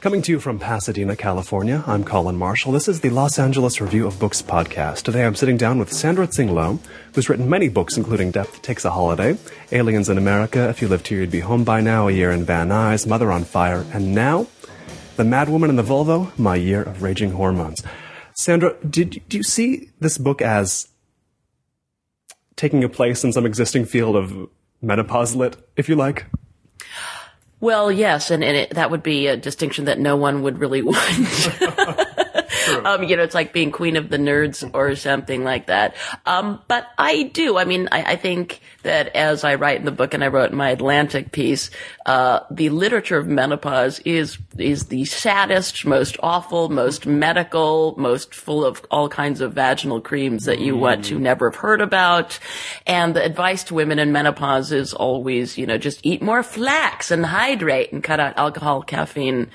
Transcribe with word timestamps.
Coming 0.00 0.22
to 0.22 0.32
you 0.32 0.40
from 0.40 0.58
Pasadena, 0.58 1.14
California, 1.14 1.84
I'm 1.86 2.04
Colin 2.04 2.38
Marshall. 2.38 2.72
This 2.72 2.88
is 2.88 3.02
the 3.02 3.10
Los 3.10 3.38
Angeles 3.38 3.82
Review 3.82 4.06
of 4.06 4.18
Books 4.18 4.40
podcast. 4.40 5.02
Today 5.02 5.26
I'm 5.26 5.34
sitting 5.34 5.58
down 5.58 5.78
with 5.78 5.92
Sandra 5.92 6.26
Tsing 6.26 6.54
Loh, 6.54 6.78
who's 7.14 7.28
written 7.28 7.50
many 7.50 7.68
books, 7.68 7.98
including 7.98 8.30
Death 8.30 8.62
Takes 8.62 8.86
a 8.86 8.90
Holiday, 8.90 9.36
Aliens 9.72 10.08
in 10.08 10.16
America, 10.16 10.70
If 10.70 10.80
You 10.80 10.88
Lived 10.88 11.08
Here 11.08 11.20
You'd 11.20 11.30
Be 11.30 11.40
Home 11.40 11.64
by 11.64 11.82
Now, 11.82 12.08
A 12.08 12.12
Year 12.12 12.30
in 12.30 12.44
Van 12.44 12.70
Nuys, 12.70 13.06
Mother 13.06 13.30
on 13.30 13.44
Fire, 13.44 13.84
and 13.92 14.14
now, 14.14 14.46
The 15.16 15.24
Mad 15.24 15.50
Woman 15.50 15.68
in 15.68 15.76
the 15.76 15.82
Volvo, 15.82 16.32
My 16.38 16.56
Year 16.56 16.82
of 16.82 17.02
Raging 17.02 17.32
Hormones. 17.32 17.82
Sandra, 18.32 18.76
did, 18.82 19.20
do 19.28 19.36
you 19.36 19.42
see 19.42 19.90
this 20.00 20.16
book 20.16 20.40
as 20.40 20.88
taking 22.56 22.82
a 22.82 22.88
place 22.88 23.22
in 23.22 23.34
some 23.34 23.44
existing 23.44 23.84
field 23.84 24.16
of 24.16 24.48
menopause 24.80 25.36
lit, 25.36 25.58
if 25.76 25.90
you 25.90 25.94
like? 25.94 26.24
Well, 27.60 27.92
yes, 27.92 28.30
and, 28.30 28.42
and 28.42 28.56
it, 28.56 28.70
that 28.70 28.90
would 28.90 29.02
be 29.02 29.26
a 29.26 29.36
distinction 29.36 29.84
that 29.84 29.98
no 29.98 30.16
one 30.16 30.42
would 30.42 30.58
really 30.58 30.82
want. 30.84 30.98
um, 32.86 33.04
you 33.04 33.16
know, 33.16 33.22
it's 33.22 33.34
like 33.34 33.52
being 33.52 33.70
queen 33.70 33.96
of 33.96 34.08
the 34.08 34.16
nerds 34.16 34.68
or 34.74 34.94
something 34.96 35.44
like 35.44 35.66
that. 35.66 35.96
Um, 36.26 36.62
but 36.68 36.86
I 36.98 37.24
do. 37.24 37.58
I 37.58 37.64
mean, 37.64 37.88
I, 37.92 38.12
I, 38.12 38.16
think 38.16 38.60
that 38.82 39.14
as 39.16 39.44
I 39.44 39.54
write 39.54 39.78
in 39.78 39.84
the 39.84 39.92
book 39.92 40.14
and 40.14 40.22
I 40.22 40.28
wrote 40.28 40.50
in 40.50 40.56
my 40.56 40.70
Atlantic 40.70 41.32
piece, 41.32 41.70
uh, 42.06 42.40
the 42.50 42.70
literature 42.70 43.18
of 43.18 43.26
menopause 43.26 43.98
is 44.00 44.38
is 44.58 44.86
the 44.86 45.04
saddest, 45.04 45.84
most 45.84 46.16
awful, 46.22 46.68
most 46.68 47.06
medical, 47.06 47.94
most 47.98 48.34
full 48.34 48.64
of 48.64 48.84
all 48.90 49.08
kinds 49.08 49.40
of 49.40 49.54
vaginal 49.54 50.00
creams 50.00 50.44
that 50.44 50.60
you 50.60 50.74
mm. 50.74 50.80
want 50.80 51.04
to 51.06 51.16
mm. 51.16 51.20
never 51.20 51.50
have 51.50 51.60
heard 51.60 51.80
about. 51.80 52.38
And 52.86 53.14
the 53.14 53.24
advice 53.24 53.64
to 53.64 53.74
women 53.74 53.98
in 53.98 54.12
menopause 54.12 54.72
is 54.72 54.92
always, 54.92 55.56
you 55.56 55.66
know, 55.66 55.78
just 55.78 56.00
eat 56.02 56.22
more 56.22 56.42
flax 56.42 57.10
and 57.10 57.24
hydrate 57.24 57.92
and 57.92 58.02
cut 58.02 58.20
out 58.20 58.36
alcohol, 58.36 58.82
caffeine 58.82 59.50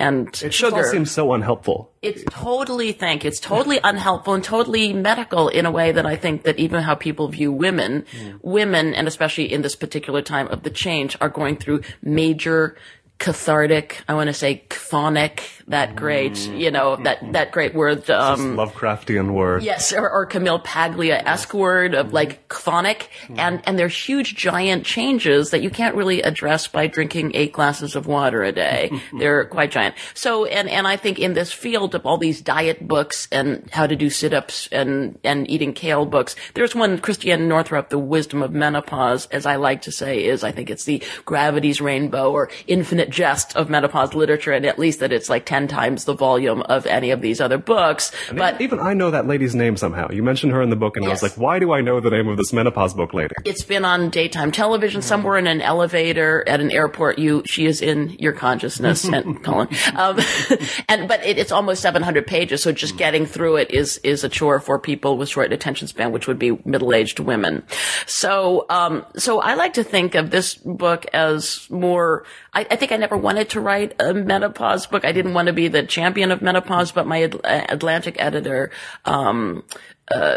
and 0.00 0.28
it 0.42 0.52
sugar. 0.52 0.80
It 0.80 0.90
seems 0.90 1.10
so 1.10 1.32
unhelpful. 1.32 1.92
It's 2.02 2.24
totally 2.30 2.92
thank. 2.92 3.24
It's 3.24 3.38
totally 3.38 3.78
unhelpful 3.84 4.34
and 4.34 4.42
totally 4.42 4.92
medical 4.92 5.48
in 5.48 5.66
a 5.66 5.70
way 5.70 5.92
that 5.92 6.06
I 6.06 6.16
think 6.16 6.44
that 6.44 6.58
even 6.58 6.82
how 6.82 6.94
people 6.94 7.28
view 7.28 7.52
women, 7.52 8.04
mm. 8.10 8.38
women, 8.42 8.94
and 8.94 9.06
especially 9.06 9.52
in 9.52 9.62
this 9.62 9.76
particular 9.76 10.22
time 10.22 10.48
of 10.48 10.62
the 10.62 10.70
change, 10.70 11.16
are 11.20 11.28
going 11.28 11.56
through 11.56 11.82
major 12.02 12.76
cathartic. 13.18 14.02
I 14.08 14.14
want 14.14 14.28
to 14.28 14.34
say 14.34 14.64
chthonic. 14.70 15.42
That 15.70 15.94
great, 15.94 16.32
mm. 16.32 16.58
you 16.58 16.70
know, 16.70 16.96
that 16.96 17.32
that 17.32 17.52
great 17.52 17.74
word. 17.74 18.10
Um, 18.10 18.56
Lovecraftian 18.56 19.32
word. 19.32 19.62
Yes, 19.62 19.92
or, 19.92 20.10
or 20.10 20.26
Camille 20.26 20.58
Paglia 20.58 21.22
esque 21.24 21.54
word 21.54 21.94
of 21.94 22.12
like 22.12 22.48
chthonic, 22.48 23.06
mm. 23.28 23.38
and 23.38 23.62
and 23.64 23.78
they're 23.78 23.86
huge, 23.86 24.34
giant 24.34 24.84
changes 24.84 25.50
that 25.50 25.62
you 25.62 25.70
can't 25.70 25.94
really 25.94 26.22
address 26.22 26.66
by 26.66 26.88
drinking 26.88 27.32
eight 27.34 27.52
glasses 27.52 27.94
of 27.94 28.08
water 28.08 28.42
a 28.42 28.50
day. 28.50 28.90
they're 29.18 29.44
quite 29.44 29.70
giant. 29.70 29.94
So, 30.12 30.44
and 30.44 30.68
and 30.68 30.88
I 30.88 30.96
think 30.96 31.20
in 31.20 31.34
this 31.34 31.52
field 31.52 31.94
of 31.94 32.04
all 32.04 32.18
these 32.18 32.40
diet 32.40 32.86
books 32.86 33.28
and 33.30 33.68
how 33.70 33.86
to 33.86 33.94
do 33.94 34.10
sit 34.10 34.34
ups 34.34 34.68
and 34.72 35.18
and 35.22 35.48
eating 35.48 35.72
kale 35.72 36.04
books, 36.04 36.34
there's 36.54 36.74
one 36.74 36.98
Christiane 36.98 37.46
Northrup, 37.46 37.90
The 37.90 37.98
Wisdom 37.98 38.42
of 38.42 38.52
Menopause, 38.52 39.26
as 39.26 39.46
I 39.46 39.56
like 39.56 39.82
to 39.82 39.92
say, 39.92 40.24
is 40.24 40.42
I 40.42 40.50
think 40.50 40.68
it's 40.68 40.84
the 40.84 41.00
gravity's 41.24 41.80
rainbow 41.80 42.32
or 42.32 42.50
infinite 42.66 43.10
jest 43.10 43.54
of 43.56 43.70
menopause 43.70 44.14
literature, 44.14 44.52
and 44.52 44.66
at 44.66 44.78
least 44.78 44.98
that 44.98 45.12
it's 45.12 45.28
like 45.28 45.46
10 45.46 45.59
times 45.68 46.04
the 46.04 46.14
volume 46.14 46.62
of 46.62 46.86
any 46.86 47.10
of 47.10 47.20
these 47.20 47.40
other 47.40 47.58
books. 47.58 48.12
But 48.32 48.60
even 48.60 48.78
I 48.78 48.94
know 48.94 49.10
that 49.10 49.26
lady's 49.26 49.54
name 49.54 49.76
somehow. 49.76 50.10
You 50.10 50.22
mentioned 50.22 50.52
her 50.52 50.62
in 50.62 50.70
the 50.70 50.76
book, 50.76 50.96
and 50.96 51.04
yes. 51.04 51.10
I 51.10 51.12
was 51.12 51.22
like, 51.22 51.40
why 51.40 51.58
do 51.58 51.72
I 51.72 51.80
know 51.80 52.00
the 52.00 52.10
name 52.10 52.28
of 52.28 52.36
this 52.36 52.52
menopause 52.52 52.94
book 52.94 53.14
lady? 53.14 53.34
It's 53.44 53.62
been 53.62 53.84
on 53.84 54.10
daytime 54.10 54.52
television 54.52 55.02
somewhere 55.02 55.36
in 55.36 55.46
an 55.46 55.60
elevator 55.60 56.44
at 56.48 56.60
an 56.60 56.70
airport. 56.70 57.18
You, 57.18 57.42
she 57.46 57.66
is 57.66 57.82
in 57.82 58.10
your 58.18 58.32
consciousness, 58.32 59.04
and 59.04 59.42
Colin. 59.44 59.68
Um, 59.94 60.18
and, 60.88 61.08
but 61.08 61.24
it, 61.24 61.38
it's 61.38 61.52
almost 61.52 61.82
700 61.82 62.26
pages, 62.26 62.62
so 62.62 62.72
just 62.72 62.96
getting 62.96 63.26
through 63.26 63.56
it 63.56 63.70
is, 63.70 63.98
is 63.98 64.24
a 64.24 64.28
chore 64.28 64.60
for 64.60 64.78
people 64.78 65.16
with 65.16 65.28
short 65.28 65.52
attention 65.52 65.88
span, 65.88 66.12
which 66.12 66.26
would 66.26 66.38
be 66.38 66.58
middle-aged 66.64 67.20
women. 67.20 67.62
So, 68.06 68.66
um, 68.68 69.04
so 69.16 69.40
I 69.40 69.54
like 69.54 69.74
to 69.74 69.84
think 69.84 70.14
of 70.14 70.30
this 70.30 70.54
book 70.54 71.06
as 71.12 71.68
more, 71.70 72.24
I, 72.52 72.66
I 72.70 72.76
think 72.76 72.92
I 72.92 72.96
never 72.96 73.16
wanted 73.16 73.50
to 73.50 73.60
write 73.60 73.94
a 74.00 74.14
menopause 74.14 74.86
book. 74.86 75.04
I 75.04 75.12
didn't 75.12 75.34
want 75.34 75.46
to 75.46 75.49
be 75.52 75.68
the 75.68 75.82
champion 75.82 76.30
of 76.30 76.42
menopause, 76.42 76.92
but 76.92 77.06
my 77.06 77.18
Atlantic 77.44 78.16
editor, 78.18 78.70
um, 79.04 79.64
uh, 80.10 80.36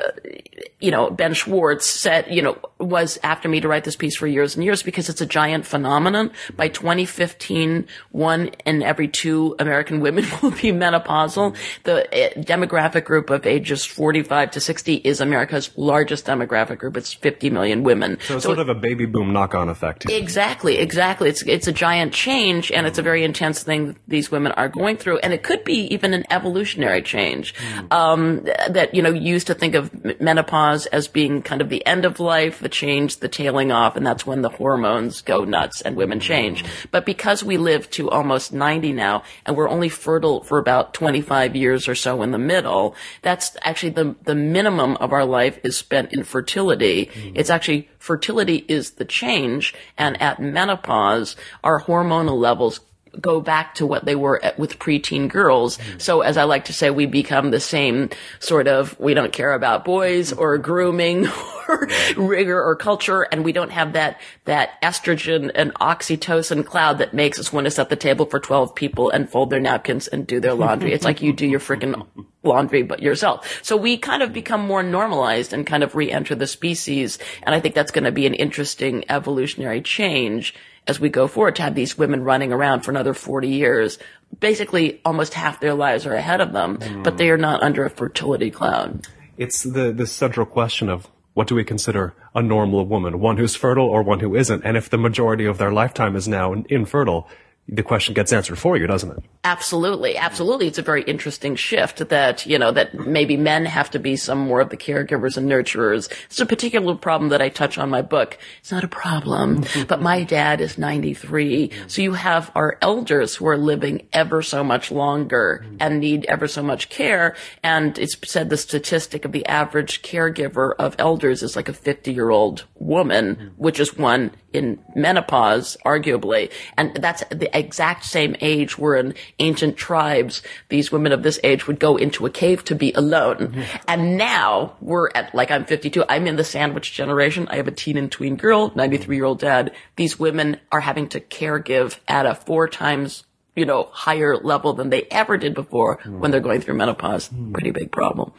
you 0.84 0.92
know, 0.92 1.10
Ben 1.10 1.34
Schwarz 1.34 1.84
said, 1.84 2.28
you 2.30 2.42
know, 2.42 2.58
was 2.78 3.18
after 3.24 3.48
me 3.48 3.62
to 3.62 3.70
write 3.70 3.86
this 3.86 3.96
piece 3.96 4.18
for 4.18 4.28
years 4.28 4.54
and 4.54 4.64
years 4.64 4.84
because 4.84 5.08
it's 5.08 5.22
a 5.22 5.26
giant 5.26 5.66
phenomenon. 5.66 6.30
By 6.58 6.68
2015, 6.68 7.88
one 8.12 8.50
in 8.66 8.84
every 8.84 9.08
two 9.08 9.56
American 9.60 10.02
women 10.02 10.26
will 10.42 10.52
be 10.52 10.74
menopausal. 10.74 11.56
The 11.84 12.06
uh, 12.08 12.42
demographic 12.42 13.06
group 13.06 13.30
of 13.30 13.46
ages 13.46 13.86
45 13.86 14.52
to 14.52 14.60
60 14.60 14.96
is 14.96 15.22
America's 15.22 15.72
largest 15.78 16.26
demographic 16.26 16.80
group. 16.80 16.98
It's 16.98 17.14
50 17.14 17.50
million 17.50 17.84
women. 17.84 18.18
So 18.28 18.36
it's 18.36 18.44
so 18.44 18.50
sort 18.50 18.60
of 18.60 18.68
a 18.68 18.76
baby 18.76 19.06
boom 19.06 19.32
knock-on 19.32 19.70
effect. 19.70 20.10
Exactly, 20.10 20.78
exactly. 20.78 21.30
It's, 21.30 21.44
it's 21.44 21.68
a 21.68 21.74
giant 21.74 22.14
change 22.14 22.74
and 22.74 22.86
it's 22.86 23.00
a 23.00 23.04
very 23.04 23.24
intense 23.24 23.64
thing 23.64 23.88
that 23.88 23.98
these 24.08 24.30
women 24.30 24.52
are 24.52 24.68
going 24.68 24.98
through. 24.98 25.20
And 25.20 25.32
it 25.32 25.44
could 25.44 25.64
be 25.64 25.94
even 25.94 26.14
an 26.14 26.26
evolutionary 26.30 27.02
change, 27.02 27.56
mm. 27.56 27.92
um, 27.94 28.44
that, 28.70 28.94
you 28.94 29.02
know, 29.02 29.12
used 29.12 29.48
to 29.48 29.54
think 29.64 29.76
of 29.76 30.20
menopause 30.20 30.88
as 30.88 31.08
being 31.08 31.42
kind 31.42 31.62
of 31.62 31.70
the 31.70 31.86
end 31.86 32.04
of 32.04 32.20
life, 32.20 32.60
the 32.60 32.68
change, 32.68 33.18
the 33.18 33.30
tailing 33.30 33.72
off, 33.72 33.96
and 33.96 34.06
that's 34.06 34.26
when 34.26 34.42
the 34.42 34.50
hormones 34.50 35.22
go 35.22 35.46
nuts 35.46 35.80
and 35.80 35.96
women 35.96 36.20
change. 36.20 36.66
But 36.92 37.06
because 37.06 37.46
we 37.46 37.56
live 37.56 37.90
to 37.92 38.10
almost 38.10 38.52
90 38.52 38.92
now, 38.92 39.24
and 39.46 39.56
we're 39.56 39.70
only 39.70 39.88
fertile 39.88 40.44
for 40.44 40.58
about 40.58 40.94
25 40.94 41.56
years 41.56 41.88
or 41.88 41.96
so 41.96 42.22
in 42.24 42.32
the 42.32 42.38
middle, 42.38 42.94
that's 43.22 43.56
actually 43.62 43.92
the, 43.92 44.16
the 44.24 44.36
minimum 44.36 44.98
of 44.98 45.14
our 45.14 45.24
life 45.24 45.58
is 45.64 45.78
spent 45.78 46.12
in 46.12 46.26
fertility. 46.26 47.06
Mm. 47.06 47.32
It's 47.36 47.50
actually 47.50 47.88
fertility 48.00 48.66
is 48.68 48.92
the 48.92 49.06
change, 49.06 49.74
and 49.98 50.22
at 50.22 50.42
menopause, 50.42 51.38
our 51.64 51.82
hormonal 51.84 52.38
levels 52.38 52.82
go 53.20 53.42
back 53.42 53.76
to 53.76 53.86
what 53.86 54.06
they 54.06 54.16
were 54.16 54.44
at, 54.44 54.58
with 54.58 54.80
preteen 54.80 55.28
girls. 55.28 55.78
Mm. 55.78 56.02
So 56.02 56.22
as 56.22 56.38
I 56.38 56.44
like 56.44 56.66
to 56.66 56.74
say, 56.74 56.90
we 56.90 57.06
become 57.06 57.52
the 57.52 57.60
same 57.60 58.10
sort 58.40 58.68
of, 58.68 59.00
we 59.00 59.14
don't 59.14 59.32
care 59.32 59.54
about 59.54 59.86
boys 59.86 60.34
or 60.34 60.58
grooming 60.58 61.28
or 61.68 61.88
rigor 62.18 62.62
or 62.62 62.76
culture. 62.76 63.24
And 63.24 63.44
we 63.44 63.52
don't 63.52 63.72
have 63.72 63.94
that, 63.94 64.20
that 64.46 64.82
estrogen 64.82 65.52
and 65.54 65.74
oxytocin 65.76 66.66
cloud 66.66 66.98
that 66.98 67.14
makes 67.14 67.40
us 67.40 67.54
want 67.54 67.66
to 67.66 67.72
set 67.72 67.90
the 67.90 67.96
table 67.96 68.26
for 68.26 68.40
12 68.40 68.74
people 68.76 69.10
and 69.10 69.30
fold 69.30 69.50
their 69.50 69.60
napkins 69.60 70.08
and 70.08 70.26
do 70.26 70.40
their 70.40 70.54
laundry. 70.54 70.94
it's 70.94 71.06
like 71.06 71.22
you 71.22 71.34
do 71.34 71.48
your 71.48 71.60
freaking 71.60 72.06
laundry 72.44 72.84
but 72.84 73.02
yourself. 73.02 73.60
So 73.64 73.78
we 73.78 73.98
kind 73.98 74.22
of 74.22 74.34
become 74.34 74.62
more 74.62 74.84
normalized 74.84 75.54
and 75.54 75.66
kind 75.66 75.84
of 75.84 75.96
re-enter 75.96 76.36
the 76.36 76.48
species. 76.48 77.20
And 77.44 77.56
I 77.56 77.60
think 77.60 77.76
that's 77.76 77.92
going 77.92 78.04
to 78.04 78.12
be 78.12 78.28
an 78.28 78.34
interesting 78.34 79.06
evolutionary 79.10 79.82
change 79.82 80.54
as 80.88 81.00
we 81.00 81.10
go 81.10 81.28
forward 81.28 81.56
to 81.56 81.62
have 81.62 81.76
these 81.76 81.98
women 81.98 82.24
running 82.24 82.52
around 82.52 82.82
for 82.82 82.92
another 82.92 83.14
40 83.14 83.48
years. 83.48 83.98
Basically, 84.40 85.02
almost 85.06 85.34
half 85.34 85.60
their 85.60 85.74
lives 85.74 86.06
are 86.06 86.14
ahead 86.14 86.42
of 86.42 86.54
them, 86.54 86.78
mm. 86.78 87.04
but 87.04 87.18
they 87.18 87.30
are 87.30 87.38
not 87.38 87.64
under 87.64 87.86
a 87.86 87.90
fertility 87.90 88.52
cloud. 88.52 89.08
It's 89.38 89.64
the, 89.64 89.92
the 89.92 90.08
central 90.08 90.46
question 90.46 90.90
of 90.90 91.08
what 91.34 91.48
do 91.48 91.56
we 91.56 91.64
consider 91.64 92.14
a 92.36 92.42
normal 92.42 92.86
woman? 92.86 93.20
One 93.20 93.38
who's 93.38 93.56
fertile 93.56 93.88
or 93.88 94.04
one 94.04 94.20
who 94.20 94.36
isn't? 94.36 94.64
And 94.64 94.78
if 94.78 94.90
the 94.90 94.98
majority 94.98 95.46
of 95.46 95.58
their 95.58 95.72
lifetime 95.72 96.16
is 96.16 96.28
now 96.28 96.54
infertile, 96.54 97.28
the 97.70 97.84
question 97.84 98.14
gets 98.14 98.34
answered 98.34 98.58
for 98.58 98.78
you, 98.78 98.86
doesn't 98.88 99.12
it? 99.12 99.24
Absolutely. 99.46 100.18
Absolutely. 100.18 100.68
It's 100.68 100.78
a 100.78 100.84
very 100.84 101.02
interesting 101.04 101.56
shift 101.56 102.10
that, 102.10 102.46
you 102.46 102.60
know, 102.60 102.72
that 102.72 102.94
maybe 102.94 103.38
men 103.38 103.66
have 103.66 103.90
to 103.92 104.00
be 104.00 104.18
some 104.18 104.40
more 104.40 104.60
of 104.60 104.70
the 104.70 104.78
caregivers 104.78 105.38
and 105.38 105.50
nurturers. 105.50 106.12
It's 106.26 106.42
a 106.42 106.46
particular 106.46 106.96
problem 106.96 107.30
that 107.30 107.42
I 107.42 107.48
touch 107.48 107.78
on 107.78 107.90
my 107.90 108.02
book. 108.02 108.38
It's 108.60 108.72
not 108.72 108.84
a 108.84 108.90
problem, 108.90 109.64
mm-hmm. 109.64 109.84
but 109.84 110.02
my 110.02 110.24
dad 110.24 110.60
is 110.60 110.78
93. 110.78 111.72
So 111.88 112.02
you 112.02 112.14
have 112.14 112.52
our 112.54 112.78
elders 112.82 113.36
who 113.36 113.48
are 113.48 113.58
living 113.58 114.08
ever 114.12 114.42
so 114.42 114.64
much 114.64 114.92
longer 114.92 115.64
mm-hmm. 115.64 115.78
and 115.80 116.00
need 116.00 116.26
ever 116.26 116.50
so 116.50 116.64
much 116.64 116.90
care. 116.90 117.36
And 117.64 117.98
it's 117.98 118.18
said 118.30 118.50
the 118.50 118.58
statistic 118.58 119.24
of 119.24 119.32
the 119.32 119.46
average 119.46 120.02
caregiver 120.02 120.74
of 120.78 120.96
elders 121.00 121.42
is 121.42 121.56
like 121.56 121.70
a 121.70 121.74
50 121.74 122.12
year 122.12 122.30
old 122.30 122.66
woman, 122.76 123.36
mm-hmm. 123.36 123.48
which 123.56 123.80
is 123.80 123.98
one 123.98 124.32
in 124.54 124.80
menopause, 124.96 125.76
arguably. 125.86 126.52
And 126.78 126.96
that's 126.96 127.24
the 127.30 127.53
exact 127.54 128.06
same 128.06 128.36
age 128.42 128.78
where 128.78 128.96
in 128.96 129.14
ancient 129.40 129.78
tribes, 129.78 130.42
these 130.70 130.92
women 130.92 131.12
of 131.12 131.24
this 131.24 131.40
age 131.44 131.68
would 131.68 131.80
go 131.80 131.98
into 131.98 132.26
a 132.26 132.30
cave 132.30 132.64
to 132.66 132.76
be 132.76 132.92
alone. 132.94 133.38
Mm-hmm. 133.38 133.78
And 133.88 134.18
now 134.18 134.76
we're 134.82 135.10
at, 135.16 135.34
like 135.34 135.52
I'm 135.52 135.66
52, 135.66 136.04
I'm 136.08 136.28
in 136.28 136.36
the 136.36 136.44
sandwich 136.44 136.94
generation. 136.94 137.48
I 137.50 137.58
have 137.58 137.68
a 137.68 137.72
teen 137.72 137.98
and 137.98 138.12
tween 138.12 138.36
girl, 138.36 138.72
93 138.76 139.16
year 139.16 139.26
old 139.26 139.40
dad. 139.40 139.74
These 139.96 140.20
women 140.20 140.60
are 140.72 140.82
having 140.82 141.10
to 141.10 141.20
care 141.20 141.60
give 141.60 142.00
at 142.08 142.26
a 142.26 142.36
four 142.36 142.68
times 142.68 143.24
you 143.56 143.66
know, 143.66 143.88
higher 143.92 144.36
level 144.38 144.74
than 144.74 144.90
they 144.90 145.04
ever 145.12 145.38
did 145.38 145.54
before 145.54 145.98
mm. 146.00 146.20
when 146.20 146.32
they're 146.32 146.40
going 146.40 146.62
through 146.62 146.74
menopause. 146.74 147.30
Mm. 147.30 147.54
Pretty 147.54 147.72
big 147.72 147.92
problem. 147.92 148.32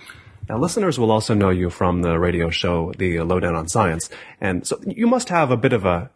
Now, 0.49 0.59
listeners 0.59 0.99
will 0.99 1.11
also 1.11 1.35
know 1.35 1.51
you 1.51 1.71
from 1.71 2.03
the 2.03 2.19
radio 2.19 2.51
show, 2.51 2.93
The 2.99 3.21
Lowdown 3.21 3.55
on 3.55 3.69
Science. 3.69 4.11
And 4.41 4.67
so 4.67 4.79
you 4.87 5.07
must 5.07 5.31
have 5.31 5.51
a 5.51 5.57
bit 5.57 5.73
of 5.73 5.87
a 5.87 6.11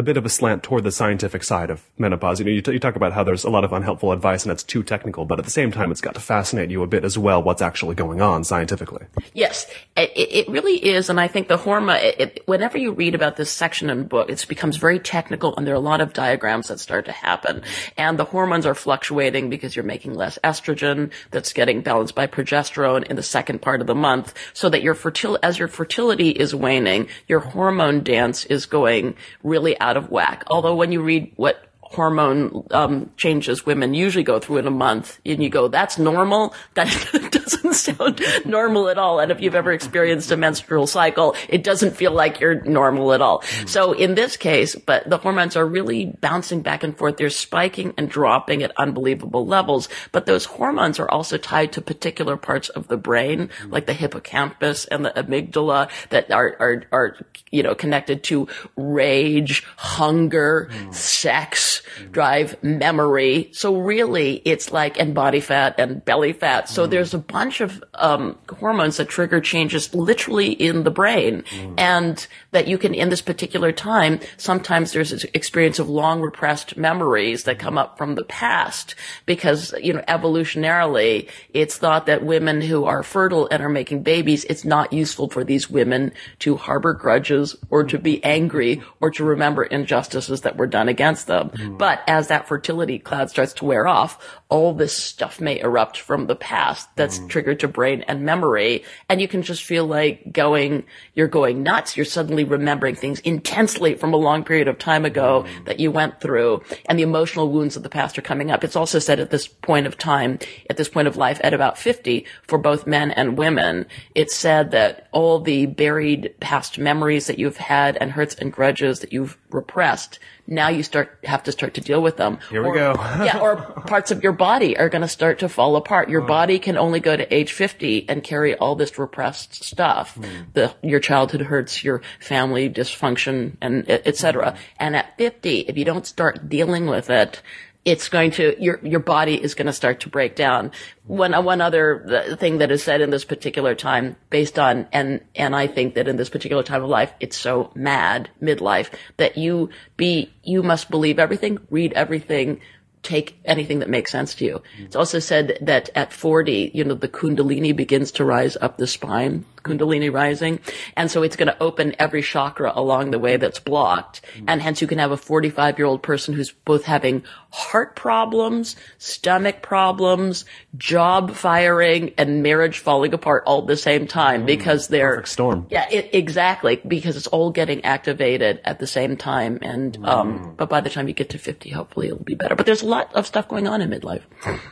a 0.00 0.02
bit 0.02 0.16
of 0.16 0.24
a 0.24 0.30
slant 0.30 0.62
toward 0.62 0.82
the 0.82 0.90
scientific 0.90 1.44
side 1.44 1.68
of 1.68 1.84
menopause. 1.98 2.40
You 2.40 2.46
know, 2.46 2.52
you, 2.52 2.62
t- 2.62 2.72
you, 2.72 2.78
talk 2.78 2.96
about 2.96 3.12
how 3.12 3.22
there's 3.22 3.44
a 3.44 3.50
lot 3.50 3.64
of 3.64 3.72
unhelpful 3.74 4.12
advice 4.12 4.44
and 4.44 4.50
it's 4.50 4.62
too 4.62 4.82
technical, 4.82 5.26
but 5.26 5.38
at 5.38 5.44
the 5.44 5.50
same 5.50 5.70
time, 5.70 5.90
it's 5.90 6.00
got 6.00 6.14
to 6.14 6.20
fascinate 6.20 6.70
you 6.70 6.82
a 6.82 6.86
bit 6.86 7.04
as 7.04 7.18
well. 7.18 7.42
What's 7.42 7.60
actually 7.60 7.94
going 7.96 8.22
on 8.22 8.42
scientifically? 8.42 9.04
Yes, 9.34 9.66
it, 9.98 10.10
it 10.16 10.48
really 10.48 10.76
is, 10.76 11.10
and 11.10 11.20
I 11.20 11.28
think 11.28 11.48
the 11.48 11.58
hormone. 11.58 12.00
Whenever 12.46 12.78
you 12.78 12.92
read 12.92 13.14
about 13.14 13.36
this 13.36 13.50
section 13.50 13.90
in 13.90 13.98
the 13.98 14.04
book, 14.04 14.30
it 14.30 14.46
becomes 14.48 14.78
very 14.78 14.98
technical, 14.98 15.54
and 15.54 15.66
there 15.66 15.74
are 15.74 15.76
a 15.76 15.80
lot 15.80 16.00
of 16.00 16.14
diagrams 16.14 16.68
that 16.68 16.80
start 16.80 17.04
to 17.04 17.12
happen, 17.12 17.62
and 17.98 18.18
the 18.18 18.24
hormones 18.24 18.64
are 18.64 18.74
fluctuating 18.74 19.50
because 19.50 19.76
you're 19.76 19.84
making 19.84 20.14
less 20.14 20.38
estrogen 20.42 21.10
that's 21.30 21.52
getting 21.52 21.82
balanced 21.82 22.14
by 22.14 22.26
progesterone 22.26 23.04
in 23.04 23.16
the 23.16 23.22
second 23.22 23.60
part 23.60 23.82
of 23.82 23.86
the 23.86 23.94
month, 23.94 24.32
so 24.54 24.70
that 24.70 24.82
your 24.82 24.94
fertil 24.94 25.38
as 25.42 25.58
your 25.58 25.68
fertility 25.68 26.30
is 26.30 26.54
waning, 26.54 27.06
your 27.28 27.40
hormone 27.40 28.02
dance 28.02 28.46
is 28.46 28.64
going 28.64 29.14
really 29.42 29.78
out 29.78 29.89
of 29.96 30.10
whack. 30.10 30.44
Although 30.48 30.74
when 30.74 30.92
you 30.92 31.02
read 31.02 31.32
what 31.36 31.69
hormone 31.90 32.64
um, 32.70 33.10
changes 33.16 33.66
women 33.66 33.94
usually 33.94 34.22
go 34.22 34.38
through 34.38 34.58
in 34.58 34.66
a 34.66 34.70
month, 34.70 35.20
and 35.26 35.42
you 35.42 35.50
go, 35.50 35.68
"That's 35.68 35.98
normal." 35.98 36.54
That 36.74 36.86
doesn't 37.30 37.74
sound 37.74 38.22
normal 38.44 38.88
at 38.88 38.96
all. 38.96 39.18
And 39.18 39.32
if 39.32 39.40
you've 39.40 39.56
ever 39.56 39.72
experienced 39.72 40.30
a 40.30 40.36
menstrual 40.36 40.86
cycle, 40.86 41.34
it 41.48 41.64
doesn't 41.64 41.96
feel 41.96 42.12
like 42.12 42.40
you're 42.40 42.62
normal 42.62 43.12
at 43.12 43.20
all. 43.20 43.40
Mm. 43.40 43.68
So 43.68 43.92
in 43.92 44.14
this 44.14 44.36
case, 44.36 44.76
but 44.76 45.08
the 45.10 45.18
hormones 45.18 45.56
are 45.56 45.66
really 45.66 46.16
bouncing 46.20 46.62
back 46.62 46.84
and 46.84 46.96
forth. 46.96 47.16
They're 47.16 47.30
spiking 47.30 47.92
and 47.98 48.08
dropping 48.08 48.62
at 48.62 48.72
unbelievable 48.76 49.46
levels. 49.46 49.88
But 50.12 50.26
those 50.26 50.44
hormones 50.44 51.00
are 51.00 51.10
also 51.10 51.38
tied 51.38 51.72
to 51.72 51.80
particular 51.80 52.36
parts 52.36 52.68
of 52.68 52.86
the 52.86 52.96
brain, 52.96 53.48
mm. 53.48 53.72
like 53.72 53.86
the 53.86 53.94
hippocampus 53.94 54.84
and 54.86 55.04
the 55.04 55.10
amygdala, 55.10 55.90
that 56.10 56.30
are 56.30 56.56
are 56.60 56.84
are 56.92 57.16
you 57.50 57.64
know 57.64 57.74
connected 57.74 58.22
to 58.24 58.46
rage, 58.76 59.66
hunger, 59.76 60.70
mm. 60.70 60.94
sex 60.94 61.79
drive 62.10 62.62
memory. 62.62 63.50
So 63.52 63.76
really, 63.76 64.42
it's 64.44 64.72
like, 64.72 64.98
and 64.98 65.14
body 65.14 65.40
fat 65.40 65.74
and 65.78 66.04
belly 66.04 66.32
fat. 66.32 66.68
So 66.68 66.86
mm. 66.86 66.90
there's 66.90 67.14
a 67.14 67.18
bunch 67.18 67.60
of 67.60 67.82
um, 67.94 68.38
hormones 68.48 68.96
that 68.96 69.08
trigger 69.08 69.40
changes 69.40 69.94
literally 69.94 70.52
in 70.52 70.84
the 70.84 70.90
brain. 70.90 71.42
Mm. 71.50 71.74
And 71.78 72.26
that 72.52 72.66
you 72.66 72.78
can, 72.78 72.94
in 72.94 73.08
this 73.08 73.22
particular 73.22 73.72
time, 73.72 74.20
sometimes 74.36 74.92
there's 74.92 75.10
this 75.10 75.24
experience 75.34 75.78
of 75.78 75.88
long 75.88 76.20
repressed 76.20 76.76
memories 76.76 77.44
that 77.44 77.58
come 77.58 77.78
up 77.78 77.96
from 77.96 78.14
the 78.14 78.24
past 78.24 78.94
because, 79.26 79.72
you 79.80 79.92
know, 79.92 80.02
evolutionarily, 80.08 81.28
it's 81.52 81.76
thought 81.78 82.06
that 82.06 82.24
women 82.24 82.60
who 82.60 82.84
are 82.84 83.02
fertile 83.02 83.48
and 83.50 83.62
are 83.62 83.68
making 83.68 84.02
babies, 84.02 84.44
it's 84.44 84.64
not 84.64 84.92
useful 84.92 85.28
for 85.28 85.44
these 85.44 85.70
women 85.70 86.12
to 86.40 86.56
harbor 86.56 86.92
grudges 86.92 87.56
or 87.70 87.84
to 87.84 87.98
be 87.98 88.22
angry 88.24 88.82
or 89.00 89.10
to 89.10 89.24
remember 89.24 89.62
injustices 89.64 90.42
that 90.42 90.56
were 90.56 90.66
done 90.66 90.88
against 90.88 91.26
them. 91.26 91.50
But 91.78 92.02
as 92.06 92.28
that 92.28 92.48
fertility 92.48 92.98
cloud 92.98 93.30
starts 93.30 93.52
to 93.54 93.64
wear 93.64 93.86
off, 93.86 94.39
all 94.50 94.74
this 94.74 94.96
stuff 94.96 95.40
may 95.40 95.60
erupt 95.60 95.96
from 95.96 96.26
the 96.26 96.34
past 96.34 96.88
that's 96.96 97.20
mm. 97.20 97.28
triggered 97.28 97.60
to 97.60 97.68
brain 97.68 98.02
and 98.08 98.24
memory. 98.24 98.82
And 99.08 99.20
you 99.20 99.28
can 99.28 99.42
just 99.42 99.62
feel 99.62 99.86
like 99.86 100.32
going, 100.32 100.84
you're 101.14 101.28
going 101.28 101.62
nuts. 101.62 101.96
You're 101.96 102.04
suddenly 102.04 102.42
remembering 102.42 102.96
things 102.96 103.20
intensely 103.20 103.94
from 103.94 104.12
a 104.12 104.16
long 104.16 104.42
period 104.42 104.66
of 104.66 104.76
time 104.76 105.04
ago 105.04 105.46
mm. 105.46 105.64
that 105.66 105.78
you 105.78 105.92
went 105.92 106.20
through 106.20 106.62
and 106.86 106.98
the 106.98 107.04
emotional 107.04 107.48
wounds 107.48 107.76
of 107.76 107.84
the 107.84 107.88
past 107.88 108.18
are 108.18 108.22
coming 108.22 108.50
up. 108.50 108.64
It's 108.64 108.76
also 108.76 108.98
said 108.98 109.20
at 109.20 109.30
this 109.30 109.46
point 109.46 109.86
of 109.86 109.96
time, 109.96 110.40
at 110.68 110.76
this 110.76 110.88
point 110.88 111.06
of 111.06 111.16
life 111.16 111.40
at 111.44 111.54
about 111.54 111.78
50 111.78 112.26
for 112.42 112.58
both 112.58 112.88
men 112.88 113.12
and 113.12 113.38
women, 113.38 113.86
it's 114.16 114.34
said 114.34 114.72
that 114.72 115.08
all 115.12 115.40
the 115.40 115.66
buried 115.66 116.34
past 116.40 116.76
memories 116.76 117.28
that 117.28 117.38
you've 117.38 117.56
had 117.56 117.96
and 117.98 118.10
hurts 118.10 118.34
and 118.34 118.52
grudges 118.52 118.98
that 118.98 119.12
you've 119.12 119.38
repressed 119.50 120.18
now 120.50 120.68
you 120.68 120.82
start 120.82 121.16
have 121.24 121.44
to 121.44 121.52
start 121.52 121.74
to 121.74 121.80
deal 121.80 122.02
with 122.02 122.16
them. 122.16 122.38
Here 122.50 122.62
or, 122.62 122.72
we 122.72 122.78
go. 122.78 122.94
yeah, 123.22 123.38
or 123.38 123.56
parts 123.86 124.10
of 124.10 124.22
your 124.22 124.32
body 124.40 124.74
are 124.78 124.88
going 124.88 125.02
to 125.02 125.08
start 125.08 125.40
to 125.40 125.50
fall 125.50 125.76
apart. 125.76 126.08
Your 126.08 126.22
body 126.22 126.58
can 126.58 126.78
only 126.78 126.98
go 126.98 127.14
to 127.14 127.32
age 127.32 127.52
50 127.52 128.08
and 128.08 128.24
carry 128.24 128.56
all 128.56 128.74
this 128.74 128.98
repressed 128.98 129.62
stuff. 129.62 130.14
Mm. 130.14 130.46
The 130.54 130.74
your 130.82 130.98
childhood 130.98 131.42
hurts, 131.42 131.84
your 131.84 132.00
family 132.18 132.70
dysfunction 132.70 133.58
and 133.60 133.88
etc. 133.90 134.52
Mm. 134.52 134.56
And 134.78 134.96
at 134.96 135.18
50, 135.18 135.60
if 135.60 135.76
you 135.76 135.84
don't 135.84 136.06
start 136.06 136.48
dealing 136.48 136.86
with 136.86 137.10
it, 137.10 137.42
it's 137.84 138.08
going 138.08 138.30
to 138.32 138.56
your 138.62 138.80
your 138.82 139.00
body 139.00 139.42
is 139.42 139.54
going 139.54 139.66
to 139.66 139.74
start 139.74 140.00
to 140.00 140.08
break 140.08 140.36
down. 140.36 140.72
One 141.04 141.32
one 141.44 141.60
other 141.60 142.36
thing 142.40 142.58
that 142.58 142.70
is 142.70 142.82
said 142.82 143.02
in 143.02 143.10
this 143.10 143.24
particular 143.24 143.74
time, 143.74 144.16
based 144.30 144.58
on 144.58 144.86
and 144.92 145.20
and 145.34 145.54
I 145.54 145.66
think 145.66 145.94
that 145.94 146.08
in 146.08 146.16
this 146.16 146.30
particular 146.30 146.62
time 146.62 146.82
of 146.82 146.88
life, 146.88 147.12
it's 147.20 147.36
so 147.36 147.72
mad 147.74 148.30
midlife 148.42 148.90
that 149.18 149.36
you 149.36 149.68
be 149.98 150.32
you 150.42 150.62
must 150.62 150.90
believe 150.90 151.18
everything, 151.18 151.58
read 151.70 151.92
everything, 151.94 152.60
take 153.02 153.38
anything 153.44 153.78
that 153.78 153.88
makes 153.88 154.12
sense 154.12 154.34
to 154.34 154.44
you. 154.44 154.62
It's 154.78 154.96
also 154.96 155.18
said 155.18 155.58
that 155.62 155.90
at 155.94 156.12
40, 156.12 156.72
you 156.74 156.84
know, 156.84 156.94
the 156.94 157.08
kundalini 157.08 157.74
begins 157.74 158.12
to 158.12 158.24
rise 158.24 158.56
up 158.60 158.76
the 158.76 158.86
spine, 158.86 159.44
kundalini 159.62 160.12
rising. 160.12 160.60
And 160.96 161.10
so 161.10 161.22
it's 161.22 161.36
going 161.36 161.48
to 161.48 161.62
open 161.62 161.94
every 161.98 162.22
chakra 162.22 162.72
along 162.74 163.10
the 163.10 163.18
way 163.18 163.36
that's 163.36 163.58
blocked. 163.58 164.20
And 164.46 164.60
hence 164.60 164.80
you 164.80 164.86
can 164.86 164.98
have 164.98 165.10
a 165.10 165.16
45 165.16 165.78
year 165.78 165.86
old 165.86 166.02
person 166.02 166.34
who's 166.34 166.50
both 166.50 166.84
having 166.84 167.24
heart 167.50 167.96
problems, 167.96 168.76
stomach 168.98 169.62
problems, 169.62 170.44
job 170.76 171.32
firing, 171.34 172.12
and 172.16 172.42
marriage 172.42 172.78
falling 172.78 173.12
apart 173.12 173.42
all 173.46 173.62
at 173.62 173.66
the 173.66 173.76
same 173.76 174.06
time 174.06 174.46
because 174.46 174.88
they're 174.88 175.10
Perfect 175.10 175.28
storm. 175.28 175.66
Yeah, 175.70 175.88
it, 175.90 176.10
exactly. 176.12 176.80
Because 176.86 177.16
it's 177.16 177.26
all 177.26 177.50
getting 177.50 177.84
activated 177.84 178.60
at 178.64 178.78
the 178.78 178.86
same 178.86 179.16
time. 179.16 179.58
And, 179.62 179.98
um, 180.04 180.54
but 180.56 180.68
by 180.68 180.80
the 180.80 180.90
time 180.90 181.08
you 181.08 181.14
get 181.14 181.30
to 181.30 181.38
50, 181.38 181.70
hopefully 181.70 182.08
it'll 182.08 182.22
be 182.22 182.34
better. 182.34 182.54
But 182.54 182.66
there's 182.66 182.82
a 182.82 182.86
lot 182.86 183.14
of 183.14 183.26
stuff 183.26 183.48
going 183.48 183.66
on 183.66 183.82
in 183.82 183.90
midlife. 183.90 184.22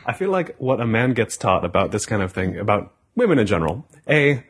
I 0.05 0.13
feel 0.13 0.31
like 0.31 0.55
what 0.57 0.79
a 0.79 0.85
man 0.85 1.13
gets 1.13 1.37
taught 1.37 1.65
about 1.65 1.91
this 1.91 2.05
kind 2.05 2.21
of 2.21 2.31
thing, 2.31 2.57
about 2.57 2.93
women 3.15 3.39
in 3.39 3.47
general, 3.47 3.85
A, 4.09 4.43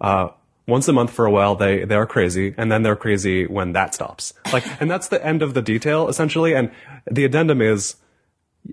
uh, 0.00 0.28
once 0.68 0.86
a 0.86 0.92
month 0.92 1.10
for 1.10 1.24
a 1.24 1.30
while 1.30 1.54
they 1.54 1.84
they 1.84 1.94
are 1.94 2.06
crazy 2.06 2.54
and 2.56 2.70
then 2.70 2.82
they're 2.82 2.94
crazy 2.94 3.46
when 3.46 3.72
that 3.72 3.94
stops. 3.94 4.34
Like 4.52 4.64
and 4.80 4.90
that's 4.90 5.08
the 5.08 5.24
end 5.24 5.42
of 5.42 5.54
the 5.54 5.62
detail 5.62 6.08
essentially 6.08 6.54
and 6.54 6.70
the 7.10 7.24
addendum 7.24 7.62
is 7.62 7.96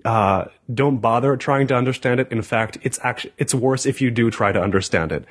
uh, 0.04 0.44
don't 0.72 0.98
bother 0.98 1.36
trying 1.36 1.66
to 1.68 1.74
understand 1.74 2.20
it. 2.20 2.30
In 2.30 2.42
fact 2.42 2.78
it's 2.82 3.00
actually 3.02 3.32
it's 3.38 3.54
worse 3.54 3.86
if 3.86 4.00
you 4.00 4.10
do 4.10 4.30
try 4.30 4.52
to 4.52 4.60
understand 4.60 5.10
it. 5.10 5.24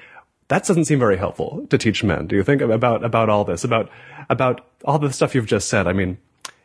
That 0.48 0.66
doesn't 0.66 0.86
seem 0.86 1.00
very 1.00 1.18
helpful 1.18 1.66
to 1.70 1.78
teach 1.78 2.04
men. 2.04 2.28
Do 2.28 2.36
you 2.36 2.44
think 2.44 2.62
about 2.62 3.06
about 3.06 3.30
all 3.30 3.46
this 3.46 3.64
about 3.64 3.90
about 4.30 4.66
all 4.84 4.98
the 4.98 5.14
stuff 5.14 5.36
you've 5.36 5.46
just 5.46 5.70
said? 5.70 5.88
I 5.88 5.94
mean 5.94 6.18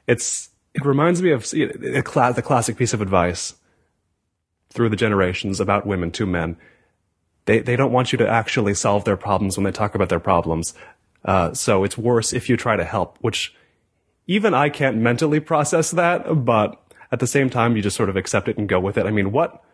it's 0.07 0.49
it 0.75 0.85
reminds 0.85 1.21
me 1.21 1.31
of 1.33 1.49
the 1.51 2.43
classic 2.43 2.77
piece 2.77 2.95
of 2.95 3.03
advice 3.03 3.55
through 4.71 4.89
the 4.89 4.97
generations 4.97 5.61
about 5.61 5.85
women 5.85 6.11
to 6.13 6.25
men 6.25 6.57
they, 7.51 7.59
they 7.59 7.75
don't 7.75 7.91
want 7.91 8.13
you 8.13 8.19
to 8.19 8.29
actually 8.29 8.75
solve 8.75 9.05
their 9.05 9.17
problems 9.17 9.57
when 9.57 9.65
they 9.65 9.73
talk 9.73 9.97
about 9.97 10.09
their 10.09 10.21
problems. 10.21 10.73
Uh, 11.25 11.53
so 11.53 11.83
it's 11.83 11.99
worse 11.99 12.33
if 12.33 12.49
you 12.49 12.57
try 12.57 12.77
to 12.77 12.85
help, 12.85 13.19
which 13.23 13.53
even 14.29 14.55
I 14.55 14.69
can't 14.69 14.99
mentally 14.99 15.41
process 15.41 15.91
that, 15.91 16.45
but 16.45 16.81
at 17.11 17.19
the 17.19 17.27
same 17.27 17.51
time, 17.51 17.75
you 17.75 17.83
just 17.83 17.97
sort 17.97 18.09
of 18.09 18.15
accept 18.15 18.47
it 18.47 18.57
and 18.57 18.69
go 18.69 18.79
with 18.79 18.97
it. 18.97 19.05
I 19.05 19.11
mean, 19.11 19.33
what, 19.33 19.65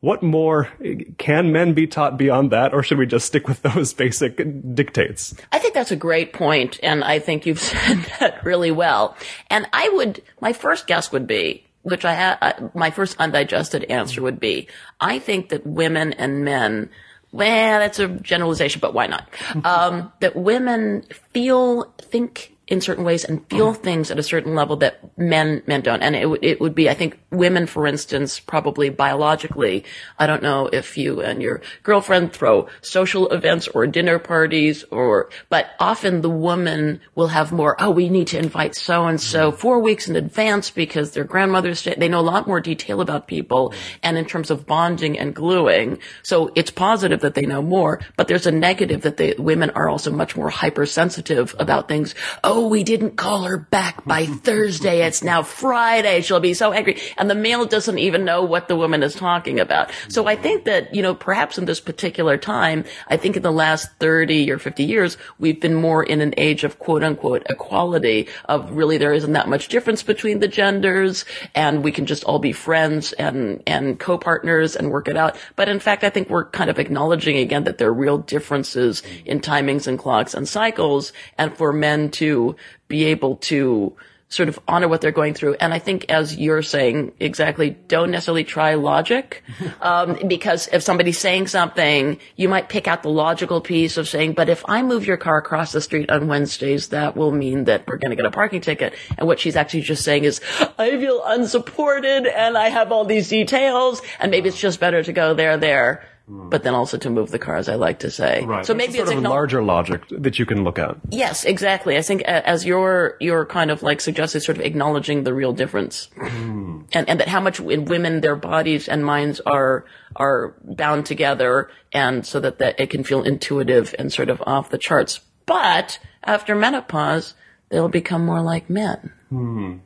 what 0.00 0.22
more 0.22 0.70
can 1.18 1.52
men 1.52 1.74
be 1.74 1.86
taught 1.86 2.16
beyond 2.16 2.50
that, 2.52 2.72
or 2.72 2.82
should 2.82 2.96
we 2.96 3.04
just 3.04 3.26
stick 3.26 3.46
with 3.46 3.60
those 3.74 3.92
basic 3.92 4.40
dictates? 4.74 5.34
I 5.52 5.58
think 5.58 5.74
that's 5.74 5.90
a 5.90 5.96
great 5.96 6.32
point, 6.32 6.80
and 6.82 7.04
I 7.04 7.18
think 7.18 7.44
you've 7.44 7.60
said 7.60 8.06
that 8.20 8.42
really 8.42 8.70
well. 8.70 9.18
And 9.50 9.66
I 9.74 9.90
would, 9.90 10.22
my 10.40 10.54
first 10.54 10.86
guess 10.86 11.12
would 11.12 11.26
be 11.26 11.66
which 11.82 12.04
I 12.04 12.12
had, 12.12 12.74
my 12.74 12.90
first 12.90 13.16
undigested 13.18 13.84
answer 13.84 14.20
would 14.20 14.40
be, 14.40 14.68
I 15.00 15.18
think 15.18 15.48
that 15.50 15.66
women 15.66 16.12
and 16.12 16.44
men 16.44 16.90
well, 17.32 17.80
that's 17.80 17.98
a 17.98 18.08
generalization, 18.08 18.80
but 18.80 18.94
why 18.94 19.06
not? 19.06 19.28
Um, 19.64 20.12
that 20.20 20.36
women 20.36 21.02
feel, 21.32 21.92
think 21.98 22.56
in 22.68 22.82
certain 22.82 23.04
ways 23.04 23.24
and 23.24 23.44
feel 23.48 23.72
mm. 23.72 23.76
things 23.76 24.10
at 24.10 24.18
a 24.18 24.22
certain 24.22 24.54
level 24.54 24.76
that 24.76 25.18
men 25.18 25.62
men 25.66 25.80
don't. 25.80 26.02
And 26.02 26.14
it 26.14 26.22
w- 26.22 26.40
it 26.42 26.60
would 26.60 26.74
be, 26.74 26.88
I 26.88 26.94
think, 26.94 27.18
women, 27.30 27.66
for 27.66 27.86
instance, 27.86 28.38
probably 28.38 28.90
biologically. 28.90 29.84
I 30.18 30.26
don't 30.26 30.42
know 30.42 30.68
if 30.70 30.98
you 30.98 31.22
and 31.22 31.42
your 31.42 31.62
girlfriend 31.82 32.32
throw 32.32 32.68
social 32.82 33.28
events 33.30 33.68
or 33.68 33.86
dinner 33.86 34.18
parties, 34.18 34.84
or 34.90 35.30
but 35.48 35.70
often 35.80 36.20
the 36.20 36.30
woman 36.30 37.00
will 37.14 37.28
have 37.28 37.52
more. 37.52 37.74
Oh, 37.80 37.90
we 37.90 38.10
need 38.10 38.28
to 38.28 38.38
invite 38.38 38.74
so 38.74 39.06
and 39.06 39.20
so 39.20 39.50
four 39.50 39.80
weeks 39.80 40.08
in 40.08 40.16
advance 40.16 40.70
because 40.70 41.12
their 41.12 41.24
grandmother's 41.24 41.82
day. 41.82 41.94
They 41.96 42.08
know 42.08 42.20
a 42.20 42.32
lot 42.32 42.46
more 42.46 42.60
detail 42.60 43.00
about 43.00 43.26
people, 43.26 43.72
and 44.02 44.18
in 44.18 44.26
terms 44.26 44.50
of 44.50 44.66
bonding 44.66 45.18
and 45.18 45.34
gluing. 45.34 45.98
So 46.22 46.52
it's 46.54 46.70
positive 46.70 47.20
that 47.20 47.34
they 47.34 47.46
know 47.46 47.62
more, 47.62 48.00
but 48.16 48.28
there's 48.28 48.46
a 48.46 48.52
negative 48.52 49.02
that 49.02 49.16
the 49.16 49.34
women 49.38 49.70
are 49.70 49.88
also 49.88 50.12
much 50.12 50.36
more 50.36 50.50
hypersensitive 50.50 51.56
about 51.58 51.88
things. 51.88 52.14
Oh 52.44 52.57
oh, 52.58 52.66
we 52.66 52.82
didn't 52.82 53.14
call 53.14 53.44
her 53.44 53.56
back 53.56 54.04
by 54.04 54.26
Thursday. 54.42 55.06
It's 55.06 55.22
now 55.22 55.44
Friday. 55.44 56.22
She'll 56.22 56.40
be 56.40 56.54
so 56.54 56.72
angry. 56.72 56.98
And 57.16 57.30
the 57.30 57.36
male 57.36 57.64
doesn't 57.66 58.00
even 58.00 58.24
know 58.24 58.42
what 58.42 58.66
the 58.66 58.74
woman 58.74 59.04
is 59.04 59.14
talking 59.14 59.60
about. 59.60 59.92
So 60.08 60.26
I 60.26 60.34
think 60.34 60.64
that, 60.64 60.92
you 60.92 61.00
know, 61.00 61.14
perhaps 61.14 61.56
in 61.56 61.66
this 61.66 61.78
particular 61.78 62.36
time, 62.36 62.84
I 63.06 63.16
think 63.16 63.36
in 63.36 63.42
the 63.42 63.52
last 63.52 63.90
30 64.00 64.50
or 64.50 64.58
50 64.58 64.82
years, 64.82 65.16
we've 65.38 65.60
been 65.60 65.76
more 65.76 66.02
in 66.02 66.20
an 66.20 66.34
age 66.36 66.64
of 66.64 66.80
quote 66.80 67.04
unquote 67.04 67.46
equality 67.48 68.26
of 68.46 68.72
really 68.72 68.98
there 68.98 69.12
isn't 69.12 69.34
that 69.34 69.48
much 69.48 69.68
difference 69.68 70.02
between 70.02 70.40
the 70.40 70.48
genders 70.48 71.24
and 71.54 71.84
we 71.84 71.92
can 71.92 72.06
just 72.06 72.24
all 72.24 72.40
be 72.40 72.50
friends 72.50 73.12
and, 73.12 73.62
and 73.68 74.00
co-partners 74.00 74.74
and 74.74 74.90
work 74.90 75.06
it 75.06 75.16
out. 75.16 75.36
But 75.54 75.68
in 75.68 75.78
fact, 75.78 76.02
I 76.02 76.10
think 76.10 76.28
we're 76.28 76.46
kind 76.46 76.70
of 76.70 76.80
acknowledging 76.80 77.36
again 77.36 77.62
that 77.64 77.78
there 77.78 77.90
are 77.90 77.94
real 77.94 78.18
differences 78.18 79.04
in 79.24 79.38
timings 79.38 79.86
and 79.86 79.96
clocks 79.96 80.34
and 80.34 80.48
cycles 80.48 81.12
and 81.36 81.56
for 81.56 81.72
men 81.72 82.10
to 82.10 82.47
be 82.88 83.04
able 83.04 83.36
to 83.36 83.96
sort 84.30 84.48
of 84.48 84.58
honor 84.68 84.88
what 84.88 85.00
they're 85.00 85.10
going 85.10 85.32
through. 85.32 85.54
And 85.54 85.72
I 85.72 85.78
think, 85.78 86.06
as 86.10 86.36
you're 86.36 86.62
saying 86.62 87.12
exactly, 87.18 87.70
don't 87.70 88.10
necessarily 88.10 88.44
try 88.44 88.74
logic, 88.74 89.42
um, 89.80 90.18
because 90.28 90.68
if 90.72 90.82
somebody's 90.82 91.18
saying 91.18 91.46
something, 91.46 92.18
you 92.36 92.48
might 92.48 92.68
pick 92.68 92.86
out 92.86 93.02
the 93.02 93.10
logical 93.10 93.60
piece 93.60 93.96
of 93.96 94.06
saying, 94.06 94.34
but 94.34 94.48
if 94.48 94.62
I 94.68 94.82
move 94.82 95.06
your 95.06 95.16
car 95.16 95.38
across 95.38 95.72
the 95.72 95.80
street 95.80 96.10
on 96.10 96.28
Wednesdays, 96.28 96.88
that 96.88 97.16
will 97.16 97.32
mean 97.32 97.64
that 97.64 97.86
we're 97.86 97.96
going 97.96 98.10
to 98.10 98.16
get 98.16 98.26
a 98.26 98.30
parking 98.30 98.60
ticket. 98.60 98.94
And 99.16 99.26
what 99.26 99.40
she's 99.40 99.56
actually 99.56 99.82
just 99.82 100.04
saying 100.04 100.24
is, 100.24 100.40
I 100.78 100.90
feel 100.90 101.22
unsupported 101.24 102.26
and 102.26 102.58
I 102.58 102.68
have 102.68 102.92
all 102.92 103.04
these 103.04 103.28
details 103.28 104.02
and 104.20 104.30
maybe 104.30 104.48
it's 104.48 104.60
just 104.60 104.78
better 104.78 105.02
to 105.02 105.12
go 105.12 105.34
there, 105.34 105.56
there 105.56 106.04
Hmm. 106.28 106.50
but 106.50 106.62
then 106.62 106.74
also 106.74 106.98
to 106.98 107.08
move 107.08 107.30
the 107.30 107.38
car, 107.38 107.56
as 107.56 107.70
I 107.70 107.76
like 107.76 108.00
to 108.00 108.10
say. 108.10 108.44
Right. 108.44 108.66
So 108.66 108.74
It's 108.74 108.78
maybe 108.78 108.98
sort 108.98 109.08
it's 109.08 109.16
of 109.16 109.24
a 109.24 109.28
larger 109.28 109.62
logic 109.62 110.02
that 110.10 110.38
you 110.38 110.44
can 110.44 110.62
look 110.62 110.78
at. 110.78 110.98
Yes, 111.08 111.46
exactly. 111.46 111.96
I 111.96 112.02
think 112.02 112.20
uh, 112.28 112.42
as 112.44 112.66
your 112.66 113.16
your 113.18 113.46
kind 113.46 113.70
of 113.70 113.82
like 113.82 114.02
suggested, 114.02 114.40
sort 114.42 114.58
of 114.58 114.64
acknowledging 114.64 115.24
the 115.24 115.32
real 115.32 115.54
difference, 115.54 116.10
hmm. 116.14 116.82
and 116.92 117.08
and 117.08 117.20
that 117.20 117.28
how 117.28 117.40
much 117.40 117.60
in 117.60 117.86
women 117.86 118.20
their 118.20 118.36
bodies 118.36 118.88
and 118.88 119.06
minds 119.06 119.40
are 119.46 119.86
are 120.16 120.54
bound 120.62 121.06
together, 121.06 121.70
and 121.92 122.26
so 122.26 122.40
that 122.40 122.58
that 122.58 122.78
it 122.78 122.90
can 122.90 123.04
feel 123.04 123.22
intuitive 123.22 123.94
and 123.98 124.12
sort 124.12 124.28
of 124.28 124.42
off 124.46 124.68
the 124.68 124.76
charts. 124.76 125.20
But 125.46 125.98
after 126.22 126.54
menopause, 126.54 127.32
they'll 127.70 127.88
become 127.88 128.26
more 128.26 128.42
like 128.42 128.68
men. 128.68 129.14
Hmm. 129.30 129.76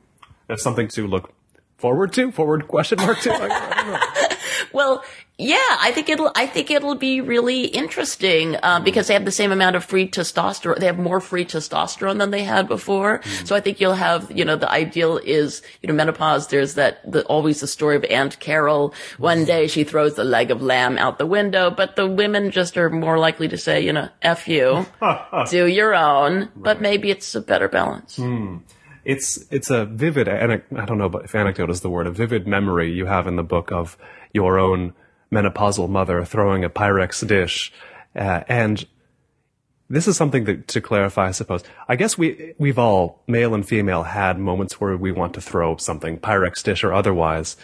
That's 0.48 0.64
something 0.64 0.88
to 0.88 1.06
look 1.06 1.32
forward 1.78 2.12
to. 2.14 2.32
Forward 2.32 2.66
question 2.66 2.98
mark 2.98 3.20
to. 3.20 3.32
I, 3.32 3.36
I 3.36 3.82
don't 3.82 3.92
know. 3.92 4.21
Well, 4.72 5.04
yeah, 5.38 5.56
I 5.80 5.90
think 5.92 6.08
it'll. 6.08 6.30
I 6.34 6.46
think 6.46 6.70
it'll 6.70 6.94
be 6.94 7.20
really 7.20 7.64
interesting 7.64 8.56
uh, 8.56 8.76
mm-hmm. 8.76 8.84
because 8.84 9.08
they 9.08 9.14
have 9.14 9.24
the 9.24 9.32
same 9.32 9.50
amount 9.50 9.76
of 9.76 9.84
free 9.84 10.06
testosterone. 10.06 10.78
They 10.78 10.86
have 10.86 10.98
more 10.98 11.20
free 11.20 11.44
testosterone 11.44 12.18
than 12.18 12.30
they 12.30 12.44
had 12.44 12.68
before. 12.68 13.18
Mm-hmm. 13.18 13.46
So 13.46 13.56
I 13.56 13.60
think 13.60 13.80
you'll 13.80 13.94
have. 13.94 14.30
You 14.30 14.44
know, 14.44 14.56
the 14.56 14.70
ideal 14.70 15.16
is 15.18 15.62
you 15.80 15.88
know 15.88 15.94
menopause. 15.94 16.48
There's 16.48 16.74
that 16.74 17.10
the, 17.10 17.24
always 17.24 17.60
the 17.60 17.66
story 17.66 17.96
of 17.96 18.04
Aunt 18.04 18.38
Carol. 18.40 18.94
One 19.18 19.38
mm-hmm. 19.38 19.46
day 19.46 19.66
she 19.66 19.84
throws 19.84 20.14
the 20.14 20.24
leg 20.24 20.50
of 20.50 20.62
lamb 20.62 20.98
out 20.98 21.18
the 21.18 21.26
window, 21.26 21.70
but 21.70 21.96
the 21.96 22.06
women 22.06 22.50
just 22.50 22.76
are 22.76 22.90
more 22.90 23.18
likely 23.18 23.48
to 23.48 23.58
say, 23.58 23.80
you 23.80 23.92
know, 23.92 24.08
f 24.20 24.46
you, 24.46 24.86
do 25.50 25.66
your 25.66 25.94
own. 25.94 26.50
But 26.54 26.80
maybe 26.80 27.10
it's 27.10 27.34
a 27.34 27.40
better 27.40 27.68
balance. 27.68 28.16
Hmm. 28.16 28.58
It's 29.04 29.44
it's 29.50 29.70
a 29.70 29.86
vivid. 29.86 30.28
I 30.28 30.46
don't 30.84 30.98
know 30.98 31.10
if 31.24 31.34
anecdote 31.34 31.70
is 31.70 31.80
the 31.80 31.90
word. 31.90 32.06
A 32.06 32.12
vivid 32.12 32.46
memory 32.46 32.92
you 32.92 33.06
have 33.06 33.26
in 33.26 33.34
the 33.34 33.42
book 33.42 33.72
of 33.72 33.96
your 34.32 34.58
own 34.58 34.94
menopausal 35.30 35.88
mother 35.88 36.24
throwing 36.24 36.64
a 36.64 36.70
Pyrex 36.70 37.26
dish, 37.26 37.72
uh, 38.14 38.42
and 38.48 38.86
this 39.88 40.08
is 40.08 40.16
something 40.16 40.44
that, 40.44 40.68
to 40.68 40.80
clarify, 40.80 41.28
I 41.28 41.32
suppose. 41.32 41.62
I 41.86 41.96
guess 41.96 42.16
we 42.16 42.54
we've 42.58 42.78
all, 42.78 43.22
male 43.26 43.54
and 43.54 43.66
female, 43.66 44.04
had 44.04 44.38
moments 44.38 44.80
where 44.80 44.96
we 44.96 45.12
want 45.12 45.34
to 45.34 45.40
throw 45.40 45.76
something, 45.76 46.18
Pyrex 46.18 46.62
dish 46.62 46.82
or 46.82 46.94
otherwise. 46.94 47.56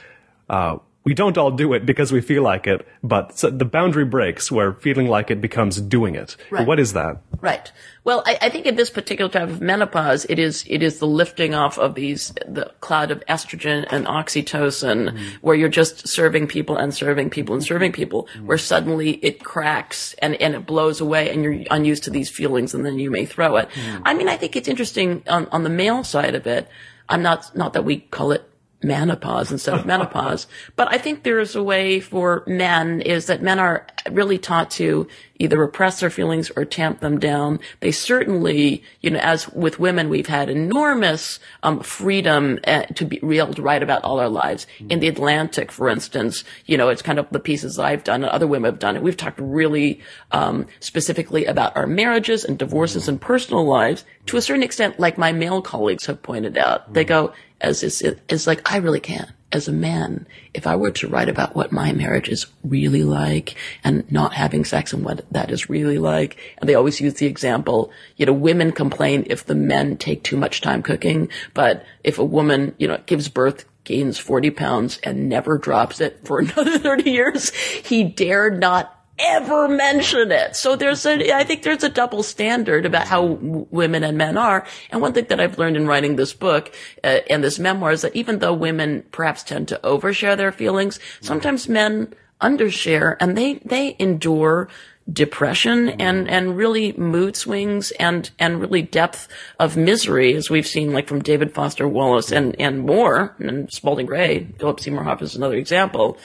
Uh, 0.49 0.79
we 1.09 1.15
don't 1.15 1.39
all 1.39 1.51
do 1.51 1.73
it 1.73 1.87
because 1.87 2.13
we 2.13 2.21
feel 2.21 2.43
like 2.43 2.67
it, 2.67 2.87
but 3.03 3.39
so 3.39 3.49
the 3.49 3.65
boundary 3.65 4.05
breaks 4.05 4.53
where 4.53 4.75
feeling 4.75 5.07
like 5.07 5.31
it 5.31 5.41
becomes 5.41 5.81
doing 5.81 6.15
it. 6.15 6.37
Right. 6.51 6.67
What 6.67 6.79
is 6.79 6.93
that? 6.93 7.23
Right. 7.41 7.73
Well, 8.05 8.23
I, 8.27 8.37
I 8.43 8.49
think 8.51 8.67
in 8.67 8.77
this 8.77 8.91
particular 8.91 9.31
type 9.31 9.49
of 9.49 9.63
menopause, 9.63 10.27
it 10.29 10.39
is 10.39 10.67
it 10.67 10.83
is 10.83 10.99
the 10.99 11.07
lifting 11.07 11.55
off 11.55 11.79
of 11.79 11.95
these 11.95 12.35
the 12.47 12.71
cloud 12.81 13.11
of 13.11 13.25
estrogen 13.25 13.87
and 13.91 14.05
oxytocin, 14.05 15.09
mm-hmm. 15.09 15.27
where 15.41 15.57
you're 15.57 15.71
just 15.71 16.07
serving 16.07 16.47
people 16.47 16.77
and 16.77 16.93
serving 16.93 17.31
people 17.31 17.55
and 17.55 17.65
serving 17.65 17.93
mm-hmm. 17.93 18.03
people, 18.03 18.29
where 18.45 18.59
suddenly 18.59 19.13
it 19.13 19.43
cracks 19.43 20.13
and 20.21 20.35
and 20.43 20.55
it 20.55 20.67
blows 20.67 21.01
away, 21.01 21.31
and 21.31 21.43
you're 21.43 21.65
unused 21.71 22.05
to 22.05 22.11
these 22.11 22.29
feelings, 22.29 22.75
and 22.75 22.85
then 22.85 22.99
you 22.99 23.11
may 23.11 23.25
throw 23.25 23.57
it. 23.57 23.71
Mm-hmm. 23.71 24.03
I 24.05 24.13
mean, 24.13 24.29
I 24.29 24.37
think 24.37 24.57
it's 24.57 24.69
interesting 24.69 25.23
on 25.27 25.47
on 25.53 25.63
the 25.63 25.71
male 25.71 26.05
side 26.05 26.35
of 26.35 26.47
it. 26.47 26.69
I'm 27.09 27.23
not 27.23 27.57
not 27.57 27.73
that 27.73 27.87
we 27.87 28.01
call 28.01 28.33
it 28.33 28.48
menopause 28.83 29.51
instead 29.51 29.75
of 29.75 29.87
menopause. 29.87 30.47
But 30.77 30.93
I 30.93 30.99
think 30.99 31.23
there's 31.23 31.57
a 31.57 31.63
way 31.63 32.01
for 32.01 32.45
men 32.47 33.01
is 33.01 33.27
that 33.27 33.43
men 33.43 33.59
are 33.59 33.87
really 34.11 34.39
taught 34.39 34.71
to 34.73 35.09
either 35.39 35.59
repress 35.59 36.01
their 36.01 36.11
feelings 36.11 36.51
or 36.57 36.65
tamp 36.65 37.01
them 37.01 37.19
down. 37.19 37.61
They 37.81 37.93
certainly, 37.93 38.83
you 39.01 39.11
know, 39.11 39.21
as 39.21 39.49
with 39.51 39.79
women, 39.79 40.09
we've 40.09 40.27
had 40.27 40.49
enormous 40.49 41.39
um, 41.63 41.81
freedom 41.81 42.59
uh, 42.67 42.83
to 42.95 43.05
be 43.05 43.39
able 43.39 43.55
to 43.55 43.63
write 43.63 43.83
about 43.83 44.05
all 44.05 44.19
our 44.21 44.29
lives. 44.29 44.67
In 44.89 45.01
the 45.01 45.09
Atlantic, 45.09 45.71
for 45.71 45.89
instance, 45.89 46.45
you 46.67 46.77
know, 46.77 46.89
it's 46.89 47.03
kind 47.03 47.19
of 47.19 47.29
the 47.31 47.41
pieces 47.41 47.79
I've 47.79 48.05
done 48.05 48.23
and 48.23 48.31
other 48.31 48.47
women 48.47 48.71
have 48.71 48.81
done 48.81 48.97
it. 48.97 49.03
We've 49.03 49.17
talked 49.17 49.41
really 49.41 50.01
um, 50.33 50.67
specifically 50.81 51.45
about 51.45 51.77
our 51.77 51.87
marriages 51.87 52.45
and 52.45 52.59
divorces 52.59 53.09
and 53.09 53.21
personal 53.21 53.65
lives 53.65 54.05
to 54.27 54.37
a 54.37 54.43
certain 54.43 54.63
extent, 54.63 54.99
like 54.99 55.19
my 55.19 55.33
male 55.33 55.63
colleagues 55.63 56.07
have 56.07 56.23
pointed 56.23 56.59
out. 56.59 56.93
They 56.93 57.05
go, 57.05 57.33
as 57.61 57.83
is, 57.83 58.03
is 58.03 58.47
like, 58.47 58.71
I 58.71 58.79
really 58.79 59.01
can. 59.01 59.33
As 59.51 59.67
a 59.67 59.73
man, 59.73 60.27
if 60.53 60.67
I 60.67 60.77
were 60.77 60.91
to 60.91 61.09
write 61.09 61.29
about 61.29 61.57
what 61.57 61.73
my 61.73 61.93
marriage 61.93 62.29
is 62.29 62.47
really 62.63 63.03
like 63.03 63.57
and 63.83 64.11
not 64.13 64.35
having 64.35 64.65
sex 64.65 64.93
and 64.93 65.05
what 65.05 65.25
that 65.33 65.51
is 65.51 65.71
really 65.71 65.99
like, 65.99 66.37
and 66.59 66.69
they 66.69 66.75
always 66.75 67.01
use 67.01 67.15
the 67.15 67.27
example, 67.27 67.91
you 68.17 68.27
know, 68.27 68.33
women 68.33 68.73
complain 68.73 69.25
if 69.29 69.47
the 69.47 69.55
men 69.55 69.97
take 69.97 70.23
too 70.23 70.37
much 70.37 70.61
time 70.61 70.83
cooking, 70.83 71.31
but 71.55 71.85
if 72.05 72.19
a 72.19 72.25
woman, 72.25 72.75
you 72.79 72.87
know, 72.87 73.01
gives 73.07 73.29
birth, 73.29 73.65
gains 73.85 74.19
40 74.19 74.51
pounds 74.51 74.99
and 75.03 75.31
never 75.31 75.57
drops 75.57 76.01
it 76.01 76.21
for 76.25 76.39
another 76.41 76.79
30 76.79 77.11
years, 77.11 77.55
he 77.55 78.05
dared 78.05 78.61
not 78.61 78.98
ever 79.19 79.69
mention 79.69 80.33
it. 80.33 80.57
So 80.57 80.77
there's 80.77 81.05
a, 81.07 81.33
I 81.33 81.45
think 81.45 81.63
there's 81.63 81.85
a 81.85 81.89
double 81.89 82.23
standard 82.23 82.87
about 82.87 83.07
how 83.07 83.25
women 83.25 84.05
and 84.05 84.17
men 84.17 84.37
are. 84.37 84.67
And 84.91 85.01
one 85.01 85.13
thing 85.13 85.27
that 85.29 85.41
I've 85.41 85.59
learned 85.59 85.77
in 85.77 85.87
writing 85.87 86.17
this 86.17 86.33
book 86.33 86.73
uh, 87.03 87.19
and 87.29 87.43
this 87.43 87.59
memoir 87.59 87.93
is 87.93 88.03
that 88.03 88.17
even 88.17 88.39
though 88.39 88.55
women 88.55 89.05
perhaps 89.11 89.43
tend 89.43 89.69
to 89.69 89.81
overshare 89.83 90.37
their 90.37 90.53
feelings, 90.53 91.01
sometimes 91.21 91.69
men 91.69 92.15
undershare 92.41 93.17
and 93.21 93.37
they, 93.37 93.55
they 93.65 93.97
endure 93.99 94.69
depression 95.11 95.87
mm-hmm. 95.87 96.01
and, 96.01 96.29
and 96.29 96.57
really 96.57 96.93
mood 96.93 97.37
swings 97.37 97.91
and, 97.93 98.31
and 98.39 98.61
really 98.61 98.83
depth 98.83 99.29
of 99.59 99.77
misery, 99.77 100.35
as 100.35 100.51
we've 100.51 100.67
seen 100.67 100.93
like 100.93 101.09
from 101.09 101.23
David 101.23 101.55
Foster 101.55 101.89
Wallace 101.89 102.31
and, 102.31 102.59
and 102.61 102.81
more, 102.81 103.35
and 103.39 103.73
Spalding 103.73 104.07
Gray, 104.07 104.45
Philip 104.59 104.81
Seymour 104.81 105.05
Hoffman 105.05 105.27
is 105.27 105.37
another 105.37 105.57
example, 105.57 106.19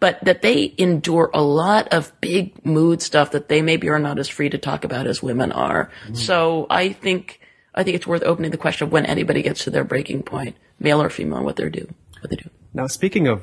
but 0.00 0.22
that 0.22 0.42
they 0.42 0.74
endure 0.76 1.30
a 1.32 1.42
lot 1.42 1.88
of 1.88 2.12
big 2.20 2.64
mood 2.64 3.00
stuff 3.00 3.30
that 3.30 3.48
they 3.48 3.62
maybe 3.62 3.88
are 3.88 3.98
not 3.98 4.18
as 4.18 4.28
free 4.28 4.50
to 4.50 4.58
talk 4.58 4.84
about 4.84 5.06
as 5.06 5.22
women 5.22 5.52
are. 5.52 5.90
Mm-hmm. 6.04 6.14
So 6.14 6.66
I 6.68 6.92
think, 6.92 7.40
I 7.74 7.82
think 7.82 7.96
it's 7.96 8.06
worth 8.06 8.22
opening 8.22 8.50
the 8.50 8.58
question 8.58 8.86
of 8.86 8.92
when 8.92 9.06
anybody 9.06 9.42
gets 9.42 9.64
to 9.64 9.70
their 9.70 9.84
breaking 9.84 10.22
point, 10.24 10.56
male 10.78 11.02
or 11.02 11.08
female, 11.08 11.42
what 11.42 11.56
they 11.56 11.68
do, 11.70 11.88
what 12.20 12.30
they 12.30 12.36
do. 12.36 12.50
Now, 12.74 12.86
speaking 12.86 13.26
of 13.26 13.42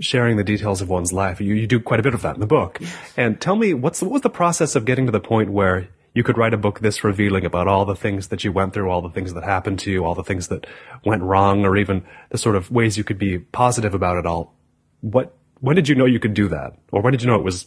sharing 0.00 0.36
the 0.36 0.44
details 0.44 0.80
of 0.80 0.88
one's 0.88 1.12
life, 1.12 1.40
you, 1.40 1.54
you 1.54 1.66
do 1.66 1.80
quite 1.80 2.00
a 2.00 2.02
bit 2.02 2.14
of 2.14 2.22
that 2.22 2.34
in 2.34 2.40
the 2.40 2.46
book. 2.46 2.80
And 3.16 3.40
tell 3.40 3.56
me, 3.56 3.74
what's 3.74 4.02
what 4.02 4.10
was 4.10 4.22
the 4.22 4.30
process 4.30 4.74
of 4.76 4.84
getting 4.84 5.06
to 5.06 5.12
the 5.12 5.20
point 5.20 5.50
where 5.50 5.88
you 6.14 6.22
could 6.22 6.36
write 6.36 6.52
a 6.52 6.58
book 6.58 6.80
this 6.80 7.04
revealing 7.04 7.44
about 7.44 7.68
all 7.68 7.84
the 7.84 7.96
things 7.96 8.28
that 8.28 8.44
you 8.44 8.52
went 8.52 8.74
through, 8.74 8.90
all 8.90 9.00
the 9.00 9.10
things 9.10 9.32
that 9.34 9.44
happened 9.44 9.78
to 9.80 9.90
you, 9.90 10.04
all 10.04 10.14
the 10.14 10.24
things 10.24 10.48
that 10.48 10.66
went 11.04 11.22
wrong, 11.22 11.64
or 11.64 11.76
even 11.76 12.04
the 12.30 12.38
sort 12.38 12.56
of 12.56 12.70
ways 12.70 12.98
you 12.98 13.04
could 13.04 13.18
be 13.18 13.38
positive 13.38 13.94
about 13.94 14.18
it 14.18 14.26
all? 14.26 14.54
What, 15.00 15.34
when 15.60 15.76
did 15.76 15.88
you 15.88 15.94
know 15.94 16.04
you 16.04 16.20
could 16.20 16.34
do 16.34 16.48
that? 16.48 16.76
Or 16.90 17.00
when 17.00 17.12
did 17.12 17.22
you 17.22 17.28
know 17.28 17.36
it 17.36 17.44
was 17.44 17.66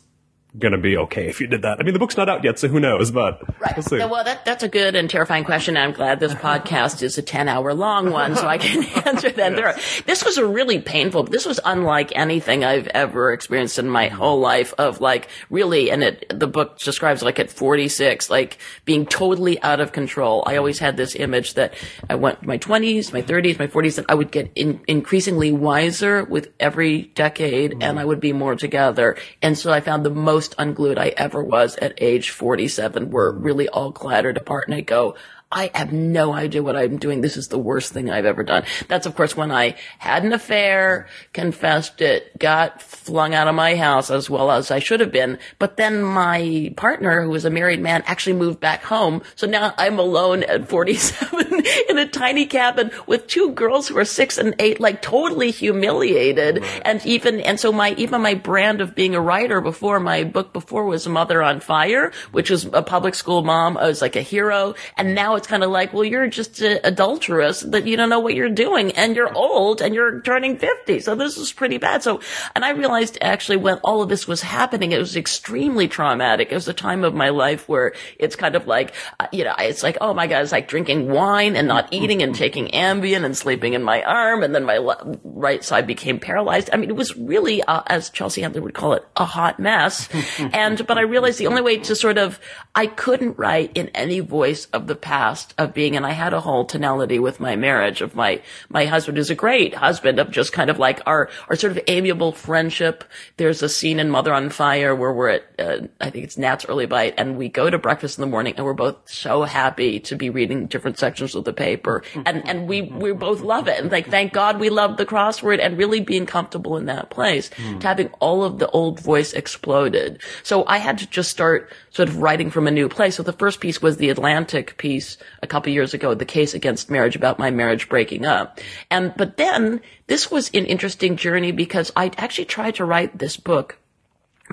gonna 0.59 0.77
be 0.77 0.97
okay 0.97 1.27
if 1.27 1.41
you 1.41 1.47
did 1.47 1.61
that? 1.63 1.79
I 1.79 1.83
mean, 1.83 1.93
the 1.93 1.99
book's 1.99 2.17
not 2.17 2.29
out 2.29 2.43
yet, 2.43 2.59
so 2.59 2.67
who 2.67 2.79
knows, 2.79 3.11
but 3.11 3.41
Right. 3.59 3.75
we'll 3.75 3.83
see. 3.83 3.97
Yeah, 3.97 4.05
well, 4.05 4.23
that, 4.23 4.45
that's 4.45 4.63
a 4.63 4.67
good 4.67 4.95
and 4.95 5.09
terrifying 5.09 5.43
question. 5.43 5.77
I'm 5.77 5.91
glad 5.91 6.19
this 6.19 6.33
podcast 6.33 7.01
is 7.01 7.17
a 7.17 7.21
10 7.21 7.47
hour 7.47 7.73
long 7.73 8.11
one 8.11 8.35
so 8.35 8.47
I 8.47 8.57
can 8.57 8.83
answer 9.05 9.29
that. 9.29 9.55
There 9.55 9.67
are, 9.67 9.75
this 10.05 10.23
was 10.23 10.37
a 10.37 10.45
really 10.45 10.79
painful, 10.79 11.23
this 11.23 11.45
was 11.45 11.59
unlike 11.65 12.11
anything 12.15 12.63
I've 12.63 12.87
ever 12.87 13.33
experienced 13.33 13.79
in 13.79 13.89
my 13.89 14.07
whole 14.07 14.39
life 14.39 14.73
of 14.77 15.01
like 15.01 15.29
really, 15.49 15.91
and 15.91 16.03
it, 16.03 16.25
the 16.29 16.47
book 16.47 16.79
describes 16.79 17.21
like 17.21 17.39
at 17.39 17.51
46, 17.51 18.29
like 18.29 18.57
being 18.85 19.05
totally 19.05 19.61
out 19.61 19.79
of 19.79 19.91
control. 19.91 20.43
I 20.45 20.57
always 20.57 20.79
had 20.79 20.97
this 20.97 21.15
image 21.15 21.55
that 21.55 21.73
I 22.09 22.15
went 22.15 22.45
my 22.45 22.57
20s, 22.57 23.13
my 23.13 23.21
30s, 23.21 23.59
my 23.59 23.67
40s, 23.67 23.95
that 23.95 24.05
I 24.09 24.13
would 24.13 24.31
get 24.31 24.51
in, 24.55 24.81
increasingly 24.87 25.51
wiser 25.51 26.23
with 26.23 26.51
every 26.59 27.03
decade 27.15 27.71
and 27.73 27.81
mm-hmm. 27.81 27.97
I 27.97 28.05
would 28.05 28.19
be 28.19 28.33
more 28.33 28.55
together. 28.55 29.17
And 29.41 29.57
so 29.57 29.71
I 29.71 29.79
found 29.79 30.05
the 30.05 30.09
most 30.09 30.44
unglued 30.57 30.97
I 30.97 31.13
ever 31.17 31.41
was 31.41 31.75
at 31.77 31.93
age 31.97 32.29
47 32.29 33.09
were 33.09 33.31
really 33.31 33.67
all 33.69 33.91
clattered 33.91 34.37
apart 34.37 34.67
and 34.67 34.75
I 34.75 34.81
go, 34.81 35.15
I 35.51 35.69
have 35.75 35.93
no 35.93 36.33
idea 36.33 36.63
what 36.63 36.75
I'm 36.75 36.97
doing. 36.97 37.21
This 37.21 37.37
is 37.37 37.49
the 37.49 37.59
worst 37.59 37.93
thing 37.93 38.09
I've 38.09 38.25
ever 38.25 38.43
done. 38.43 38.63
That's 38.87 39.05
of 39.05 39.15
course 39.15 39.37
when 39.37 39.51
I 39.51 39.75
had 39.99 40.25
an 40.25 40.33
affair, 40.33 41.07
confessed 41.33 42.01
it, 42.01 42.37
got 42.39 42.81
flung 42.81 43.35
out 43.35 43.47
of 43.47 43.53
my 43.53 43.75
house 43.75 44.09
as 44.09 44.29
well 44.29 44.49
as 44.49 44.71
I 44.71 44.79
should 44.79 44.99
have 44.99 45.11
been. 45.11 45.37
But 45.59 45.77
then 45.77 46.01
my 46.01 46.73
partner, 46.75 47.21
who 47.21 47.29
was 47.29 47.45
a 47.45 47.51
married 47.51 47.79
man, 47.79 48.03
actually 48.07 48.33
moved 48.33 48.59
back 48.59 48.83
home. 48.83 49.21
So 49.35 49.45
now 49.45 49.73
I'm 49.77 49.99
alone 49.99 50.43
at 50.43 50.67
47 50.67 51.65
in 51.89 51.97
a 51.99 52.07
tiny 52.07 52.47
cabin 52.47 52.91
with 53.05 53.27
two 53.27 53.51
girls 53.51 53.87
who 53.87 53.97
are 53.97 54.05
six 54.05 54.37
and 54.39 54.55
eight, 54.57 54.79
like 54.79 55.01
totally 55.01 55.51
humiliated. 55.51 56.61
Right. 56.61 56.81
And 56.83 57.05
even, 57.05 57.39
and 57.39 57.59
so 57.59 57.71
my, 57.71 57.93
even 57.97 58.21
my 58.21 58.33
brand 58.33 58.81
of 58.81 58.95
being 58.95 59.13
a 59.13 59.21
writer 59.21 59.61
before 59.61 59.99
my 59.99 60.23
book 60.23 60.53
before 60.53 60.85
was 60.85 61.07
Mother 61.07 61.43
on 61.43 61.59
Fire, 61.59 62.11
which 62.31 62.49
was 62.49 62.65
a 62.73 62.81
public 62.81 63.13
school 63.13 63.43
mom. 63.43 63.77
I 63.77 63.87
was 63.87 64.01
like 64.01 64.15
a 64.15 64.21
hero. 64.21 64.73
And 64.97 65.13
now 65.13 65.34
it's 65.35 65.47
kind 65.47 65.63
of 65.63 65.71
like, 65.71 65.93
well, 65.93 66.03
you're 66.03 66.27
just 66.27 66.61
an 66.61 66.79
adulteress 66.83 67.61
that 67.61 67.85
you 67.85 67.97
don't 67.97 68.09
know 68.09 68.19
what 68.19 68.35
you're 68.35 68.49
doing 68.49 68.91
and 68.93 69.15
you're 69.15 69.33
old 69.33 69.81
and 69.81 69.93
you're 69.93 70.21
turning 70.21 70.57
50. 70.57 70.99
So 70.99 71.15
this 71.15 71.37
is 71.37 71.53
pretty 71.53 71.77
bad. 71.77 72.03
So, 72.03 72.21
and 72.55 72.65
I 72.65 72.71
realized 72.71 73.17
actually 73.21 73.57
when 73.57 73.77
all 73.83 74.01
of 74.01 74.09
this 74.09 74.27
was 74.27 74.41
happening, 74.41 74.91
it 74.91 74.99
was 74.99 75.15
extremely 75.15 75.87
traumatic. 75.87 76.51
It 76.51 76.55
was 76.55 76.67
a 76.67 76.73
time 76.73 77.03
of 77.03 77.13
my 77.13 77.29
life 77.29 77.67
where 77.69 77.93
it's 78.19 78.35
kind 78.35 78.55
of 78.55 78.67
like, 78.67 78.93
uh, 79.19 79.27
you 79.31 79.43
know, 79.43 79.55
it's 79.59 79.83
like, 79.83 79.97
oh 80.01 80.13
my 80.13 80.27
God, 80.27 80.43
it's 80.43 80.51
like 80.51 80.67
drinking 80.67 81.09
wine 81.09 81.55
and 81.55 81.67
not 81.67 81.91
eating 81.91 82.21
and 82.21 82.35
taking 82.35 82.67
Ambien 82.69 83.23
and 83.23 83.35
sleeping 83.35 83.73
in 83.73 83.83
my 83.83 84.03
arm. 84.03 84.43
And 84.43 84.53
then 84.53 84.65
my 84.65 84.77
le- 84.77 85.19
right 85.23 85.63
side 85.63 85.87
became 85.87 86.19
paralyzed. 86.19 86.69
I 86.73 86.77
mean, 86.77 86.89
it 86.89 86.95
was 86.95 87.15
really, 87.15 87.61
uh, 87.63 87.83
as 87.87 88.09
Chelsea 88.09 88.41
Handler 88.41 88.61
would 88.61 88.73
call 88.73 88.93
it, 88.93 89.05
a 89.15 89.25
hot 89.25 89.59
mess. 89.59 90.09
and, 90.39 90.85
but 90.87 90.97
I 90.97 91.01
realized 91.01 91.39
the 91.39 91.47
only 91.47 91.61
way 91.61 91.77
to 91.77 91.95
sort 91.95 92.17
of, 92.17 92.39
I 92.77 92.87
couldn't 92.87 93.37
write 93.37 93.71
in 93.73 93.87
any 93.89 94.19
voice 94.19 94.65
of 94.73 94.87
the 94.87 94.95
past 94.95 95.53
of 95.57 95.73
being, 95.73 95.95
and 95.95 96.05
I 96.05 96.11
had 96.11 96.33
a 96.33 96.41
whole 96.41 96.65
tonality 96.65 97.19
with 97.19 97.39
my 97.39 97.55
marriage 97.55 98.01
of 98.01 98.15
my, 98.15 98.41
my 98.67 98.85
husband 98.85 99.17
is 99.17 99.29
a 99.29 99.35
great 99.35 99.73
husband 99.73 100.19
of 100.19 100.29
just 100.29 100.51
kind 100.51 100.69
of 100.69 100.77
like 100.77 100.99
our, 101.05 101.29
our 101.49 101.55
sort 101.55 101.71
of 101.71 101.79
amiable 101.87 102.33
friendship. 102.33 103.05
There's 103.37 103.63
a 103.63 103.69
scene 103.69 103.97
in 103.97 104.09
Mother 104.09 104.33
on 104.33 104.49
Fire 104.49 104.93
where 104.93 105.13
we're 105.13 105.29
at, 105.29 105.43
uh, 105.57 105.87
I 106.01 106.09
think 106.09 106.25
it's 106.25 106.37
Nat's 106.37 106.65
early 106.65 106.85
bite 106.85 107.13
and 107.17 107.37
we 107.37 107.47
go 107.47 107.69
to 107.69 107.77
breakfast 107.77 108.17
in 108.17 108.21
the 108.21 108.27
morning 108.27 108.55
and 108.57 108.65
we're 108.65 108.73
both 108.73 108.97
so 109.05 109.43
happy 109.43 110.01
to 110.01 110.15
be 110.17 110.29
reading 110.29 110.67
different 110.67 110.99
sections 110.99 111.33
of 111.33 111.45
the 111.45 111.53
paper. 111.53 112.03
And, 112.25 112.45
and 112.45 112.67
we, 112.67 112.81
we 112.81 113.13
both 113.13 113.39
love 113.39 113.69
it. 113.69 113.79
And 113.79 113.89
like, 113.89 114.09
thank 114.09 114.33
God 114.33 114.59
we 114.59 114.69
love 114.69 114.97
the 114.97 115.05
crossword 115.05 115.59
and 115.61 115.77
really 115.77 116.01
being 116.01 116.25
comfortable 116.25 116.75
in 116.75 116.87
that 116.87 117.09
place 117.09 117.49
mm. 117.51 117.79
to 117.79 117.87
having 117.87 118.09
all 118.19 118.43
of 118.43 118.59
the 118.59 118.69
old 118.71 118.99
voice 118.99 119.31
exploded. 119.31 120.21
So 120.43 120.65
I 120.67 120.79
had 120.79 120.97
to 120.97 121.07
just 121.07 121.31
start 121.31 121.71
sort 121.91 122.09
of 122.09 122.17
writing 122.17 122.51
from 122.51 122.64
a 122.67 122.71
new 122.71 122.89
place. 122.89 123.15
So 123.15 123.23
the 123.23 123.33
first 123.33 123.59
piece 123.59 123.81
was 123.81 123.97
the 123.97 124.09
Atlantic 124.09 124.77
piece 124.77 125.17
a 125.41 125.47
couple 125.47 125.71
years 125.71 125.93
ago, 125.93 126.13
the 126.13 126.25
case 126.25 126.53
against 126.53 126.89
marriage 126.89 127.15
about 127.15 127.39
my 127.39 127.51
marriage 127.51 127.89
breaking 127.89 128.25
up. 128.25 128.59
And, 128.89 129.13
but 129.15 129.37
then 129.37 129.81
this 130.07 130.29
was 130.29 130.49
an 130.53 130.65
interesting 130.65 131.15
journey 131.15 131.51
because 131.51 131.91
I 131.95 132.11
actually 132.17 132.45
tried 132.45 132.75
to 132.75 132.85
write 132.85 133.17
this 133.17 133.37
book 133.37 133.77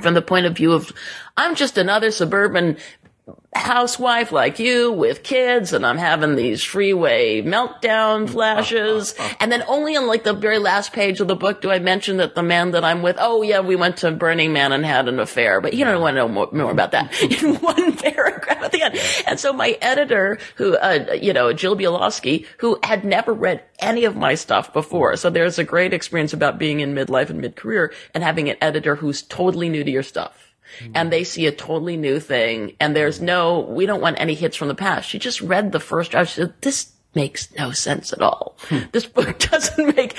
from 0.01 0.15
the 0.15 0.23
point 0.23 0.47
of 0.47 0.57
view 0.57 0.73
of 0.73 0.91
I'm 1.37 1.55
just 1.55 1.77
another 1.77 2.11
suburban 2.11 2.79
housewife 3.55 4.33
like 4.33 4.59
you 4.59 4.91
with 4.91 5.23
kids 5.23 5.73
and 5.73 5.87
I'm 5.87 5.99
having 5.99 6.35
these 6.35 6.65
freeway 6.65 7.43
meltdown 7.43 8.23
mm, 8.23 8.29
uh, 8.29 8.33
flashes. 8.33 9.15
Uh, 9.19 9.23
uh. 9.23 9.35
and 9.41 9.53
then 9.53 9.63
only 9.69 9.97
on 9.97 10.07
like 10.07 10.25
the 10.25 10.33
very 10.33 10.59
last 10.59 10.93
page 10.93 11.21
of 11.21 11.29
the 11.29 11.37
book 11.37 11.61
do 11.61 11.71
I 11.71 11.79
mention 11.79 12.17
that 12.17 12.35
the 12.35 12.43
man 12.43 12.73
that 12.73 12.85
I'm 12.85 13.03
with, 13.03 13.17
oh 13.21 13.43
yeah, 13.43 13.61
we 13.61 13.77
went 13.77 13.99
to 13.99 14.11
Burning 14.11 14.53
Man 14.53 14.73
and 14.73 14.85
had 14.85 15.07
an 15.07 15.21
affair, 15.21 15.61
but 15.61 15.75
you 15.75 15.85
don't 15.85 16.01
want 16.01 16.15
to 16.15 16.21
know 16.21 16.29
more, 16.29 16.49
more 16.53 16.71
about 16.73 16.93
that 16.93 17.13
in 17.43 17.55
one 17.57 17.97
paragraph 17.97 18.63
at 18.63 18.73
the 18.73 18.83
end. 18.83 18.99
And 19.27 19.39
so 19.39 19.53
my 19.53 19.79
editor 19.81 20.39
who, 20.57 20.77
uh, 20.77 21.17
you 21.21 21.33
know, 21.33 21.53
Jill 21.53 21.77
Bialosky, 21.77 22.47
who 22.59 22.79
had 22.83 23.05
never 23.05 23.33
read 23.33 23.63
any 23.79 24.05
of 24.05 24.17
my 24.17 24.35
stuff 24.35 24.73
before. 24.73 25.17
So 25.17 25.31
there's 25.31 25.59
a 25.59 25.65
great 25.65 25.93
experience 25.93 26.33
about 26.33 26.59
being 26.59 26.81
in 26.81 26.95
midlife 26.95 27.31
and 27.31 27.41
mid-career 27.41 27.93
and 28.15 28.25
having 28.25 28.49
an 28.49 28.57
editor 28.61 28.97
who's 28.97 29.23
totally 29.23 29.69
new 29.69 29.85
to 29.85 29.91
your 29.91 30.03
stuff 30.03 30.52
mm-hmm. 30.79 30.93
and 30.95 31.13
they 31.13 31.25
see 31.25 31.47
a 31.47 31.53
totally 31.53 31.97
new 31.97 32.21
thing 32.21 32.77
and 32.81 32.95
there's 32.95 33.21
no, 33.21 33.61
we 33.61 33.87
don't 33.87 34.01
want 34.01 34.21
any 34.21 34.35
hits 34.35 34.57
from 34.57 34.69
the 34.69 34.75
past. 34.75 35.09
She 35.09 35.19
just 35.19 35.41
read 35.41 35.73
the 35.73 35.81
first 35.81 36.11
draft. 36.11 36.31
She 36.31 36.43
said, 36.43 36.55
this 36.61 36.92
makes 37.15 37.53
no 37.57 37.71
sense 37.73 38.13
at 38.13 38.23
all. 38.23 38.57
Hmm. 38.63 38.79
This 38.93 39.07
book 39.07 39.39
doesn't 39.51 39.97
make, 39.97 40.17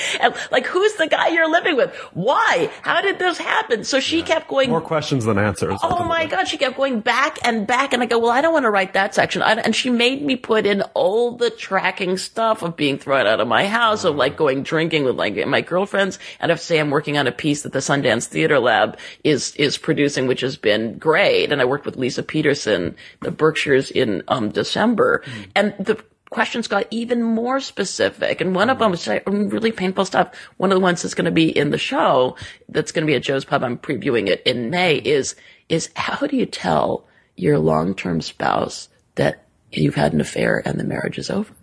like, 0.52 0.66
who's 0.68 0.94
the 0.96 1.08
guy 1.08 1.30
you're 1.30 1.50
living 1.50 1.76
with? 1.76 1.94
Why? 2.14 2.72
How 2.82 3.02
did 3.02 3.20
this 3.20 3.38
happen? 3.38 3.84
So 3.84 4.00
she 4.00 4.20
yeah. 4.20 4.26
kept 4.26 4.48
going. 4.48 4.70
More 4.70 4.82
questions 4.82 5.26
than 5.26 5.38
answers. 5.38 5.80
Oh 5.82 6.04
my 6.04 6.26
God. 6.26 6.48
She 6.48 6.58
kept 6.58 6.78
going 6.78 7.00
back 7.00 7.40
and 7.44 7.66
back. 7.66 7.94
And 7.94 8.04
I 8.04 8.06
go, 8.06 8.20
well, 8.20 8.32
I 8.32 8.42
don't 8.42 8.54
want 8.54 8.64
to 8.64 8.70
write 8.70 8.94
that 8.94 9.16
section. 9.16 9.42
I, 9.42 9.54
and 9.54 9.76
she 9.76 9.90
made 9.90 10.22
me 10.22 10.36
put 10.36 10.66
in 10.66 10.82
all 10.94 11.32
the 11.32 11.50
tracking 11.50 12.18
stuff 12.18 12.62
of 12.62 12.76
being 12.76 12.98
thrown 12.98 13.26
out 13.26 13.40
of 13.40 13.48
my 13.48 13.66
house, 13.66 14.04
of 14.04 14.16
like 14.16 14.38
going 14.38 14.64
drinking 14.64 15.06
with 15.06 15.16
like 15.16 15.36
my 15.48 15.62
girlfriends. 15.62 16.20
And 16.40 16.52
of 16.52 16.60
say 16.60 16.80
I'm 16.80 16.90
working 16.90 17.18
on 17.18 17.28
a 17.28 17.32
piece 17.32 17.64
that 17.64 17.74
the 17.74 17.80
Sundance 17.80 18.26
Theater 18.26 18.60
Lab 18.60 18.98
is, 19.24 19.56
is 19.56 19.78
producing, 19.78 20.28
which 20.28 20.42
has 20.42 20.58
been 20.58 20.98
great. 20.98 21.52
And 21.52 21.62
I 21.62 21.66
worked 21.66 21.86
with 21.86 21.98
Lisa 21.98 22.24
Peterson, 22.24 22.96
the 23.22 23.32
Berkshires 23.32 23.90
in, 23.90 24.24
um, 24.28 24.50
December. 24.50 25.24
Mm. 25.26 25.48
And 25.56 25.74
the, 25.86 26.04
questions 26.34 26.68
got 26.68 26.88
even 26.92 27.24
more 27.24 27.60
specific. 27.60 28.42
And 28.42 28.56
one 28.56 28.70
of 28.70 28.80
them 28.80 28.92
was 28.92 29.08
really 29.08 29.72
painful 29.72 30.06
stuff. 30.06 30.36
One 30.58 30.72
of 30.72 30.76
the 30.76 30.82
ones 30.82 31.02
that's 31.02 31.14
going 31.14 31.26
to 31.26 31.32
be 31.32 31.56
in 31.56 31.70
the 31.70 31.78
show 31.78 32.36
that's 32.68 32.92
going 32.92 33.04
to 33.04 33.12
be 33.12 33.16
at 33.16 33.24
Joe's 33.24 33.46
Pub. 33.46 33.64
I'm 33.64 33.78
previewing 33.78 34.28
it 34.28 34.42
in 34.46 34.70
May 34.70 34.96
is, 34.96 35.36
is 35.70 35.90
how 35.96 36.28
do 36.28 36.36
you 36.36 36.46
tell 36.46 37.06
your 37.36 37.60
long-term 37.60 38.22
spouse 38.22 38.90
that 39.16 39.46
you've 39.72 39.96
had 39.96 40.14
an 40.14 40.22
affair 40.22 40.62
and 40.66 40.80
the 40.80 40.84
marriage 40.84 41.18
is 41.18 41.30
over? 41.30 41.54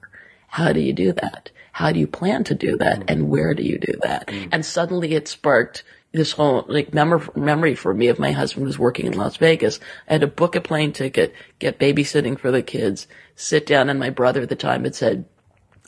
How 0.49 0.73
do 0.73 0.81
you 0.81 0.93
do 0.93 1.13
that? 1.13 1.51
How 1.73 1.93
do 1.93 2.01
you 2.01 2.07
plan 2.07 2.45
to 2.45 2.55
do 2.55 2.77
that? 2.79 3.05
And 3.09 3.29
where 3.29 3.55
do 3.55 3.63
you 3.63 3.79
do 3.79 3.95
that? 4.03 4.27
Mm. 4.27 4.49
And 4.53 4.67
suddenly 4.67 5.15
it 5.15 5.29
sparked 5.29 5.85
this 6.13 6.33
whole 6.33 6.65
like 6.67 6.93
memory 6.93 7.27
memory 7.37 7.75
for 7.75 7.95
me 7.95 8.09
of 8.09 8.19
my 8.19 8.33
husband 8.33 8.67
was 8.67 8.79
working 8.79 9.07
in 9.07 9.17
Las 9.17 9.37
Vegas. 9.37 9.79
I 10.09 10.15
had 10.15 10.23
to 10.23 10.27
book 10.27 10.57
a 10.57 10.61
plane 10.61 10.93
ticket, 10.93 11.33
get 11.59 11.79
babysitting 11.79 12.39
for 12.39 12.51
the 12.51 12.63
kids, 12.63 13.07
sit 13.41 13.67
down, 13.67 13.89
and 13.89 13.99
my 13.99 14.11
brother 14.11 14.43
at 14.43 14.49
the 14.49 14.57
time 14.57 14.85
had 14.85 14.95
said, 14.95 15.25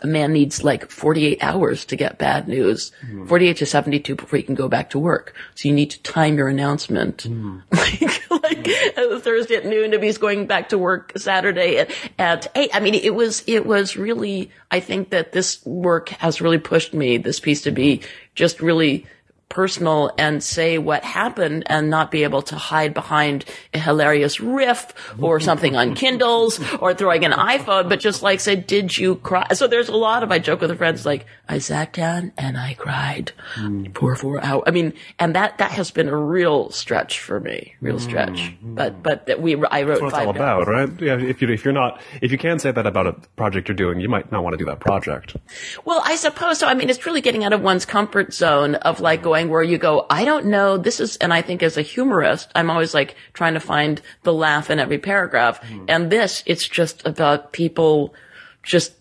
a 0.02 0.06
man 0.06 0.32
needs 0.32 0.64
like 0.64 0.90
48 0.90 1.38
hours 1.42 1.84
to 1.84 1.96
get 1.96 2.18
bad 2.18 2.48
news, 2.48 2.90
mm. 3.06 3.28
48 3.28 3.56
to 3.58 3.66
72 3.66 4.16
before 4.16 4.36
he 4.36 4.42
can 4.42 4.56
go 4.56 4.68
back 4.68 4.90
to 4.90 4.98
work. 4.98 5.34
So 5.54 5.68
you 5.68 5.74
need 5.74 5.90
to 5.90 6.02
time 6.02 6.36
your 6.36 6.48
announcement. 6.48 7.18
Mm. 7.18 7.62
like, 7.70 8.30
like 8.30 8.64
mm. 8.64 9.22
Thursday 9.22 9.56
at 9.56 9.66
noon 9.66 9.92
if 9.92 10.02
he's 10.02 10.18
going 10.18 10.46
back 10.46 10.70
to 10.70 10.78
work 10.78 11.12
Saturday 11.16 11.78
at, 11.78 11.92
at 12.18 12.50
eight. 12.56 12.70
I 12.74 12.80
mean, 12.80 12.94
it 12.94 13.14
was, 13.14 13.44
it 13.46 13.64
was 13.64 13.96
really, 13.96 14.50
I 14.72 14.80
think 14.80 15.10
that 15.10 15.32
this 15.32 15.64
work 15.64 16.08
has 16.08 16.40
really 16.40 16.58
pushed 16.58 16.94
me, 16.94 17.16
this 17.18 17.38
piece 17.38 17.62
to 17.62 17.70
be 17.70 18.02
just 18.34 18.60
really 18.60 19.06
personal 19.52 20.10
and 20.16 20.42
say 20.42 20.78
what 20.78 21.04
happened 21.04 21.62
and 21.66 21.90
not 21.90 22.10
be 22.10 22.24
able 22.24 22.40
to 22.40 22.56
hide 22.56 22.94
behind 22.94 23.44
a 23.74 23.78
hilarious 23.78 24.40
riff 24.40 24.92
or 25.20 25.38
something 25.40 25.76
on 25.76 25.94
Kindles 25.94 26.58
or 26.80 26.94
throwing 26.94 27.24
an 27.24 27.32
iPhone, 27.32 27.88
but 27.88 28.00
just 28.00 28.22
like 28.22 28.40
say, 28.40 28.56
did 28.56 28.96
you 28.96 29.16
cry? 29.16 29.46
So 29.52 29.68
there's 29.68 29.90
a 29.90 29.96
lot 29.96 30.22
of, 30.22 30.32
I 30.32 30.38
joke 30.38 30.62
with 30.62 30.76
friends 30.78 31.04
like, 31.04 31.26
I 31.48 31.58
sat 31.58 31.92
down 31.92 32.32
and 32.38 32.56
I 32.56 32.72
cried 32.74 33.32
mm. 33.56 33.94
for 33.96 34.16
four 34.16 34.42
hours. 34.42 34.64
I 34.66 34.70
mean, 34.70 34.94
and 35.18 35.36
that, 35.36 35.58
that 35.58 35.72
has 35.72 35.90
been 35.90 36.08
a 36.08 36.16
real 36.16 36.70
stretch 36.70 37.20
for 37.20 37.38
me, 37.38 37.74
real 37.82 37.98
stretch. 37.98 38.54
Mm. 38.64 38.74
But, 38.74 39.02
but 39.02 39.26
that 39.26 39.42
we, 39.42 39.56
I 39.66 39.82
wrote 39.82 40.00
That's 40.00 40.00
what 40.00 40.14
it's 40.14 40.18
all 40.18 40.30
about, 40.30 40.66
right? 40.66 40.88
Yeah. 41.00 41.18
If 41.18 41.42
you, 41.42 41.48
if 41.50 41.62
you're 41.62 41.74
not, 41.74 42.00
if 42.22 42.32
you 42.32 42.38
can 42.38 42.58
say 42.58 42.72
that 42.72 42.86
about 42.86 43.06
a 43.06 43.12
project 43.36 43.68
you're 43.68 43.76
doing, 43.76 44.00
you 44.00 44.08
might 44.08 44.32
not 44.32 44.42
want 44.42 44.54
to 44.54 44.58
do 44.58 44.64
that 44.64 44.80
project. 44.80 45.36
Well, 45.84 46.00
I 46.04 46.16
suppose 46.16 46.58
so. 46.58 46.66
I 46.66 46.74
mean, 46.74 46.88
it's 46.88 47.04
really 47.04 47.20
getting 47.20 47.44
out 47.44 47.52
of 47.52 47.60
one's 47.60 47.84
comfort 47.84 48.32
zone 48.32 48.76
of 48.76 49.00
like 49.00 49.22
going, 49.22 49.41
where 49.48 49.62
you 49.62 49.78
go, 49.78 50.07
I 50.11 50.24
don't 50.24 50.46
know. 50.46 50.76
This 50.76 51.00
is, 51.00 51.16
and 51.18 51.33
I 51.33 51.42
think 51.42 51.62
as 51.62 51.76
a 51.76 51.83
humorist, 51.83 52.50
I'm 52.55 52.70
always 52.70 52.94
like 52.94 53.16
trying 53.33 53.55
to 53.55 53.61
find 53.61 54.00
the 54.22 54.33
laugh 54.33 54.70
in 54.70 54.78
every 54.78 54.98
paragraph. 54.98 55.61
Mm. 55.62 55.85
And 55.88 56.11
this, 56.11 56.42
it's 56.46 56.66
just 56.66 57.07
about 57.07 57.52
people 57.52 58.14
just 58.62 58.94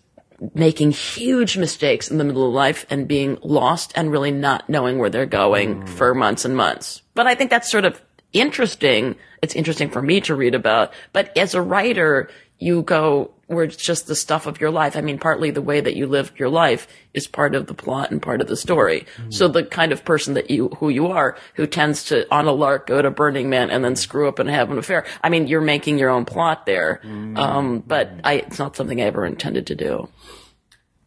making 0.54 0.90
huge 0.90 1.56
mistakes 1.56 2.10
in 2.10 2.18
the 2.18 2.24
middle 2.24 2.46
of 2.46 2.52
life 2.52 2.84
and 2.90 3.06
being 3.06 3.38
lost 3.42 3.92
and 3.94 4.10
really 4.10 4.32
not 4.32 4.68
knowing 4.68 4.98
where 4.98 5.10
they're 5.10 5.26
going 5.26 5.82
mm. 5.82 5.88
for 5.88 6.14
months 6.14 6.44
and 6.44 6.56
months. 6.56 7.02
But 7.14 7.26
I 7.26 7.34
think 7.34 7.50
that's 7.50 7.70
sort 7.70 7.84
of 7.84 8.00
interesting. 8.32 9.16
It's 9.40 9.54
interesting 9.54 9.90
for 9.90 10.02
me 10.02 10.20
to 10.22 10.34
read 10.34 10.54
about. 10.54 10.92
But 11.12 11.36
as 11.36 11.54
a 11.54 11.62
writer, 11.62 12.30
you 12.58 12.82
go, 12.82 13.32
where 13.52 13.64
it's 13.64 13.76
just 13.76 14.06
the 14.06 14.16
stuff 14.16 14.46
of 14.46 14.60
your 14.60 14.70
life. 14.70 14.96
I 14.96 15.00
mean, 15.00 15.18
partly 15.18 15.50
the 15.50 15.62
way 15.62 15.80
that 15.80 15.96
you 15.96 16.06
live 16.06 16.32
your 16.36 16.48
life 16.48 16.86
is 17.14 17.26
part 17.26 17.54
of 17.54 17.66
the 17.66 17.74
plot 17.74 18.10
and 18.10 18.20
part 18.20 18.40
of 18.40 18.48
the 18.48 18.56
story. 18.56 19.06
Mm. 19.16 19.34
So 19.34 19.48
the 19.48 19.64
kind 19.64 19.92
of 19.92 20.04
person 20.04 20.34
that 20.34 20.50
you, 20.50 20.68
who 20.78 20.88
you 20.88 21.08
are, 21.08 21.36
who 21.54 21.66
tends 21.66 22.04
to 22.04 22.26
on 22.34 22.46
a 22.46 22.52
lark 22.52 22.86
go 22.86 23.02
to 23.02 23.10
Burning 23.10 23.50
Man 23.50 23.70
and 23.70 23.84
then 23.84 23.96
screw 23.96 24.28
up 24.28 24.38
and 24.38 24.48
have 24.48 24.70
an 24.70 24.78
affair. 24.78 25.04
I 25.22 25.28
mean, 25.28 25.46
you're 25.46 25.60
making 25.60 25.98
your 25.98 26.10
own 26.10 26.24
plot 26.24 26.66
there. 26.66 27.00
Mm. 27.04 27.38
Um, 27.38 27.78
but 27.80 28.10
I, 28.24 28.34
it's 28.34 28.58
not 28.58 28.76
something 28.76 29.00
I 29.00 29.04
ever 29.04 29.26
intended 29.26 29.66
to 29.68 29.74
do. 29.74 30.08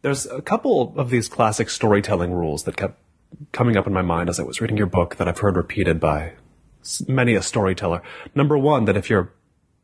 There's 0.02 0.28
a 0.28 0.42
couple 0.42 0.94
of 0.98 1.10
these 1.10 1.28
classic 1.28 1.70
storytelling 1.70 2.32
rules 2.32 2.64
that 2.64 2.78
kept 2.78 3.00
coming 3.52 3.76
up 3.76 3.88
in 3.88 3.94
my 3.94 4.04
mind 4.04 4.30
as 4.30 4.40
I 4.40 4.44
was 4.44 4.62
reading 4.62 4.78
your 4.78 4.86
book 4.88 5.16
that 5.16 5.28
I've 5.28 5.40
heard 5.40 5.56
repeated 5.58 6.00
by 6.00 6.34
many 7.08 7.34
a 7.34 7.42
storyteller. 7.42 8.02
Number 8.36 8.58
one, 8.58 8.86
that 8.86 8.96
if 8.96 9.10
you're 9.10 9.34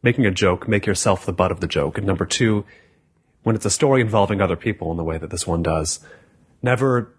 making 0.04 0.26
a 0.26 0.32
joke, 0.32 0.68
make 0.68 0.86
yourself 0.86 1.26
the 1.26 1.34
butt 1.34 1.52
of 1.52 1.60
the 1.60 1.68
joke. 1.68 1.98
And 1.98 2.08
number 2.08 2.26
two, 2.26 2.66
when 3.44 3.56
it's 3.56 3.66
a 3.66 3.70
story 3.70 4.02
involving 4.02 4.42
other 4.42 4.56
people 4.56 4.92
in 4.92 4.98
the 4.98 5.04
way 5.04 5.18
that 5.18 5.30
this 5.30 5.48
one 5.48 5.64
does, 5.64 6.00
never, 6.62 7.14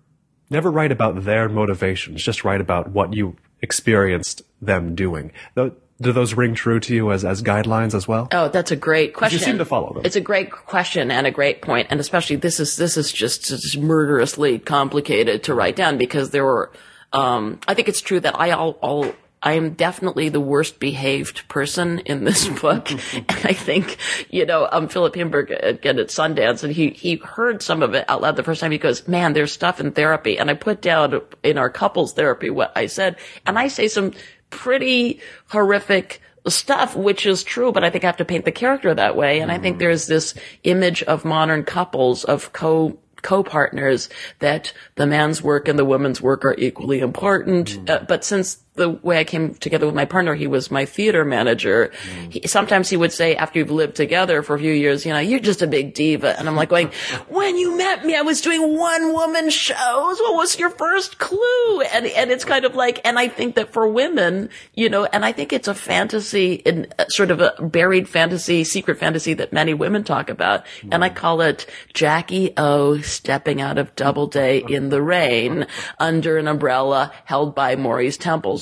never 0.50 0.70
write 0.70 0.92
about 0.92 1.24
their 1.24 1.48
motivations. 1.48 2.22
Just 2.22 2.44
write 2.44 2.60
about 2.60 2.90
what 2.90 3.14
you 3.14 3.36
experienced 3.60 4.42
them 4.60 4.94
doing. 4.94 5.32
Though, 5.54 5.72
do 6.00 6.12
those 6.12 6.34
ring 6.34 6.54
true 6.54 6.80
to 6.80 6.94
you 6.94 7.12
as, 7.12 7.24
as 7.24 7.42
guidelines 7.42 7.94
as 7.94 8.08
well? 8.08 8.28
Oh, 8.32 8.48
that's 8.48 8.72
a 8.72 8.76
great 8.76 9.14
question. 9.14 9.38
You 9.38 9.44
seem 9.44 9.58
to 9.58 9.64
follow 9.64 9.94
them. 9.94 10.04
It's 10.04 10.16
a 10.16 10.20
great 10.20 10.50
question 10.50 11.10
and 11.10 11.26
a 11.26 11.30
great 11.30 11.62
point, 11.62 11.88
and 11.90 12.00
especially 12.00 12.36
this 12.36 12.58
is 12.58 12.76
this 12.76 12.96
is 12.96 13.12
just, 13.12 13.44
just 13.44 13.78
murderously 13.78 14.58
complicated 14.58 15.44
to 15.44 15.54
write 15.54 15.76
down 15.76 15.98
because 15.98 16.30
there 16.30 16.44
were. 16.44 16.72
Um, 17.12 17.60
I 17.68 17.74
think 17.74 17.88
it's 17.88 18.00
true 18.00 18.20
that 18.20 18.40
I 18.40 18.52
all, 18.52 18.78
all 18.80 19.14
I 19.42 19.54
am 19.54 19.70
definitely 19.70 20.28
the 20.28 20.40
worst 20.40 20.78
behaved 20.78 21.48
person 21.48 21.98
in 22.00 22.24
this 22.24 22.46
book. 22.48 22.90
and 23.14 23.26
I 23.28 23.52
think, 23.52 23.96
you 24.30 24.46
know, 24.46 24.68
um, 24.70 24.88
Philip 24.88 25.14
Himberg 25.14 25.50
again 25.62 25.98
at 25.98 26.08
Sundance 26.08 26.62
and 26.62 26.72
he, 26.72 26.90
he 26.90 27.16
heard 27.16 27.60
some 27.60 27.82
of 27.82 27.94
it 27.94 28.04
out 28.08 28.22
loud 28.22 28.36
the 28.36 28.44
first 28.44 28.60
time. 28.60 28.70
He 28.70 28.78
goes, 28.78 29.08
man, 29.08 29.32
there's 29.32 29.52
stuff 29.52 29.80
in 29.80 29.92
therapy. 29.92 30.38
And 30.38 30.48
I 30.48 30.54
put 30.54 30.80
down 30.80 31.20
in 31.42 31.58
our 31.58 31.70
couples 31.70 32.12
therapy 32.12 32.50
what 32.50 32.72
I 32.76 32.86
said 32.86 33.16
and 33.44 33.58
I 33.58 33.68
say 33.68 33.88
some 33.88 34.12
pretty 34.50 35.20
horrific 35.48 36.20
stuff, 36.46 36.94
which 36.94 37.26
is 37.26 37.42
true, 37.42 37.72
but 37.72 37.84
I 37.84 37.90
think 37.90 38.04
I 38.04 38.08
have 38.08 38.16
to 38.18 38.24
paint 38.24 38.44
the 38.44 38.52
character 38.52 38.94
that 38.94 39.16
way. 39.16 39.40
And 39.40 39.50
I 39.50 39.58
think 39.58 39.78
there's 39.78 40.06
this 40.06 40.34
image 40.64 41.02
of 41.04 41.24
modern 41.24 41.64
couples 41.64 42.24
of 42.24 42.52
co 42.52 42.98
co-partners 43.22 44.08
that 44.40 44.72
the 44.96 45.06
man's 45.06 45.40
work 45.40 45.68
and 45.68 45.78
the 45.78 45.84
woman's 45.84 46.20
work 46.20 46.44
are 46.44 46.56
equally 46.58 46.98
important. 46.98 47.68
Mm. 47.68 47.90
Uh, 47.90 48.04
but 48.06 48.24
since 48.24 48.58
the 48.74 48.88
way 48.88 49.18
I 49.18 49.24
came 49.24 49.54
together 49.54 49.84
with 49.84 49.94
my 49.94 50.06
partner, 50.06 50.34
he 50.34 50.46
was 50.46 50.70
my 50.70 50.86
theater 50.86 51.26
manager. 51.26 51.92
Mm. 52.04 52.32
He, 52.32 52.48
sometimes 52.48 52.88
he 52.88 52.96
would 52.96 53.12
say, 53.12 53.36
after 53.36 53.58
you've 53.58 53.70
lived 53.70 53.96
together 53.96 54.42
for 54.42 54.54
a 54.54 54.58
few 54.58 54.72
years, 54.72 55.04
you 55.04 55.12
know, 55.12 55.18
you're 55.18 55.40
just 55.40 55.60
a 55.60 55.66
big 55.66 55.92
diva. 55.92 56.38
And 56.38 56.48
I'm 56.48 56.56
like 56.56 56.70
going, 56.70 56.90
when 57.28 57.58
you 57.58 57.76
met 57.76 58.06
me, 58.06 58.16
I 58.16 58.22
was 58.22 58.40
doing 58.40 58.78
one 58.78 59.12
woman 59.12 59.50
shows. 59.50 59.76
What 59.76 60.36
was 60.36 60.58
your 60.58 60.70
first 60.70 61.18
clue? 61.18 61.82
And, 61.92 62.06
and 62.06 62.30
it's 62.30 62.46
kind 62.46 62.64
of 62.64 62.74
like, 62.74 63.00
and 63.04 63.18
I 63.18 63.28
think 63.28 63.56
that 63.56 63.74
for 63.74 63.86
women, 63.86 64.48
you 64.74 64.88
know, 64.88 65.04
and 65.04 65.22
I 65.22 65.32
think 65.32 65.52
it's 65.52 65.68
a 65.68 65.74
fantasy 65.74 66.54
in 66.54 66.86
sort 67.08 67.30
of 67.30 67.42
a 67.42 67.52
buried 67.60 68.08
fantasy, 68.08 68.64
secret 68.64 68.98
fantasy 68.98 69.34
that 69.34 69.52
many 69.52 69.74
women 69.74 70.02
talk 70.02 70.30
about. 70.30 70.64
Mm. 70.80 70.88
And 70.92 71.04
I 71.04 71.10
call 71.10 71.42
it 71.42 71.66
Jackie 71.92 72.54
O 72.56 73.02
stepping 73.02 73.60
out 73.60 73.76
of 73.76 73.94
Doubleday 73.96 74.62
in 74.66 74.88
the 74.88 75.02
rain 75.02 75.66
under 75.98 76.38
an 76.38 76.48
umbrella 76.48 77.12
held 77.26 77.54
by 77.54 77.76
Maurice 77.76 78.16
Tempelsman 78.16 78.61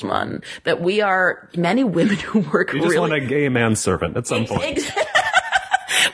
that 0.64 0.80
we 0.80 1.00
are 1.00 1.48
many 1.56 1.84
women 1.84 2.16
who 2.16 2.40
work. 2.40 2.72
You 2.72 2.80
just 2.80 2.90
really, 2.90 3.10
want 3.10 3.12
a 3.12 3.20
gay 3.20 3.48
manservant 3.48 4.16
at 4.16 4.26
some 4.26 4.46
point. 4.46 4.80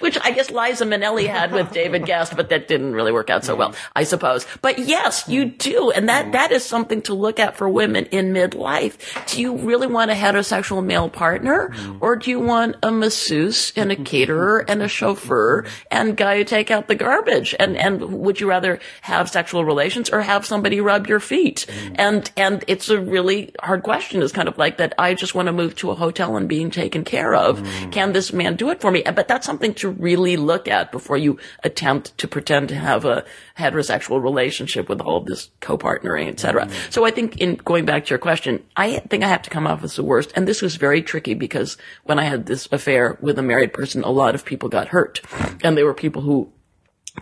Which 0.06 0.16
I 0.22 0.30
guess 0.30 0.52
Liza 0.52 0.84
Minnelli 0.84 1.26
had 1.26 1.50
with 1.50 1.72
David 1.72 2.06
Gest, 2.06 2.36
but 2.36 2.48
that 2.50 2.68
didn't 2.68 2.92
really 2.92 3.10
work 3.10 3.28
out 3.28 3.44
so 3.44 3.56
well, 3.56 3.70
mm. 3.70 3.76
I 3.96 4.04
suppose. 4.04 4.46
But 4.62 4.78
yes, 4.78 5.24
you 5.26 5.46
mm. 5.46 5.58
do. 5.58 5.90
And 5.90 6.08
that, 6.08 6.26
mm. 6.26 6.32
that 6.32 6.52
is 6.52 6.64
something 6.64 7.02
to 7.02 7.14
look 7.14 7.40
at 7.40 7.56
for 7.56 7.68
women 7.68 8.04
in 8.06 8.32
midlife. 8.32 9.26
Do 9.26 9.40
you 9.40 9.56
really 9.56 9.88
want 9.88 10.12
a 10.12 10.14
heterosexual 10.14 10.84
male 10.84 11.08
partner 11.08 11.74
or 12.00 12.14
do 12.14 12.30
you 12.30 12.38
want 12.38 12.76
a 12.84 12.92
masseuse 12.92 13.72
and 13.74 13.90
a 13.90 13.96
caterer 14.12 14.64
and 14.68 14.80
a 14.80 14.86
chauffeur 14.86 15.64
and 15.90 16.16
guy 16.16 16.38
who 16.38 16.44
take 16.44 16.70
out 16.70 16.86
the 16.86 16.94
garbage? 16.94 17.56
And, 17.58 17.76
and 17.76 18.00
would 18.00 18.40
you 18.40 18.48
rather 18.48 18.78
have 19.00 19.28
sexual 19.28 19.64
relations 19.64 20.08
or 20.08 20.22
have 20.22 20.46
somebody 20.46 20.80
rub 20.80 21.08
your 21.08 21.18
feet? 21.18 21.66
And, 21.96 22.30
and 22.36 22.62
it's 22.68 22.90
a 22.90 23.00
really 23.00 23.52
hard 23.60 23.82
question. 23.82 24.22
It's 24.22 24.32
kind 24.32 24.46
of 24.46 24.56
like 24.56 24.76
that. 24.76 24.94
I 24.98 25.14
just 25.14 25.34
want 25.34 25.46
to 25.46 25.52
move 25.52 25.74
to 25.76 25.90
a 25.90 25.96
hotel 25.96 26.36
and 26.36 26.48
being 26.48 26.70
taken 26.70 27.02
care 27.02 27.34
of. 27.34 27.60
Can 27.90 28.12
this 28.12 28.32
man 28.32 28.54
do 28.54 28.70
it 28.70 28.80
for 28.80 28.92
me? 28.92 29.02
But 29.02 29.26
that's 29.26 29.44
something 29.44 29.74
to 29.74 29.95
really 29.96 30.36
look 30.36 30.68
at 30.68 30.92
before 30.92 31.16
you 31.16 31.38
attempt 31.64 32.16
to 32.18 32.28
pretend 32.28 32.68
to 32.68 32.74
have 32.74 33.04
a 33.04 33.24
heterosexual 33.58 34.22
relationship 34.22 34.88
with 34.88 35.00
all 35.00 35.16
of 35.16 35.26
this 35.26 35.50
co-partnering, 35.60 36.28
et 36.28 36.38
cetera. 36.38 36.66
Mm-hmm. 36.66 36.90
So 36.90 37.04
I 37.04 37.10
think 37.10 37.38
in 37.38 37.56
going 37.56 37.84
back 37.84 38.04
to 38.04 38.10
your 38.10 38.18
question, 38.18 38.62
I 38.76 38.98
think 38.98 39.24
I 39.24 39.28
have 39.28 39.42
to 39.42 39.50
come 39.50 39.66
off 39.66 39.82
as 39.82 39.96
the 39.96 40.02
worst. 40.02 40.32
And 40.36 40.46
this 40.46 40.62
was 40.62 40.76
very 40.76 41.02
tricky 41.02 41.34
because 41.34 41.76
when 42.04 42.18
I 42.18 42.24
had 42.24 42.46
this 42.46 42.68
affair 42.70 43.18
with 43.20 43.38
a 43.38 43.42
married 43.42 43.72
person, 43.72 44.02
a 44.04 44.10
lot 44.10 44.34
of 44.34 44.44
people 44.44 44.68
got 44.68 44.88
hurt. 44.88 45.20
And 45.64 45.76
they 45.76 45.82
were 45.82 45.94
people 45.94 46.22
who 46.22 46.52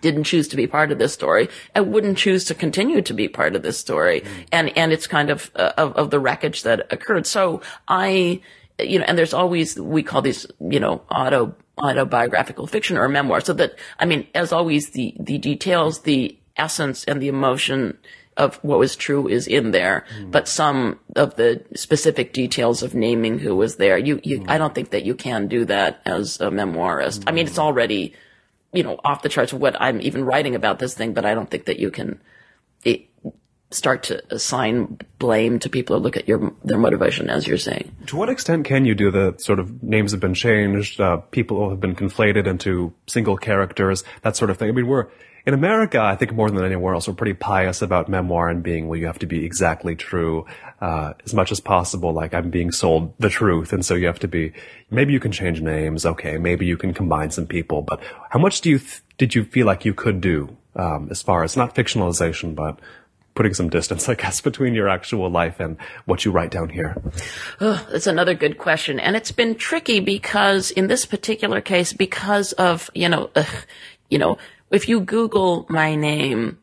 didn't 0.01 0.25
choose 0.25 0.49
to 0.49 0.57
be 0.57 0.67
part 0.67 0.91
of 0.91 0.99
this 0.99 1.13
story 1.13 1.49
and 1.73 1.93
wouldn't 1.93 2.19
choose 2.19 2.45
to 2.47 2.55
continue 2.55 3.01
to 3.01 3.15
be 3.15 3.29
part 3.29 3.55
of 3.55 3.63
this 3.63 3.79
story. 3.79 4.23
Mm-hmm. 4.23 4.43
And, 4.51 4.77
and 4.77 4.93
it's 4.93 5.07
kind 5.07 5.31
of, 5.31 5.53
uh, 5.55 5.73
of, 5.79 5.93
of 5.93 6.11
the 6.11 6.19
wreckage 6.19 6.65
that 6.65 6.93
occurred. 6.93 7.27
So 7.27 7.63
I, 7.87 8.41
you 8.81 8.99
know, 8.99 9.05
and 9.07 9.17
there's 9.17 9.33
always, 9.33 9.79
we 9.79 10.03
call 10.03 10.21
these, 10.21 10.47
you 10.59 10.81
know, 10.81 11.03
auto 11.09 11.55
autobiographical 11.79 12.67
fiction 12.67 12.97
or 12.97 13.09
memoir. 13.09 13.41
So 13.41 13.53
that, 13.55 13.77
I 13.99 14.05
mean, 14.05 14.27
as 14.35 14.53
always, 14.53 14.91
the, 14.91 15.15
the 15.19 15.39
details, 15.39 16.01
the 16.03 16.39
essence 16.57 17.05
and 17.05 17.21
the 17.21 17.29
emotion 17.29 17.99
of 18.37 18.57
what 18.63 18.79
was 18.79 18.97
true 18.97 19.29
is 19.29 19.47
in 19.47 19.71
there, 19.71 20.05
mm. 20.19 20.31
but 20.31 20.49
some 20.49 20.99
of 21.15 21.37
the 21.37 21.65
specific 21.75 22.33
details 22.33 22.83
of 22.83 22.95
naming 22.95 23.39
who 23.39 23.55
was 23.55 23.77
there, 23.77 23.97
you, 23.97 24.21
you, 24.25 24.41
mm. 24.41 24.49
I 24.49 24.59
don't 24.59 24.75
think 24.75 24.91
that 24.91 25.05
you 25.05 25.15
can 25.15 25.47
do 25.47 25.65
that 25.67 26.01
as 26.05 26.41
a 26.41 26.51
memoirist. 26.51 27.21
Mm. 27.21 27.25
I 27.29 27.33
mean, 27.33 27.47
it's 27.47 27.59
already, 27.59 28.13
you 28.73 28.83
know, 28.83 28.99
off 29.05 29.23
the 29.23 29.29
charts 29.29 29.53
of 29.53 29.61
what 29.61 29.81
I'm 29.81 30.01
even 30.01 30.25
writing 30.25 30.55
about 30.57 30.81
this 30.81 30.95
thing, 30.95 31.13
but 31.13 31.25
I 31.25 31.35
don't 31.35 31.49
think 31.49 31.67
that 31.67 31.79
you 31.79 31.91
can, 31.91 32.21
it, 32.85 33.09
start 33.70 34.05
to 34.05 34.22
assign 34.33 34.98
blame 35.18 35.59
to 35.59 35.68
people 35.68 35.96
or 35.96 35.98
look 35.98 36.16
at 36.16 36.29
your 36.29 36.53
their 36.64 36.79
motivation 36.79 37.29
as 37.29 37.46
you're 37.46 37.59
saying. 37.59 37.94
To 38.07 38.16
what 38.16 38.29
extent 38.29 38.64
can 38.66 38.85
you 38.85 38.94
do 38.94 39.11
the 39.11 39.35
sort 39.38 39.59
of 39.59 39.83
names 39.83 40.12
have 40.12 40.20
been 40.20 40.35
changed, 40.35 41.00
uh, 41.00 41.16
people 41.16 41.70
have 41.70 41.81
been 41.81 41.94
conflated 41.94 42.46
into 42.46 42.92
single 43.07 43.37
characters, 43.37 44.05
that 44.22 44.37
sort 44.37 44.50
of 44.50 44.59
thing? 44.59 44.68
I 44.68 44.72
mean, 44.72 44.87
we're 44.87 45.09
in 45.46 45.53
America, 45.53 46.00
I 46.00 46.16
think 46.16 46.33
more 46.33 46.50
than 46.50 46.64
anywhere 46.64 46.94
else, 46.94 47.07
we're 47.07 47.14
pretty 47.14 47.35
pious 47.35 47.83
about 47.83 48.09
memoir 48.09 48.48
and 48.48 48.62
being 48.62 48.88
well, 48.88 48.98
you 48.98 49.07
have 49.07 49.18
to 49.18 49.27
be 49.27 49.44
exactly 49.44 49.94
true 49.94 50.46
uh, 50.81 51.12
as 51.24 51.35
much 51.35 51.53
as 51.53 51.61
possible. 51.61 52.12
Like 52.12 52.33
I'm 52.33 52.50
being 52.50 52.72
sold 52.72 53.12
the 53.18 53.29
truth, 53.29 53.72
and 53.72 53.85
so 53.85 53.94
you 53.94 54.07
have 54.07 54.20
to 54.20 54.29
be. 54.29 54.53
Maybe 54.90 55.12
you 55.12 55.20
can 55.20 55.33
change 55.33 55.61
names, 55.61 56.07
okay? 56.07 56.38
Maybe 56.38 56.64
you 56.64 56.77
can 56.77 56.94
combine 56.94 57.31
some 57.31 57.46
people, 57.46 57.83
but 57.83 58.00
how 58.31 58.38
much 58.38 58.62
do 58.62 58.70
you 58.70 58.79
th- 58.79 59.03
did 59.18 59.35
you 59.35 59.44
feel 59.44 59.66
like 59.66 59.85
you 59.85 59.92
could 59.92 60.20
do 60.20 60.57
um, 60.77 61.09
as 61.11 61.20
far 61.20 61.44
as 61.44 61.57
not 61.57 61.74
fictionalization, 61.74 62.55
but 62.55 62.79
putting 63.35 63.55
some 63.55 63.68
distance, 63.68 64.09
I 64.09 64.14
guess, 64.14 64.40
between 64.40 64.75
your 64.75 64.88
actual 64.88 65.29
life 65.31 65.61
and 65.61 65.77
what 66.07 66.25
you 66.25 66.31
write 66.31 66.51
down 66.51 66.68
here? 66.68 66.97
Oh, 67.61 67.87
that's 67.90 68.07
another 68.07 68.35
good 68.35 68.59
question. 68.59 69.01
And 69.01 69.16
it's 69.16 69.33
been 69.33 69.55
tricky 69.55 70.01
because 70.01 70.70
in 70.70 70.87
this 70.87 71.07
particular 71.07 71.61
case, 71.61 71.92
because 71.92 72.53
of, 72.55 72.90
you 72.94 73.09
know, 73.09 73.31
you 74.09 74.18
know, 74.18 74.38
if 74.70 74.88
you 74.88 75.01
Google 75.01 75.66
my 75.68 75.94
name, 75.94 76.59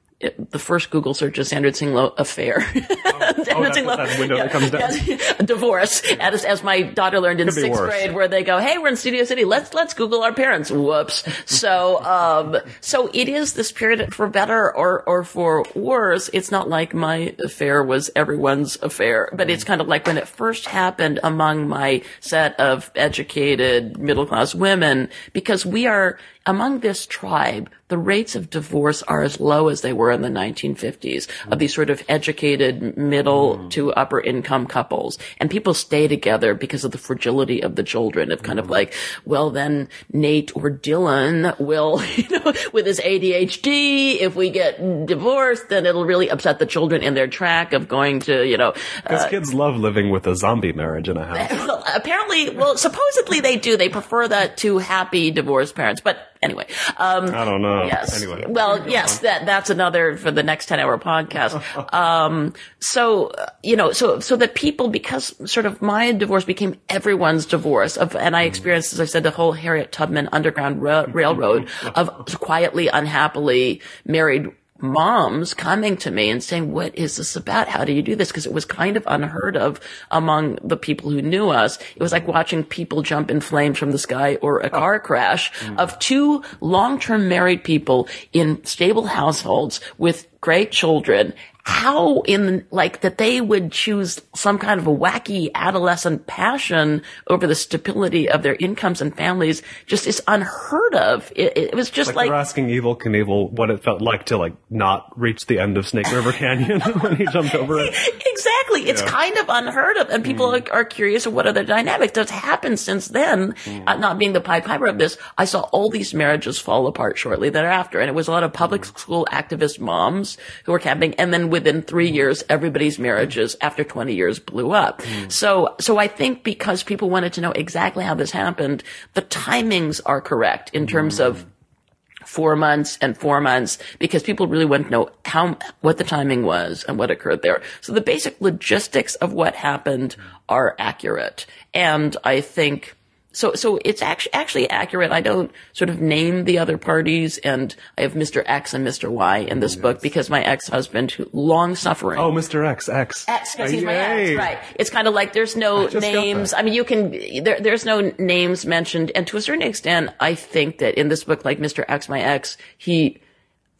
the 0.49 0.59
first 0.59 0.89
Google 0.89 1.13
search 1.13 1.37
is 1.39 1.49
Sandra 1.49 1.71
Tsing-Loh 1.71 2.13
affair. 2.17 2.57
Oh, 2.59 2.73
oh 3.55 3.63
that 3.63 4.15
window 4.19 4.35
yeah, 4.35 4.47
that 4.47 4.51
comes 4.51 4.69
down. 4.71 5.45
divorce, 5.45 6.01
as, 6.19 6.45
as 6.45 6.63
my 6.63 6.81
daughter 6.81 7.19
learned 7.19 7.41
in 7.41 7.51
sixth 7.51 7.79
grade, 7.79 8.13
where 8.13 8.27
they 8.27 8.43
go, 8.43 8.59
"Hey, 8.59 8.77
we're 8.77 8.89
in 8.89 8.95
Studio 8.95 9.23
City. 9.23 9.45
Let's 9.45 9.73
let's 9.73 9.93
Google 9.93 10.23
our 10.23 10.33
parents." 10.33 10.71
Whoops. 10.71 11.23
so, 11.45 12.03
um, 12.03 12.57
so 12.81 13.09
it 13.13 13.29
is 13.29 13.53
this 13.53 13.71
period 13.71 14.13
for 14.13 14.27
better 14.27 14.75
or 14.75 15.03
or 15.03 15.23
for 15.23 15.65
worse. 15.75 16.29
It's 16.33 16.51
not 16.51 16.69
like 16.69 16.93
my 16.93 17.35
affair 17.43 17.83
was 17.83 18.09
everyone's 18.15 18.77
affair, 18.81 19.29
but 19.33 19.49
it's 19.49 19.63
kind 19.63 19.81
of 19.81 19.87
like 19.87 20.07
when 20.07 20.17
it 20.17 20.27
first 20.27 20.67
happened 20.67 21.19
among 21.23 21.67
my 21.67 22.03
set 22.19 22.59
of 22.59 22.91
educated 22.95 23.97
middle 23.97 24.25
class 24.25 24.53
women, 24.55 25.09
because 25.33 25.65
we 25.65 25.87
are 25.87 26.17
among 26.45 26.79
this 26.79 27.05
tribe, 27.05 27.69
the 27.87 27.97
rates 27.97 28.35
of 28.35 28.49
divorce 28.49 29.03
are 29.03 29.21
as 29.21 29.39
low 29.39 29.67
as 29.67 29.81
they 29.81 29.93
were 29.93 30.11
in 30.11 30.21
the 30.21 30.29
1950s 30.29 31.27
of 31.51 31.59
these 31.59 31.75
sort 31.75 31.89
of 31.89 32.03
educated 32.07 32.97
middle 32.97 33.57
mm. 33.57 33.69
to 33.71 33.91
upper 33.93 34.19
income 34.19 34.65
couples. 34.65 35.17
And 35.39 35.51
people 35.51 35.73
stay 35.73 36.07
together 36.07 36.55
because 36.55 36.83
of 36.83 36.91
the 36.91 36.97
fragility 36.97 37.61
of 37.61 37.75
the 37.75 37.83
children 37.83 38.31
of 38.31 38.41
kind 38.41 38.57
mm. 38.57 38.63
of 38.63 38.69
like, 38.69 38.95
well, 39.25 39.51
then 39.51 39.89
Nate 40.13 40.55
or 40.55 40.71
Dylan 40.71 41.59
will, 41.59 42.01
you 42.15 42.29
know, 42.29 42.53
with 42.71 42.85
his 42.85 42.99
ADHD, 43.01 44.19
if 44.21 44.35
we 44.35 44.49
get 44.49 45.05
divorced, 45.05 45.69
then 45.69 45.85
it'll 45.85 46.05
really 46.05 46.29
upset 46.29 46.59
the 46.59 46.65
children 46.65 47.03
in 47.03 47.13
their 47.13 47.27
track 47.27 47.73
of 47.73 47.87
going 47.87 48.21
to, 48.21 48.47
you 48.47 48.57
know. 48.57 48.73
Because 49.03 49.25
uh, 49.25 49.29
kids 49.29 49.53
love 49.53 49.75
living 49.75 50.09
with 50.09 50.25
a 50.25 50.35
zombie 50.35 50.73
marriage 50.73 51.09
in 51.09 51.17
a 51.17 51.25
house. 51.25 51.83
apparently, 51.95 52.49
well, 52.49 52.77
supposedly 52.77 53.41
they 53.41 53.57
do. 53.57 53.77
They 53.77 53.89
prefer 53.89 54.27
that 54.29 54.57
to 54.57 54.79
happy 54.79 55.29
divorced 55.29 55.75
parents. 55.75 56.01
But 56.01 56.29
Anyway, 56.41 56.65
um, 56.97 57.25
I 57.25 57.45
don't 57.45 57.61
know. 57.61 57.83
Yes. 57.83 58.19
Anyway, 58.19 58.45
well, 58.47 58.89
yes, 58.89 59.19
that 59.19 59.45
that's 59.45 59.69
another 59.69 60.17
for 60.17 60.31
the 60.31 60.41
next 60.41 60.65
ten 60.65 60.79
hour 60.79 60.97
podcast. 60.97 61.93
um, 61.93 62.53
so 62.79 63.27
uh, 63.27 63.45
you 63.61 63.75
know, 63.75 63.91
so 63.91 64.19
so 64.19 64.35
that 64.37 64.55
people 64.55 64.89
because 64.89 65.35
sort 65.49 65.67
of 65.67 65.83
my 65.83 66.11
divorce 66.13 66.43
became 66.43 66.79
everyone's 66.89 67.45
divorce 67.45 67.95
of, 67.95 68.15
and 68.15 68.35
I 68.35 68.43
experienced, 68.43 68.91
as 68.93 68.99
I 68.99 69.05
said, 69.05 69.21
the 69.21 69.29
whole 69.29 69.51
Harriet 69.51 69.91
Tubman 69.91 70.29
Underground 70.31 70.81
Ra- 70.81 71.05
Railroad 71.07 71.69
of 71.95 72.39
quietly, 72.39 72.87
unhappily 72.87 73.81
married 74.03 74.49
Mm-hmm. 74.81 74.93
moms 74.93 75.53
coming 75.53 75.95
to 75.97 76.09
me 76.09 76.31
and 76.31 76.43
saying, 76.43 76.71
what 76.71 76.95
is 76.95 77.17
this 77.17 77.35
about? 77.35 77.67
How 77.67 77.85
do 77.85 77.93
you 77.93 78.01
do 78.01 78.15
this? 78.15 78.29
Because 78.29 78.47
it 78.47 78.53
was 78.53 78.65
kind 78.65 78.97
of 78.97 79.03
unheard 79.05 79.55
of 79.55 79.79
among 80.09 80.57
the 80.63 80.77
people 80.77 81.11
who 81.11 81.21
knew 81.21 81.49
us. 81.49 81.77
It 81.95 82.01
was 82.01 82.11
like 82.11 82.27
watching 82.27 82.63
people 82.63 83.03
jump 83.03 83.29
in 83.29 83.41
flames 83.41 83.77
from 83.77 83.91
the 83.91 83.99
sky 83.99 84.37
or 84.41 84.59
a 84.59 84.71
car 84.71 84.99
crash 84.99 85.51
mm-hmm. 85.51 85.77
of 85.77 85.99
two 85.99 86.43
long-term 86.61 87.29
married 87.29 87.63
people 87.63 88.09
in 88.33 88.65
stable 88.65 89.05
households 89.05 89.81
with 89.99 90.27
great 90.41 90.71
children 90.71 91.33
how 91.63 92.21
in 92.21 92.65
like 92.71 93.01
that 93.01 93.17
they 93.17 93.39
would 93.39 93.71
choose 93.71 94.19
some 94.35 94.57
kind 94.57 94.79
of 94.79 94.87
a 94.87 94.95
wacky 94.95 95.49
adolescent 95.53 96.25
passion 96.25 97.03
over 97.27 97.45
the 97.45 97.55
stability 97.55 98.29
of 98.29 98.41
their 98.41 98.55
incomes 98.55 99.01
and 99.01 99.15
families 99.15 99.61
just 99.85 100.07
is 100.07 100.21
unheard 100.27 100.95
of. 100.95 101.31
It, 101.35 101.57
it 101.57 101.75
was 101.75 101.89
just 101.89 102.09
Like, 102.09 102.15
like, 102.15 102.29
they're 102.29 102.39
asking 102.39 102.67
Evel 102.67 102.99
Knievel 102.99 103.51
what 103.51 103.69
it 103.69 103.83
felt 103.83 104.01
like 104.01 104.25
to 104.27 104.37
like 104.37 104.53
not 104.69 105.11
reach 105.19 105.45
the 105.45 105.59
end 105.59 105.77
of 105.77 105.87
Snake 105.87 106.11
River 106.11 106.31
Canyon 106.31 106.81
when 107.01 107.15
he 107.15 107.25
jumped 107.27 107.53
over 107.53 107.79
it. 107.79 107.89
exactly. 108.25 108.89
It's 108.89 109.01
kind 109.03 109.37
of 109.37 109.45
unheard 109.49 109.97
of, 109.97 110.09
and 110.09 110.23
people 110.23 110.47
mm. 110.47 110.67
are, 110.69 110.73
are 110.73 110.85
curious 110.85 111.25
of 111.25 111.33
what 111.33 111.45
are 111.45 111.53
the 111.53 111.63
dynamics 111.63 112.13
that's 112.13 112.31
happened 112.31 112.79
since 112.79 113.07
then. 113.09 113.53
Mm. 113.65 113.83
Uh, 113.85 113.97
not 113.97 114.17
being 114.17 114.33
the 114.33 114.41
Pied 114.41 114.65
Piper 114.65 114.87
of 114.87 114.97
this, 114.97 115.17
I 115.37 115.45
saw 115.45 115.61
all 115.71 115.89
these 115.89 116.13
marriages 116.13 116.57
fall 116.57 116.87
apart 116.87 117.17
shortly 117.17 117.49
thereafter, 117.49 117.99
and 117.99 118.09
it 118.09 118.13
was 118.13 118.27
a 118.27 118.31
lot 118.31 118.43
of 118.43 118.51
public 118.51 118.81
mm. 118.81 118.97
school 118.97 119.27
activist 119.31 119.79
moms 119.79 120.37
who 120.65 120.71
were 120.71 120.79
camping, 120.79 121.13
and 121.15 121.31
then 121.31 121.50
within 121.51 121.81
three 121.81 122.07
mm-hmm. 122.07 122.15
years, 122.15 122.43
everybody's 122.49 122.97
marriages 122.97 123.55
after 123.61 123.83
20 123.83 124.13
years 124.13 124.39
blew 124.39 124.71
up. 124.71 125.01
Mm-hmm. 125.01 125.29
So, 125.29 125.75
so 125.79 125.97
I 125.97 126.07
think 126.07 126.43
because 126.43 126.83
people 126.83 127.09
wanted 127.09 127.33
to 127.33 127.41
know 127.41 127.51
exactly 127.51 128.03
how 128.03 128.15
this 128.15 128.31
happened, 128.31 128.83
the 129.13 129.21
timings 129.21 130.01
are 130.05 130.21
correct 130.21 130.71
in 130.73 130.87
terms 130.87 131.19
of 131.19 131.37
mm-hmm. 131.37 132.25
four 132.25 132.55
months 132.55 132.97
and 133.01 133.17
four 133.17 133.41
months 133.41 133.77
because 133.99 134.23
people 134.23 134.47
really 134.47 134.65
want 134.65 134.85
to 134.85 134.91
know 134.91 135.09
how 135.25 135.57
what 135.81 135.97
the 135.97 136.03
timing 136.03 136.43
was 136.43 136.83
and 136.87 136.97
what 136.97 137.11
occurred 137.11 137.41
there. 137.41 137.61
So 137.81 137.93
the 137.93 138.01
basic 138.01 138.39
logistics 138.41 139.15
of 139.15 139.33
what 139.33 139.55
happened 139.55 140.15
are 140.49 140.75
accurate, 140.79 141.45
and 141.73 142.15
I 142.23 142.41
think. 142.41 142.95
So, 143.33 143.53
so 143.53 143.79
it's 143.85 144.01
actually, 144.01 144.33
actually 144.33 144.69
accurate. 144.69 145.11
I 145.11 145.21
don't 145.21 145.51
sort 145.73 145.89
of 145.89 146.01
name 146.01 146.43
the 146.43 146.59
other 146.59 146.77
parties 146.77 147.37
and 147.39 147.73
I 147.97 148.01
have 148.01 148.13
Mr. 148.13 148.43
X 148.45 148.73
and 148.73 148.85
Mr. 148.85 149.09
Y 149.09 149.37
in 149.39 149.61
this 149.61 149.75
book 149.75 150.01
because 150.01 150.29
my 150.29 150.43
ex-husband, 150.43 151.11
who 151.11 151.29
long 151.31 151.75
suffering. 151.75 152.19
Oh, 152.19 152.31
Mr. 152.31 152.67
X, 152.67 152.89
X. 152.89 153.25
X, 153.29 153.55
because 153.55 153.71
he's 153.71 153.83
my 153.83 153.93
Yay. 153.93 154.31
ex, 154.31 154.37
right? 154.37 154.59
It's 154.75 154.89
kind 154.89 155.07
of 155.07 155.13
like 155.13 155.33
there's 155.33 155.55
no 155.55 155.87
got 155.87 156.01
names. 156.01 156.53
I 156.53 156.61
mean, 156.61 156.73
you 156.73 156.83
can 156.83 157.11
there, 157.43 157.59
there's 157.59 157.85
no 157.85 158.11
names 158.19 158.65
mentioned, 158.65 159.11
and 159.15 159.25
to 159.27 159.37
a 159.37 159.41
certain 159.41 159.61
extent, 159.61 160.11
I 160.19 160.35
think 160.35 160.79
that 160.79 160.95
in 160.95 161.07
this 161.07 161.23
book, 161.23 161.45
like 161.45 161.59
Mr. 161.59 161.85
X, 161.87 162.09
my 162.09 162.19
ex, 162.19 162.57
he. 162.77 163.21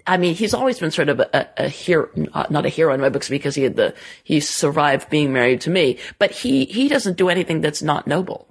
I 0.08 0.18
mean, 0.18 0.34
he's 0.34 0.56
always 0.56 0.80
been 0.80 0.90
sort 0.90 1.10
of 1.10 1.20
a, 1.20 1.48
a 1.58 1.68
hero, 1.70 2.10
not 2.50 2.66
a 2.66 2.70
hero 2.70 2.92
in 2.92 3.02
my 3.02 3.10
books 3.10 3.30
because 3.30 3.54
he 3.54 3.62
had 3.62 3.76
the, 3.76 3.94
he 4.24 4.40
survived 4.40 5.12
being 5.12 5.32
married 5.32 5.62
to 5.62 5.70
me, 5.70 6.00
but 6.18 6.32
he, 6.32 6.66
he 6.66 6.88
doesn't 6.90 7.18
do 7.18 7.30
anything 7.30 7.62
that's 7.62 7.84
not 7.84 8.08
noble. 8.08 8.48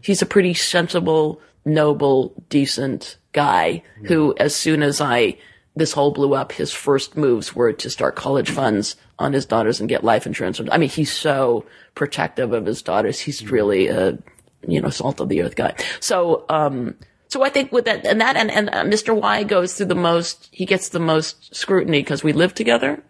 He's 0.00 0.22
a 0.22 0.26
pretty 0.26 0.54
sensible, 0.54 1.40
noble, 1.64 2.32
decent 2.48 3.18
guy 3.32 3.82
who, 4.06 4.34
as 4.38 4.54
soon 4.54 4.82
as 4.82 5.00
I, 5.00 5.36
this 5.76 5.92
whole 5.92 6.10
blew 6.12 6.34
up, 6.34 6.52
his 6.52 6.72
first 6.72 7.16
moves 7.16 7.54
were 7.54 7.72
to 7.72 7.90
start 7.90 8.16
college 8.16 8.50
funds 8.50 8.96
on 9.18 9.32
his 9.32 9.46
daughters 9.46 9.78
and 9.78 9.88
get 9.88 10.02
life 10.02 10.26
insurance. 10.26 10.60
I 10.70 10.78
mean, 10.78 10.88
he's 10.88 11.12
so 11.12 11.66
protective 11.94 12.52
of 12.52 12.66
his 12.66 12.82
daughters. 12.82 13.20
He's 13.20 13.50
really 13.50 13.88
a, 13.88 14.18
you 14.66 14.80
know, 14.80 14.88
salt 14.90 15.20
of 15.20 15.28
the 15.28 15.42
earth 15.42 15.56
guy. 15.56 15.74
So, 16.00 16.46
um, 16.48 16.96
so 17.28 17.42
I 17.42 17.50
think 17.50 17.70
with 17.70 17.84
that 17.84 18.06
and 18.06 18.20
that 18.20 18.36
and, 18.36 18.50
and 18.50 18.70
uh, 18.70 18.82
Mr. 18.84 19.14
Y 19.14 19.44
goes 19.44 19.74
through 19.74 19.86
the 19.86 19.94
most, 19.94 20.48
he 20.50 20.66
gets 20.66 20.88
the 20.88 20.98
most 20.98 21.54
scrutiny 21.54 22.00
because 22.00 22.24
we 22.24 22.32
live 22.32 22.54
together. 22.54 23.02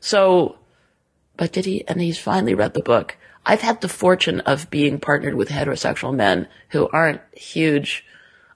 So, 0.00 0.58
but 1.36 1.52
did 1.52 1.66
he, 1.66 1.86
and 1.86 2.00
he's 2.00 2.18
finally 2.18 2.54
read 2.54 2.74
the 2.74 2.82
book. 2.82 3.16
I've 3.48 3.62
had 3.62 3.80
the 3.80 3.88
fortune 3.88 4.40
of 4.40 4.68
being 4.68 5.00
partnered 5.00 5.34
with 5.34 5.48
heterosexual 5.48 6.14
men 6.14 6.46
who 6.68 6.86
aren't 6.92 7.22
huge. 7.32 8.04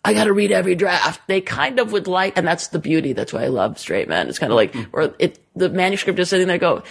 I 0.05 0.13
gotta 0.13 0.35
read 0.35 0.53
every 0.53 0.75
draft. 0.75 1.23
They 1.29 1.41
kind 1.41 1.81
of 1.81 1.93
would 1.93 2.07
like, 2.07 2.37
and 2.37 2.47
that's 2.47 2.69
the 2.69 2.79
beauty. 2.79 3.15
That's 3.15 3.33
why 3.33 3.45
I 3.45 3.47
love 3.47 3.79
straight 3.79 4.07
men. 4.07 4.29
It's 4.29 4.39
kind 4.39 4.53
of 4.53 4.57
like, 4.57 4.77
or 4.93 5.15
it, 5.19 5.39
the 5.57 5.71
manuscript 5.71 6.19
is 6.19 6.29
sitting 6.29 6.47
there 6.47 6.59
go, 6.59 6.83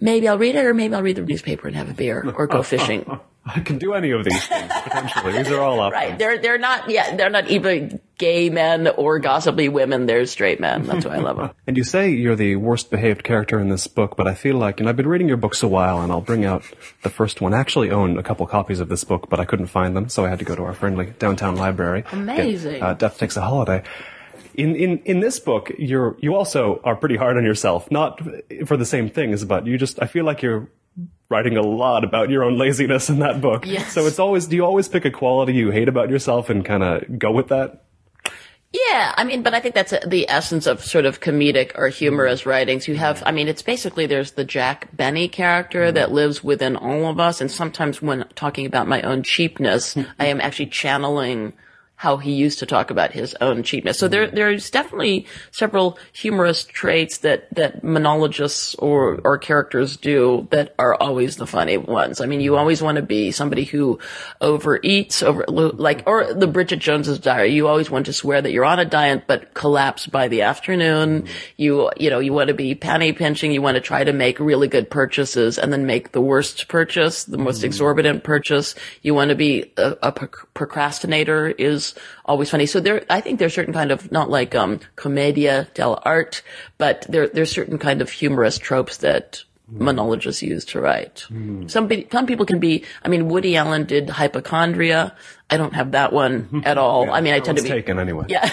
maybe 0.00 0.26
I'll 0.26 0.38
read 0.38 0.56
it 0.56 0.64
or 0.64 0.74
maybe 0.74 0.94
I'll 0.94 1.02
read 1.02 1.16
the 1.16 1.22
newspaper 1.22 1.68
and 1.68 1.76
have 1.76 1.88
a 1.88 1.94
beer 1.94 2.34
or 2.36 2.48
go 2.48 2.64
fishing. 2.64 3.20
I 3.48 3.60
can 3.60 3.78
do 3.78 3.94
any 3.94 4.10
of 4.10 4.24
these 4.24 4.44
things, 4.46 4.72
potentially. 4.82 5.32
These 5.32 5.50
are 5.52 5.60
all 5.60 5.78
options. 5.78 6.02
Right. 6.10 6.18
They're, 6.18 6.38
they're 6.38 6.58
not, 6.58 6.90
yeah, 6.90 7.14
they're 7.14 7.30
not 7.30 7.48
even 7.48 8.00
gay 8.18 8.50
men 8.50 8.88
or 8.88 9.20
gossipy 9.20 9.68
women. 9.68 10.06
They're 10.06 10.26
straight 10.26 10.58
men. 10.58 10.82
That's 10.84 11.04
why 11.04 11.14
I 11.14 11.18
love 11.18 11.36
them. 11.36 11.50
And 11.66 11.76
you 11.76 11.84
say 11.84 12.10
you're 12.10 12.34
the 12.36 12.56
worst 12.56 12.90
behaved 12.90 13.22
character 13.22 13.60
in 13.60 13.68
this 13.68 13.86
book, 13.86 14.16
but 14.16 14.26
I 14.26 14.34
feel 14.34 14.56
like, 14.56 14.80
and 14.80 14.88
I've 14.88 14.96
been 14.96 15.06
reading 15.08 15.28
your 15.28 15.36
books 15.36 15.62
a 15.62 15.68
while, 15.68 16.00
and 16.02 16.10
I'll 16.10 16.20
bring 16.20 16.44
out 16.44 16.64
the 17.02 17.10
first 17.10 17.40
one. 17.40 17.54
I 17.54 17.58
actually 17.60 17.90
own 17.90 18.18
a 18.18 18.22
couple 18.22 18.46
copies 18.46 18.80
of 18.80 18.88
this 18.88 19.04
book, 19.04 19.28
but 19.28 19.38
I 19.38 19.44
couldn't 19.44 19.66
find 19.68 19.96
them, 19.96 20.08
so 20.08 20.24
I 20.24 20.28
had 20.28 20.40
to 20.40 20.44
go 20.44 20.56
to 20.56 20.64
our 20.64 20.74
friendly 20.74 21.06
downtown 21.18 21.54
library. 21.56 22.02
get, 22.02 22.12
Amazing. 22.14 22.82
uh, 22.82 22.94
Death 22.94 23.18
Takes 23.18 23.36
a 23.36 23.42
Holiday. 23.42 23.82
In, 24.54 24.74
in, 24.74 24.98
in 25.04 25.20
this 25.20 25.38
book, 25.38 25.70
you're, 25.78 26.16
you 26.18 26.34
also 26.34 26.80
are 26.82 26.96
pretty 26.96 27.16
hard 27.16 27.36
on 27.36 27.44
yourself, 27.44 27.90
not 27.90 28.20
for 28.66 28.76
the 28.76 28.86
same 28.86 29.10
things, 29.10 29.44
but 29.44 29.66
you 29.66 29.76
just, 29.76 30.02
I 30.02 30.06
feel 30.06 30.24
like 30.24 30.40
you're 30.42 30.68
writing 31.28 31.56
a 31.56 31.62
lot 31.62 32.04
about 32.04 32.30
your 32.30 32.44
own 32.44 32.56
laziness 32.56 33.08
in 33.08 33.18
that 33.18 33.40
book. 33.40 33.66
Yes. 33.66 33.92
So 33.92 34.06
it's 34.06 34.18
always, 34.18 34.46
do 34.46 34.56
you 34.56 34.64
always 34.64 34.88
pick 34.88 35.04
a 35.04 35.10
quality 35.10 35.54
you 35.54 35.70
hate 35.70 35.88
about 35.88 36.10
yourself 36.10 36.50
and 36.50 36.64
kind 36.64 36.82
of 36.82 37.18
go 37.18 37.32
with 37.32 37.48
that? 37.48 37.82
Yeah, 38.72 39.14
I 39.16 39.24
mean, 39.24 39.42
but 39.42 39.54
I 39.54 39.60
think 39.60 39.74
that's 39.74 39.94
the 40.06 40.28
essence 40.28 40.66
of 40.66 40.84
sort 40.84 41.06
of 41.06 41.20
comedic 41.20 41.72
or 41.76 41.88
humorous 41.88 42.44
writings. 42.44 42.86
You 42.88 42.96
have, 42.96 43.22
I 43.24 43.32
mean, 43.32 43.48
it's 43.48 43.62
basically 43.62 44.06
there's 44.06 44.32
the 44.32 44.44
Jack 44.44 44.94
Benny 44.94 45.28
character 45.28 45.86
mm-hmm. 45.86 45.94
that 45.94 46.12
lives 46.12 46.44
within 46.44 46.76
all 46.76 47.06
of 47.06 47.18
us, 47.18 47.40
and 47.40 47.50
sometimes 47.50 48.02
when 48.02 48.26
talking 48.34 48.66
about 48.66 48.88
my 48.88 49.00
own 49.02 49.22
cheapness, 49.22 49.94
hmm. 49.94 50.02
I 50.18 50.26
am 50.26 50.40
actually 50.40 50.66
channeling 50.66 51.54
how 51.96 52.18
he 52.18 52.32
used 52.32 52.58
to 52.58 52.66
talk 52.66 52.90
about 52.90 53.12
his 53.12 53.34
own 53.40 53.62
cheapness. 53.62 53.98
So 53.98 54.06
there, 54.06 54.26
mm-hmm. 54.26 54.36
there's 54.36 54.70
definitely 54.70 55.26
several 55.50 55.98
humorous 56.12 56.64
traits 56.64 57.18
that, 57.18 57.52
that 57.54 57.82
monologists 57.82 58.74
or, 58.78 59.18
or 59.24 59.38
characters 59.38 59.96
do 59.96 60.46
that 60.50 60.74
are 60.78 60.94
always 60.94 61.36
the 61.36 61.46
funny 61.46 61.78
ones. 61.78 62.20
I 62.20 62.26
mean, 62.26 62.40
you 62.40 62.56
always 62.56 62.82
want 62.82 62.96
to 62.96 63.02
be 63.02 63.30
somebody 63.30 63.64
who 63.64 63.98
overeats, 64.42 65.22
over, 65.22 65.44
like, 65.48 66.02
or 66.06 66.34
the 66.34 66.46
Bridget 66.46 66.80
Jones's 66.80 67.18
diary. 67.18 67.54
You 67.54 67.66
always 67.66 67.90
want 67.90 68.06
to 68.06 68.12
swear 68.12 68.42
that 68.42 68.52
you're 68.52 68.64
on 68.66 68.78
a 68.78 68.84
diet, 68.84 69.24
but 69.26 69.54
collapse 69.54 70.06
by 70.06 70.28
the 70.28 70.42
afternoon. 70.42 71.22
Mm-hmm. 71.22 71.32
You, 71.56 71.90
you 71.96 72.10
know, 72.10 72.18
you 72.18 72.34
want 72.34 72.48
to 72.48 72.54
be 72.54 72.74
penny 72.74 73.14
pinching. 73.14 73.52
You 73.52 73.62
want 73.62 73.76
to 73.76 73.80
try 73.80 74.04
to 74.04 74.12
make 74.12 74.38
really 74.38 74.68
good 74.68 74.90
purchases 74.90 75.58
and 75.58 75.72
then 75.72 75.86
make 75.86 76.12
the 76.12 76.20
worst 76.20 76.68
purchase, 76.68 77.24
the 77.24 77.38
most 77.38 77.58
mm-hmm. 77.58 77.66
exorbitant 77.66 78.22
purchase. 78.22 78.74
You 79.00 79.14
want 79.14 79.30
to 79.30 79.34
be 79.34 79.72
a, 79.78 79.96
a 80.02 80.12
procrastinator 80.12 81.48
is 81.48 81.85
always 82.24 82.50
funny. 82.50 82.66
So 82.66 82.80
there, 82.80 83.04
I 83.10 83.20
think 83.20 83.38
there's 83.38 83.54
certain 83.54 83.74
kind 83.74 83.90
of, 83.90 84.10
not 84.10 84.30
like, 84.30 84.54
um, 84.54 84.80
commedia 84.96 85.68
dell'arte, 85.74 86.42
but 86.78 87.06
there, 87.08 87.28
there's 87.28 87.50
certain 87.50 87.78
kind 87.78 88.00
of 88.02 88.10
humorous 88.10 88.58
tropes 88.58 88.98
that 88.98 89.44
monologists 89.68 90.42
use 90.42 90.64
to 90.66 90.80
write. 90.80 91.20
Hmm. 91.28 91.66
Some, 91.66 91.88
pe- 91.88 92.08
some 92.10 92.26
people 92.26 92.46
can 92.46 92.60
be, 92.60 92.84
I 93.02 93.08
mean, 93.08 93.28
Woody 93.28 93.56
Allen 93.56 93.84
did 93.84 94.08
hypochondria. 94.08 95.16
I 95.50 95.56
don't 95.56 95.74
have 95.74 95.92
that 95.92 96.12
one 96.12 96.62
at 96.64 96.78
all. 96.78 97.10
I 97.10 97.20
mean, 97.20 97.34
I 97.34 97.40
tend 97.40 97.58
to 97.58 97.64
be, 97.64 97.68
taken 97.68 97.98
anyway. 97.98 98.26
yeah. 98.28 98.48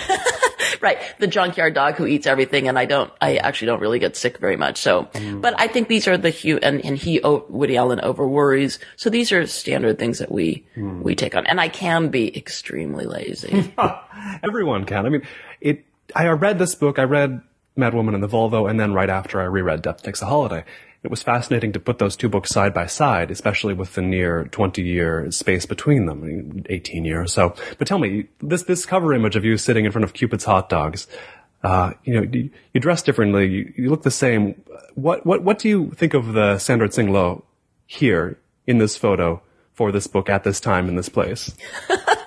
right. 0.81 0.97
The 1.19 1.27
junkyard 1.27 1.75
dog 1.75 1.95
who 1.95 2.07
eats 2.07 2.25
everything. 2.25 2.67
And 2.67 2.79
I 2.79 2.85
don't, 2.85 3.11
I 3.21 3.37
actually 3.37 3.67
don't 3.67 3.79
really 3.79 3.99
get 3.99 4.15
sick 4.15 4.39
very 4.39 4.57
much. 4.57 4.77
So, 4.77 5.03
hmm. 5.13 5.41
but 5.41 5.53
I 5.59 5.67
think 5.67 5.87
these 5.87 6.07
are 6.07 6.17
the 6.17 6.31
hue 6.31 6.57
and, 6.61 6.83
and 6.83 6.97
he, 6.97 7.21
oh, 7.23 7.45
Woody 7.47 7.77
Allen 7.77 8.01
over 8.01 8.27
worries. 8.27 8.79
So 8.95 9.09
these 9.09 9.31
are 9.31 9.45
standard 9.45 9.99
things 9.99 10.17
that 10.19 10.31
we, 10.31 10.65
hmm. 10.73 11.03
we 11.03 11.15
take 11.15 11.35
on. 11.35 11.45
And 11.45 11.61
I 11.61 11.69
can 11.69 12.09
be 12.09 12.35
extremely 12.35 13.05
lazy. 13.05 13.71
Everyone 14.43 14.85
can. 14.85 15.05
I 15.05 15.09
mean, 15.09 15.23
it. 15.61 15.85
I 16.15 16.27
read 16.27 16.59
this 16.59 16.75
book. 16.75 16.99
I 16.99 17.03
read 17.03 17.41
Mad 17.75 17.93
Woman 17.93 18.13
and 18.13 18.23
the 18.23 18.27
Volvo, 18.27 18.69
and 18.69 18.79
then 18.79 18.93
right 18.93 19.09
after 19.09 19.41
I 19.41 19.45
reread 19.45 19.81
Death 19.81 20.03
Takes 20.03 20.21
a 20.21 20.25
Holiday. 20.25 20.63
It 21.03 21.11
was 21.11 21.21
fascinating 21.21 21.73
to 21.73 21.79
put 21.81 21.99
those 21.99 22.15
two 22.15 22.29
books 22.29 22.49
side 22.49 22.73
by 22.73 22.85
side, 22.85 23.29
especially 23.29 23.73
with 23.73 23.93
the 23.93 24.01
near 24.01 24.45
20 24.45 24.81
year 24.81 25.29
space 25.31 25.65
between 25.65 26.05
them, 26.05 26.63
18 26.69 27.03
years 27.03 27.33
so. 27.33 27.55
But 27.77 27.87
tell 27.87 27.99
me, 27.99 28.27
this, 28.39 28.63
this 28.63 28.85
cover 28.85 29.13
image 29.13 29.35
of 29.35 29.43
you 29.43 29.57
sitting 29.57 29.83
in 29.83 29.91
front 29.91 30.05
of 30.05 30.13
Cupid's 30.13 30.45
hot 30.45 30.69
dogs, 30.69 31.07
uh, 31.63 31.93
you 32.03 32.13
know, 32.13 32.21
you, 32.21 32.49
you 32.73 32.79
dress 32.79 33.01
differently, 33.01 33.47
you, 33.47 33.73
you 33.75 33.89
look 33.89 34.03
the 34.03 34.11
same. 34.11 34.61
What, 34.95 35.25
what, 35.25 35.43
what 35.43 35.59
do 35.59 35.69
you 35.69 35.91
think 35.91 36.13
of 36.13 36.33
the 36.33 36.57
Sandra 36.57 36.87
Tsing-Loh 36.87 37.43
here 37.85 38.37
in 38.65 38.77
this 38.77 38.95
photo 38.95 39.41
for 39.73 39.91
this 39.91 40.07
book 40.07 40.29
at 40.29 40.43
this 40.43 40.59
time 40.59 40.87
in 40.87 40.95
this 40.95 41.09
place? 41.09 41.53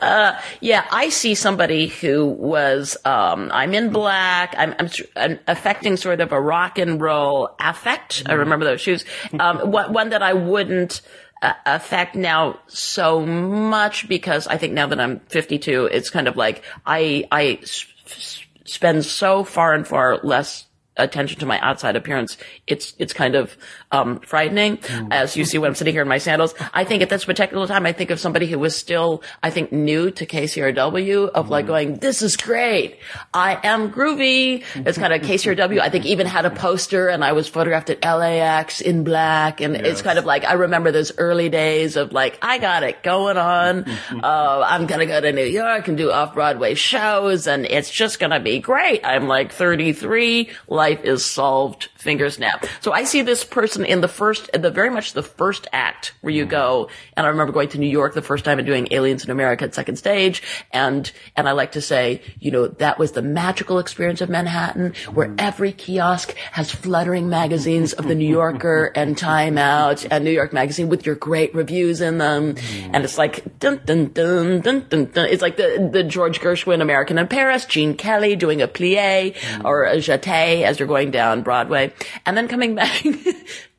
Yeah, 0.00 0.86
I 0.90 1.08
see 1.10 1.34
somebody 1.34 1.88
who 1.88 2.26
was, 2.26 2.96
um, 3.04 3.50
I'm 3.52 3.74
in 3.74 3.90
black. 3.90 4.54
I'm, 4.56 4.74
I'm, 4.78 4.88
I'm 5.16 5.38
affecting 5.46 5.96
sort 5.96 6.20
of 6.20 6.32
a 6.32 6.40
rock 6.40 6.78
and 6.78 7.00
roll 7.00 7.50
affect. 7.60 8.22
I 8.26 8.34
remember 8.34 8.64
those 8.64 8.80
shoes. 8.80 9.04
Um, 9.38 9.58
one, 9.70 9.92
one 9.92 10.10
that 10.10 10.22
I 10.22 10.32
wouldn't 10.32 11.00
uh, 11.42 11.54
affect 11.66 12.14
now 12.14 12.58
so 12.66 13.24
much 13.24 14.08
because 14.08 14.46
I 14.46 14.56
think 14.56 14.72
now 14.72 14.86
that 14.88 15.00
I'm 15.00 15.20
52, 15.20 15.86
it's 15.86 16.10
kind 16.10 16.28
of 16.28 16.36
like 16.36 16.62
I, 16.86 17.26
I 17.30 17.58
s- 17.62 17.86
s- 18.06 18.40
spend 18.64 19.04
so 19.04 19.44
far 19.44 19.74
and 19.74 19.86
far 19.86 20.18
less 20.22 20.66
attention 20.96 21.38
to 21.40 21.46
my 21.46 21.58
outside 21.60 21.96
appearance, 21.96 22.36
it's 22.66 22.94
it's 22.98 23.12
kind 23.12 23.34
of 23.34 23.56
um, 23.90 24.20
frightening. 24.20 24.78
Mm. 24.78 25.08
As 25.10 25.36
you 25.36 25.44
see 25.44 25.58
when 25.58 25.68
I'm 25.68 25.74
sitting 25.74 25.94
here 25.94 26.02
in 26.02 26.08
my 26.08 26.18
sandals, 26.18 26.54
I 26.74 26.84
think 26.84 27.02
at 27.02 27.08
this 27.08 27.24
particular 27.24 27.66
time, 27.66 27.86
I 27.86 27.92
think 27.92 28.10
of 28.10 28.20
somebody 28.20 28.46
who 28.46 28.58
was 28.58 28.76
still, 28.76 29.22
I 29.42 29.50
think, 29.50 29.72
new 29.72 30.10
to 30.12 30.26
KCRW, 30.26 31.30
of 31.30 31.46
mm. 31.46 31.50
like 31.50 31.66
going, 31.66 31.96
"This 31.96 32.22
is 32.22 32.36
great, 32.36 32.98
I 33.32 33.58
am 33.62 33.90
groovy." 33.90 34.64
It's 34.74 34.98
kind 34.98 35.12
of 35.12 35.22
KCRW. 35.28 35.80
I 35.80 35.88
think 35.88 36.06
even 36.06 36.26
had 36.26 36.44
a 36.44 36.50
poster, 36.50 37.08
and 37.08 37.24
I 37.24 37.32
was 37.32 37.48
photographed 37.48 37.90
at 37.90 38.04
LAX 38.04 38.80
in 38.80 39.04
black, 39.04 39.60
and 39.60 39.74
yes. 39.74 39.84
it's 39.86 40.02
kind 40.02 40.18
of 40.18 40.24
like 40.24 40.44
I 40.44 40.54
remember 40.54 40.92
those 40.92 41.12
early 41.18 41.48
days 41.48 41.96
of 41.96 42.12
like, 42.12 42.38
I 42.42 42.58
got 42.58 42.82
it 42.82 43.02
going 43.02 43.36
on. 43.36 43.84
uh, 44.22 44.64
I'm 44.66 44.86
gonna 44.86 45.06
go 45.06 45.20
to 45.20 45.32
New 45.32 45.44
York 45.44 45.88
and 45.88 45.96
do 45.96 46.10
off 46.10 46.34
Broadway 46.34 46.74
shows, 46.74 47.46
and 47.46 47.66
it's 47.66 47.90
just 47.90 48.18
gonna 48.18 48.40
be 48.40 48.58
great. 48.58 49.00
I'm 49.04 49.28
like 49.28 49.52
33 49.52 50.50
life 50.90 51.04
is 51.04 51.24
solved, 51.24 51.88
finger 52.00 52.30
snap. 52.30 52.66
So 52.80 52.92
I 52.92 53.04
see 53.04 53.22
this 53.22 53.44
person 53.44 53.84
in 53.84 54.00
the 54.00 54.08
first, 54.08 54.50
the 54.52 54.70
very 54.70 54.90
much 54.90 55.12
the 55.12 55.22
first 55.22 55.68
act 55.72 56.14
where 56.20 56.32
you 56.32 56.46
mm. 56.46 56.50
go, 56.50 56.88
and 57.16 57.26
I 57.26 57.30
remember 57.30 57.52
going 57.52 57.68
to 57.70 57.78
New 57.78 57.88
York 57.88 58.14
the 58.14 58.22
first 58.22 58.44
time 58.44 58.58
and 58.58 58.66
doing 58.66 58.88
Aliens 58.90 59.24
in 59.24 59.30
America 59.30 59.64
at 59.64 59.74
second 59.74 59.96
stage, 59.96 60.42
and, 60.72 61.10
and 61.36 61.48
I 61.48 61.52
like 61.52 61.72
to 61.72 61.80
say, 61.80 62.22
you 62.38 62.50
know, 62.50 62.68
that 62.68 62.98
was 62.98 63.12
the 63.12 63.22
magical 63.22 63.78
experience 63.78 64.20
of 64.20 64.30
Manhattan, 64.30 64.94
where 65.12 65.28
mm. 65.28 65.40
every 65.40 65.72
kiosk 65.72 66.34
has 66.52 66.70
fluttering 66.70 67.28
magazines 67.28 67.92
of 67.92 68.08
the 68.08 68.14
New 68.14 68.28
Yorker 68.28 68.92
and 68.96 69.16
Time 69.16 69.58
Out 69.58 70.06
and 70.10 70.24
New 70.24 70.30
York 70.30 70.52
Magazine 70.52 70.88
with 70.88 71.04
your 71.06 71.14
great 71.14 71.54
reviews 71.54 72.00
in 72.00 72.18
them, 72.18 72.54
mm. 72.54 72.90
and 72.92 73.04
it's 73.04 73.18
like, 73.18 73.58
dun 73.58 73.80
dun 73.84 74.12
dun 74.12 74.60
dun 74.60 74.86
dun 74.88 75.04
dun. 75.06 75.26
It's 75.26 75.42
like 75.42 75.56
the, 75.56 75.90
the 75.92 76.02
George 76.02 76.40
Gershwin 76.40 76.80
American 76.80 77.18
in 77.18 77.28
Paris, 77.28 77.66
Gene 77.66 77.94
Kelly 77.94 78.36
doing 78.36 78.62
a 78.62 78.68
plie 78.68 79.36
or 79.64 79.84
a 79.84 79.96
jeté 79.96 80.62
as 80.62 80.78
you're 80.78 80.88
going 80.88 81.10
down 81.10 81.42
Broadway. 81.42 81.89
And 82.26 82.36
then 82.36 82.48
coming 82.48 82.74
back 82.76 83.04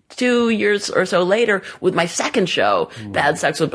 two 0.10 0.50
years 0.50 0.90
or 0.90 1.06
so 1.06 1.24
later 1.24 1.62
with 1.80 1.96
my 1.96 2.06
second 2.06 2.48
show, 2.48 2.90
mm. 2.96 3.12
Bad 3.12 3.38
Sex 3.38 3.60
with 3.60 3.74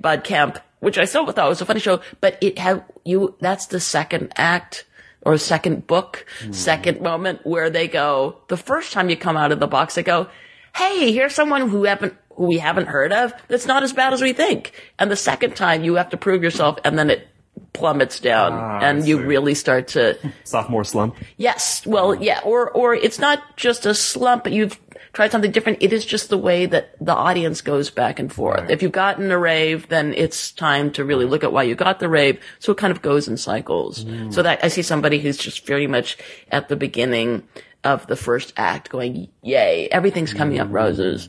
Bud 0.00 0.24
Kemp, 0.24 0.58
which 0.80 0.98
I 0.98 1.04
still 1.04 1.30
thought 1.30 1.48
was 1.48 1.60
a 1.60 1.66
funny 1.66 1.80
show, 1.80 2.00
but 2.20 2.38
it 2.40 2.58
had 2.58 2.84
you, 3.04 3.34
that's 3.40 3.66
the 3.66 3.80
second 3.80 4.32
act 4.36 4.86
or 5.22 5.38
second 5.38 5.86
book, 5.86 6.26
mm. 6.40 6.54
second 6.54 7.00
moment 7.00 7.40
where 7.44 7.70
they 7.70 7.88
go, 7.88 8.40
the 8.48 8.56
first 8.56 8.92
time 8.92 9.08
you 9.08 9.16
come 9.16 9.36
out 9.36 9.52
of 9.52 9.60
the 9.60 9.66
box, 9.66 9.94
they 9.94 10.02
go, 10.02 10.28
Hey, 10.74 11.12
here's 11.12 11.34
someone 11.34 11.68
who 11.68 11.84
haven't, 11.84 12.14
who 12.34 12.46
we 12.46 12.58
haven't 12.58 12.88
heard 12.88 13.12
of 13.12 13.32
that's 13.48 13.66
not 13.66 13.84
as 13.84 13.92
bad 13.92 14.12
as 14.12 14.20
we 14.20 14.32
think. 14.32 14.72
And 14.98 15.10
the 15.10 15.16
second 15.16 15.54
time 15.54 15.84
you 15.84 15.94
have 15.94 16.10
to 16.10 16.16
prove 16.16 16.42
yourself 16.42 16.78
and 16.84 16.98
then 16.98 17.10
it 17.10 17.28
plummets 17.74 18.20
down 18.20 18.52
ah, 18.52 18.78
and 18.80 19.06
you 19.06 19.20
really 19.20 19.54
start 19.54 19.88
to 19.88 20.16
sophomore 20.44 20.84
slump. 20.84 21.16
Yes. 21.36 21.86
Well, 21.86 22.14
yeah. 22.14 22.40
Or, 22.44 22.70
or 22.70 22.94
it's 22.94 23.18
not 23.18 23.56
just 23.56 23.84
a 23.84 23.94
slump, 23.94 24.44
but 24.44 24.52
you've 24.52 24.80
tried 25.12 25.32
something 25.32 25.50
different. 25.50 25.82
It 25.82 25.92
is 25.92 26.06
just 26.06 26.30
the 26.30 26.38
way 26.38 26.66
that 26.66 26.94
the 27.04 27.14
audience 27.14 27.60
goes 27.60 27.90
back 27.90 28.18
and 28.18 28.32
forth. 28.32 28.60
Right. 28.60 28.70
If 28.70 28.82
you've 28.82 28.92
gotten 28.92 29.30
a 29.30 29.38
rave, 29.38 29.88
then 29.88 30.14
it's 30.14 30.52
time 30.52 30.90
to 30.92 31.04
really 31.04 31.26
look 31.26 31.44
at 31.44 31.52
why 31.52 31.64
you 31.64 31.74
got 31.74 31.98
the 31.98 32.08
rave. 32.08 32.40
So 32.60 32.72
it 32.72 32.78
kind 32.78 32.92
of 32.92 33.02
goes 33.02 33.28
in 33.28 33.36
cycles. 33.36 34.04
Mm. 34.04 34.32
So 34.32 34.42
that 34.42 34.64
I 34.64 34.68
see 34.68 34.82
somebody 34.82 35.18
who's 35.18 35.36
just 35.36 35.66
very 35.66 35.86
much 35.86 36.16
at 36.50 36.68
the 36.68 36.76
beginning 36.76 37.42
of 37.82 38.06
the 38.06 38.16
first 38.16 38.52
act 38.56 38.88
going, 38.88 39.28
yay, 39.42 39.88
everything's 39.88 40.32
coming 40.32 40.58
mm. 40.58 40.62
up 40.62 40.68
roses. 40.70 41.28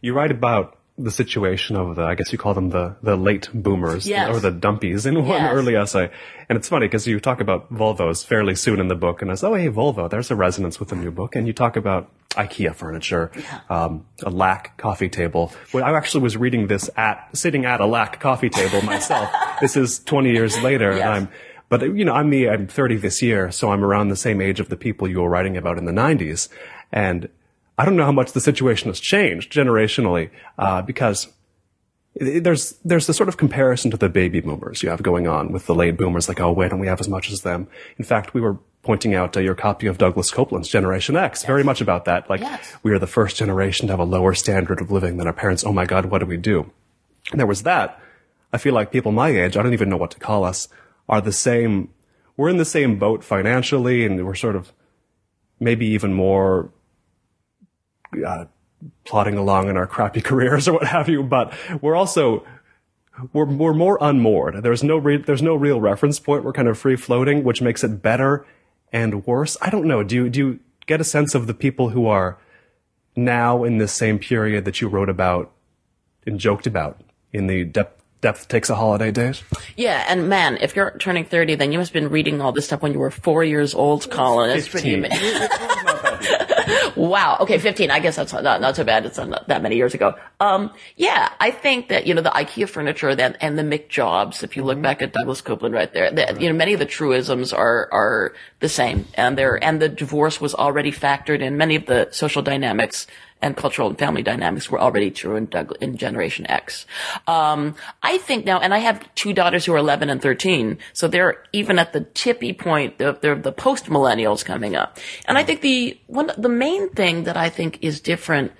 You 0.00 0.14
write 0.14 0.30
about 0.30 0.78
the 1.02 1.10
situation 1.10 1.76
of 1.76 1.96
the, 1.96 2.02
I 2.02 2.14
guess 2.14 2.32
you 2.32 2.38
call 2.38 2.54
them 2.54 2.70
the, 2.70 2.96
the 3.02 3.16
late 3.16 3.48
boomers 3.52 4.06
yes. 4.06 4.28
or 4.28 4.40
the 4.40 4.52
dumpies 4.52 5.06
in 5.06 5.14
one 5.26 5.40
yes. 5.40 5.52
early 5.52 5.76
essay. 5.76 6.10
And 6.48 6.56
it's 6.56 6.68
funny 6.68 6.86
because 6.86 7.06
you 7.06 7.18
talk 7.20 7.40
about 7.40 7.72
Volvos 7.72 8.24
fairly 8.24 8.54
soon 8.54 8.80
in 8.80 8.88
the 8.88 8.94
book 8.94 9.22
and 9.22 9.30
I 9.30 9.34
said, 9.34 9.48
oh, 9.48 9.54
hey, 9.54 9.68
Volvo, 9.68 10.08
there's 10.08 10.30
a 10.30 10.36
resonance 10.36 10.78
with 10.78 10.90
the 10.90 10.96
new 10.96 11.10
book. 11.10 11.36
And 11.36 11.46
you 11.46 11.52
talk 11.52 11.76
about 11.76 12.10
IKEA 12.30 12.74
furniture, 12.74 13.30
yeah. 13.36 13.60
um, 13.68 14.06
a 14.22 14.30
LACK 14.30 14.76
coffee 14.76 15.08
table. 15.08 15.52
Well, 15.72 15.84
I 15.84 15.96
actually 15.96 16.22
was 16.22 16.36
reading 16.36 16.66
this 16.66 16.88
at, 16.96 17.28
sitting 17.36 17.64
at 17.64 17.80
a 17.80 17.86
LACK 17.86 18.20
coffee 18.20 18.50
table 18.50 18.82
myself. 18.86 19.30
this 19.60 19.76
is 19.76 19.98
20 20.00 20.30
years 20.30 20.60
later 20.62 20.92
yes. 20.92 21.02
and 21.02 21.08
I'm, 21.10 21.28
but 21.68 21.82
you 21.82 22.04
know, 22.04 22.12
I'm 22.12 22.28
me, 22.28 22.48
I'm 22.48 22.66
30 22.66 22.96
this 22.96 23.22
year, 23.22 23.50
so 23.50 23.72
I'm 23.72 23.82
around 23.82 24.08
the 24.08 24.16
same 24.16 24.42
age 24.42 24.60
of 24.60 24.68
the 24.68 24.76
people 24.76 25.08
you 25.08 25.22
were 25.22 25.28
writing 25.28 25.56
about 25.56 25.78
in 25.78 25.86
the 25.86 25.92
90s. 25.92 26.48
And 26.92 27.30
I 27.78 27.84
don't 27.84 27.96
know 27.96 28.04
how 28.04 28.12
much 28.12 28.32
the 28.32 28.40
situation 28.40 28.88
has 28.90 29.00
changed 29.00 29.52
generationally, 29.52 30.30
uh, 30.58 30.82
because 30.82 31.28
there's 32.14 32.72
there's 32.84 33.06
the 33.06 33.14
sort 33.14 33.28
of 33.28 33.36
comparison 33.36 33.90
to 33.90 33.96
the 33.96 34.08
baby 34.08 34.40
boomers 34.40 34.82
you 34.82 34.90
have 34.90 35.02
going 35.02 35.26
on 35.26 35.52
with 35.52 35.66
the 35.66 35.74
late 35.74 35.96
boomers, 35.96 36.28
like 36.28 36.40
oh, 36.40 36.52
why 36.52 36.68
don't 36.68 36.80
we 36.80 36.86
have 36.86 37.00
as 37.00 37.08
much 37.08 37.30
as 37.30 37.42
them? 37.42 37.68
In 37.98 38.04
fact, 38.04 38.34
we 38.34 38.40
were 38.40 38.58
pointing 38.82 39.14
out 39.14 39.36
uh, 39.36 39.40
your 39.40 39.54
copy 39.54 39.86
of 39.86 39.96
Douglas 39.96 40.30
Coupland's 40.30 40.68
Generation 40.68 41.16
X, 41.16 41.40
yes. 41.40 41.46
very 41.46 41.64
much 41.64 41.80
about 41.80 42.04
that. 42.04 42.28
Like 42.28 42.40
yes. 42.40 42.74
we 42.82 42.92
are 42.92 42.98
the 42.98 43.06
first 43.06 43.36
generation 43.36 43.86
to 43.86 43.92
have 43.92 44.00
a 44.00 44.04
lower 44.04 44.34
standard 44.34 44.80
of 44.80 44.90
living 44.90 45.16
than 45.16 45.26
our 45.26 45.32
parents. 45.32 45.64
Oh 45.64 45.72
my 45.72 45.86
God, 45.86 46.06
what 46.06 46.18
do 46.18 46.26
we 46.26 46.36
do? 46.36 46.70
And 47.30 47.38
there 47.38 47.46
was 47.46 47.62
that. 47.62 48.00
I 48.52 48.58
feel 48.58 48.74
like 48.74 48.92
people 48.92 49.12
my 49.12 49.30
age, 49.30 49.56
I 49.56 49.62
don't 49.62 49.72
even 49.72 49.88
know 49.88 49.96
what 49.96 50.10
to 50.10 50.18
call 50.18 50.44
us, 50.44 50.68
are 51.08 51.20
the 51.20 51.32
same. 51.32 51.88
We're 52.36 52.50
in 52.50 52.58
the 52.58 52.64
same 52.64 52.98
boat 52.98 53.24
financially, 53.24 54.04
and 54.04 54.26
we're 54.26 54.34
sort 54.34 54.56
of 54.56 54.72
maybe 55.60 55.86
even 55.86 56.12
more 56.12 56.70
uh, 58.26 58.46
plodding 59.04 59.36
along 59.36 59.68
in 59.68 59.76
our 59.76 59.86
crappy 59.86 60.20
careers 60.24 60.68
or 60.68 60.74
what 60.74 60.86
have 60.86 61.08
you, 61.08 61.22
but 61.22 61.52
we're 61.80 61.96
also 61.96 62.44
we're, 63.32 63.44
we're 63.44 63.74
more 63.74 63.98
unmoored. 64.00 64.62
There's 64.62 64.82
no 64.82 64.96
re- 64.96 65.18
there's 65.18 65.42
no 65.42 65.54
real 65.54 65.80
reference 65.80 66.18
point. 66.18 66.44
We're 66.44 66.52
kind 66.52 66.68
of 66.68 66.78
free 66.78 66.96
floating, 66.96 67.44
which 67.44 67.60
makes 67.60 67.84
it 67.84 68.02
better 68.02 68.46
and 68.92 69.26
worse. 69.26 69.56
I 69.60 69.70
don't 69.70 69.86
know. 69.86 70.02
Do 70.02 70.14
you, 70.14 70.30
do 70.30 70.38
you 70.38 70.60
get 70.86 71.00
a 71.00 71.04
sense 71.04 71.34
of 71.34 71.46
the 71.46 71.54
people 71.54 71.90
who 71.90 72.06
are 72.06 72.38
now 73.14 73.64
in 73.64 73.78
this 73.78 73.92
same 73.92 74.18
period 74.18 74.64
that 74.64 74.80
you 74.80 74.88
wrote 74.88 75.08
about 75.08 75.52
and 76.26 76.38
joked 76.38 76.66
about 76.66 77.00
in 77.32 77.46
the 77.46 77.64
depth 77.64 78.02
depth 78.20 78.48
takes 78.48 78.70
a 78.70 78.74
holiday 78.74 79.10
days? 79.10 79.42
Yeah, 79.76 80.04
and 80.08 80.28
man, 80.28 80.56
if 80.60 80.76
you're 80.76 80.96
turning 80.98 81.24
30, 81.24 81.56
then 81.56 81.72
you 81.72 81.78
must 81.78 81.92
have 81.92 82.00
been 82.00 82.10
reading 82.10 82.40
all 82.40 82.52
this 82.52 82.66
stuff 82.66 82.80
when 82.80 82.92
you 82.92 82.98
were 82.98 83.10
four 83.10 83.44
years 83.44 83.74
old, 83.74 84.10
Colin. 84.10 84.50
It's 84.50 84.68
pretty 84.68 84.94
amazing. 84.94 85.48
wow. 86.96 87.36
Okay, 87.40 87.58
15. 87.58 87.90
I 87.90 88.00
guess 88.00 88.16
that's 88.16 88.32
not, 88.32 88.60
not 88.60 88.76
so 88.76 88.84
bad. 88.84 89.06
It's 89.06 89.18
not 89.18 89.48
that 89.48 89.62
many 89.62 89.76
years 89.76 89.94
ago. 89.94 90.14
Um, 90.40 90.72
yeah, 90.96 91.32
I 91.40 91.50
think 91.50 91.88
that, 91.88 92.06
you 92.06 92.14
know, 92.14 92.22
the 92.22 92.30
IKEA 92.30 92.68
furniture 92.68 93.14
then, 93.14 93.36
and 93.40 93.58
the 93.58 93.62
McJobs, 93.62 94.42
if 94.42 94.56
you 94.56 94.64
look 94.64 94.76
mm-hmm. 94.76 94.82
back 94.82 95.02
at 95.02 95.12
Douglas 95.12 95.42
Coupland 95.42 95.74
right 95.74 95.92
there, 95.92 96.10
that, 96.10 96.40
you 96.40 96.48
know, 96.48 96.54
many 96.54 96.72
of 96.72 96.78
the 96.78 96.86
truisms 96.86 97.52
are, 97.52 97.88
are 97.92 98.34
the 98.60 98.68
same. 98.68 99.06
And 99.14 99.36
there, 99.38 99.62
and 99.62 99.80
the 99.80 99.88
divorce 99.88 100.40
was 100.40 100.54
already 100.54 100.92
factored 100.92 101.40
in 101.40 101.56
many 101.56 101.76
of 101.76 101.86
the 101.86 102.08
social 102.10 102.42
dynamics 102.42 103.06
and 103.42 103.56
cultural 103.56 103.88
and 103.88 103.98
family 103.98 104.22
dynamics 104.22 104.70
were 104.70 104.80
already 104.80 105.10
true 105.10 105.36
in, 105.36 105.46
Doug, 105.46 105.76
in 105.80 105.96
Generation 105.96 106.46
X. 106.48 106.86
Um, 107.26 107.74
I 108.02 108.18
think 108.18 108.46
now, 108.46 108.60
and 108.60 108.72
I 108.72 108.78
have 108.78 109.12
two 109.14 109.32
daughters 109.32 109.64
who 109.64 109.74
are 109.74 109.78
11 109.78 110.08
and 110.08 110.22
13, 110.22 110.78
so 110.92 111.08
they're 111.08 111.42
even 111.52 111.78
at 111.78 111.92
the 111.92 112.02
tippy 112.02 112.52
point. 112.52 112.98
They're, 112.98 113.12
the 113.12 113.52
post 113.52 113.86
millennials 113.86 114.44
coming 114.44 114.76
up, 114.76 114.98
and 115.26 115.36
I 115.36 115.44
think 115.44 115.60
the 115.60 115.98
one 116.06 116.30
the 116.38 116.48
main 116.48 116.90
thing 116.90 117.24
that 117.24 117.36
I 117.36 117.48
think 117.48 117.78
is 117.82 118.00
different 118.00 118.52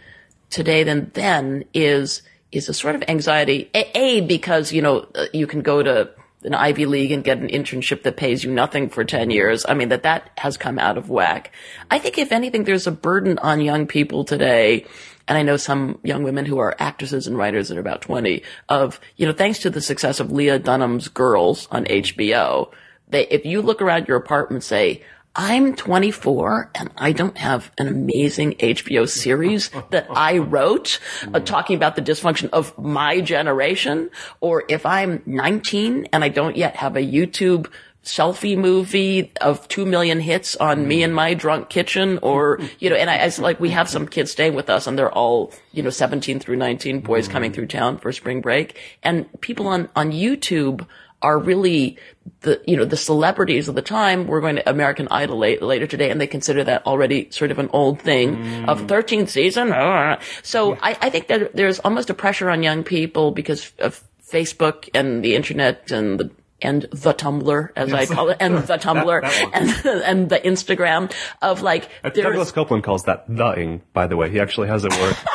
today 0.51 0.83
than 0.83 1.11
then 1.15 1.65
is 1.73 2.23
is 2.51 2.69
a 2.69 2.75
sort 2.75 2.95
of 2.95 3.05
anxiety. 3.09 3.71
A, 3.75 3.99
a 3.99 4.21
because 4.23 4.73
you 4.73 4.83
know 4.83 5.07
you 5.33 5.47
can 5.47 5.63
go 5.63 5.83
to 5.83 6.11
an 6.45 6.55
Ivy 6.55 6.87
League 6.87 7.13
and 7.13 7.25
get 7.25 7.39
an 7.39 7.49
internship 7.49 8.03
that 8.03 8.17
pays 8.17 8.45
you 8.45 8.51
nothing 8.51 8.89
for 8.89 9.05
10 9.05 9.31
years. 9.31 9.65
I 9.69 9.75
mean, 9.75 9.89
that 9.91 10.03
that 10.03 10.31
has 10.39 10.57
come 10.57 10.79
out 10.79 10.99
of 10.99 11.09
whack. 11.09 11.53
I 11.91 11.99
think 11.99 12.19
if 12.19 12.33
anything, 12.33 12.65
there's 12.65 12.87
a 12.87 12.93
burden 12.93 13.39
on 13.39 13.61
young 13.61 13.87
people 13.87 14.25
today. 14.25 14.87
And 15.29 15.39
I 15.39 15.43
know 15.43 15.57
some 15.57 15.99
young 16.03 16.25
women 16.25 16.47
who 16.47 16.59
are 16.59 16.75
actresses 16.79 17.27
and 17.27 17.39
writers 17.39 17.69
that 17.69 17.77
are 17.77 17.81
about 17.81 18.03
20 18.03 18.43
of, 18.69 19.01
you 19.17 19.27
know, 19.27 19.33
thanks 19.33 19.61
to 19.61 19.71
the 19.71 19.81
success 19.81 20.21
of 20.21 20.33
Lena 20.33 20.59
Dunham's 20.59 21.09
Girls 21.09 21.69
on 21.71 21.85
HBO, 21.85 22.73
they, 23.09 23.27
if 23.29 23.47
you 23.47 23.63
look 23.63 23.81
around 23.81 24.09
your 24.09 24.17
apartment, 24.17 24.65
say, 24.65 25.03
I'm 25.35 25.75
24 25.75 26.71
and 26.75 26.91
I 26.97 27.13
don't 27.13 27.39
have 27.39 27.73
an 27.79 27.89
amazing 27.89 28.53
HBO 28.55 29.09
series 29.09 29.71
that 29.91 30.07
I 30.11 30.39
wrote 30.39 31.01
uh, 31.33 31.41
talking 31.41 31.77
about 31.77 31.97
the 31.97 32.03
dysfunction 32.03 32.51
of 32.51 32.77
my 32.79 33.21
generation. 33.21 34.11
Or 34.41 34.65
if 34.69 34.85
I'm 34.85 35.23
19 35.25 36.09
and 36.13 36.23
I 36.23 36.29
don't 36.29 36.57
yet 36.57 36.77
have 36.77 36.97
a 36.97 37.01
YouTube 37.01 37.71
selfie 38.05 38.59
movie 38.59 39.33
of 39.41 39.67
two 39.69 39.87
million 39.87 40.21
hits 40.21 40.57
on 40.57 40.89
me 40.89 41.03
and 41.03 41.15
my 41.15 41.35
drunk 41.35 41.69
kitchen 41.69 42.19
or, 42.21 42.59
you 42.81 42.91
know, 42.91 42.97
and 42.97 43.09
I, 43.09 43.19
I 43.19 43.31
like, 43.39 43.61
we 43.61 43.71
have 43.71 43.89
some 43.89 44.09
kids 44.09 44.33
staying 44.33 44.55
with 44.55 44.69
us 44.69 44.87
and 44.87 44.99
they're 44.99 45.13
all, 45.13 45.53
you 45.73 45.83
know, 45.83 45.91
17 45.91 46.41
through 46.41 46.57
19 46.57 47.01
boys 47.01 47.29
coming 47.29 47.53
through 47.53 47.69
town 47.69 47.99
for 47.99 48.13
spring 48.13 48.41
break 48.41 48.79
and 49.03 49.29
people 49.41 49.69
on, 49.69 49.89
on 49.95 50.11
YouTube 50.11 50.87
are 51.23 51.39
really 51.39 51.97
the, 52.41 52.61
you 52.67 52.77
know, 52.77 52.85
the 52.85 52.97
celebrities 52.97 53.69
of 53.69 53.75
the 53.75 53.83
time. 53.83 54.27
We're 54.27 54.41
going 54.41 54.57
to 54.57 54.69
American 54.69 55.09
Idol 55.11 55.39
late, 55.39 55.63
later 55.63 55.87
today, 55.87 56.11
and 56.11 56.21
they 56.21 56.27
consider 56.27 56.65
that 56.65 56.87
already 56.87 57.31
sort 57.31 57.51
of 57.51 57.59
an 57.59 57.71
old 57.73 58.01
thing 58.01 58.37
mm. 58.37 58.69
of 58.69 58.83
13th 58.83 59.29
season. 59.29 59.69
So 60.43 60.75
yeah. 60.75 60.79
I, 60.83 60.99
I 61.01 61.11
think 61.11 61.29
that 61.29 61.55
there's 61.55 61.79
almost 61.81 62.11
a 62.11 62.15
pressure 62.15 62.51
on 62.51 62.63
young 62.63 62.85
people 62.85 63.31
because 63.31 63.73
of 63.79 64.03
Facebook 64.29 64.89
and 64.95 65.25
the 65.25 65.35
internet 65.35 65.91
and 65.91 66.19
the 66.19 66.31
and 66.63 66.83
the 66.93 67.13
Tumblr, 67.13 67.71
as 67.75 67.93
I 67.93 68.07
call 68.07 68.31
it, 68.31 68.37
and 68.41 68.59
the 68.59 68.77
Tumblr, 68.79 69.21
that 69.23 69.51
and 69.53 69.87
and 70.05 70.29
the 70.29 70.39
Instagram 70.39 71.13
of 71.43 71.61
like 71.63 71.89
there's 72.03 72.15
Douglas 72.15 72.53
Coupland 72.53 72.85
calls 72.85 73.05
that 73.05 73.25
the-ing, 73.29 73.83
by 73.93 74.07
the 74.07 74.17
way. 74.17 74.31
He 74.31 74.41
actually 74.41 74.69
has 74.69 74.85
a 74.85 74.89
word. 74.89 75.17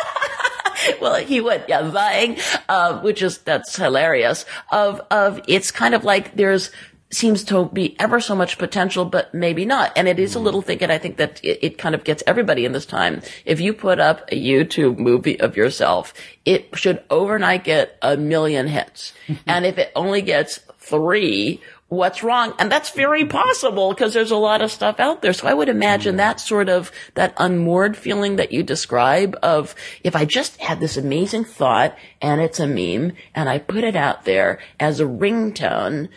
well, 1.01 1.15
he 1.15 1.41
would, 1.41 1.65
yeah, 1.67 1.89
vying, 1.89 2.37
uh, 2.69 2.99
which 3.01 3.21
is, 3.21 3.39
that's 3.39 3.75
hilarious, 3.75 4.45
of, 4.71 5.01
of, 5.11 5.41
it's 5.47 5.71
kind 5.71 5.93
of 5.93 6.03
like 6.03 6.35
there's, 6.35 6.71
seems 7.09 7.43
to 7.45 7.65
be 7.65 7.95
ever 7.99 8.19
so 8.19 8.35
much 8.35 8.57
potential, 8.57 9.05
but 9.05 9.33
maybe 9.33 9.65
not. 9.65 9.93
And 9.95 10.07
it 10.07 10.19
is 10.19 10.35
a 10.35 10.39
little 10.39 10.61
thing, 10.61 10.81
and 10.81 10.91
I 10.91 10.97
think 10.97 11.17
that 11.17 11.43
it, 11.43 11.59
it 11.61 11.77
kind 11.77 11.95
of 11.95 12.03
gets 12.03 12.21
everybody 12.27 12.65
in 12.65 12.73
this 12.73 12.85
time. 12.85 13.21
If 13.45 13.61
you 13.61 13.73
put 13.73 13.99
up 13.99 14.27
a 14.31 14.35
YouTube 14.35 14.97
movie 14.97 15.39
of 15.39 15.55
yourself, 15.55 16.13
it 16.45 16.69
should 16.77 17.03
overnight 17.09 17.63
get 17.63 17.97
a 18.01 18.17
million 18.17 18.67
hits. 18.67 19.13
and 19.47 19.65
if 19.65 19.77
it 19.77 19.91
only 19.95 20.21
gets 20.21 20.59
three, 20.79 21.61
what's 21.89 22.23
wrong? 22.23 22.53
And 22.59 22.71
that's 22.71 22.89
very 22.91 23.25
possible 23.25 23.89
because 23.89 24.13
there's 24.13 24.31
a 24.31 24.37
lot 24.37 24.61
of 24.61 24.71
stuff 24.71 24.99
out 24.99 25.21
there. 25.21 25.33
So 25.33 25.47
I 25.47 25.53
would 25.53 25.69
imagine 25.69 26.17
that 26.17 26.39
sort 26.39 26.69
of, 26.69 26.91
that 27.13 27.33
unmoored 27.37 27.95
feeling 27.95 28.35
that 28.35 28.51
you 28.51 28.63
describe 28.63 29.37
of, 29.41 29.73
if 30.03 30.15
I 30.15 30.25
just 30.25 30.59
had 30.59 30.79
this 30.79 30.97
amazing 30.97 31.45
thought 31.45 31.97
and 32.21 32.41
it's 32.41 32.59
a 32.59 32.67
meme 32.67 33.13
and 33.33 33.49
I 33.49 33.59
put 33.59 33.83
it 33.83 33.95
out 33.95 34.25
there 34.25 34.59
as 34.79 34.99
a 34.99 35.05
ringtone, 35.05 36.09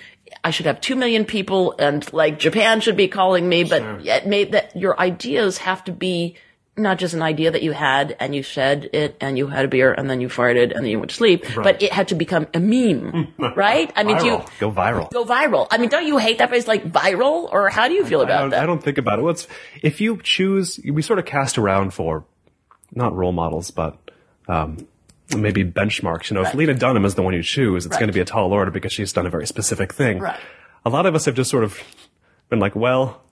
I 0.42 0.50
should 0.50 0.66
have 0.66 0.80
two 0.80 0.96
million 0.96 1.24
people 1.24 1.74
and 1.78 2.10
like 2.12 2.38
Japan 2.38 2.80
should 2.80 2.96
be 2.96 3.08
calling 3.08 3.48
me, 3.48 3.64
but 3.64 4.02
yet, 4.02 4.26
made 4.26 4.52
that 4.52 4.74
your 4.74 4.98
ideas 4.98 5.58
have 5.58 5.84
to 5.84 5.92
be 5.92 6.36
not 6.80 6.98
just 6.98 7.14
an 7.14 7.22
idea 7.22 7.50
that 7.50 7.62
you 7.62 7.72
had 7.72 8.16
and 8.18 8.34
you 8.34 8.42
said 8.42 8.90
it 8.92 9.16
and 9.20 9.36
you 9.38 9.46
had 9.46 9.64
a 9.64 9.68
beer 9.68 9.92
and 9.92 10.08
then 10.10 10.20
you 10.20 10.28
farted 10.28 10.74
and 10.74 10.84
then 10.84 10.86
you 10.86 10.98
went 10.98 11.10
to 11.10 11.16
sleep, 11.16 11.44
but 11.54 11.82
it 11.82 11.92
had 11.92 12.08
to 12.08 12.14
become 12.14 12.46
a 12.54 12.60
meme, 12.60 13.28
right? 13.56 13.92
I 13.96 14.02
mean, 14.02 14.18
do 14.18 14.26
you 14.26 14.42
Go 14.58 14.70
viral. 14.72 15.10
go 15.12 15.24
viral? 15.24 15.66
I 15.70 15.78
mean, 15.78 15.88
don't 15.90 16.06
you 16.06 16.18
hate 16.18 16.38
that 16.38 16.48
phrase 16.48 16.66
like 16.66 16.84
viral 16.92 17.48
or 17.52 17.68
how 17.68 17.88
do 17.88 17.94
you 17.94 18.04
feel 18.04 18.20
I 18.20 18.24
about 18.24 18.40
don't, 18.40 18.50
that? 18.50 18.62
I 18.62 18.66
don't 18.66 18.82
think 18.82 18.98
about 18.98 19.18
it. 19.18 19.22
What's 19.22 19.46
if 19.82 20.00
you 20.00 20.20
choose? 20.22 20.80
We 20.84 21.02
sort 21.02 21.18
of 21.18 21.24
cast 21.26 21.58
around 21.58 21.92
for 21.94 22.24
not 22.92 23.14
role 23.14 23.32
models, 23.32 23.70
but 23.70 23.96
um, 24.48 24.86
maybe 25.36 25.62
benchmarks. 25.64 26.30
You 26.30 26.34
know, 26.34 26.42
if 26.42 26.54
Lena 26.54 26.74
Dunham 26.74 27.04
is 27.04 27.14
the 27.14 27.22
one 27.22 27.34
you 27.34 27.42
choose, 27.42 27.86
it's 27.86 27.92
Right. 27.94 28.00
going 28.00 28.08
to 28.08 28.12
be 28.14 28.20
a 28.20 28.24
tall 28.24 28.52
order 28.52 28.70
because 28.70 28.92
she's 28.92 29.12
done 29.12 29.26
a 29.26 29.30
very 29.30 29.46
specific 29.46 29.92
thing. 29.94 30.18
Right. 30.18 30.40
A 30.84 30.90
lot 30.90 31.06
of 31.06 31.14
us 31.14 31.26
have 31.26 31.34
just 31.36 31.50
sort 31.50 31.62
of 31.64 31.78
been 32.48 32.58
like, 32.58 32.74
well. 32.74 33.22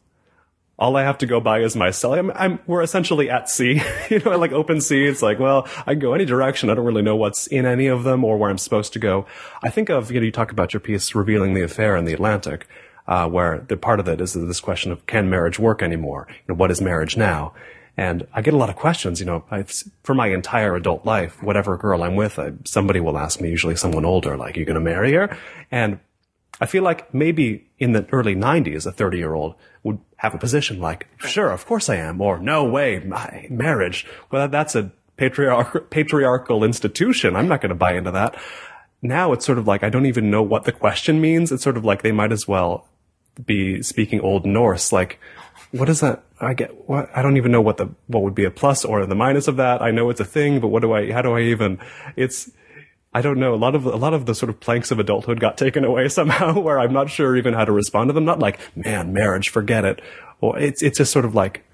All 0.79 0.97
I 0.97 1.03
have 1.03 1.19
to 1.19 1.27
go 1.27 1.41
by 1.41 1.61
is 1.61 1.75
myself. 1.75 2.17
I'm, 2.17 2.31
I'm, 2.31 2.61
we're 2.67 2.83
essentially 2.83 3.29
at 3.29 3.49
sea, 3.51 3.83
you 4.11 4.21
know, 4.21 4.39
like 4.39 4.53
open 4.53 4.81
sea. 4.81 5.07
It's 5.07 5.23
like, 5.23 5.39
well, 5.39 5.67
I 5.87 5.93
can 5.93 5.99
go 5.99 6.15
any 6.15 6.25
direction. 6.25 6.71
I 6.71 6.75
don't 6.75 6.85
really 6.85 7.03
know 7.03 7.17
what's 7.17 7.47
in 7.49 7.67
any 7.67 7.89
of 7.89 8.05
them 8.05 8.25
or 8.25 8.37
where 8.37 8.51
I'm 8.51 8.59
supposed 8.59 8.93
to 8.93 8.99
go. 8.99 9.27
I 9.63 9.71
think 9.71 9.89
of, 9.89 10.13
you 10.13 10.21
know, 10.21 10.27
you 10.27 10.33
talk 10.33 10.53
about 10.53 10.73
your 10.73 10.81
piece 10.81 11.15
revealing 11.15 11.55
the 11.55 11.63
affair 11.63 11.97
in 11.97 12.05
the 12.05 12.13
Atlantic 12.13 12.69
uh, 13.09 13.29
where 13.29 13.65
the 13.69 13.77
part 13.77 13.99
of 13.99 14.07
it 14.07 14.21
is 14.21 14.35
this 14.35 14.61
question 14.61 14.93
of 14.93 15.07
can 15.07 15.29
marriage 15.29 15.59
work 15.59 15.83
anymore? 15.83 16.27
You 16.29 16.45
know, 16.49 16.55
what 16.55 16.71
is 16.71 16.81
marriage 16.81 17.17
now? 17.17 17.55
And 17.97 18.29
I 18.33 18.43
get 18.43 18.55
a 18.55 18.57
lot 18.57 18.71
of 18.71 18.77
questions, 18.77 19.19
you 19.19 19.27
know, 19.27 19.45
I've, 19.51 19.73
for 20.05 20.15
my 20.15 20.29
entire 20.29 20.77
adult 20.77 21.05
life, 21.05 21.43
whatever 21.43 21.77
girl 21.77 22.05
I'm 22.05 22.15
with, 22.15 22.39
I, 22.39 22.53
somebody 22.65 23.01
will 23.01 23.19
ask 23.19 23.41
me, 23.41 23.51
usually 23.51 23.75
someone 23.75 24.05
older, 24.05 24.37
like, 24.37 24.57
are 24.57 24.61
you 24.61 24.65
going 24.65 24.75
to 24.75 24.81
marry 24.81 25.13
her? 25.15 25.37
And 25.73 25.99
I 26.61 26.67
feel 26.67 26.83
like 26.83 27.13
maybe 27.15 27.67
in 27.79 27.93
the 27.93 28.07
early 28.13 28.35
90s, 28.35 28.87
a 28.87 28.93
30 28.93 29.19
year 29.19 29.35
old 29.35 29.55
would 29.83 29.99
have 30.17 30.35
a 30.35 30.39
position 30.39 30.81
like, 30.81 31.07
sure, 31.19 31.51
of 31.51 31.67
course 31.67 31.89
I 31.89 31.97
am, 31.97 32.21
or 32.21 32.39
no 32.39 32.65
way, 32.65 32.99
my 33.01 33.47
marriage. 33.51 34.07
Well, 34.31 34.49
that's 34.49 34.75
a 34.75 34.91
patriarch- 35.17 35.91
patriarchal 35.91 36.65
institution. 36.65 37.37
I'm 37.37 37.49
not 37.49 37.61
going 37.61 37.71
to 37.71 37.77
buy 37.77 37.93
into 37.95 38.11
that. 38.11 38.37
Now 39.01 39.33
it's 39.33 39.47
sort 39.47 39.59
of 39.59 39.69
like, 39.69 39.85
I 39.85 39.91
don't 39.91 40.07
even 40.07 40.31
know 40.31 40.43
what 40.43 40.65
the 40.65 40.73
question 40.73 41.21
means. 41.21 41.53
It's 41.53 41.63
sort 41.63 41.77
of 41.77 41.85
like 41.85 42.03
they 42.03 42.13
might 42.13 42.33
as 42.33 42.49
well 42.49 42.89
be 43.47 43.83
speaking 43.83 44.21
Old 44.21 44.45
Norse. 44.45 44.93
Like, 44.93 45.21
what 45.71 45.89
is 45.89 46.01
that? 46.01 46.25
I 46.41 46.55
get 46.55 46.89
what? 46.89 47.11
I 47.15 47.23
don't 47.23 47.37
even 47.37 47.53
know 47.53 47.61
what 47.61 47.77
the 47.77 47.89
what 48.07 48.23
would 48.23 48.35
be 48.35 48.45
a 48.45 48.51
plus 48.51 48.85
or 48.85 49.05
the 49.07 49.15
minus 49.15 49.49
of 49.49 49.57
that. 49.57 49.83
I 49.83 49.91
know 49.91 50.09
it's 50.11 50.21
a 50.21 50.25
thing, 50.25 50.61
but 50.61 50.69
what 50.69 50.83
do 50.83 50.93
I? 50.93 51.13
How 51.13 51.23
do 51.23 51.37
I 51.37 51.43
even? 51.43 51.79
It's 52.17 52.51
I 53.13 53.23
don't 53.23 53.39
know. 53.39 53.55
A 53.55 53.57
lot 53.57 53.75
of 53.75 53.87
a 53.87 53.97
lot 53.97 54.15
of 54.15 54.27
the 54.27 54.35
sort 54.35 54.51
of 54.51 54.61
planks 54.61 54.91
of 54.91 54.99
adulthood 54.99 55.41
got 55.41 55.57
taken 55.57 55.85
away 55.85 56.09
somehow, 56.09 56.59
where 56.59 56.79
I'm 56.79 56.93
not 56.93 57.11
sure 57.11 57.37
even 57.37 57.55
how 57.55 57.65
to 57.65 57.73
respond 57.73 58.09
to 58.09 58.13
them. 58.13 58.25
Not 58.25 58.39
like, 58.39 58.59
man, 58.77 59.13
marriage, 59.13 59.49
forget 59.49 59.85
it. 59.85 60.01
Or 60.41 60.59
it's 60.59 60.83
it's 60.83 60.99
just 60.99 61.13
sort 61.13 61.25
of 61.25 61.35
like, 61.35 61.65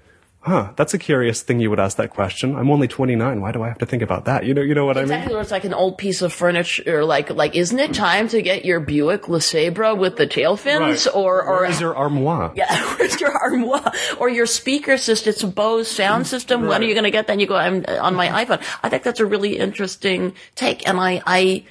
huh, 0.45 0.71
that's 0.75 0.93
a 0.93 0.97
curious 0.99 1.41
thing 1.41 1.59
you 1.59 1.69
would 1.69 1.79
ask 1.79 1.97
that 1.97 2.11
question. 2.11 2.55
I'm 2.55 2.69
only 2.69 2.87
29. 2.87 3.41
Why 3.41 3.51
do 3.51 3.63
I 3.63 3.69
have 3.69 3.79
to 3.79 3.85
think 3.85 4.03
about 4.03 4.25
that? 4.25 4.45
You 4.45 4.53
know, 4.53 4.61
you 4.61 4.75
know 4.75 4.85
what 4.85 4.97
I 4.97 5.01
mean? 5.01 5.11
Exactly, 5.11 5.39
it's 5.39 5.51
like 5.51 5.63
an 5.63 5.73
old 5.73 5.97
piece 5.97 6.21
of 6.21 6.31
furniture, 6.31 7.03
like 7.03 7.29
like, 7.31 7.55
isn't 7.55 7.79
it 7.79 7.93
time 7.93 8.27
to 8.29 8.41
get 8.41 8.63
your 8.63 8.79
Buick 8.79 9.23
LeSabre 9.23 9.97
with 9.97 10.17
the 10.17 10.27
tail 10.27 10.55
fins, 10.55 11.07
or 11.07 11.43
or 11.43 11.61
Where 11.61 11.65
is 11.65 11.81
your 11.81 11.95
armoire? 11.95 12.53
yeah, 12.55 12.95
where's 12.95 13.19
your 13.19 13.31
armoire 13.31 13.91
or 14.19 14.29
your 14.29 14.45
speaker 14.45 14.97
system? 14.97 15.31
It's 15.31 15.43
a 15.43 15.47
Bose 15.47 15.89
sound 15.89 16.25
mm, 16.25 16.27
system. 16.27 16.67
When 16.67 16.81
are 16.81 16.85
you 16.85 16.93
going 16.93 17.05
to 17.05 17.11
get 17.11 17.27
that? 17.27 17.33
And 17.33 17.41
you 17.41 17.47
go, 17.47 17.55
I'm 17.55 17.83
on 17.87 18.15
my 18.15 18.27
iPhone. 18.45 18.63
I 18.83 18.89
think 18.89 19.03
that's 19.03 19.19
a 19.19 19.25
really 19.25 19.57
interesting 19.57 20.33
take, 20.55 20.87
and 20.87 20.99
I 20.99 21.21
I. 21.25 21.65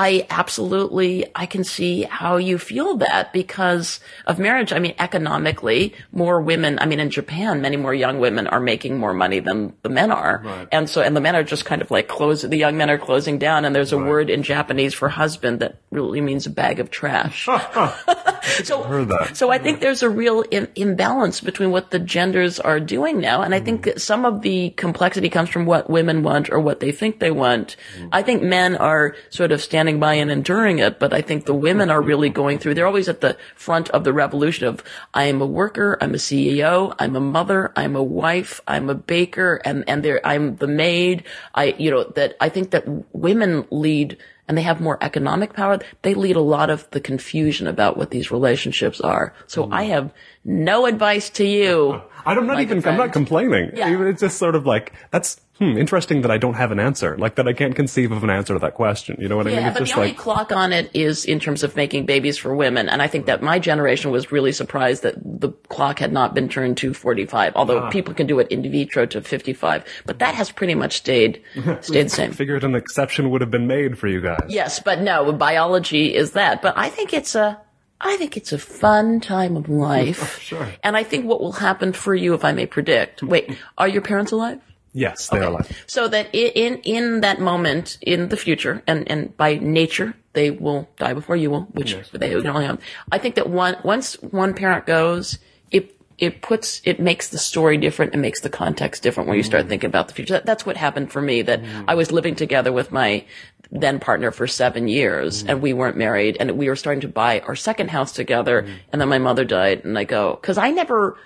I 0.00 0.28
absolutely, 0.30 1.26
I 1.34 1.46
can 1.46 1.64
see 1.64 2.04
how 2.04 2.36
you 2.36 2.56
feel 2.56 2.98
that 2.98 3.32
because 3.32 3.98
of 4.28 4.38
marriage. 4.38 4.72
I 4.72 4.78
mean, 4.78 4.94
economically, 5.00 5.92
more 6.12 6.40
women, 6.40 6.78
I 6.78 6.86
mean, 6.86 7.00
in 7.00 7.10
Japan, 7.10 7.60
many 7.62 7.76
more 7.76 7.92
young 7.92 8.20
women 8.20 8.46
are 8.46 8.60
making 8.60 8.96
more 8.96 9.12
money 9.12 9.40
than 9.40 9.74
the 9.82 9.88
men 9.88 10.12
are. 10.12 10.68
And 10.70 10.88
so, 10.88 11.02
and 11.02 11.16
the 11.16 11.20
men 11.20 11.34
are 11.34 11.42
just 11.42 11.64
kind 11.64 11.82
of 11.82 11.90
like 11.90 12.06
close, 12.06 12.42
the 12.42 12.56
young 12.56 12.76
men 12.76 12.90
are 12.90 12.98
closing 12.98 13.40
down 13.40 13.64
and 13.64 13.74
there's 13.74 13.92
a 13.92 13.98
word 13.98 14.30
in 14.30 14.44
Japanese 14.44 14.94
for 14.94 15.08
husband 15.08 15.58
that 15.58 15.80
really 15.90 16.20
means 16.20 16.46
a 16.46 16.50
bag 16.50 16.78
of 16.78 16.92
trash. 16.92 17.46
so, 18.62 18.84
heard 18.84 19.08
that. 19.08 19.32
so 19.36 19.50
I 19.50 19.58
think 19.58 19.80
there's 19.80 20.04
a 20.04 20.10
real 20.10 20.44
Im- 20.52 20.68
imbalance 20.76 21.40
between 21.40 21.72
what 21.72 21.90
the 21.90 21.98
genders 21.98 22.60
are 22.60 22.78
doing 22.78 23.18
now. 23.18 23.42
And 23.42 23.52
I 23.52 23.58
think 23.58 23.82
that 23.82 24.00
some 24.00 24.24
of 24.24 24.42
the 24.42 24.70
complexity 24.70 25.28
comes 25.28 25.48
from 25.48 25.66
what 25.66 25.90
women 25.90 26.22
want 26.22 26.50
or 26.50 26.60
what 26.60 26.78
they 26.78 26.92
think 26.92 27.18
they 27.18 27.32
want. 27.32 27.74
Mm-hmm. 27.96 28.08
I 28.12 28.22
think 28.22 28.44
men 28.44 28.76
are 28.76 29.16
sort 29.30 29.50
of 29.50 29.60
standing 29.60 29.87
by 29.96 30.14
and 30.14 30.30
enduring 30.30 30.78
it, 30.78 30.98
but 30.98 31.12
I 31.12 31.22
think 31.22 31.46
the 31.46 31.54
women 31.54 31.90
are 31.90 32.02
really 32.02 32.28
going 32.28 32.58
through, 32.58 32.74
they're 32.74 32.86
always 32.86 33.08
at 33.08 33.22
the 33.22 33.36
front 33.56 33.88
of 33.90 34.04
the 34.04 34.12
revolution 34.12 34.66
of, 34.68 34.84
I 35.14 35.24
am 35.24 35.40
a 35.40 35.46
worker, 35.46 35.96
I'm 36.00 36.14
a 36.14 36.18
CEO, 36.18 36.94
I'm 36.98 37.16
a 37.16 37.20
mother, 37.20 37.72
I'm 37.74 37.96
a 37.96 38.02
wife, 38.02 38.60
I'm 38.68 38.90
a 38.90 38.94
baker, 38.94 39.60
and, 39.64 39.84
and 39.88 40.04
there, 40.04 40.20
I'm 40.24 40.56
the 40.56 40.68
maid. 40.68 41.24
I, 41.54 41.74
you 41.78 41.90
know, 41.90 42.04
that 42.04 42.36
I 42.40 42.50
think 42.50 42.70
that 42.72 42.84
women 43.14 43.66
lead 43.70 44.18
and 44.48 44.56
they 44.58 44.62
have 44.62 44.80
more 44.80 44.98
economic 45.02 45.52
power, 45.52 45.78
they 46.02 46.14
lead 46.14 46.36
a 46.36 46.40
lot 46.40 46.70
of 46.70 46.90
the 46.90 47.00
confusion 47.00 47.66
about 47.66 47.96
what 47.96 48.10
these 48.10 48.30
relationships 48.30 49.00
are. 49.00 49.34
So 49.46 49.70
I 49.70 49.84
have 49.84 50.12
no 50.44 50.86
advice 50.86 51.30
to 51.30 51.44
you. 51.44 52.00
I'm 52.26 52.46
not 52.46 52.60
even. 52.60 52.80
good 52.80 52.88
I'm 52.90 52.98
not 52.98 53.12
complaining. 53.12 53.70
Yeah. 53.74 53.88
It's 54.08 54.20
just 54.20 54.38
sort 54.38 54.54
of 54.54 54.66
like 54.66 54.92
that's 55.10 55.40
hmm, 55.58 55.78
interesting 55.78 56.20
that 56.22 56.30
I 56.30 56.36
don't 56.36 56.54
have 56.54 56.72
an 56.72 56.78
answer. 56.80 57.16
Like 57.16 57.36
that 57.36 57.48
I 57.48 57.54
can't 57.54 57.74
conceive 57.74 58.12
of 58.12 58.22
an 58.22 58.28
answer 58.28 58.52
to 58.52 58.58
that 58.60 58.74
question. 58.74 59.16
You 59.18 59.28
know 59.28 59.36
what 59.36 59.46
I 59.46 59.50
mean? 59.50 59.58
Yeah, 59.60 59.68
It's 59.70 59.78
but 59.78 59.88
the 59.88 59.94
only 59.94 60.08
like 60.08 60.16
clock 60.18 60.52
on 60.52 60.72
it 60.74 60.90
is 60.92 61.24
in 61.24 61.40
terms 61.40 61.62
of 61.62 61.74
making 61.76 62.04
babies 62.04 62.36
for 62.36 62.54
women. 62.54 62.88
And 62.90 63.00
I 63.00 63.06
think 63.06 63.26
that 63.26 63.40
my 63.40 63.58
generation 63.58 64.10
was 64.10 64.30
really 64.30 64.52
surprised 64.52 65.04
that 65.04 65.14
the 65.22 65.50
clock 65.68 66.00
had 66.00 66.12
not 66.12 66.34
been 66.34 66.48
turned 66.50 66.76
to 66.78 66.92
45, 66.92 67.54
although 67.56 67.78
Ah. 67.84 67.90
people 67.90 68.12
can 68.12 68.26
do 68.26 68.38
it 68.40 68.48
in 68.48 68.62
vitro 68.62 69.06
to 69.06 69.22
55. 69.22 69.84
But 70.04 70.18
that 70.18 70.34
has 70.34 70.50
pretty 70.50 70.74
much 70.74 70.98
stayed, 70.98 71.40
stayed 71.80 72.06
the 72.06 72.10
same. 72.10 72.30
I 72.30 72.34
figured 72.34 72.62
an 72.64 72.74
exception 72.74 73.30
would 73.30 73.40
have 73.40 73.50
been 73.50 73.66
made 73.66 73.96
for 73.98 74.08
you 74.08 74.20
guys. 74.20 74.37
Yes, 74.46 74.80
but 74.80 75.00
no, 75.00 75.32
biology 75.32 76.14
is 76.14 76.32
that. 76.32 76.62
But 76.62 76.76
I 76.76 76.88
think 76.88 77.12
it's 77.12 77.34
a, 77.34 77.60
I 78.00 78.16
think 78.16 78.36
it's 78.36 78.52
a 78.52 78.58
fun 78.58 79.20
time 79.20 79.56
of 79.56 79.68
life. 79.68 80.38
Sure. 80.48 80.68
And 80.82 80.96
I 80.96 81.02
think 81.04 81.26
what 81.26 81.40
will 81.40 81.52
happen 81.52 81.92
for 81.92 82.14
you, 82.14 82.32
if 82.32 82.44
I 82.44 82.52
may 82.52 82.64
predict, 82.64 83.22
wait, 83.22 83.58
are 83.76 83.88
your 83.88 84.00
parents 84.00 84.32
alive? 84.32 84.60
Yes, 84.94 85.28
they 85.28 85.38
are 85.38 85.44
alive. 85.44 85.84
So 85.86 86.08
that 86.08 86.34
in 86.34 86.78
in 86.78 87.20
that 87.20 87.40
moment 87.40 87.98
in 88.00 88.30
the 88.30 88.36
future, 88.36 88.82
and 88.86 89.08
and 89.10 89.36
by 89.36 89.56
nature 89.56 90.14
they 90.32 90.50
will 90.50 90.88
die 90.96 91.12
before 91.12 91.36
you 91.36 91.50
will, 91.50 91.62
which 91.72 91.94
they 92.12 92.30
can 92.30 92.46
only 92.46 92.64
have. 92.64 92.80
I 93.12 93.18
think 93.18 93.34
that 93.34 93.50
one 93.50 93.76
once 93.84 94.14
one 94.22 94.54
parent 94.54 94.86
goes, 94.86 95.38
it 95.70 95.94
it 96.18 96.42
puts 96.42 96.82
it 96.84 96.98
makes 96.98 97.28
the 97.28 97.38
story 97.38 97.78
different. 97.78 98.14
It 98.14 98.18
makes 98.18 98.40
the 98.40 98.50
context 98.50 99.02
different 99.02 99.28
when 99.28 99.36
you 99.36 99.44
start 99.44 99.62
mm-hmm. 99.62 99.70
thinking 99.70 99.88
about 99.88 100.08
the 100.08 100.14
future. 100.14 100.34
That, 100.34 100.46
that's 100.46 100.66
what 100.66 100.76
happened 100.76 101.12
for 101.12 101.22
me. 101.22 101.42
That 101.42 101.62
mm-hmm. 101.62 101.84
I 101.88 101.94
was 101.94 102.10
living 102.10 102.34
together 102.34 102.72
with 102.72 102.90
my 102.90 103.24
then 103.70 104.00
partner 104.00 104.30
for 104.30 104.46
seven 104.46 104.88
years, 104.88 105.40
mm-hmm. 105.40 105.50
and 105.50 105.62
we 105.62 105.72
weren't 105.72 105.96
married, 105.96 106.36
and 106.40 106.50
we 106.52 106.68
were 106.68 106.76
starting 106.76 107.02
to 107.02 107.08
buy 107.08 107.40
our 107.40 107.54
second 107.54 107.90
house 107.90 108.12
together, 108.12 108.66
and 108.92 109.00
then 109.00 109.08
my 109.08 109.18
mother 109.18 109.44
died, 109.44 109.84
and 109.84 109.96
I 109.96 110.04
go 110.04 110.34
because 110.34 110.58
I 110.58 110.70
never 110.70 111.16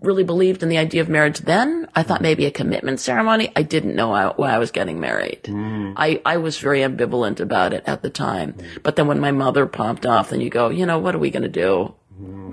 really 0.00 0.24
believed 0.24 0.62
in 0.62 0.68
the 0.68 0.78
idea 0.78 1.00
of 1.00 1.08
marriage 1.08 1.38
then. 1.38 1.88
I 1.94 2.02
thought 2.02 2.20
maybe 2.20 2.44
a 2.46 2.50
commitment 2.50 3.00
ceremony. 3.00 3.50
I 3.56 3.62
didn't 3.62 3.96
know 3.96 4.12
I, 4.12 4.26
why 4.26 4.52
I 4.52 4.58
was 4.58 4.70
getting 4.70 5.00
married. 5.00 5.48
I, 5.96 6.20
I 6.24 6.36
was 6.36 6.58
very 6.58 6.80
ambivalent 6.80 7.40
about 7.40 7.72
it 7.72 7.84
at 7.86 8.02
the 8.02 8.10
time. 8.10 8.56
But 8.82 8.96
then 8.96 9.06
when 9.06 9.20
my 9.20 9.30
mother 9.32 9.66
popped 9.66 10.04
off, 10.04 10.30
then 10.30 10.40
you 10.42 10.50
go, 10.50 10.68
you 10.68 10.84
know, 10.84 10.98
what 10.98 11.14
are 11.14 11.18
we 11.18 11.30
going 11.30 11.44
to 11.44 11.48
do? 11.48 11.94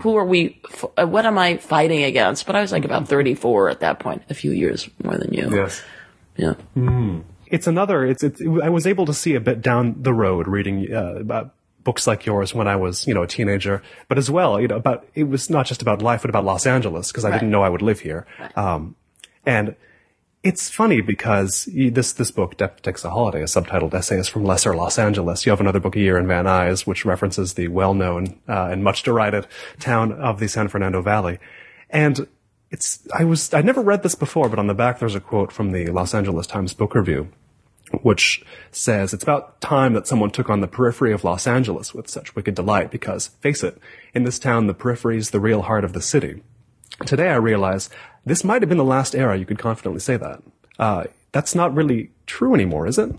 Who 0.01 0.15
are 0.17 0.25
we? 0.25 0.59
F- 0.71 0.85
uh, 0.97 1.05
what 1.07 1.25
am 1.25 1.37
I 1.37 1.57
fighting 1.57 2.03
against? 2.03 2.45
But 2.45 2.55
I 2.55 2.61
was 2.61 2.71
like 2.71 2.85
about 2.85 3.07
34 3.07 3.69
at 3.69 3.79
that 3.81 3.99
point, 3.99 4.21
a 4.29 4.33
few 4.33 4.51
years 4.51 4.89
more 5.03 5.17
than 5.17 5.33
you. 5.33 5.49
Yes. 5.53 5.81
Yeah. 6.35 6.53
It's 7.47 7.67
another. 7.67 8.05
It's. 8.05 8.23
it's 8.23 8.41
I 8.41 8.69
was 8.69 8.85
able 8.85 9.05
to 9.05 9.13
see 9.13 9.35
a 9.35 9.39
bit 9.39 9.61
down 9.61 9.95
the 10.03 10.13
road 10.13 10.47
reading 10.47 10.87
uh, 10.93 11.15
about 11.15 11.53
books 11.83 12.05
like 12.05 12.25
yours 12.25 12.53
when 12.53 12.67
I 12.67 12.75
was, 12.75 13.07
you 13.07 13.13
know, 13.13 13.23
a 13.23 13.27
teenager, 13.27 13.81
but 14.09 14.17
as 14.17 14.29
well, 14.29 14.59
you 14.59 14.67
know, 14.67 14.75
about, 14.75 15.07
it 15.15 15.23
was 15.23 15.49
not 15.49 15.65
just 15.65 15.81
about 15.81 16.01
life, 16.01 16.21
but 16.23 16.29
about 16.29 16.43
Los 16.43 16.65
Angeles, 16.67 17.09
because 17.11 17.23
I 17.23 17.29
Right. 17.29 17.39
didn't 17.39 17.49
know 17.49 17.63
I 17.63 17.69
would 17.69 17.81
live 17.81 18.01
here. 18.01 18.27
Right. 18.37 18.57
Um, 18.57 18.95
and 19.45 19.73
it's 20.47 20.69
funny 20.69 21.01
because 21.01 21.67
this, 21.73 22.13
this 22.13 22.31
book, 22.31 22.57
Takes 22.81 23.03
a 23.03 23.09
Holiday, 23.09 23.43
is 23.43 23.53
subtitled 23.53 23.93
Essays 23.93 24.29
from 24.29 24.45
Lesser 24.45 24.73
Los 24.73 24.97
Angeles. 24.97 25.45
You 25.45 25.49
have 25.49 25.59
another 25.59 25.81
book, 25.81 25.97
A 25.97 25.99
Year 25.99 26.17
in 26.17 26.25
Van 26.25 26.45
Nuys, 26.45 26.87
which 26.87 27.03
references 27.03 27.55
the 27.55 27.67
well-known, 27.67 28.39
uh, 28.47 28.69
and 28.71 28.81
much 28.81 29.03
derided 29.03 29.45
town 29.81 30.13
of 30.13 30.39
the 30.39 30.47
San 30.47 30.69
Fernando 30.69 31.01
Valley. 31.01 31.37
And 31.89 32.27
it's, 32.71 33.05
I 33.13 33.25
was, 33.25 33.53
I'd 33.53 33.65
never 33.65 33.81
read 33.81 34.03
this 34.03 34.15
before, 34.15 34.47
but 34.47 34.57
on 34.57 34.67
the 34.67 34.73
back 34.73 34.99
there's 34.99 35.15
a 35.15 35.19
quote 35.19 35.51
from 35.51 35.73
the 35.73 35.87
Los 35.87 36.13
Angeles 36.13 36.47
Times 36.47 36.73
Book 36.73 36.95
Review 36.95 37.29
which 38.01 38.43
says 38.69 39.13
it's 39.13 39.23
about 39.23 39.61
time 39.61 39.93
that 39.93 40.05
someone 40.05 40.29
took 40.29 40.49
on 40.49 40.59
the 40.59 40.67
periphery 40.67 41.13
of 41.13 41.23
Los 41.23 41.47
Angeles 41.47 41.93
with 41.93 42.09
such 42.09 42.35
wicked 42.35 42.53
delight 42.53 42.91
because, 42.91 43.27
face 43.39 43.63
it, 43.63 43.79
in 44.13 44.25
this 44.25 44.39
town 44.39 44.67
the 44.67 44.73
periphery 44.73 45.17
is 45.17 45.29
the 45.29 45.39
real 45.39 45.61
heart 45.61 45.85
of 45.85 45.93
the 45.93 46.01
city. 46.01 46.43
Today 47.05 47.29
I 47.29 47.35
realize 47.35 47.89
this 48.27 48.43
might 48.43 48.61
have 48.61 48.69
been 48.69 48.77
the 48.77 48.83
last 48.83 49.15
era 49.15 49.37
you 49.37 49.45
could 49.45 49.59
confidently 49.59 49.99
say 49.99 50.17
that. 50.17 50.43
Uh, 50.77 51.05
that's 51.31 51.55
not 51.55 51.73
really 51.73 52.11
true 52.25 52.53
anymore, 52.53 52.87
is 52.87 52.97
it? 52.97 53.11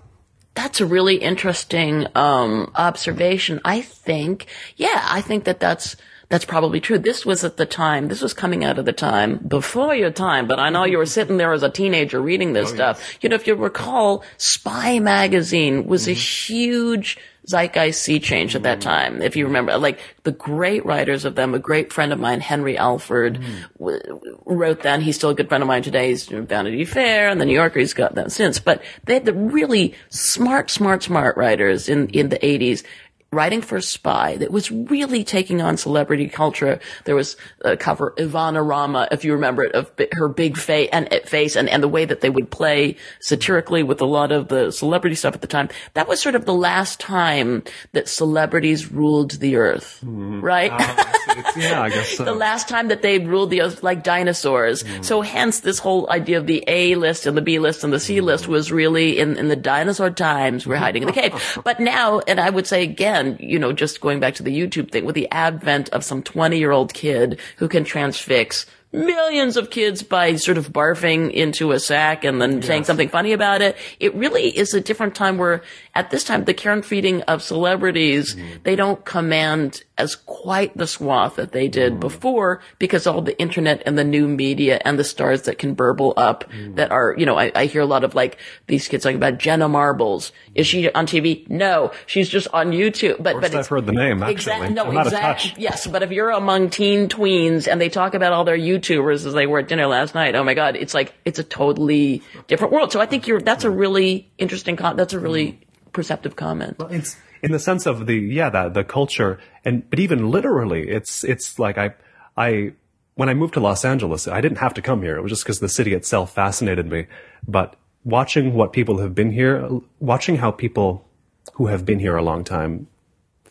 That's 0.54 0.80
a 0.80 0.86
really 0.86 1.16
interesting 1.16 2.06
um, 2.14 2.72
observation. 2.74 3.61
I 3.64 3.80
think, 3.80 4.46
yeah, 4.76 5.06
I 5.09 5.20
think 5.20 5.44
that 5.44 5.61
that's 5.61 5.96
that's 6.28 6.44
probably 6.44 6.80
true. 6.80 6.98
This 6.98 7.24
was 7.24 7.42
at 7.42 7.56
the 7.56 7.64
time. 7.64 8.09
This 8.09 8.20
was 8.20 8.34
coming 8.34 8.62
out 8.62 8.78
of 8.78 8.84
the 8.84 8.92
time 8.92 9.38
before 9.38 9.94
your 9.94 10.11
time, 10.11 10.46
but 10.46 10.59
I 10.59 10.68
know 10.68 10.84
you 10.84 10.98
were 10.98 11.06
sitting 11.06 11.38
there 11.38 11.52
as 11.52 11.62
a 11.62 11.70
teenager 11.70 12.20
reading 12.20 12.52
this 12.52 12.68
stuff. 12.68 13.16
You 13.22 13.30
know, 13.30 13.36
if 13.36 13.46
you 13.46 13.54
recall, 13.54 14.22
Spy 14.36 14.98
magazine 14.98 15.86
was 15.86 16.06
a 16.06 16.12
huge 16.12 17.16
zeitgeist 17.49 18.03
sea 18.03 18.20
change 18.20 18.55
at 18.55 18.62
that 18.64 18.78
mm. 18.78 18.82
time. 18.82 19.22
If 19.22 19.34
you 19.34 19.46
remember, 19.46 19.76
like 19.78 20.01
the 20.24 20.32
great 20.32 20.84
writers 20.84 21.24
of 21.24 21.34
them, 21.34 21.55
a 21.55 21.59
great 21.59 21.92
friend 21.92 22.12
of 22.12 22.20
mine, 22.20 22.40
Henry 22.40 22.76
Alford, 22.76 23.40
w- 23.78 24.01
w- 24.01 24.38
wrote 24.44 24.82
that. 24.82 25.01
He's 25.01 25.16
still 25.16 25.30
a 25.30 25.34
good 25.34 25.49
friend 25.49 25.62
of 25.62 25.68
mine 25.68 25.82
today. 25.82 26.11
He's 26.11 26.26
doing 26.26 26.46
Vanity 26.46 26.84
Fair 26.84 27.28
and 27.28 27.40
the 27.40 27.46
New 27.46 27.55
Yorker. 27.55 27.80
He's 27.80 27.94
got 27.94 28.14
that 28.16 28.32
since. 28.32 28.59
But 28.59 28.82
they 29.05 29.14
had 29.14 29.24
the 29.24 29.32
really 29.32 29.94
smart, 30.11 30.70
smart, 30.70 31.03
smart 31.03 31.36
writers 31.36 31.88
in, 31.88 32.09
in 32.11 32.28
the 32.28 32.38
80s 32.38 32.84
writing 33.30 33.60
for 33.60 33.76
a 33.76 33.82
Spy 33.82 34.36
that 34.36 34.50
was 34.50 34.70
really 34.70 35.22
taking 35.22 35.60
on 35.60 35.76
celebrity 35.76 36.28
culture. 36.28 36.80
There 37.04 37.14
was 37.14 37.36
a 37.60 37.76
cover 37.76 38.14
Ivana 38.16 38.66
Rama, 38.66 39.06
if 39.12 39.24
you 39.24 39.34
remember 39.34 39.64
it, 39.64 39.74
of 39.74 39.92
her 40.12 40.28
big 40.28 40.56
fa- 40.56 40.92
and, 40.94 41.12
uh, 41.12 41.20
face 41.20 41.54
and, 41.54 41.68
and 41.68 41.82
the 41.82 41.88
way 41.88 42.06
that 42.06 42.22
they 42.22 42.30
would 42.30 42.50
play 42.50 42.96
satirically 43.20 43.82
with 43.82 44.00
a 44.00 44.06
lot 44.06 44.32
of 44.32 44.48
the 44.48 44.70
celebrity 44.70 45.14
stuff 45.14 45.34
at 45.34 45.42
the 45.42 45.46
time. 45.46 45.68
That 45.92 46.08
was 46.08 46.22
sort 46.22 46.36
of 46.36 46.46
the 46.46 46.54
last 46.54 47.00
time 47.00 47.64
that 47.92 48.08
celebrities 48.08 48.90
ruled 48.90 49.32
the 49.32 49.56
earth, 49.56 50.00
mm-hmm. 50.02 50.40
right? 50.40 50.72
Ah, 50.72 51.54
yeah, 51.56 51.82
I 51.82 51.88
guess 51.90 52.16
so. 52.16 52.24
the 52.24 52.34
last 52.34 52.68
time 52.68 52.88
that 52.88 53.02
they 53.02 53.18
ruled 53.18 53.50
the 53.50 53.60
earth 53.60 53.82
like 53.82 54.02
dinosaurs. 54.02 54.84
Mm. 54.84 55.04
So 55.04 55.20
hence 55.20 55.60
this 55.60 55.78
whole 55.78 56.10
idea 56.10 56.38
of 56.38 56.46
the 56.46 56.64
A 56.66 56.94
list 56.94 57.26
and 57.26 57.36
the 57.36 57.42
B 57.42 57.58
list 57.58 57.84
and 57.84 57.92
the 57.92 58.00
C 58.00 58.22
list 58.22 58.44
mm. 58.44 58.48
was 58.48 58.72
really 58.72 59.18
in, 59.18 59.36
in 59.36 59.48
the 59.48 59.56
dinosaur 59.56 60.10
times 60.10 60.66
we're 60.66 60.76
hiding 60.76 61.02
in 61.02 61.08
the 61.08 61.12
cave. 61.12 61.34
But 61.64 61.80
now, 61.80 62.20
and 62.20 62.40
I 62.40 62.48
would 62.48 62.66
say 62.66 62.82
again, 62.82 63.17
you 63.38 63.58
know, 63.58 63.72
just 63.72 64.00
going 64.00 64.20
back 64.20 64.34
to 64.34 64.42
the 64.42 64.56
YouTube 64.56 64.90
thing 64.90 65.04
with 65.04 65.14
the 65.14 65.30
advent 65.30 65.88
of 65.90 66.04
some 66.04 66.22
20 66.22 66.58
year 66.58 66.70
old 66.70 66.94
kid 66.94 67.38
who 67.56 67.68
can 67.68 67.84
transfix 67.84 68.66
millions 68.92 69.56
of 69.56 69.70
kids 69.70 70.02
by 70.02 70.34
sort 70.36 70.56
of 70.56 70.70
barfing 70.70 71.30
into 71.32 71.72
a 71.72 71.80
sack 71.80 72.24
and 72.24 72.40
then 72.40 72.62
saying 72.62 72.84
something 72.84 73.08
funny 73.08 73.32
about 73.32 73.60
it. 73.60 73.76
It 74.00 74.14
really 74.14 74.44
is 74.44 74.72
a 74.72 74.80
different 74.80 75.14
time 75.14 75.36
where 75.36 75.62
at 75.94 76.10
this 76.10 76.24
time 76.24 76.44
the 76.44 76.54
care 76.54 76.72
and 76.72 76.84
feeding 76.84 77.22
of 77.22 77.42
celebrities, 77.42 78.34
mm-hmm. 78.34 78.62
they 78.62 78.76
don't 78.76 79.04
command 79.04 79.84
as 79.99 80.14
quite 80.14 80.76
the 80.76 80.86
swath 80.86 81.36
that 81.36 81.53
they 81.53 81.68
did 81.68 81.94
mm. 81.94 82.01
before 82.01 82.61
because 82.78 83.07
all 83.07 83.20
the 83.20 83.38
internet 83.40 83.82
and 83.84 83.99
the 83.99 84.05
new 84.05 84.28
media 84.28 84.80
and 84.84 84.99
the 84.99 85.05
stars 85.05 85.42
that 85.42 85.59
can 85.59 85.74
burble 85.74 86.14
up 86.16 86.44
mm. 86.51 86.76
that 86.76 86.92
are, 86.92 87.14
you 87.18 87.26
know, 87.26 87.36
I, 87.36 87.51
I 87.55 87.66
hear 87.66 87.82
a 87.82 87.86
lot 87.86 88.05
of 88.05 88.14
like 88.14 88.38
these 88.68 88.86
kids 88.86 89.03
talking 89.03 89.16
about 89.16 89.38
Jenna 89.38 89.68
Marbles. 89.68 90.30
Is 90.55 90.66
she 90.66 90.90
on 90.92 91.07
TV? 91.07 91.49
No, 91.51 91.92
she's 92.07 92.28
just 92.28 92.46
on 92.53 92.70
YouTube. 92.70 93.22
But, 93.22 93.40
but 93.40 93.55
I've 93.55 93.66
heard 93.66 93.86
the 93.86 93.92
name, 93.92 94.22
actually. 94.22 94.32
Exactly. 94.32 94.70
No, 94.70 94.84
I'm 94.84 94.96
out 94.96 95.07
of 95.09 95.12
exactly. 95.12 95.55
Yes, 95.59 95.86
but 95.86 96.03
if 96.03 96.12
you're 96.12 96.30
among 96.30 96.70
teen 96.70 97.09
tweens 97.09 97.66
and 97.70 97.80
they 97.80 97.88
talk 97.88 98.14
about 98.14 98.32
all 98.32 98.44
their 98.44 98.59
YouTubers 98.59 99.26
as 99.26 99.34
they 99.34 99.46
were 99.46 99.59
at 99.59 99.68
dinner 99.68 99.86
last 99.86 100.14
night, 100.14 100.36
oh 100.36 100.44
my 100.44 100.55
God, 100.55 100.76
it's 100.76 100.94
like 100.94 101.12
it's 101.24 101.40
a 101.40 101.44
totally 101.44 102.22
different 102.46 102.72
world. 102.72 102.92
So 102.92 103.01
I 103.01 103.07
think 103.07 103.26
you're 103.26 103.40
that's 103.40 103.64
a 103.64 103.70
really 103.70 104.30
interesting 104.38 104.76
con. 104.76 104.96
That's 104.96 105.12
a 105.12 105.18
really 105.18 105.53
mm. 105.53 105.59
Perceptive 105.93 106.36
comment. 106.36 106.78
Well, 106.78 106.89
It's 106.89 107.16
in 107.43 107.53
the 107.53 107.59
sense 107.59 107.86
of 107.86 108.07
the 108.07 108.16
yeah 108.16 108.51
the 108.51 108.68
the 108.68 108.84
culture 108.84 109.39
and 109.64 109.89
but 109.91 109.99
even 109.99 110.30
literally 110.30 110.89
it's 110.89 111.24
it's 111.24 111.59
like 111.59 111.78
I 111.78 111.95
I 112.36 112.72
when 113.14 113.28
I 113.28 113.34
moved 113.34 113.55
to 113.55 113.61
Los 113.61 113.84
Angeles 113.84 114.26
I 114.26 114.41
didn't 114.41 114.59
have 114.59 114.74
to 114.74 114.82
come 114.82 115.03
here 115.03 115.16
it 115.16 115.22
was 115.22 115.30
just 115.30 115.45
because 115.45 115.61
the 115.61 115.68
city 115.68 115.95
itself 115.95 116.34
fascinated 116.34 116.91
me 116.91 117.07
but 117.47 117.76
watching 118.05 118.55
what 118.55 118.72
people 118.72 118.99
have 118.99 119.14
been 119.14 119.30
here 119.30 119.68
watching 120.01 120.39
how 120.39 120.51
people 120.51 121.09
who 121.55 121.68
have 121.68 121.84
been 121.84 122.01
here 122.01 122.16
a 122.16 122.22
long 122.22 122.43
time 122.43 122.89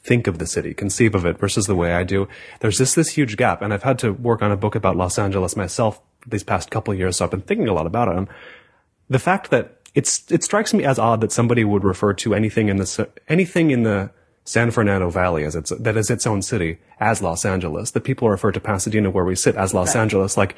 think 0.08 0.26
of 0.26 0.40
the 0.40 0.48
city, 0.48 0.74
conceive 0.74 1.14
of 1.14 1.26
it 1.26 1.38
versus 1.38 1.68
the 1.68 1.76
way 1.76 1.94
I 1.94 2.04
do. 2.04 2.30
There's 2.62 2.78
just 2.78 2.96
this 2.96 3.10
huge 3.10 3.36
gap. 3.36 3.62
And 3.62 3.74
I've 3.74 3.84
had 3.84 4.00
to 4.00 4.14
work 4.14 4.42
on 4.42 4.54
a 4.54 4.58
book 4.58 4.74
about 4.74 4.96
Los 4.96 5.20
Angeles 5.20 5.58
myself 5.58 6.02
these 6.26 6.44
past 6.44 6.72
couple 6.72 6.94
years. 6.94 7.18
So 7.18 7.26
I've 7.26 7.32
been 7.32 7.42
thinking 7.42 7.68
a 7.68 7.74
lot 7.74 7.86
about 7.86 8.08
it. 8.08 8.16
And 8.16 8.28
the 9.10 9.20
fact 9.20 9.52
that 9.52 9.77
it's, 9.98 10.32
it 10.32 10.44
strikes 10.44 10.74
me 10.74 10.84
as 10.84 11.00
odd 11.00 11.22
that 11.22 11.32
somebody 11.32 11.64
would 11.64 11.84
refer 11.84 12.14
to 12.14 12.36
anything 12.36 12.70
in 12.70 12.78
the, 12.78 13.10
anything 13.28 13.72
in 13.72 13.82
the 13.84 14.12
San 14.46 14.70
Fernando 14.72 15.10
Valley 15.10 15.44
as 15.44 15.56
its, 15.56 15.72
that 15.72 15.98
is 15.98 16.10
its 16.10 16.28
own 16.28 16.42
city 16.42 16.78
as 17.00 17.22
Los 17.22 17.44
Angeles, 17.46 17.92
that 17.92 18.02
people 18.02 18.30
refer 18.30 18.52
to 18.52 18.60
Pasadena 18.60 19.10
where 19.10 19.26
we 19.26 19.36
sit 19.36 19.56
as 19.56 19.74
Los 19.74 19.96
Right. 19.96 20.02
Angeles. 20.02 20.38
Like, 20.38 20.56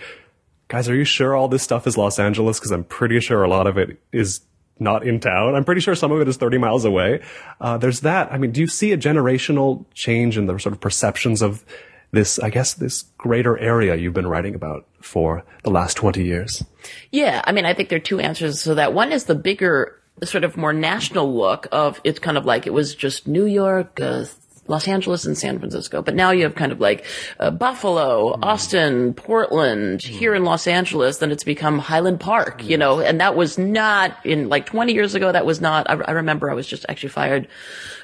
guys, 0.68 0.90
are 0.90 0.96
you 0.96 1.06
sure 1.06 1.36
all 1.36 1.48
this 1.48 1.64
stuff 1.64 1.88
is 1.88 1.98
Los 1.98 2.20
Angeles? 2.20 2.60
Cause 2.60 2.72
I'm 2.72 2.84
pretty 2.84 3.20
sure 3.22 3.42
a 3.44 3.50
lot 3.50 3.66
of 3.66 3.78
it 3.78 3.98
is 4.12 4.42
not 4.78 5.06
in 5.08 5.20
town. 5.20 5.56
I'm 5.56 5.66
pretty 5.66 5.82
sure 5.82 5.96
some 5.96 6.12
of 6.12 6.22
it 6.22 6.28
is 6.28 6.38
30 6.38 6.58
miles 6.58 6.86
away. 6.86 7.22
Uh, 7.60 7.78
there's 7.78 8.02
that. 8.02 8.32
I 8.32 8.38
mean, 8.38 8.52
do 8.52 8.62
you 8.62 8.68
see 8.68 8.92
a 8.92 8.98
generational 8.98 9.86
change 9.94 10.38
in 10.38 10.46
the 10.48 10.58
sort 10.58 10.74
of 10.74 10.82
perceptions 10.82 11.42
of 11.42 11.66
this, 12.12 12.40
I 12.40 12.50
guess, 12.50 12.74
this 12.74 13.04
greater 13.18 13.58
area 13.58 13.96
you've 13.96 14.14
been 14.14 14.28
writing 14.28 14.56
about 14.56 14.88
for 15.02 15.44
the 15.64 15.70
last 15.70 15.96
20 15.96 16.24
years? 16.24 16.64
Yeah, 17.12 17.42
I 17.46 17.52
mean, 17.52 17.66
I 17.66 17.74
think 17.74 17.90
there 17.90 17.98
are 17.98 18.02
two 18.02 18.20
answers 18.20 18.64
to 18.64 18.76
that. 18.76 18.94
One 18.94 19.12
is 19.12 19.26
the 19.26 19.36
bigger, 19.36 20.00
sort 20.24 20.44
of 20.44 20.58
more 20.58 20.74
national 20.74 21.34
look 21.34 21.68
of 21.72 22.02
it's 22.04 22.20
kind 22.20 22.38
of 22.38 22.46
like 22.46 22.68
it 22.68 22.74
was 22.74 22.96
just 22.96 23.28
New 23.28 23.46
York, 23.46 24.00
uh, 24.02 24.26
Los 24.70 24.88
Angeles, 24.88 25.26
and 25.26 25.38
San 25.38 25.60
Francisco, 25.60 26.02
but 26.02 26.16
now 26.16 26.32
you 26.32 26.44
have 26.44 26.56
kind 26.56 26.72
of 26.72 26.80
like 26.80 27.06
uh, 27.40 27.52
Buffalo, 27.52 28.34
mm-hmm. 28.34 28.44
Austin, 28.44 29.14
Portland, 29.14 30.00
mm-hmm. 30.00 30.14
here 30.14 30.34
in 30.36 30.46
Los 30.46 30.68
Angeles. 30.68 31.18
Then 31.18 31.32
it's 31.32 31.44
become 31.44 31.80
Highland 31.80 32.20
Park, 32.20 32.64
you 32.64 32.78
know, 32.78 33.02
and 33.02 33.20
that 33.20 33.36
was 33.36 33.58
not 33.58 34.26
in 34.26 34.48
like 34.48 34.68
20 34.68 34.94
years 34.94 35.16
ago. 35.16 35.32
That 35.32 35.46
was 35.46 35.60
not. 35.60 35.90
I, 35.90 35.96
I 35.96 36.12
remember 36.12 36.50
I 36.50 36.54
was 36.54 36.68
just 36.68 36.86
actually 36.88 37.10
fired 37.10 37.48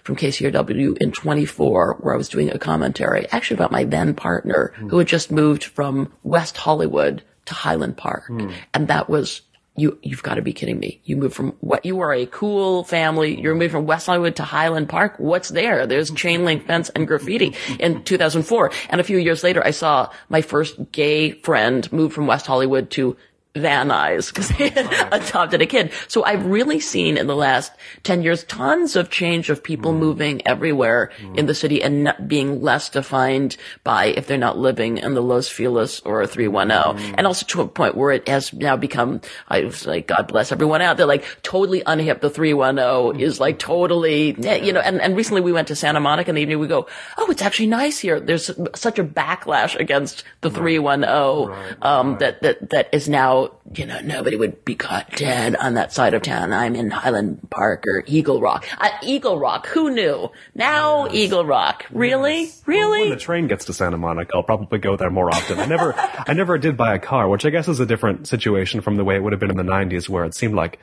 from 0.03 0.15
KCRW 0.15 0.97
in 0.97 1.11
24, 1.11 1.97
where 2.01 2.13
I 2.13 2.17
was 2.17 2.29
doing 2.29 2.49
a 2.49 2.59
commentary 2.59 3.27
actually 3.31 3.55
about 3.55 3.71
my 3.71 3.83
then 3.83 4.13
partner 4.13 4.73
mm. 4.77 4.89
who 4.89 4.97
had 4.97 5.07
just 5.07 5.31
moved 5.31 5.63
from 5.63 6.11
West 6.23 6.57
Hollywood 6.57 7.23
to 7.45 7.53
Highland 7.53 7.97
Park. 7.97 8.27
Mm. 8.27 8.53
And 8.73 8.87
that 8.87 9.09
was, 9.09 9.41
you, 9.77 9.97
you've 10.01 10.23
got 10.23 10.35
to 10.35 10.41
be 10.41 10.53
kidding 10.53 10.79
me. 10.79 11.01
You 11.03 11.17
move 11.17 11.33
from 11.33 11.51
what, 11.59 11.85
you 11.85 11.99
are 11.99 12.13
a 12.13 12.25
cool 12.25 12.83
family. 12.83 13.39
You're 13.39 13.55
moving 13.55 13.69
from 13.69 13.85
West 13.85 14.05
Hollywood 14.05 14.37
to 14.37 14.43
Highland 14.43 14.87
Park. 14.87 15.15
What's 15.17 15.49
there? 15.49 15.85
There's 15.85 16.11
chain 16.11 16.45
link 16.45 16.65
fence 16.65 16.89
and 16.89 17.07
graffiti 17.07 17.55
in 17.79 18.03
2004. 18.03 18.71
And 18.89 19.01
a 19.01 19.03
few 19.03 19.17
years 19.17 19.43
later, 19.43 19.65
I 19.65 19.71
saw 19.71 20.09
my 20.29 20.41
first 20.41 20.91
gay 20.91 21.31
friend 21.31 21.91
move 21.91 22.13
from 22.13 22.27
West 22.27 22.47
Hollywood 22.47 22.89
to 22.91 23.17
Van 23.55 23.89
Nuys 23.89 24.29
because 24.33 24.49
they 24.49 24.69
had 24.69 25.13
adopted 25.13 25.61
a 25.61 25.65
kid. 25.65 25.91
So 26.07 26.23
I've 26.23 26.45
really 26.45 26.79
seen 26.79 27.17
in 27.17 27.27
the 27.27 27.35
last 27.35 27.71
10 28.03 28.21
years 28.21 28.43
tons 28.43 28.95
of 28.95 29.09
change 29.09 29.49
of 29.49 29.63
people 29.63 29.93
moving 29.93 30.45
everywhere 30.45 31.11
in 31.35 31.45
the 31.45 31.55
city 31.55 31.81
and 31.81 32.13
being 32.27 32.61
less 32.61 32.89
defined 32.89 33.57
by 33.83 34.05
if 34.07 34.27
they're 34.27 34.37
not 34.37 34.57
living 34.57 34.97
in 34.97 35.13
the 35.13 35.21
Los 35.21 35.47
Feliz 35.47 36.01
or 36.01 36.25
310. 36.27 37.15
And 37.15 37.27
also 37.27 37.45
to 37.47 37.61
a 37.61 37.67
point 37.67 37.95
where 37.95 38.11
it 38.11 38.27
has 38.27 38.53
now 38.53 38.75
become, 38.75 39.21
I 39.47 39.61
was 39.61 39.85
like, 39.85 40.07
God 40.07 40.27
bless 40.27 40.51
everyone 40.51 40.81
out 40.81 40.97
there, 40.97 41.05
like 41.05 41.25
totally 41.43 41.81
unhip. 41.81 42.21
The 42.21 42.29
310 42.29 43.19
is 43.21 43.39
like 43.39 43.59
totally, 43.59 44.35
eh, 44.45 44.57
you 44.63 44.73
know, 44.73 44.81
and, 44.81 45.01
and 45.01 45.15
recently 45.15 45.41
we 45.41 45.51
went 45.51 45.67
to 45.69 45.75
Santa 45.75 45.99
Monica 45.99 46.29
in 46.29 46.35
the 46.35 46.41
evening. 46.41 46.59
We 46.59 46.67
go, 46.67 46.87
oh, 47.17 47.31
it's 47.31 47.41
actually 47.41 47.67
nice 47.67 47.99
here. 47.99 48.19
There's 48.19 48.51
such 48.75 48.99
a 48.99 49.03
backlash 49.03 49.75
against 49.79 50.23
the 50.41 50.49
310, 50.49 51.77
um, 51.81 52.17
that, 52.19 52.41
that, 52.41 52.69
that 52.69 52.89
is 52.93 53.07
now, 53.09 53.44
you 53.75 53.85
know, 53.85 53.99
nobody 54.01 54.37
would 54.37 54.63
be 54.65 54.75
caught 54.75 55.11
dead 55.15 55.55
on 55.55 55.73
that 55.75 55.93
side 55.93 56.13
of 56.13 56.21
town. 56.21 56.53
I'm 56.53 56.75
in 56.75 56.91
Highland 56.91 57.49
Park 57.49 57.85
or 57.87 58.03
Eagle 58.05 58.41
Rock. 58.41 58.65
Uh, 58.77 58.89
Eagle 59.03 59.39
Rock, 59.39 59.67
who 59.67 59.91
knew? 59.91 60.31
Now 60.53 61.07
Eagle 61.11 61.45
Rock. 61.45 61.85
Really? 61.91 62.51
Really? 62.65 63.01
When 63.01 63.09
the 63.09 63.15
train 63.17 63.47
gets 63.47 63.65
to 63.65 63.73
Santa 63.73 63.97
Monica, 63.97 64.35
I'll 64.35 64.43
probably 64.43 64.79
go 64.79 64.95
there 64.95 65.09
more 65.09 65.29
often. 65.29 65.59
I 65.59 65.65
never, 65.65 65.93
I 66.27 66.33
never 66.33 66.57
did 66.57 66.77
buy 66.77 66.93
a 66.95 66.99
car, 66.99 67.27
which 67.27 67.45
I 67.45 67.49
guess 67.49 67.67
is 67.67 67.79
a 67.79 67.85
different 67.85 68.27
situation 68.27 68.81
from 68.81 68.95
the 68.95 69.03
way 69.03 69.15
it 69.15 69.23
would 69.23 69.33
have 69.33 69.39
been 69.39 69.51
in 69.51 69.57
the 69.57 69.63
90s 69.63 70.09
where 70.09 70.25
it 70.25 70.35
seemed 70.35 70.55
like, 70.55 70.79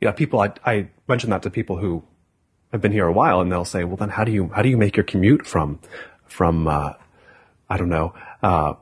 yeah, 0.00 0.12
people, 0.12 0.40
I, 0.40 0.52
I 0.64 0.88
mentioned 1.08 1.32
that 1.32 1.42
to 1.42 1.50
people 1.50 1.76
who 1.76 2.02
have 2.72 2.80
been 2.80 2.92
here 2.92 3.06
a 3.06 3.12
while 3.12 3.40
and 3.40 3.52
they'll 3.52 3.64
say, 3.64 3.84
well, 3.84 3.96
then 3.96 4.08
how 4.08 4.24
do 4.24 4.32
you, 4.32 4.48
how 4.48 4.62
do 4.62 4.68
you 4.68 4.76
make 4.76 4.96
your 4.96 5.04
commute 5.04 5.46
from, 5.46 5.78
from, 6.26 6.66
uh, 6.66 6.94
I 7.68 7.76
don't 7.76 7.88
know, 7.88 8.14
uh, 8.42 8.74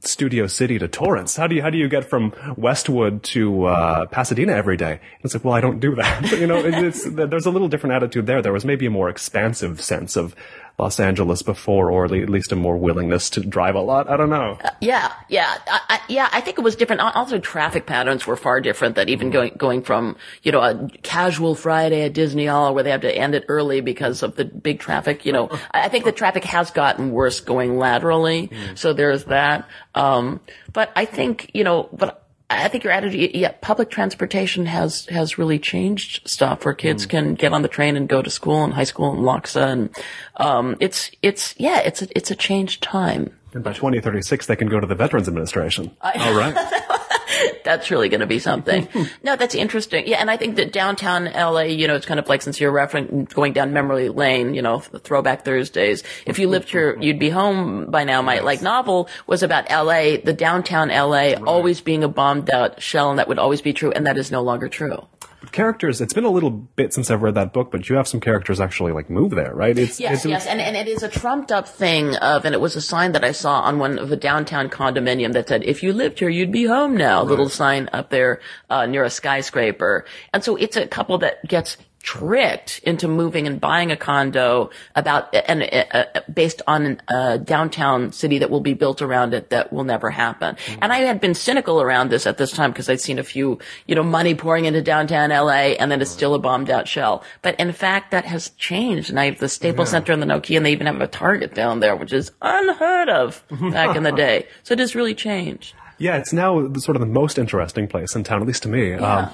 Studio 0.00 0.46
City 0.46 0.78
to 0.78 0.88
Torrance? 0.88 1.36
How 1.36 1.46
do 1.46 1.54
you, 1.54 1.62
how 1.62 1.70
do 1.70 1.78
you 1.78 1.88
get 1.88 2.04
from 2.04 2.32
Westwood 2.56 3.22
to, 3.24 3.66
uh, 3.66 4.06
Pasadena 4.06 4.52
every 4.52 4.76
day? 4.76 4.92
And 4.92 5.24
it's 5.24 5.34
like, 5.34 5.44
well, 5.44 5.54
I 5.54 5.60
don't 5.60 5.80
do 5.80 5.94
that. 5.96 6.30
you 6.38 6.46
know, 6.46 6.56
it's, 6.56 7.04
there's 7.04 7.46
a 7.46 7.50
little 7.50 7.68
different 7.68 7.96
attitude 7.96 8.26
there. 8.26 8.42
There 8.42 8.52
was 8.52 8.64
maybe 8.64 8.86
a 8.86 8.90
more 8.90 9.08
expansive 9.08 9.80
sense 9.80 10.16
of, 10.16 10.34
Los 10.78 10.98
Angeles 10.98 11.42
before, 11.42 11.90
or 11.90 12.04
at 12.04 12.10
least 12.10 12.52
a 12.52 12.56
more 12.56 12.76
willingness 12.76 13.30
to 13.30 13.40
drive 13.40 13.74
a 13.74 13.80
lot. 13.80 14.08
I 14.08 14.16
don't 14.16 14.30
know. 14.30 14.58
Uh, 14.62 14.70
yeah, 14.80 15.12
yeah, 15.28 15.58
I, 15.66 15.80
I, 15.88 16.00
yeah. 16.08 16.28
I 16.32 16.40
think 16.40 16.58
it 16.58 16.62
was 16.62 16.76
different. 16.76 17.02
Also, 17.02 17.38
traffic 17.38 17.86
patterns 17.86 18.26
were 18.26 18.36
far 18.36 18.60
different. 18.60 18.94
That 18.96 19.08
even 19.08 19.30
going 19.30 19.54
going 19.56 19.82
from 19.82 20.16
you 20.42 20.52
know 20.52 20.60
a 20.60 20.88
casual 21.02 21.54
Friday 21.54 22.02
at 22.02 22.12
Disney 22.12 22.46
Hall 22.46 22.74
where 22.74 22.82
they 22.84 22.90
have 22.90 23.02
to 23.02 23.14
end 23.14 23.34
it 23.34 23.44
early 23.48 23.80
because 23.80 24.22
of 24.22 24.36
the 24.36 24.44
big 24.44 24.80
traffic. 24.80 25.26
You 25.26 25.32
know, 25.32 25.50
I 25.70 25.88
think 25.88 26.04
the 26.04 26.12
traffic 26.12 26.44
has 26.44 26.70
gotten 26.70 27.10
worse 27.10 27.40
going 27.40 27.76
laterally. 27.76 28.48
Mm. 28.48 28.78
So 28.78 28.92
there's 28.92 29.24
that. 29.24 29.68
Um, 29.94 30.40
but 30.72 30.90
I 30.96 31.04
think 31.04 31.50
you 31.54 31.64
know, 31.64 31.88
but 31.92 32.29
I 32.50 32.68
think 32.68 32.82
your 32.82 32.92
attitude, 32.92 33.30
yeah, 33.34 33.52
public 33.60 33.90
transportation 33.90 34.66
has, 34.66 35.06
has 35.06 35.38
really 35.38 35.58
changed 35.58 36.28
stuff 36.28 36.64
where 36.64 36.74
kids 36.74 37.06
mm. 37.06 37.10
can 37.10 37.34
get 37.34 37.52
on 37.52 37.62
the 37.62 37.68
train 37.68 37.96
and 37.96 38.08
go 38.08 38.22
to 38.22 38.30
school 38.30 38.64
and 38.64 38.74
high 38.74 38.84
school 38.84 39.12
and 39.12 39.20
LACHSA. 39.20 39.72
And, 39.72 39.96
um, 40.36 40.76
it's, 40.80 41.12
it's, 41.22 41.54
yeah, 41.58 41.78
it's 41.78 42.02
a, 42.02 42.08
it's 42.16 42.30
a 42.30 42.34
changed 42.34 42.82
time. 42.82 43.32
And 43.52 43.62
by 43.62 43.72
2036, 43.72 44.46
they 44.46 44.56
can 44.56 44.68
go 44.68 44.80
to 44.80 44.86
the 44.86 44.94
Veterans 44.96 45.28
Administration. 45.28 45.96
All 46.00 46.34
right. 46.34 46.54
that's 47.64 47.90
really 47.90 48.08
going 48.08 48.20
to 48.20 48.26
be 48.26 48.38
something. 48.38 48.88
no, 49.22 49.36
that's 49.36 49.54
interesting. 49.54 50.06
Yeah, 50.06 50.18
and 50.18 50.30
I 50.30 50.36
think 50.36 50.56
that 50.56 50.72
downtown 50.72 51.26
LA, 51.26 51.62
you 51.62 51.86
know, 51.86 51.94
it's 51.94 52.06
kind 52.06 52.20
of 52.20 52.28
like 52.28 52.42
since 52.42 52.60
you're 52.60 52.72
referencing 52.72 53.32
going 53.32 53.52
down 53.52 53.72
memory 53.72 54.08
lane, 54.08 54.54
you 54.54 54.62
know, 54.62 54.80
throwback 54.80 55.44
Thursdays. 55.44 56.02
If 56.26 56.38
you 56.38 56.48
lived 56.48 56.68
here, 56.68 56.96
you'd 57.00 57.18
be 57.18 57.30
home 57.30 57.90
by 57.90 58.04
now. 58.04 58.22
My 58.22 58.36
yes. 58.36 58.44
like 58.44 58.62
novel 58.62 59.08
was 59.26 59.42
about 59.42 59.70
LA, 59.70 60.16
the 60.22 60.34
downtown 60.36 60.88
LA 60.88 61.10
right. 61.10 61.42
always 61.42 61.80
being 61.80 62.04
a 62.04 62.08
bombed 62.08 62.50
out 62.50 62.82
shell, 62.82 63.10
and 63.10 63.18
that 63.18 63.28
would 63.28 63.38
always 63.38 63.62
be 63.62 63.72
true, 63.72 63.92
and 63.92 64.06
that 64.06 64.18
is 64.18 64.30
no 64.30 64.42
longer 64.42 64.68
true 64.68 65.06
characters, 65.52 66.00
it's 66.00 66.12
been 66.12 66.24
a 66.24 66.30
little 66.30 66.50
bit 66.50 66.92
since 66.92 67.10
I've 67.10 67.22
read 67.22 67.34
that 67.34 67.52
book, 67.52 67.70
but 67.70 67.88
you 67.88 67.96
have 67.96 68.06
some 68.06 68.20
characters 68.20 68.60
actually 68.60 68.92
like 68.92 69.08
move 69.10 69.30
there, 69.30 69.54
right? 69.54 69.76
It's, 69.76 69.98
yes, 69.98 70.18
it's, 70.18 70.26
yes, 70.26 70.46
and, 70.46 70.60
and 70.60 70.76
it 70.76 70.88
is 70.88 71.02
a 71.02 71.08
trumped 71.08 71.50
up 71.50 71.68
thing 71.68 72.16
of, 72.16 72.44
and 72.44 72.54
it 72.54 72.60
was 72.60 72.76
a 72.76 72.80
sign 72.80 73.12
that 73.12 73.24
I 73.24 73.32
saw 73.32 73.60
on 73.60 73.78
one 73.78 73.98
of 73.98 74.12
a 74.12 74.16
downtown 74.16 74.68
condominium 74.68 75.32
that 75.32 75.48
said, 75.48 75.64
if 75.64 75.82
you 75.82 75.92
lived 75.92 76.18
here, 76.18 76.28
you'd 76.28 76.52
be 76.52 76.64
home 76.64 76.96
now. 76.96 77.20
Right. 77.20 77.28
Little 77.28 77.48
sign 77.48 77.88
up 77.92 78.10
there, 78.10 78.40
uh, 78.68 78.86
near 78.86 79.04
a 79.04 79.10
skyscraper. 79.10 80.04
And 80.32 80.44
so 80.44 80.56
it's 80.56 80.76
a 80.76 80.86
couple 80.86 81.18
that 81.18 81.46
gets 81.46 81.76
tricked 82.02 82.80
into 82.80 83.06
moving 83.06 83.46
and 83.46 83.60
buying 83.60 83.92
a 83.92 83.96
condo 83.96 84.70
about 84.94 85.34
and 85.34 85.62
uh, 85.92 86.04
based 86.32 86.62
on 86.66 87.00
a 87.08 87.38
downtown 87.38 88.10
city 88.12 88.38
that 88.38 88.50
will 88.50 88.60
be 88.60 88.72
built 88.72 89.02
around 89.02 89.34
it 89.34 89.50
that 89.50 89.72
will 89.72 89.84
never 89.84 90.10
happen. 90.10 90.54
Mm-hmm. 90.54 90.78
And 90.82 90.92
I 90.92 91.00
had 91.00 91.20
been 91.20 91.34
cynical 91.34 91.82
around 91.82 92.10
this 92.10 92.26
at 92.26 92.38
this 92.38 92.52
time 92.52 92.70
because 92.70 92.88
I'd 92.88 93.00
seen 93.00 93.18
a 93.18 93.22
few, 93.22 93.58
you 93.86 93.94
know, 93.94 94.02
money 94.02 94.34
pouring 94.34 94.64
into 94.64 94.80
downtown 94.80 95.30
LA 95.30 95.76
and 95.78 95.90
then 95.92 96.00
it's 96.00 96.10
still 96.10 96.34
a 96.34 96.38
bombed 96.38 96.70
out 96.70 96.88
shell. 96.88 97.22
But 97.42 97.58
in 97.60 97.72
fact, 97.72 98.12
that 98.12 98.24
has 98.24 98.50
changed. 98.50 99.10
And 99.10 99.20
I 99.20 99.26
have 99.26 99.38
the 99.38 99.48
Staples 99.48 99.88
yeah. 99.88 99.92
Center 99.92 100.12
and 100.12 100.22
the 100.22 100.26
Nokia 100.26 100.56
and 100.56 100.66
they 100.66 100.72
even 100.72 100.86
have 100.86 101.00
a 101.00 101.06
Target 101.06 101.54
down 101.54 101.80
there, 101.80 101.94
which 101.96 102.12
is 102.12 102.32
unheard 102.40 103.10
of 103.10 103.44
back 103.72 103.94
in 103.94 104.04
the 104.04 104.12
day. 104.12 104.46
So 104.62 104.72
it 104.72 104.78
has 104.78 104.94
really 104.94 105.14
changed. 105.14 105.74
Yeah, 105.98 106.16
it's 106.16 106.32
now 106.32 106.72
sort 106.74 106.96
of 106.96 107.00
the 107.00 107.06
most 107.06 107.38
interesting 107.38 107.86
place 107.86 108.16
in 108.16 108.24
town, 108.24 108.40
at 108.40 108.46
least 108.46 108.62
to 108.62 108.70
me. 108.70 108.92
Yeah. 108.92 109.16
Um, 109.16 109.30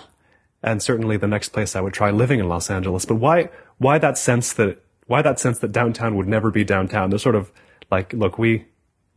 and 0.63 0.83
certainly 0.83 1.17
the 1.17 1.27
next 1.27 1.51
place 1.51 1.77
I 1.77 1.81
would 1.81 1.93
try 1.93 2.11
living 2.11 2.41
in 2.41 2.49
Los 2.49 2.71
Angeles. 2.71 3.05
But 3.05 3.17
why, 3.17 3.51
why 3.79 3.99
that 3.99 4.19
sense 4.19 4.53
that, 4.55 4.83
why 5.07 5.23
that 5.23 5.39
sense 5.39 5.59
that 5.61 5.73
downtown 5.73 6.17
would 6.17 6.29
never 6.29 6.51
be 6.51 6.65
downtown? 6.65 7.11
There's 7.11 7.23
sort 7.23 7.35
of 7.35 7.53
like, 7.91 8.13
look, 8.13 8.39
we 8.39 8.67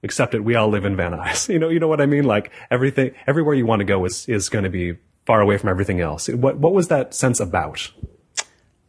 accept 0.03 0.33
it. 0.33 0.43
We 0.43 0.55
all 0.55 0.69
live 0.69 0.85
in 0.85 0.95
Van 0.95 1.13
Nuys. 1.13 1.49
You 1.53 1.59
know, 1.59 1.69
you 1.69 1.79
know 1.79 1.87
what 1.87 2.01
I 2.01 2.05
mean? 2.05 2.23
Like 2.23 2.51
everything, 2.69 3.11
everywhere 3.25 3.55
you 3.55 3.65
want 3.65 3.79
to 3.79 3.85
go 3.85 4.05
is, 4.05 4.27
is 4.27 4.49
going 4.49 4.63
to 4.63 4.69
be 4.69 4.97
far 5.25 5.41
away 5.41 5.57
from 5.57 5.69
everything 5.69 6.01
else. 6.01 6.27
What, 6.27 6.57
what 6.57 6.73
was 6.73 6.87
that 6.89 7.13
sense 7.13 7.39
about? 7.39 7.91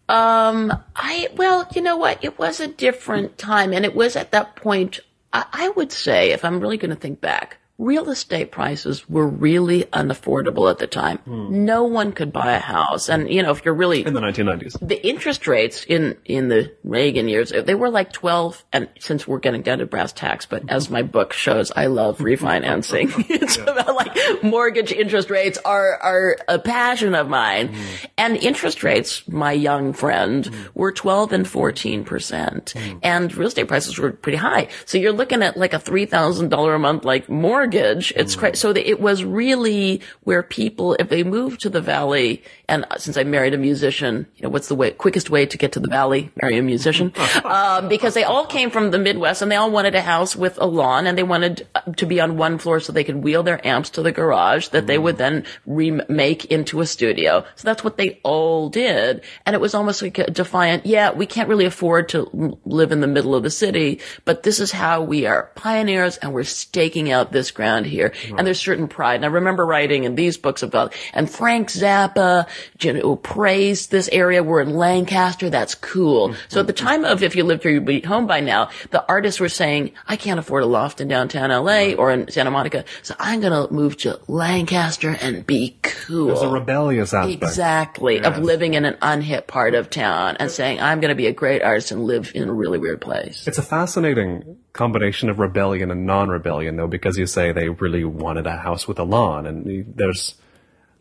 Um, 0.08 0.72
I, 0.96 1.28
well, 1.36 1.68
you 1.74 1.82
know 1.82 1.96
what? 1.96 2.24
It 2.24 2.38
was 2.38 2.58
a 2.58 2.66
different 2.66 3.38
time. 3.38 3.72
And 3.72 3.84
it 3.84 3.94
was 3.94 4.16
at 4.16 4.32
that 4.32 4.56
point, 4.56 5.00
I, 5.32 5.44
I 5.52 5.68
would 5.70 5.92
say, 5.92 6.32
if 6.32 6.44
I'm 6.44 6.60
really 6.60 6.78
going 6.78 6.90
to 6.90 6.96
think 6.96 7.20
back, 7.20 7.58
real 7.80 8.10
estate 8.10 8.52
prices 8.52 9.08
were 9.08 9.26
really 9.26 9.84
unaffordable 9.84 10.70
at 10.70 10.78
the 10.78 10.86
time. 10.86 11.18
Mm. 11.26 11.50
No 11.50 11.84
one 11.84 12.12
could 12.12 12.30
buy 12.30 12.52
a 12.52 12.58
house. 12.58 13.08
And, 13.08 13.32
you 13.32 13.42
know, 13.42 13.50
if 13.50 13.64
you're 13.64 13.74
really. 13.74 14.04
In 14.04 14.12
the 14.12 14.20
1990s. 14.20 14.86
The 14.86 15.04
interest 15.04 15.46
rates 15.46 15.84
in, 15.88 16.16
in 16.26 16.48
the 16.48 16.72
Reagan 16.84 17.26
years, 17.26 17.50
they 17.50 17.74
were 17.74 17.88
like 17.88 18.12
12, 18.12 18.64
and 18.72 18.88
since 18.98 19.26
we're 19.26 19.38
getting 19.38 19.62
down 19.62 19.78
to 19.78 19.86
brass 19.86 20.12
tacks, 20.12 20.44
but 20.44 20.68
as 20.68 20.90
my 20.90 21.00
book 21.02 21.32
shows, 21.32 21.72
I 21.74 21.86
love 21.86 22.18
refinancing. 22.18 23.12
it's 23.30 23.56
yeah. 23.56 23.64
about 23.64 23.94
like 23.94 24.42
mortgage 24.42 24.92
interest 24.92 25.30
rates 25.30 25.58
are, 25.64 25.96
are 25.96 26.36
a 26.48 26.58
passion 26.58 27.14
of 27.14 27.28
mine. 27.28 27.68
Mm. 27.70 28.06
And 28.18 28.36
interest 28.36 28.84
rates, 28.84 29.26
my 29.26 29.52
young 29.52 29.94
friend, 29.94 30.44
mm. 30.44 30.68
were 30.74 30.92
12 30.92 31.32
and 31.32 31.46
14%. 31.46 32.70
Hmm. 32.70 32.98
And 33.02 33.34
real 33.34 33.48
estate 33.48 33.68
prices 33.68 33.98
were 33.98 34.12
pretty 34.12 34.36
high. 34.36 34.68
So 34.84 34.98
you're 34.98 35.12
looking 35.12 35.42
at 35.42 35.56
like 35.56 35.72
a 35.72 35.78
$3,000 35.78 36.74
a 36.74 36.78
month, 36.78 37.04
like 37.04 37.28
mortgage 37.28 37.69
mortgage. 37.72 38.12
It's 38.16 38.36
mm. 38.36 38.56
So 38.56 38.70
it 38.70 39.00
was 39.00 39.24
really 39.24 40.00
where 40.24 40.42
people, 40.42 40.94
if 40.94 41.08
they 41.08 41.22
moved 41.22 41.60
to 41.62 41.70
the 41.70 41.80
valley, 41.80 42.42
and 42.70 42.86
since 42.98 43.16
I 43.16 43.24
married 43.24 43.52
a 43.52 43.58
musician, 43.58 44.26
you 44.36 44.44
know, 44.44 44.48
what's 44.48 44.68
the 44.68 44.76
way, 44.76 44.92
quickest 44.92 45.28
way 45.28 45.44
to 45.44 45.58
get 45.58 45.72
to 45.72 45.80
the 45.80 45.88
valley? 45.88 46.30
Marry 46.40 46.56
a 46.56 46.62
musician. 46.62 47.12
um, 47.44 47.88
because 47.88 48.14
they 48.14 48.22
all 48.22 48.46
came 48.46 48.70
from 48.70 48.92
the 48.92 48.98
Midwest 48.98 49.42
and 49.42 49.50
they 49.50 49.56
all 49.56 49.72
wanted 49.72 49.96
a 49.96 50.00
house 50.00 50.36
with 50.36 50.56
a 50.58 50.66
lawn 50.66 51.08
and 51.08 51.18
they 51.18 51.24
wanted 51.24 51.66
to 51.96 52.06
be 52.06 52.20
on 52.20 52.36
one 52.36 52.58
floor 52.58 52.78
so 52.78 52.92
they 52.92 53.02
could 53.02 53.24
wheel 53.24 53.42
their 53.42 53.66
amps 53.66 53.90
to 53.90 54.02
the 54.02 54.12
garage 54.12 54.68
that 54.68 54.84
mm. 54.84 54.86
they 54.86 54.98
would 54.98 55.18
then 55.18 55.44
remake 55.66 56.44
into 56.44 56.80
a 56.80 56.86
studio. 56.86 57.44
So 57.56 57.66
that's 57.66 57.82
what 57.82 57.96
they 57.96 58.20
all 58.22 58.68
did. 58.68 59.22
And 59.44 59.54
it 59.54 59.60
was 59.60 59.74
almost 59.74 60.00
like 60.00 60.18
a 60.18 60.30
defiant, 60.30 60.86
yeah, 60.86 61.10
we 61.10 61.26
can't 61.26 61.48
really 61.48 61.66
afford 61.66 62.08
to 62.10 62.56
live 62.64 62.92
in 62.92 63.00
the 63.00 63.08
middle 63.08 63.34
of 63.34 63.42
the 63.42 63.50
city, 63.50 63.98
but 64.24 64.44
this 64.44 64.60
is 64.60 64.70
how 64.70 65.02
we 65.02 65.26
are 65.26 65.50
pioneers 65.56 66.18
and 66.18 66.32
we're 66.32 66.44
staking 66.44 67.10
out 67.10 67.32
this 67.32 67.50
ground 67.50 67.86
here. 67.86 68.12
Right. 68.30 68.38
And 68.38 68.46
there's 68.46 68.60
certain 68.60 68.86
pride. 68.86 69.16
And 69.16 69.24
I 69.24 69.28
remember 69.28 69.66
writing 69.66 70.04
in 70.04 70.14
these 70.14 70.36
books 70.36 70.62
about, 70.62 70.94
and 71.12 71.28
Frank 71.28 71.68
Zappa, 71.68 72.46
you 72.80 72.92
know, 72.92 73.16
praised 73.16 73.90
this 73.90 74.08
area. 74.12 74.42
We're 74.42 74.60
in 74.60 74.74
Lancaster. 74.76 75.50
That's 75.50 75.74
cool. 75.74 76.28
Mm-hmm. 76.28 76.40
So 76.48 76.60
at 76.60 76.66
the 76.66 76.72
time 76.72 77.04
of 77.04 77.22
if 77.22 77.36
you 77.36 77.44
lived 77.44 77.62
here, 77.62 77.72
you'd 77.72 77.84
be 77.84 78.00
home 78.00 78.26
by 78.26 78.40
now. 78.40 78.70
The 78.90 79.04
artists 79.08 79.40
were 79.40 79.48
saying, 79.48 79.92
I 80.06 80.16
can't 80.16 80.38
afford 80.38 80.62
a 80.62 80.66
loft 80.66 81.00
in 81.00 81.08
downtown 81.08 81.50
LA 81.50 81.94
or 81.94 82.10
in 82.10 82.30
Santa 82.30 82.50
Monica. 82.50 82.84
So 83.02 83.14
I'm 83.18 83.40
going 83.40 83.52
to 83.52 83.72
move 83.72 83.96
to 83.98 84.20
Lancaster 84.28 85.16
and 85.20 85.46
be 85.46 85.76
cool. 85.82 86.28
There's 86.28 86.42
a 86.42 86.48
rebellious 86.48 87.12
aspect. 87.14 87.42
Exactly. 87.42 88.16
Yes. 88.16 88.26
Of 88.26 88.38
living 88.38 88.74
in 88.74 88.84
an 88.84 88.94
unhip 88.94 89.46
part 89.46 89.74
of 89.74 89.90
town 89.90 90.36
and 90.38 90.50
saying, 90.50 90.80
I'm 90.80 91.00
going 91.00 91.10
to 91.10 91.14
be 91.14 91.26
a 91.26 91.32
great 91.32 91.62
artist 91.62 91.90
and 91.90 92.04
live 92.04 92.32
in 92.34 92.48
a 92.48 92.52
really 92.52 92.78
weird 92.78 93.00
place. 93.00 93.46
It's 93.46 93.58
a 93.58 93.62
fascinating 93.62 94.58
combination 94.72 95.28
of 95.28 95.38
rebellion 95.38 95.90
and 95.90 96.06
non-rebellion 96.06 96.76
though, 96.76 96.86
because 96.86 97.18
you 97.18 97.26
say 97.26 97.52
they 97.52 97.68
really 97.68 98.04
wanted 98.04 98.46
a 98.46 98.56
house 98.56 98.86
with 98.86 98.98
a 98.98 99.04
lawn 99.04 99.46
and 99.46 99.94
there's, 99.96 100.34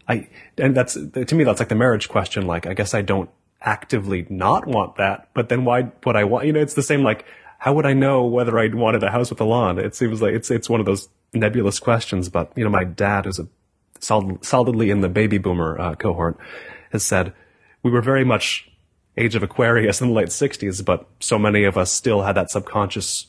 I, 0.09 0.27
and 0.57 0.75
that's, 0.75 0.95
to 0.95 1.35
me, 1.35 1.43
that's 1.43 1.59
like 1.59 1.69
the 1.69 1.75
marriage 1.75 2.09
question. 2.09 2.47
Like, 2.47 2.65
I 2.65 2.73
guess 2.73 2.93
I 2.93 3.01
don't 3.01 3.29
actively 3.61 4.25
not 4.29 4.65
want 4.65 4.97
that, 4.97 5.29
but 5.33 5.49
then 5.49 5.63
why 5.63 5.91
would 6.05 6.15
I 6.15 6.23
want, 6.23 6.47
you 6.47 6.53
know, 6.53 6.59
it's 6.59 6.73
the 6.73 6.83
same, 6.83 7.03
like, 7.03 7.25
how 7.59 7.73
would 7.73 7.85
I 7.85 7.93
know 7.93 8.25
whether 8.25 8.57
I 8.57 8.67
wanted 8.67 9.03
a 9.03 9.11
house 9.11 9.29
with 9.29 9.39
a 9.39 9.45
lawn? 9.45 9.77
It 9.77 9.95
seems 9.95 10.21
like 10.21 10.33
it's, 10.33 10.49
it's 10.49 10.69
one 10.69 10.79
of 10.79 10.85
those 10.85 11.09
nebulous 11.33 11.79
questions, 11.79 12.27
but, 12.27 12.51
you 12.55 12.63
know, 12.63 12.69
my 12.69 12.83
dad 12.83 13.27
is 13.27 13.37
a 13.37 13.47
solid, 13.99 14.43
solidly 14.43 14.89
in 14.89 15.01
the 15.01 15.09
baby 15.09 15.37
boomer 15.37 15.79
uh, 15.79 15.95
cohort 15.95 16.37
has 16.91 17.05
said, 17.05 17.33
we 17.83 17.91
were 17.91 18.01
very 18.01 18.25
much 18.25 18.71
age 19.17 19.35
of 19.35 19.43
Aquarius 19.43 20.01
in 20.01 20.07
the 20.07 20.13
late 20.13 20.29
60s, 20.29 20.83
but 20.83 21.05
so 21.19 21.37
many 21.37 21.65
of 21.65 21.77
us 21.77 21.91
still 21.91 22.23
had 22.23 22.33
that 22.35 22.49
subconscious 22.49 23.27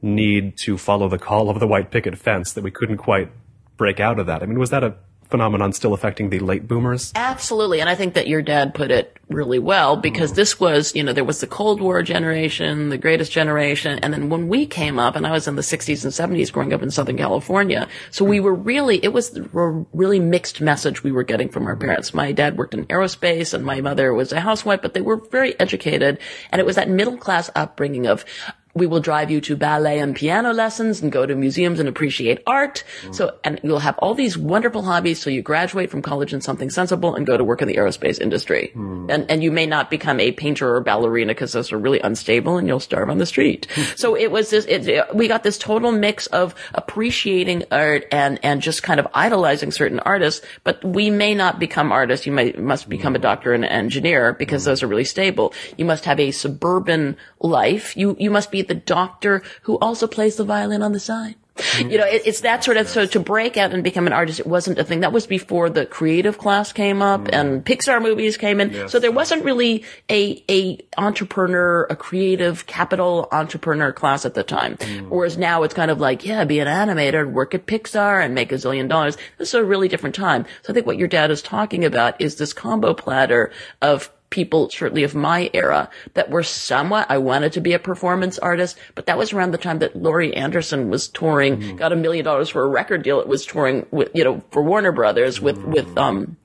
need 0.00 0.56
to 0.58 0.78
follow 0.78 1.08
the 1.08 1.18
call 1.18 1.50
of 1.50 1.60
the 1.60 1.66
white 1.66 1.90
picket 1.90 2.16
fence 2.16 2.52
that 2.52 2.62
we 2.62 2.70
couldn't 2.70 2.98
quite 2.98 3.30
break 3.76 4.00
out 4.00 4.18
of 4.18 4.26
that. 4.26 4.42
I 4.42 4.46
mean, 4.46 4.58
was 4.58 4.70
that 4.70 4.84
a 4.84 4.94
phenomenon 5.34 5.72
still 5.72 5.94
affecting 5.94 6.30
the 6.30 6.38
late 6.38 6.68
boomers? 6.68 7.10
Absolutely. 7.16 7.80
And 7.80 7.90
I 7.90 7.96
think 7.96 8.14
that 8.14 8.28
your 8.28 8.40
dad 8.40 8.72
put 8.72 8.92
it 8.92 9.18
really 9.28 9.58
well 9.58 9.96
because 9.96 10.30
mm. 10.30 10.36
this 10.36 10.60
was, 10.60 10.94
you 10.94 11.02
know, 11.02 11.12
there 11.12 11.24
was 11.24 11.40
the 11.40 11.48
Cold 11.48 11.80
War 11.80 12.04
generation, 12.04 12.88
the 12.90 12.98
greatest 12.98 13.32
generation. 13.32 13.98
And 13.98 14.12
then 14.12 14.28
when 14.28 14.46
we 14.46 14.64
came 14.64 15.00
up, 15.00 15.16
and 15.16 15.26
I 15.26 15.32
was 15.32 15.48
in 15.48 15.56
the 15.56 15.62
60s 15.62 16.04
and 16.04 16.12
70s 16.12 16.52
growing 16.52 16.72
up 16.72 16.82
in 16.82 16.90
Southern 16.92 17.16
California, 17.16 17.88
so 18.12 18.24
we 18.24 18.38
were 18.38 18.54
really, 18.54 19.04
it 19.04 19.12
was 19.12 19.36
a 19.36 19.42
really 19.92 20.20
mixed 20.20 20.60
message 20.60 21.02
we 21.02 21.10
were 21.10 21.24
getting 21.24 21.48
from 21.48 21.66
our 21.66 21.74
parents. 21.74 22.14
My 22.14 22.30
dad 22.30 22.56
worked 22.56 22.74
in 22.74 22.86
aerospace 22.86 23.52
and 23.52 23.64
my 23.64 23.80
mother 23.80 24.14
was 24.14 24.30
a 24.30 24.38
housewife, 24.38 24.82
but 24.82 24.94
they 24.94 25.00
were 25.00 25.16
very 25.16 25.58
educated. 25.58 26.20
And 26.52 26.60
it 26.60 26.64
was 26.64 26.76
that 26.76 26.88
middle 26.88 27.16
class 27.16 27.50
upbringing 27.56 28.06
of, 28.06 28.24
we 28.74 28.86
will 28.86 29.00
drive 29.00 29.30
you 29.30 29.40
to 29.40 29.56
ballet 29.56 30.00
and 30.00 30.16
piano 30.16 30.52
lessons 30.52 31.00
and 31.00 31.12
go 31.12 31.24
to 31.24 31.34
museums 31.34 31.78
and 31.78 31.88
appreciate 31.88 32.42
art. 32.46 32.82
Mm. 33.02 33.14
So, 33.14 33.38
and 33.44 33.60
you'll 33.62 33.78
have 33.78 33.96
all 33.98 34.14
these 34.14 34.36
wonderful 34.36 34.82
hobbies. 34.82 35.22
So 35.22 35.30
you 35.30 35.42
graduate 35.42 35.90
from 35.90 36.02
college 36.02 36.32
in 36.32 36.40
something 36.40 36.70
sensible 36.70 37.14
and 37.14 37.24
go 37.24 37.36
to 37.36 37.44
work 37.44 37.62
in 37.62 37.68
the 37.68 37.76
aerospace 37.76 38.20
industry. 38.20 38.72
Mm. 38.74 39.12
And, 39.12 39.30
and 39.30 39.42
you 39.44 39.52
may 39.52 39.66
not 39.66 39.90
become 39.90 40.18
a 40.18 40.32
painter 40.32 40.74
or 40.74 40.80
ballerina 40.80 41.32
because 41.34 41.52
those 41.52 41.72
are 41.72 41.78
really 41.78 42.00
unstable 42.00 42.56
and 42.56 42.66
you'll 42.66 42.80
starve 42.80 43.10
on 43.10 43.18
the 43.18 43.26
street. 43.26 43.68
so 43.96 44.16
it 44.16 44.32
was 44.32 44.50
this, 44.50 44.64
it, 44.66 44.88
it, 44.88 45.14
we 45.14 45.28
got 45.28 45.44
this 45.44 45.56
total 45.56 45.92
mix 45.92 46.26
of 46.28 46.54
appreciating 46.74 47.64
art 47.70 48.06
and, 48.10 48.40
and 48.42 48.60
just 48.60 48.82
kind 48.82 48.98
of 48.98 49.06
idolizing 49.14 49.70
certain 49.70 50.00
artists. 50.00 50.44
But 50.64 50.84
we 50.84 51.10
may 51.10 51.34
not 51.34 51.60
become 51.60 51.92
artists. 51.92 52.26
You 52.26 52.32
may, 52.32 52.52
must 52.52 52.88
become 52.88 53.14
a 53.14 53.20
doctor 53.20 53.52
and 53.52 53.64
an 53.64 53.70
engineer 53.70 54.32
because 54.32 54.62
mm. 54.62 54.66
those 54.66 54.82
are 54.82 54.88
really 54.88 55.04
stable. 55.04 55.54
You 55.76 55.84
must 55.84 56.04
have 56.06 56.18
a 56.18 56.32
suburban 56.32 57.16
life. 57.38 57.96
You, 57.96 58.16
you 58.18 58.30
must 58.30 58.50
be 58.50 58.63
the 58.68 58.74
doctor 58.74 59.42
who 59.62 59.78
also 59.78 60.06
plays 60.06 60.36
the 60.36 60.44
violin 60.44 60.82
on 60.82 60.92
the 60.92 61.00
side. 61.00 61.36
Mm-hmm. 61.56 61.90
You 61.90 61.98
know, 61.98 62.04
it, 62.04 62.22
it's 62.26 62.40
that 62.40 62.64
sort 62.64 62.78
of, 62.78 62.88
so 62.88 63.06
to 63.06 63.20
break 63.20 63.56
out 63.56 63.72
and 63.72 63.84
become 63.84 64.08
an 64.08 64.12
artist, 64.12 64.40
it 64.40 64.46
wasn't 64.46 64.76
a 64.80 64.84
thing. 64.84 65.00
That 65.00 65.12
was 65.12 65.28
before 65.28 65.70
the 65.70 65.86
creative 65.86 66.36
class 66.36 66.72
came 66.72 67.00
up 67.00 67.22
mm. 67.22 67.32
and 67.32 67.64
Pixar 67.64 68.02
movies 68.02 68.36
came 68.36 68.60
in. 68.60 68.72
Yes. 68.72 68.90
So 68.90 68.98
there 68.98 69.12
wasn't 69.12 69.44
really 69.44 69.84
a, 70.10 70.42
a 70.50 70.84
entrepreneur, 70.98 71.84
a 71.84 71.94
creative 71.94 72.66
capital 72.66 73.28
entrepreneur 73.30 73.92
class 73.92 74.26
at 74.26 74.34
the 74.34 74.42
time. 74.42 74.76
Mm. 74.78 75.08
Whereas 75.08 75.38
now 75.38 75.62
it's 75.62 75.74
kind 75.74 75.92
of 75.92 76.00
like, 76.00 76.26
yeah, 76.26 76.42
be 76.44 76.58
an 76.58 76.66
animator, 76.66 77.20
and 77.20 77.34
work 77.34 77.54
at 77.54 77.66
Pixar 77.66 78.24
and 78.24 78.34
make 78.34 78.50
a 78.50 78.56
zillion 78.56 78.88
dollars. 78.88 79.16
This 79.38 79.50
is 79.50 79.54
a 79.54 79.64
really 79.64 79.86
different 79.86 80.16
time. 80.16 80.46
So 80.62 80.72
I 80.72 80.74
think 80.74 80.86
what 80.86 80.98
your 80.98 81.08
dad 81.08 81.30
is 81.30 81.40
talking 81.40 81.84
about 81.84 82.20
is 82.20 82.34
this 82.34 82.52
combo 82.52 82.94
platter 82.94 83.52
of 83.80 84.10
people, 84.34 84.68
certainly 84.68 85.04
of 85.04 85.14
my 85.14 85.48
era, 85.54 85.88
that 86.14 86.28
were 86.28 86.42
somewhat, 86.42 87.06
I 87.08 87.18
wanted 87.18 87.52
to 87.52 87.60
be 87.60 87.72
a 87.72 87.78
performance 87.78 88.36
artist, 88.40 88.76
but 88.96 89.06
that 89.06 89.16
was 89.16 89.32
around 89.32 89.52
the 89.52 89.58
time 89.58 89.78
that 89.78 89.94
Laurie 89.94 90.34
Anderson 90.34 90.90
was 90.90 91.06
touring, 91.06 91.56
mm-hmm. 91.56 91.76
got 91.76 91.92
a 91.92 91.96
million 91.96 92.24
dollars 92.24 92.48
for 92.48 92.64
a 92.64 92.68
record 92.68 93.04
deal. 93.04 93.20
It 93.20 93.28
was 93.28 93.46
touring 93.46 93.86
with, 93.92 94.10
you 94.12 94.24
know, 94.24 94.42
for 94.50 94.60
Warner 94.60 94.90
Brothers 94.90 95.40
with, 95.40 95.56
mm-hmm. 95.56 95.70
with, 95.70 95.96
um, 95.96 96.36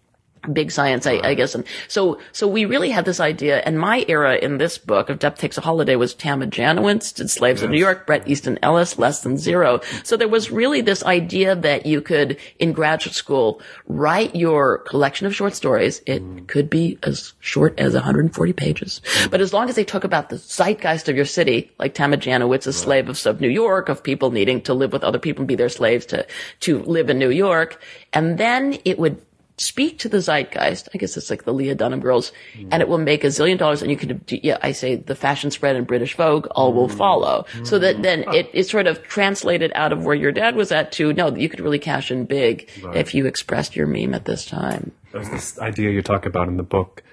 big 0.53 0.71
science, 0.71 1.05
I, 1.07 1.19
I, 1.23 1.33
guess. 1.33 1.55
And 1.55 1.63
so, 1.87 2.19
so 2.31 2.47
we 2.47 2.65
really 2.65 2.89
had 2.89 3.05
this 3.05 3.19
idea. 3.19 3.59
And 3.59 3.79
my 3.79 4.05
era 4.07 4.35
in 4.35 4.57
this 4.57 4.77
book 4.77 5.09
of 5.09 5.19
Depth 5.19 5.39
Takes 5.39 5.57
a 5.57 5.61
Holiday 5.61 5.95
was 5.95 6.13
Tama 6.13 6.47
Janowitz, 6.47 7.13
did 7.13 7.29
Slaves 7.29 7.61
yes. 7.61 7.65
of 7.65 7.71
New 7.71 7.79
York, 7.79 8.05
Bret 8.05 8.27
Easton 8.27 8.59
Ellis, 8.63 8.97
Less 8.97 9.21
Than 9.21 9.37
Zero. 9.37 9.81
So 10.03 10.17
there 10.17 10.27
was 10.27 10.51
really 10.51 10.81
this 10.81 11.03
idea 11.03 11.55
that 11.55 11.85
you 11.85 12.01
could, 12.01 12.37
in 12.59 12.73
graduate 12.73 13.15
school, 13.15 13.61
write 13.87 14.35
your 14.35 14.79
collection 14.79 15.27
of 15.27 15.35
short 15.35 15.53
stories. 15.55 16.01
It 16.05 16.23
mm. 16.23 16.47
could 16.47 16.69
be 16.69 16.97
as 17.03 17.33
short 17.39 17.79
as 17.79 17.93
140 17.93 18.53
pages, 18.53 19.01
but 19.29 19.41
as 19.41 19.53
long 19.53 19.69
as 19.69 19.75
they 19.75 19.83
talk 19.83 20.03
about 20.03 20.29
the 20.29 20.37
zeitgeist 20.37 21.09
of 21.09 21.15
your 21.15 21.25
city, 21.25 21.71
like 21.79 21.93
Tama 21.93 22.17
Janowitz, 22.17 22.67
a 22.67 22.73
slave 22.73 23.09
of, 23.09 23.25
of 23.25 23.41
New 23.41 23.49
York, 23.49 23.89
of 23.89 24.03
people 24.03 24.31
needing 24.31 24.61
to 24.61 24.73
live 24.73 24.93
with 24.93 25.03
other 25.03 25.19
people 25.19 25.41
and 25.41 25.47
be 25.47 25.55
their 25.55 25.69
slaves 25.69 26.05
to, 26.07 26.25
to 26.61 26.79
live 26.83 27.09
in 27.09 27.19
New 27.19 27.29
York. 27.29 27.81
And 28.13 28.37
then 28.37 28.77
it 28.85 28.99
would 28.99 29.21
speak 29.59 29.99
to 29.99 30.09
the 30.09 30.21
zeitgeist. 30.21 30.89
I 30.93 30.97
guess 30.97 31.17
it's 31.17 31.29
like 31.29 31.43
the 31.43 31.53
Lena 31.53 31.75
Dunham 31.75 31.99
girls, 31.99 32.31
mm. 32.53 32.67
and 32.71 32.81
it 32.81 32.87
will 32.87 32.97
make 32.97 33.23
a 33.23 33.27
zillion 33.27 33.57
dollars. 33.57 33.81
And 33.81 33.91
you 33.91 33.97
could, 33.97 34.21
yeah, 34.27 34.57
I 34.61 34.71
say 34.71 34.95
the 34.95 35.15
fashion 35.15 35.51
spread 35.51 35.75
in 35.75 35.83
British 35.83 36.15
Vogue, 36.15 36.47
all 36.51 36.71
mm. 36.71 36.75
will 36.75 36.89
follow. 36.89 37.45
Mm. 37.53 37.67
So 37.67 37.79
that 37.79 38.01
then 38.01 38.23
it, 38.33 38.49
it 38.53 38.63
sort 38.67 38.87
of 38.87 39.03
translated 39.03 39.71
out 39.75 39.91
of 39.91 40.05
where 40.05 40.15
your 40.15 40.31
dad 40.31 40.55
was 40.55 40.71
at 40.71 40.91
to 40.93 41.13
no, 41.13 41.35
you 41.35 41.49
could 41.49 41.59
really 41.59 41.79
cash 41.79 42.11
in 42.11 42.25
big 42.25 42.69
right. 42.83 42.95
if 42.95 43.13
you 43.13 43.25
expressed 43.25 43.75
your 43.75 43.87
meme 43.87 44.13
at 44.13 44.25
this 44.25 44.45
time. 44.45 44.91
There's 45.11 45.29
this 45.29 45.59
idea 45.59 45.89
you 45.89 46.01
talk 46.01 46.25
about 46.25 46.47
in 46.47 46.57
the 46.57 46.63
book, 46.63 47.03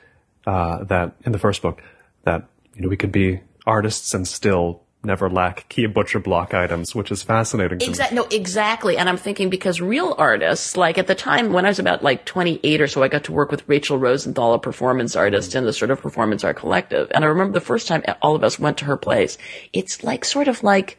uh, 0.47 0.85
that 0.85 1.15
in 1.25 1.33
the 1.33 1.39
first 1.39 1.63
book, 1.63 1.83
that 2.25 2.47
you 2.75 2.83
know 2.83 2.89
we 2.89 2.97
could 2.97 3.13
be 3.13 3.41
artists 3.67 4.15
and 4.15 4.27
still 4.29 4.83
never 5.07 5.31
lack 5.31 5.69
key 5.69 5.87
butcher 5.87 6.19
block 6.19 6.53
items, 6.53 6.95
which 6.95 7.11
is 7.11 7.23
fascinating. 7.23 7.81
Exactly. 7.81 8.17
No, 8.17 8.25
exactly. 8.31 8.99
And 8.99 9.09
I'm 9.09 9.17
thinking 9.17 9.49
because 9.49 9.81
real 9.81 10.15
artists, 10.19 10.77
like 10.77 10.99
at 10.99 11.07
the 11.07 11.15
time 11.15 11.53
when 11.53 11.65
I 11.65 11.69
was 11.69 11.79
about 11.79 12.03
like 12.03 12.25
28 12.27 12.81
or 12.81 12.87
so, 12.87 13.03
I 13.03 13.09
got 13.09 13.25
to 13.25 13.33
work 13.33 13.51
with 13.51 13.67
Rachel 13.67 13.99
Rosenthal, 13.99 14.55
a 14.55 14.59
performance 14.59 15.17
artist 15.17 15.55
in 15.55 15.65
the 15.65 15.73
sort 15.73 15.91
of 15.91 16.01
performance 16.01 16.45
art 16.45 16.57
collective. 16.57 17.11
And 17.15 17.25
I 17.25 17.29
remember 17.29 17.53
the 17.53 17.65
first 17.65 17.89
time 17.89 18.03
all 18.21 18.35
of 18.35 18.45
us 18.45 18.59
went 18.59 18.79
to 18.79 18.85
her 18.87 18.97
place. 18.97 19.39
It's 19.73 20.03
like 20.03 20.25
sort 20.25 20.49
of 20.49 20.63
like, 20.63 20.99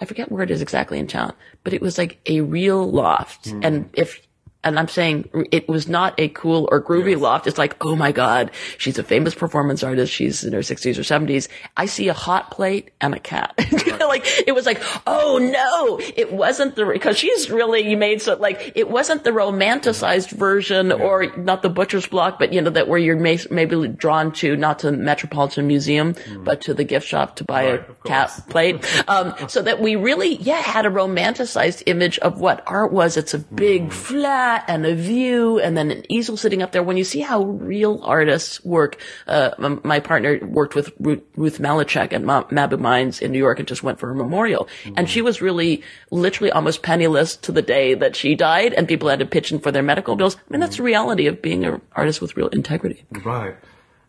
I 0.00 0.04
forget 0.04 0.32
where 0.32 0.42
it 0.42 0.50
is 0.50 0.62
exactly 0.62 0.98
in 0.98 1.06
town, 1.06 1.32
but 1.62 1.72
it 1.72 1.82
was 1.82 1.98
like 1.98 2.18
a 2.26 2.40
real 2.40 2.90
loft. 2.90 3.46
Mm. 3.46 3.64
And 3.64 3.90
if 3.92 4.26
and 4.64 4.78
I'm 4.78 4.88
saying 4.88 5.28
it 5.50 5.68
was 5.68 5.88
not 5.88 6.18
a 6.18 6.28
cool 6.28 6.68
or 6.70 6.82
groovy 6.82 7.12
yes. 7.12 7.20
loft. 7.20 7.46
It's 7.46 7.58
like, 7.58 7.76
oh 7.84 7.96
my 7.96 8.12
God, 8.12 8.50
she's 8.78 8.98
a 8.98 9.02
famous 9.02 9.34
performance 9.34 9.82
artist. 9.82 10.12
She's 10.12 10.44
in 10.44 10.52
her 10.52 10.60
60s 10.60 10.98
or 10.98 11.02
70s. 11.02 11.48
I 11.76 11.86
see 11.86 12.08
a 12.08 12.14
hot 12.14 12.50
plate 12.50 12.90
and 13.00 13.14
a 13.14 13.18
cat. 13.18 13.54
like, 14.00 14.24
it 14.46 14.54
was 14.54 14.66
like, 14.66 14.80
oh 15.06 15.38
no, 15.38 15.98
it 16.16 16.32
wasn't 16.32 16.76
the, 16.76 16.84
because 16.86 17.18
she's 17.18 17.50
really 17.50 17.94
made 17.96 18.22
so, 18.22 18.36
like, 18.36 18.72
it 18.74 18.88
wasn't 18.88 19.24
the 19.24 19.30
romanticized 19.30 20.30
version 20.30 20.88
yeah. 20.88 20.94
or 20.94 21.36
not 21.36 21.62
the 21.62 21.70
butcher's 21.70 22.06
block, 22.06 22.38
but 22.38 22.52
you 22.52 22.60
know, 22.60 22.70
that 22.70 22.88
where 22.88 22.98
you're 22.98 23.16
may, 23.16 23.38
maybe 23.50 23.88
drawn 23.88 24.32
to, 24.32 24.56
not 24.56 24.80
to 24.80 24.92
Metropolitan 24.92 25.66
Museum, 25.66 26.14
mm. 26.14 26.44
but 26.44 26.60
to 26.62 26.74
the 26.74 26.84
gift 26.84 27.06
shop 27.06 27.36
to 27.36 27.44
buy 27.44 27.70
right, 27.70 27.88
a 27.88 28.08
cat 28.08 28.30
plate. 28.48 28.88
Um, 29.08 29.34
so 29.48 29.60
that 29.62 29.80
we 29.80 29.96
really, 29.96 30.36
yeah, 30.36 30.60
had 30.60 30.86
a 30.86 30.90
romanticized 30.90 31.82
image 31.86 32.18
of 32.20 32.40
what 32.40 32.62
art 32.66 32.92
was. 32.92 33.16
It's 33.16 33.34
a 33.34 33.38
big 33.38 33.88
mm. 33.88 33.92
flat, 33.92 34.51
and 34.66 34.86
a 34.86 34.94
view 34.94 35.58
and 35.58 35.76
then 35.76 35.90
an 35.90 36.04
easel 36.10 36.36
sitting 36.36 36.62
up 36.62 36.72
there. 36.72 36.82
When 36.82 36.96
you 36.96 37.04
see 37.04 37.20
how 37.20 37.42
real 37.44 38.00
artists 38.02 38.64
work, 38.64 38.98
uh, 39.26 39.50
my 39.84 40.00
partner 40.00 40.38
worked 40.42 40.74
with 40.74 40.92
Ruth, 40.98 41.22
Ruth 41.36 41.58
Maleczech 41.58 42.12
at 42.12 42.22
Mabou 42.22 42.78
Mines 42.78 43.20
in 43.20 43.32
New 43.32 43.38
York 43.38 43.58
and 43.58 43.68
just 43.68 43.82
went 43.82 43.98
for 43.98 44.08
her 44.08 44.14
memorial. 44.14 44.68
Mm-hmm. 44.84 44.94
And 44.96 45.08
she 45.08 45.22
was 45.22 45.40
really 45.40 45.82
literally 46.10 46.50
almost 46.50 46.82
penniless 46.82 47.36
to 47.36 47.52
the 47.52 47.62
day 47.62 47.94
that 47.94 48.16
she 48.16 48.34
died 48.34 48.72
and 48.74 48.88
people 48.88 49.08
had 49.08 49.18
to 49.18 49.26
pitch 49.26 49.52
in 49.52 49.60
for 49.60 49.70
their 49.70 49.82
medical 49.82 50.16
bills. 50.16 50.36
I 50.36 50.40
mean, 50.50 50.60
that's 50.60 50.76
the 50.76 50.82
reality 50.82 51.26
of 51.26 51.42
being 51.42 51.64
an 51.64 51.80
artist 51.92 52.20
with 52.20 52.36
real 52.36 52.48
integrity. 52.48 53.04
Right. 53.24 53.56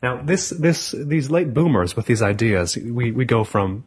Now, 0.02 0.22
this, 0.22 0.50
this, 0.50 0.92
these 0.92 1.30
late 1.32 1.54
boomers 1.54 1.96
with 1.96 2.08
these 2.08 2.22
ideas, 2.22 2.76
we, 2.76 3.12
we 3.12 3.24
go 3.24 3.46
from 3.46 3.86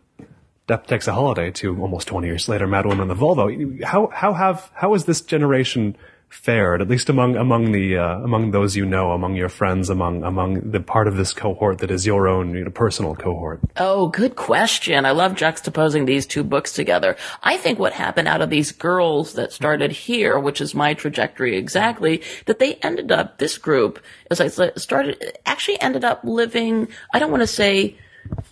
Depth 0.66 0.88
Takes 0.88 1.06
a 1.06 1.12
Holiday 1.12 1.50
to 1.52 1.78
almost 1.80 2.08
20 2.08 2.26
years 2.26 2.48
later, 2.48 2.66
Mad 2.66 2.86
Woman 2.86 3.02
and 3.02 3.10
the 3.10 3.14
Volvo. 3.14 3.84
How, 3.84 4.06
how 4.06 4.32
have, 4.32 4.70
how 4.74 4.94
is 4.94 5.04
this 5.04 5.20
generation 5.20 5.96
fared, 6.28 6.82
at 6.82 6.88
least 6.88 7.08
among 7.08 7.36
among 7.36 7.72
the 7.72 7.96
uh, 7.96 8.18
among 8.20 8.50
those 8.50 8.76
you 8.76 8.84
know, 8.84 9.12
among 9.12 9.36
your 9.36 9.48
friends, 9.48 9.88
among 9.90 10.22
among 10.22 10.70
the 10.70 10.80
part 10.80 11.08
of 11.08 11.16
this 11.16 11.32
cohort 11.32 11.78
that 11.78 11.90
is 11.90 12.06
your 12.06 12.28
own 12.28 12.54
you 12.54 12.64
know, 12.64 12.70
personal 12.70 13.14
cohort? 13.14 13.60
Oh, 13.76 14.08
good 14.08 14.36
question. 14.36 15.04
I 15.06 15.12
love 15.12 15.32
juxtaposing 15.32 16.06
these 16.06 16.26
two 16.26 16.44
books 16.44 16.72
together. 16.72 17.16
I 17.42 17.56
think 17.56 17.78
what 17.78 17.92
happened 17.92 18.28
out 18.28 18.42
of 18.42 18.50
these 18.50 18.72
girls 18.72 19.34
that 19.34 19.52
started 19.52 19.92
here, 19.92 20.38
which 20.38 20.60
is 20.60 20.74
my 20.74 20.94
trajectory 20.94 21.56
exactly, 21.56 22.22
that 22.46 22.58
they 22.58 22.74
ended 22.74 23.10
up 23.10 23.38
this 23.38 23.58
group 23.58 24.00
as 24.30 24.40
I 24.40 24.48
started 24.48 25.38
actually 25.46 25.80
ended 25.80 26.04
up 26.04 26.22
living. 26.24 26.88
I 27.12 27.18
don't 27.18 27.30
want 27.30 27.42
to 27.42 27.46
say 27.46 27.96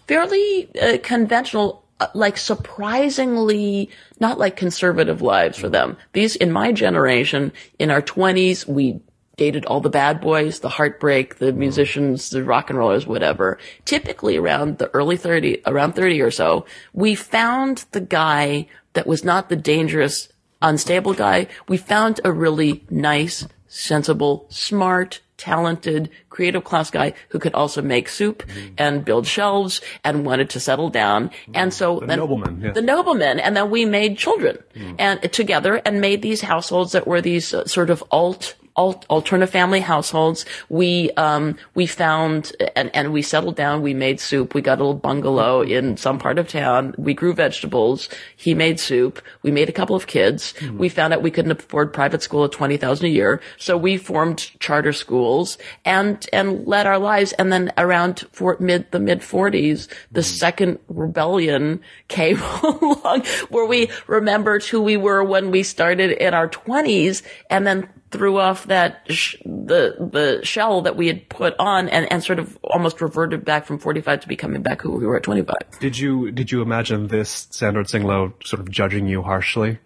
fairly 0.06 0.70
uh, 0.80 0.98
conventional 1.02 1.83
like 2.14 2.36
surprisingly 2.36 3.90
not 4.20 4.38
like 4.38 4.56
conservative 4.56 5.22
lives 5.22 5.58
for 5.58 5.68
them. 5.68 5.96
These 6.12 6.36
in 6.36 6.52
my 6.52 6.72
generation, 6.72 7.52
in 7.78 7.90
our 7.90 8.02
twenties, 8.02 8.66
we 8.66 9.00
dated 9.36 9.64
all 9.64 9.80
the 9.80 9.90
bad 9.90 10.20
boys, 10.20 10.60
the 10.60 10.68
heartbreak, 10.68 11.36
the 11.36 11.46
mm-hmm. 11.46 11.58
musicians, 11.58 12.30
the 12.30 12.44
rock 12.44 12.70
and 12.70 12.78
rollers, 12.78 13.06
whatever. 13.06 13.58
Typically 13.84 14.36
around 14.36 14.78
the 14.78 14.90
early 14.94 15.16
30, 15.16 15.62
around 15.66 15.94
30 15.94 16.22
or 16.22 16.30
so, 16.30 16.66
we 16.92 17.14
found 17.14 17.84
the 17.90 18.00
guy 18.00 18.66
that 18.92 19.06
was 19.06 19.24
not 19.24 19.48
the 19.48 19.56
dangerous, 19.56 20.28
unstable 20.62 21.14
guy. 21.14 21.48
We 21.68 21.76
found 21.76 22.20
a 22.24 22.32
really 22.32 22.84
nice, 22.90 23.46
sensible, 23.66 24.46
smart, 24.50 25.20
talented, 25.36 26.10
creative 26.30 26.64
class 26.64 26.90
guy 26.90 27.12
who 27.30 27.38
could 27.38 27.54
also 27.54 27.82
make 27.82 28.08
soup 28.08 28.44
mm. 28.46 28.72
and 28.78 29.04
build 29.04 29.26
shelves 29.26 29.80
and 30.02 30.24
wanted 30.24 30.50
to 30.50 30.60
settle 30.60 30.90
down. 30.90 31.30
And 31.52 31.72
so 31.72 32.00
the 32.00 32.16
nobleman, 32.16 32.60
yes. 32.62 32.74
the 32.74 32.82
nobleman, 32.82 33.40
and 33.40 33.56
then 33.56 33.70
we 33.70 33.84
made 33.84 34.18
children 34.18 34.58
mm. 34.74 34.96
and 34.98 35.20
together 35.32 35.80
and 35.84 36.00
made 36.00 36.22
these 36.22 36.40
households 36.40 36.92
that 36.92 37.06
were 37.06 37.20
these 37.20 37.52
uh, 37.52 37.66
sort 37.66 37.90
of 37.90 38.04
alt 38.10 38.54
alternative 38.76 39.50
family 39.50 39.80
households. 39.80 40.44
We 40.68 41.10
um, 41.12 41.56
we 41.74 41.86
found 41.86 42.52
and 42.74 42.94
and 42.94 43.12
we 43.12 43.22
settled 43.22 43.56
down. 43.56 43.82
We 43.82 43.94
made 43.94 44.20
soup. 44.20 44.54
We 44.54 44.62
got 44.62 44.78
a 44.78 44.82
little 44.84 44.94
bungalow 44.94 45.62
in 45.62 45.96
some 45.96 46.18
part 46.18 46.38
of 46.38 46.48
town. 46.48 46.94
We 46.98 47.14
grew 47.14 47.34
vegetables. 47.34 48.08
He 48.36 48.54
made 48.54 48.80
soup. 48.80 49.22
We 49.42 49.50
made 49.50 49.68
a 49.68 49.72
couple 49.72 49.94
of 49.94 50.06
kids. 50.06 50.54
Mm-hmm. 50.54 50.78
We 50.78 50.88
found 50.88 51.12
out 51.12 51.22
we 51.22 51.30
couldn't 51.30 51.52
afford 51.52 51.92
private 51.92 52.22
school 52.22 52.44
at 52.44 52.52
twenty 52.52 52.76
thousand 52.76 53.06
a 53.06 53.10
year, 53.10 53.40
so 53.58 53.76
we 53.76 53.96
formed 53.96 54.50
charter 54.58 54.92
schools 54.92 55.56
and 55.84 56.26
and 56.32 56.66
led 56.66 56.86
our 56.86 56.98
lives. 56.98 57.32
And 57.34 57.52
then 57.52 57.72
around 57.78 58.26
for 58.32 58.56
mid 58.58 58.90
the 58.90 58.98
mid 58.98 59.22
forties, 59.22 59.86
the 60.10 60.20
mm-hmm. 60.20 60.34
second 60.34 60.78
rebellion 60.88 61.80
came 62.08 62.40
along, 62.62 63.24
where 63.50 63.66
we 63.66 63.90
remembered 64.08 64.64
who 64.64 64.82
we 64.82 64.96
were 64.96 65.22
when 65.22 65.52
we 65.52 65.62
started 65.62 66.10
in 66.10 66.34
our 66.34 66.48
twenties, 66.48 67.22
and 67.50 67.66
then 67.66 67.88
threw 68.14 68.38
off 68.38 68.68
that 68.68 69.02
sh- 69.08 69.34
the 69.44 69.96
the 69.98 70.40
shell 70.44 70.82
that 70.82 70.96
we 70.96 71.08
had 71.08 71.28
put 71.28 71.54
on 71.58 71.88
and, 71.88 72.10
and 72.12 72.22
sort 72.22 72.38
of 72.38 72.56
almost 72.62 73.00
reverted 73.00 73.44
back 73.44 73.66
from 73.66 73.80
45 73.80 74.20
to 74.20 74.28
becoming 74.28 74.62
back 74.62 74.82
who 74.82 74.92
we 74.92 75.04
were 75.04 75.16
at 75.16 75.24
25. 75.24 75.56
Did 75.80 75.98
you 75.98 76.30
did 76.30 76.52
you 76.52 76.62
imagine 76.62 77.08
this 77.08 77.48
Sandra 77.50 77.84
Tsing-Loh 77.84 78.34
sort 78.44 78.60
of 78.60 78.70
judging 78.70 79.08
you 79.08 79.22
harshly? 79.22 79.80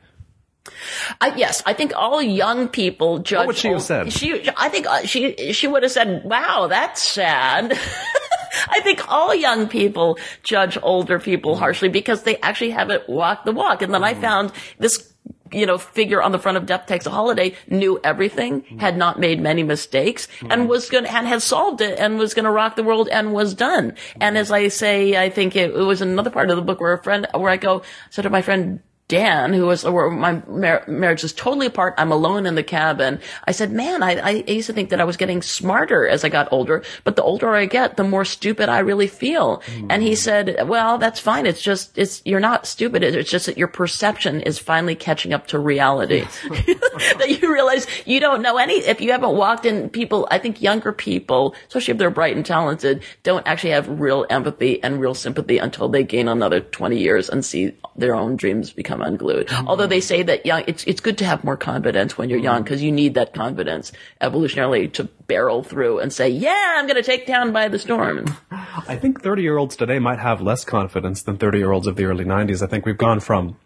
I, 1.22 1.34
yes, 1.34 1.62
I 1.64 1.72
think 1.72 1.94
all 1.96 2.20
young 2.20 2.68
people 2.68 3.20
judge. 3.20 3.38
What 3.38 3.46
would 3.46 3.56
she 3.56 3.68
have 3.68 3.80
said? 3.80 4.12
She, 4.12 4.46
I 4.54 4.68
think 4.68 4.86
uh, 4.86 5.06
she 5.06 5.54
she 5.54 5.66
would 5.66 5.82
have 5.82 5.92
said, 5.92 6.22
"Wow, 6.24 6.66
that's 6.68 7.02
sad." 7.02 7.72
I 8.68 8.80
think 8.80 9.10
all 9.10 9.34
young 9.34 9.68
people 9.68 10.18
judge 10.42 10.76
older 10.82 11.18
people 11.18 11.56
harshly 11.56 11.88
because 11.88 12.24
they 12.24 12.36
actually 12.38 12.70
haven't 12.70 13.08
walked 13.08 13.46
the 13.46 13.52
walk. 13.52 13.80
And 13.80 13.94
then 13.94 14.04
I 14.04 14.14
found 14.14 14.52
this 14.78 15.07
you 15.52 15.66
know, 15.66 15.78
figure 15.78 16.22
on 16.22 16.32
the 16.32 16.38
front 16.38 16.56
of 16.56 16.66
Depth 16.66 16.86
Takes 16.86 17.06
a 17.06 17.10
Holiday 17.10 17.54
knew 17.68 18.00
everything, 18.04 18.64
had 18.78 18.96
not 18.96 19.18
made 19.18 19.40
many 19.40 19.62
mistakes, 19.62 20.28
and 20.48 20.68
was 20.68 20.88
going 20.88 21.04
to, 21.04 21.12
and 21.12 21.26
had 21.26 21.42
solved 21.42 21.80
it 21.80 21.98
and 21.98 22.18
was 22.18 22.34
going 22.34 22.44
to 22.44 22.50
rock 22.50 22.76
the 22.76 22.82
world 22.82 23.08
and 23.08 23.32
was 23.32 23.54
done. 23.54 23.94
And 24.20 24.36
as 24.38 24.50
I 24.50 24.68
say, 24.68 25.16
I 25.16 25.30
think 25.30 25.56
it, 25.56 25.70
it 25.70 25.82
was 25.82 26.00
another 26.00 26.30
part 26.30 26.50
of 26.50 26.56
the 26.56 26.62
book 26.62 26.80
where 26.80 26.92
a 26.92 27.02
friend, 27.02 27.26
where 27.34 27.50
I 27.50 27.56
go, 27.56 27.82
said 28.10 28.22
to 28.22 28.30
my 28.30 28.42
friend, 28.42 28.80
Dan, 29.08 29.54
who 29.54 29.64
was, 29.64 29.84
where 29.84 30.10
my 30.10 30.42
mar- 30.46 30.84
marriage 30.86 31.22
was 31.22 31.32
totally 31.32 31.66
apart. 31.66 31.94
I'm 31.96 32.12
alone 32.12 32.44
in 32.44 32.56
the 32.56 32.62
cabin. 32.62 33.20
I 33.46 33.52
said, 33.52 33.72
man, 33.72 34.02
I, 34.02 34.16
I 34.16 34.30
used 34.46 34.66
to 34.66 34.74
think 34.74 34.90
that 34.90 35.00
I 35.00 35.04
was 35.04 35.16
getting 35.16 35.40
smarter 35.40 36.06
as 36.06 36.24
I 36.24 36.28
got 36.28 36.52
older, 36.52 36.84
but 37.04 37.16
the 37.16 37.22
older 37.22 37.54
I 37.54 37.64
get, 37.64 37.96
the 37.96 38.04
more 38.04 38.26
stupid 38.26 38.68
I 38.68 38.80
really 38.80 39.06
feel. 39.06 39.62
Mm. 39.66 39.86
And 39.88 40.02
he 40.02 40.14
said, 40.14 40.68
well, 40.68 40.98
that's 40.98 41.20
fine. 41.20 41.46
It's 41.46 41.62
just, 41.62 41.96
it's, 41.96 42.20
you're 42.26 42.38
not 42.38 42.66
stupid. 42.66 43.02
It's 43.02 43.30
just 43.30 43.46
that 43.46 43.56
your 43.56 43.68
perception 43.68 44.42
is 44.42 44.58
finally 44.58 44.94
catching 44.94 45.32
up 45.32 45.46
to 45.48 45.58
reality. 45.58 46.20
that 46.50 47.38
you 47.40 47.50
realize 47.50 47.86
you 48.04 48.20
don't 48.20 48.42
know 48.42 48.58
any, 48.58 48.74
if 48.74 49.00
you 49.00 49.12
haven't 49.12 49.34
walked 49.34 49.64
in 49.64 49.88
people, 49.88 50.28
I 50.30 50.38
think 50.38 50.60
younger 50.60 50.92
people, 50.92 51.54
especially 51.68 51.92
if 51.92 51.98
they're 51.98 52.10
bright 52.10 52.36
and 52.36 52.44
talented, 52.44 53.02
don't 53.22 53.46
actually 53.48 53.70
have 53.70 53.88
real 53.88 54.26
empathy 54.28 54.82
and 54.82 55.00
real 55.00 55.14
sympathy 55.14 55.56
until 55.56 55.88
they 55.88 56.04
gain 56.04 56.28
another 56.28 56.60
20 56.60 56.98
years 56.98 57.30
and 57.30 57.42
see 57.42 57.72
their 57.96 58.14
own 58.14 58.36
dreams 58.36 58.70
become 58.70 58.97
unglued. 59.00 59.48
Mm-hmm. 59.48 59.68
Although 59.68 59.86
they 59.86 60.00
say 60.00 60.22
that 60.22 60.46
young, 60.46 60.64
it's, 60.66 60.84
it's 60.84 61.00
good 61.00 61.18
to 61.18 61.24
have 61.24 61.44
more 61.44 61.56
confidence 61.56 62.16
when 62.16 62.28
you're 62.30 62.38
young 62.38 62.62
because 62.62 62.82
you 62.82 62.92
need 62.92 63.14
that 63.14 63.34
confidence 63.34 63.92
evolutionarily 64.20 64.92
to 64.94 65.04
barrel 65.26 65.62
through 65.62 65.98
and 65.98 66.12
say, 66.12 66.28
yeah, 66.28 66.74
I'm 66.76 66.86
going 66.86 66.96
to 66.96 67.02
take 67.02 67.26
town 67.26 67.52
by 67.52 67.68
the 67.68 67.78
storm. 67.78 68.26
I 68.50 68.96
think 68.96 69.22
30 69.22 69.42
year 69.42 69.58
olds 69.58 69.76
today 69.76 69.98
might 69.98 70.18
have 70.18 70.40
less 70.40 70.64
confidence 70.64 71.22
than 71.22 71.36
30 71.36 71.58
year 71.58 71.72
olds 71.72 71.86
of 71.86 71.96
the 71.96 72.04
early 72.04 72.24
90s. 72.24 72.62
I 72.62 72.66
think 72.66 72.86
we've 72.86 72.98
gone 72.98 73.20
from, 73.20 73.56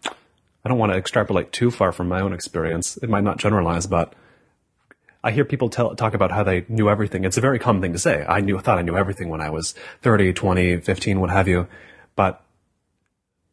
I 0.65 0.69
don't 0.69 0.77
want 0.77 0.91
to 0.91 0.97
extrapolate 0.97 1.51
too 1.51 1.71
far 1.71 1.91
from 1.91 2.07
my 2.07 2.21
own 2.21 2.33
experience. 2.33 2.97
It 2.97 3.09
might 3.09 3.23
not 3.23 3.37
generalize, 3.37 3.87
but 3.87 4.13
I 5.23 5.31
hear 5.31 5.45
people 5.45 5.69
tell, 5.69 5.95
talk 5.95 6.13
about 6.13 6.31
how 6.31 6.43
they 6.43 6.65
knew 6.67 6.89
everything. 6.89 7.23
It's 7.23 7.37
a 7.37 7.41
very 7.41 7.57
common 7.57 7.81
thing 7.81 7.93
to 7.93 7.99
say. 7.99 8.25
I 8.27 8.41
knew, 8.41 8.59
thought 8.59 8.77
I 8.77 8.81
knew 8.81 8.97
everything 8.97 9.29
when 9.29 9.39
I 9.39 9.49
was 9.49 9.73
30, 10.01 10.33
20, 10.33 10.77
15, 10.77 11.19
what 11.21 11.29
have 11.29 11.47
you. 11.47 11.67
But 12.15 12.42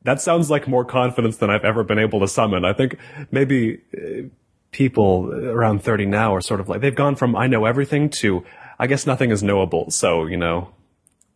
that 0.03 0.21
sounds 0.21 0.51
like 0.51 0.67
more 0.67 0.85
confidence 0.85 1.37
than 1.37 1.51
I've 1.51 1.65
ever 1.65 1.85
been 1.85 1.99
able 1.99 2.21
to 2.21 2.29
summon. 2.29 2.65
I 2.65 2.73
think 2.73 2.97
maybe 3.31 3.81
uh, 3.95 4.29
people 4.71 5.33
around 5.33 5.83
30 5.83 6.07
now 6.07 6.35
are 6.35 6.41
sort 6.41 6.61
of 6.61 6.69
like, 6.69 6.81
they've 6.81 6.95
gone 6.95 7.17
from 7.17 7.37
I 7.37 7.47
know 7.47 7.65
everything 7.65 8.11
to 8.11 8.45
I 8.81 8.87
guess 8.87 9.07
nothing 9.07 9.31
is 9.31 9.43
knowable. 9.43 9.91
So, 9.91 10.25
you 10.25 10.39
know, 10.39 10.71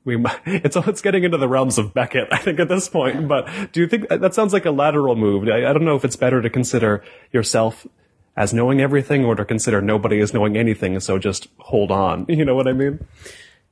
we 0.05 0.17
it's 0.47 0.77
it's 0.77 1.03
getting 1.03 1.25
into 1.25 1.37
the 1.37 1.47
realms 1.47 1.77
of 1.77 1.93
Beckett, 1.93 2.29
I 2.33 2.39
think, 2.39 2.59
at 2.59 2.69
this 2.69 2.89
point. 2.89 3.29
But 3.29 3.73
do 3.73 3.81
you 3.81 3.87
think 3.87 4.09
that 4.09 4.35
sounds 4.35 4.55
like 4.55 4.65
a 4.65 4.71
lateral 4.71 5.15
move? 5.15 5.47
I, 5.49 5.67
I 5.69 5.73
don't 5.75 5.85
know 5.85 5.95
if 5.95 6.07
it's 6.07 6.17
better 6.17 6.41
to 6.41 6.49
consider 6.49 7.05
yourself 7.33 7.87
as 8.35 8.55
knowing 8.55 8.81
everything 8.81 9.27
or 9.27 9.35
to 9.35 9.45
consider 9.45 9.83
nobody 9.83 10.21
as 10.21 10.33
knowing 10.33 10.57
anything. 10.57 10.99
So 11.01 11.19
just 11.19 11.49
hold 11.59 11.91
on. 11.91 12.27
You 12.35 12.45
know 12.47 12.55
what 12.55 12.67
I 12.67 12.73
mean? 12.73 13.07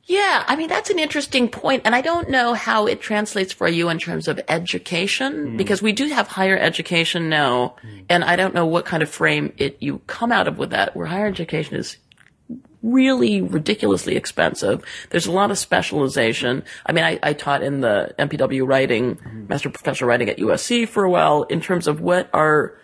Yeah, 0.04 0.44
I 0.48 0.56
mean, 0.56 0.68
that's 0.68 0.90
an 0.90 0.98
interesting 0.98 1.48
point, 1.48 1.82
and 1.84 1.94
I 1.94 2.00
don't 2.00 2.28
know 2.28 2.54
how 2.54 2.86
it 2.86 3.00
translates 3.00 3.52
for 3.52 3.68
you 3.68 3.88
in 3.88 3.98
terms 3.98 4.26
of 4.26 4.40
education, 4.48 5.52
mm. 5.52 5.56
because 5.56 5.80
we 5.80 5.92
do 5.92 6.08
have 6.08 6.26
higher 6.26 6.58
education 6.58 7.28
now, 7.28 7.76
mm. 7.84 8.04
and 8.08 8.24
I 8.24 8.34
don't 8.34 8.52
know 8.52 8.66
what 8.66 8.84
kind 8.84 9.04
of 9.04 9.08
frame 9.08 9.52
it 9.58 9.76
you 9.80 10.00
come 10.08 10.32
out 10.32 10.48
of 10.48 10.58
with 10.58 10.70
that, 10.70 10.96
where 10.96 11.06
higher 11.06 11.26
education 11.26 11.76
is 11.76 11.98
really 12.82 13.40
ridiculously 13.40 14.16
expensive. 14.16 14.84
There's 15.10 15.26
a 15.26 15.32
lot 15.32 15.52
of 15.52 15.58
specialization. 15.58 16.64
I 16.84 16.90
mean, 16.90 17.04
I, 17.04 17.20
I 17.22 17.32
taught 17.32 17.62
in 17.62 17.80
the 17.80 18.12
MPW 18.18 18.66
writing, 18.66 19.16
mm. 19.16 19.48
master 19.48 19.70
professor 19.70 20.04
writing 20.04 20.28
at 20.28 20.38
USC 20.38 20.88
for 20.88 21.04
a 21.04 21.10
while, 21.10 21.44
in 21.44 21.60
terms 21.60 21.86
of 21.86 22.00
what 22.00 22.28
are 22.32 22.76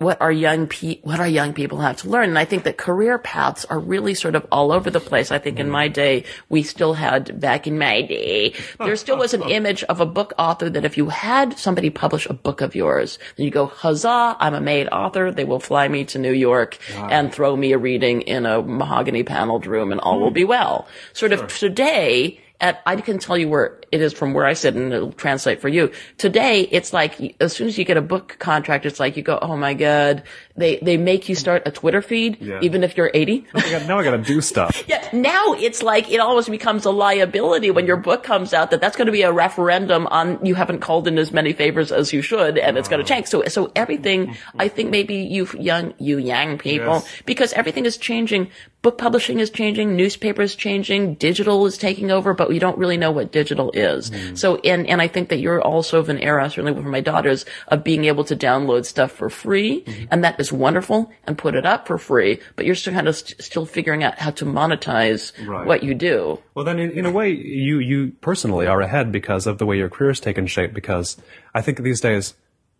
what 0.00 0.18
our 0.22 0.32
young 0.32 0.66
pe- 0.66 0.98
what 1.02 1.20
our 1.20 1.28
young 1.28 1.52
people 1.52 1.78
have 1.78 1.98
to 1.98 2.08
learn. 2.08 2.30
And 2.30 2.38
I 2.38 2.46
think 2.46 2.64
that 2.64 2.78
career 2.78 3.18
paths 3.18 3.66
are 3.66 3.78
really 3.78 4.14
sort 4.14 4.34
of 4.34 4.46
all 4.50 4.72
over 4.72 4.90
the 4.90 4.98
place. 4.98 5.30
I 5.30 5.38
think 5.38 5.58
in 5.58 5.68
my 5.68 5.88
day, 5.88 6.24
we 6.48 6.62
still 6.62 6.94
had, 6.94 7.38
back 7.38 7.66
in 7.66 7.78
my 7.78 8.00
day, 8.00 8.54
there 8.78 8.96
still 8.96 9.18
was 9.18 9.34
an 9.34 9.42
image 9.50 9.82
of 9.84 10.00
a 10.00 10.06
book 10.06 10.32
author 10.38 10.70
that 10.70 10.86
if 10.86 10.96
you 10.96 11.10
had 11.10 11.58
somebody 11.58 11.90
publish 11.90 12.26
a 12.26 12.32
book 12.32 12.62
of 12.62 12.74
yours, 12.74 13.18
then 13.36 13.44
you 13.44 13.52
go, 13.52 13.66
huzzah, 13.66 14.38
I'm 14.40 14.54
a 14.54 14.60
made 14.60 14.88
author. 14.88 15.30
They 15.30 15.44
will 15.44 15.60
fly 15.60 15.86
me 15.88 16.06
to 16.06 16.18
New 16.18 16.32
York 16.32 16.78
wow. 16.94 17.08
and 17.10 17.30
throw 17.30 17.54
me 17.54 17.72
a 17.72 17.78
reading 17.78 18.22
in 18.22 18.46
a 18.46 18.62
mahogany 18.62 19.22
paneled 19.22 19.66
room 19.66 19.92
and 19.92 20.00
all 20.00 20.18
will 20.18 20.28
hmm. 20.28 20.34
be 20.34 20.44
well. 20.44 20.88
Sort 21.12 21.32
of 21.32 21.46
today, 21.54 22.40
at, 22.58 22.80
I 22.86 22.96
can 22.96 23.18
tell 23.18 23.36
you 23.36 23.50
where 23.50 23.79
it 23.92 24.00
is 24.00 24.12
from 24.12 24.34
where 24.34 24.46
I 24.46 24.52
sit 24.52 24.74
and 24.74 24.92
it'll 24.92 25.12
translate 25.12 25.60
for 25.60 25.68
you. 25.68 25.90
Today, 26.16 26.60
it's 26.62 26.92
like, 26.92 27.36
as 27.40 27.52
soon 27.52 27.66
as 27.66 27.76
you 27.76 27.84
get 27.84 27.96
a 27.96 28.02
book 28.02 28.36
contract, 28.38 28.86
it's 28.86 29.00
like 29.00 29.16
you 29.16 29.22
go, 29.22 29.38
oh 29.40 29.56
my 29.56 29.74
God, 29.74 30.22
they, 30.56 30.76
they 30.76 30.96
make 30.96 31.28
you 31.28 31.34
start 31.34 31.62
a 31.66 31.70
Twitter 31.70 32.00
feed, 32.00 32.40
yeah. 32.40 32.60
even 32.62 32.84
if 32.84 32.96
you're 32.96 33.10
80. 33.12 33.46
now 33.86 33.98
I 33.98 34.04
gotta 34.04 34.18
do 34.18 34.40
stuff. 34.40 34.84
yeah. 34.88 35.08
Now 35.12 35.54
it's 35.54 35.82
like, 35.82 36.10
it 36.10 36.20
almost 36.20 36.50
becomes 36.50 36.84
a 36.84 36.90
liability 36.90 37.70
when 37.70 37.86
your 37.86 37.96
book 37.96 38.22
comes 38.22 38.54
out 38.54 38.70
that 38.70 38.80
that's 38.80 38.96
going 38.96 39.06
to 39.06 39.12
be 39.12 39.22
a 39.22 39.32
referendum 39.32 40.06
on 40.06 40.44
you 40.44 40.54
haven't 40.54 40.80
called 40.80 41.08
in 41.08 41.18
as 41.18 41.32
many 41.32 41.52
favors 41.52 41.90
as 41.90 42.12
you 42.12 42.22
should 42.22 42.58
and 42.58 42.78
it's 42.78 42.88
going 42.88 43.02
to 43.02 43.08
change. 43.08 43.26
So, 43.26 43.44
so 43.48 43.72
everything, 43.74 44.36
I 44.58 44.68
think 44.68 44.90
maybe 44.90 45.16
you 45.16 45.48
young, 45.58 45.94
you 45.98 46.18
young 46.18 46.58
people, 46.58 46.94
yes. 46.94 47.22
because 47.26 47.52
everything 47.54 47.86
is 47.86 47.96
changing. 47.96 48.50
Book 48.82 48.96
publishing 48.96 49.40
is 49.40 49.50
changing, 49.50 49.94
newspapers 49.96 50.54
changing, 50.54 51.14
digital 51.16 51.66
is 51.66 51.76
taking 51.76 52.10
over, 52.10 52.32
but 52.32 52.48
we 52.48 52.58
don't 52.58 52.78
really 52.78 52.96
know 52.96 53.10
what 53.10 53.30
digital 53.30 53.70
is. 53.72 53.79
Mm. 53.88 54.36
So, 54.36 54.56
and, 54.56 54.86
and 54.86 55.00
I 55.00 55.08
think 55.08 55.28
that 55.28 55.38
you're 55.38 55.60
also 55.60 55.98
of 55.98 56.08
an 56.08 56.18
era, 56.18 56.48
certainly 56.50 56.80
for 56.80 56.88
my 56.88 57.00
daughters, 57.00 57.44
of 57.68 57.82
being 57.84 58.04
able 58.04 58.24
to 58.24 58.36
download 58.36 58.84
stuff 58.84 59.12
for 59.12 59.30
free. 59.30 59.82
Mm-hmm. 59.82 60.04
And 60.10 60.24
that 60.24 60.38
is 60.40 60.52
wonderful 60.52 61.10
and 61.26 61.36
put 61.36 61.54
it 61.54 61.66
up 61.66 61.86
for 61.86 61.98
free, 61.98 62.40
but 62.56 62.66
you're 62.66 62.74
still 62.74 62.92
kind 62.92 63.08
of 63.08 63.16
st- 63.16 63.42
still 63.42 63.66
figuring 63.66 64.04
out 64.04 64.18
how 64.18 64.30
to 64.32 64.44
monetize 64.44 65.32
right. 65.46 65.66
what 65.66 65.82
you 65.82 65.94
do. 65.94 66.38
Well, 66.54 66.64
then 66.64 66.78
in, 66.78 66.90
in 66.90 67.06
a 67.06 67.10
way, 67.10 67.30
you, 67.30 67.78
you 67.78 68.12
personally 68.20 68.66
are 68.66 68.80
ahead 68.80 69.12
because 69.12 69.46
of 69.46 69.58
the 69.58 69.66
way 69.66 69.76
your 69.76 69.88
career 69.88 70.10
has 70.10 70.20
taken 70.20 70.46
shape 70.46 70.74
because 70.74 71.16
I 71.54 71.62
think 71.62 71.82
these 71.82 72.00
days, 72.00 72.34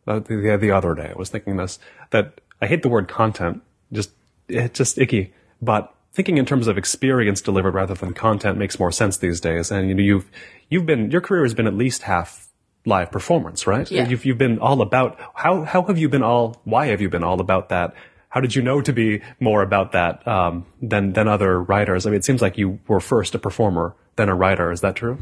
uh, 0.07 0.19
the, 0.21 0.59
the 0.61 0.71
other 0.71 0.95
day 0.95 1.13
I 1.15 1.19
was 1.19 1.31
thinking 1.31 1.57
this, 1.57 1.79
that 2.11 2.41
I 2.61 2.67
hate 2.67 2.83
the 2.83 2.89
word 2.89 3.09
content, 3.09 3.63
just, 3.93 4.11
it's 4.49 4.79
just 4.79 4.99
icky, 4.99 5.33
but 5.63 5.95
thinking 6.13 6.39
in 6.39 6.47
terms 6.47 6.67
of 6.67 6.77
experience 6.77 7.41
delivered 7.41 7.75
rather 7.75 7.95
than 7.95 8.13
content 8.13 8.59
makes 8.59 8.79
more 8.79 8.93
sense 8.93 9.19
these 9.19 9.41
days. 9.41 9.71
And 9.71 9.89
you 9.89 9.95
know, 9.95 10.03
you've 10.03 10.31
you've 10.71 10.87
been 10.87 11.11
your 11.11 11.21
career 11.21 11.43
has 11.43 11.53
been 11.53 11.67
at 11.67 11.75
least 11.75 12.03
half 12.03 12.49
live 12.87 13.13
performance, 13.13 13.67
right? 13.67 13.91
Yeah. 13.91 14.09
You've 14.09 14.25
you've 14.25 14.39
been 14.39 14.59
all 14.59 14.81
about 14.81 15.19
how 15.35 15.65
how 15.65 15.83
have 15.83 15.99
you 15.99 16.09
been 16.09 16.23
all 16.23 16.61
why 16.65 16.87
have 16.87 17.03
you 17.03 17.11
been 17.11 17.25
all 17.25 17.41
about 17.41 17.69
that? 17.69 17.95
How 18.31 18.41
did 18.41 18.55
you 18.55 18.63
know 18.63 18.81
to 18.81 18.93
be 18.93 19.23
more 19.41 19.63
about 19.63 19.93
that 19.93 20.27
um, 20.27 20.65
than 20.81 21.13
than 21.13 21.29
other 21.29 21.61
writers? 21.61 22.07
I 22.07 22.11
mean, 22.11 22.19
it 22.19 22.25
seems 22.25 22.41
like 22.41 22.57
you 22.57 22.79
were 22.87 23.01
first 23.01 23.35
a 23.35 23.39
performer 23.39 23.95
than 24.17 24.29
a 24.29 24.35
writer. 24.35 24.71
Is 24.71 24.81
that 24.83 24.97
true? 24.97 25.19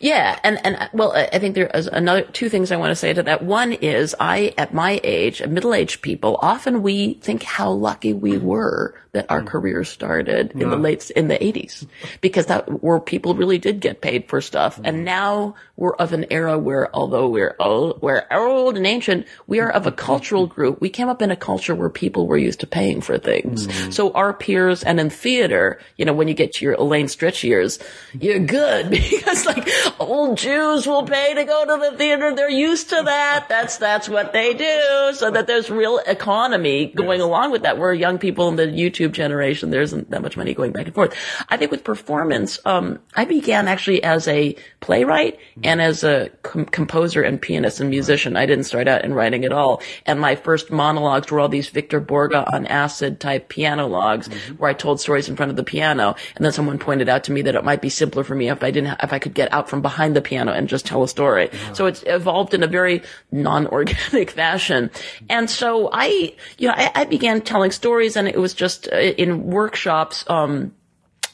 Yeah, 0.00 0.38
and 0.42 0.64
and 0.64 0.90
well, 0.92 1.12
I 1.12 1.38
think 1.38 1.54
there's 1.54 1.86
another 1.86 2.22
two 2.22 2.48
things 2.48 2.72
I 2.72 2.76
want 2.76 2.90
to 2.90 2.96
say 2.96 3.12
to 3.12 3.22
that. 3.22 3.42
One 3.42 3.72
is 3.72 4.14
I, 4.18 4.54
at 4.58 4.74
my 4.74 5.00
age, 5.04 5.46
middle-aged 5.46 6.02
people, 6.02 6.38
often 6.42 6.82
we 6.82 7.14
think 7.14 7.42
how 7.42 7.70
lucky 7.70 8.12
we 8.12 8.38
were 8.38 8.94
that 9.12 9.26
our 9.28 9.42
mm. 9.42 9.46
career 9.46 9.84
started 9.84 10.52
in 10.52 10.60
yeah. 10.60 10.68
the 10.68 10.76
late 10.76 11.10
in 11.10 11.28
the 11.28 11.34
80s, 11.34 11.86
because 12.20 12.46
that 12.46 12.82
where 12.82 13.00
people 13.00 13.34
really 13.34 13.58
did 13.58 13.80
get 13.80 14.00
paid 14.00 14.28
for 14.28 14.40
stuff, 14.40 14.80
and 14.84 15.04
now 15.04 15.54
we're 15.76 15.94
of 15.94 16.12
an 16.12 16.26
era 16.30 16.58
where, 16.58 16.94
although 16.94 17.28
we're 17.28 17.56
old, 17.58 18.02
we're 18.02 18.26
old 18.30 18.76
and 18.76 18.86
ancient, 18.86 19.26
we 19.46 19.60
are 19.60 19.70
of 19.70 19.86
a 19.86 19.92
cultural 19.92 20.46
group. 20.56 20.80
We 20.80 20.90
came 20.90 21.08
up 21.08 21.22
in 21.22 21.30
a 21.30 21.36
culture 21.36 21.74
where 21.74 21.90
people 21.90 22.26
were 22.26 22.38
used 22.38 22.60
to 22.60 22.66
paying 22.66 23.00
for 23.00 23.18
things. 23.18 23.66
Mm. 23.66 23.92
So 23.92 24.12
our 24.12 24.32
peers, 24.32 24.82
and 24.82 24.98
in 25.00 25.10
theater, 25.10 25.80
you 25.96 26.04
know, 26.04 26.12
when 26.12 26.28
you 26.28 26.34
get 26.34 26.54
to 26.54 26.64
your 26.64 26.74
Elaine 26.74 27.06
Stritch 27.06 27.42
years, 27.42 27.78
you 28.18 28.39
good 28.46 28.90
because 28.90 29.46
like 29.46 29.68
old 29.98 30.38
Jews 30.38 30.86
will 30.86 31.04
pay 31.04 31.34
to 31.34 31.44
go 31.44 31.64
to 31.64 31.90
the 31.90 31.96
theater. 31.96 32.34
They're 32.34 32.50
used 32.50 32.90
to 32.90 33.02
that. 33.04 33.46
That's, 33.48 33.78
that's 33.78 34.08
what 34.08 34.32
they 34.32 34.54
do. 34.54 35.12
So 35.14 35.30
that 35.30 35.46
there's 35.46 35.70
real 35.70 35.98
economy 35.98 36.86
going 36.86 37.20
along 37.20 37.52
with 37.52 37.62
that. 37.62 37.78
Where 37.78 37.94
young 37.94 38.18
people 38.18 38.48
in 38.48 38.56
the 38.56 38.66
YouTube 38.66 39.12
generation, 39.12 39.70
there 39.70 39.82
isn't 39.82 40.10
that 40.10 40.22
much 40.22 40.36
money 40.36 40.54
going 40.54 40.72
back 40.72 40.86
and 40.86 40.94
forth. 40.94 41.14
I 41.48 41.56
think 41.56 41.70
with 41.70 41.84
performance, 41.84 42.58
um, 42.64 42.98
I 43.14 43.24
began 43.24 43.68
actually 43.68 44.02
as 44.02 44.26
a 44.28 44.56
playwright 44.80 45.38
and 45.62 45.80
as 45.80 46.04
a 46.04 46.30
com- 46.42 46.64
composer 46.66 47.22
and 47.22 47.40
pianist 47.40 47.80
and 47.80 47.90
musician. 47.90 48.36
I 48.36 48.46
didn't 48.46 48.64
start 48.64 48.88
out 48.88 49.04
in 49.04 49.14
writing 49.14 49.44
at 49.44 49.52
all. 49.52 49.82
And 50.06 50.20
my 50.20 50.36
first 50.36 50.70
monologues 50.70 51.30
were 51.30 51.40
all 51.40 51.48
these 51.48 51.68
Victor 51.68 52.00
Borge 52.00 52.34
on 52.52 52.66
acid 52.66 53.20
type 53.20 53.48
piano 53.48 53.86
logs 53.86 54.28
mm-hmm. 54.28 54.54
where 54.54 54.70
I 54.70 54.74
told 54.74 55.00
stories 55.00 55.28
in 55.28 55.36
front 55.36 55.50
of 55.50 55.56
the 55.56 55.64
piano. 55.64 56.14
And 56.36 56.44
then 56.44 56.52
someone 56.52 56.78
pointed 56.78 57.08
out 57.08 57.24
to 57.24 57.32
me 57.32 57.42
that 57.42 57.54
it 57.54 57.64
might 57.64 57.82
be 57.82 57.88
simpler 57.88 58.19
for 58.24 58.34
me 58.34 58.48
if 58.50 58.62
I 58.62 58.70
didn't, 58.70 58.98
if 59.02 59.12
I 59.12 59.18
could 59.18 59.34
get 59.34 59.52
out 59.52 59.68
from 59.68 59.82
behind 59.82 60.16
the 60.16 60.20
piano 60.20 60.52
and 60.52 60.68
just 60.68 60.86
tell 60.86 61.02
a 61.02 61.08
story. 61.08 61.50
So 61.74 61.86
it's 61.86 62.02
evolved 62.06 62.54
in 62.54 62.62
a 62.62 62.66
very 62.66 63.02
non-organic 63.30 64.30
fashion. 64.42 64.90
And 65.28 65.48
so 65.48 65.90
I, 65.92 66.34
you 66.58 66.68
know, 66.68 66.74
I, 66.76 66.90
I 66.94 67.04
began 67.04 67.40
telling 67.40 67.70
stories 67.70 68.16
and 68.16 68.28
it 68.28 68.38
was 68.38 68.54
just 68.54 68.88
uh, 68.92 68.96
in 68.96 69.44
workshops, 69.44 70.24
um, 70.28 70.74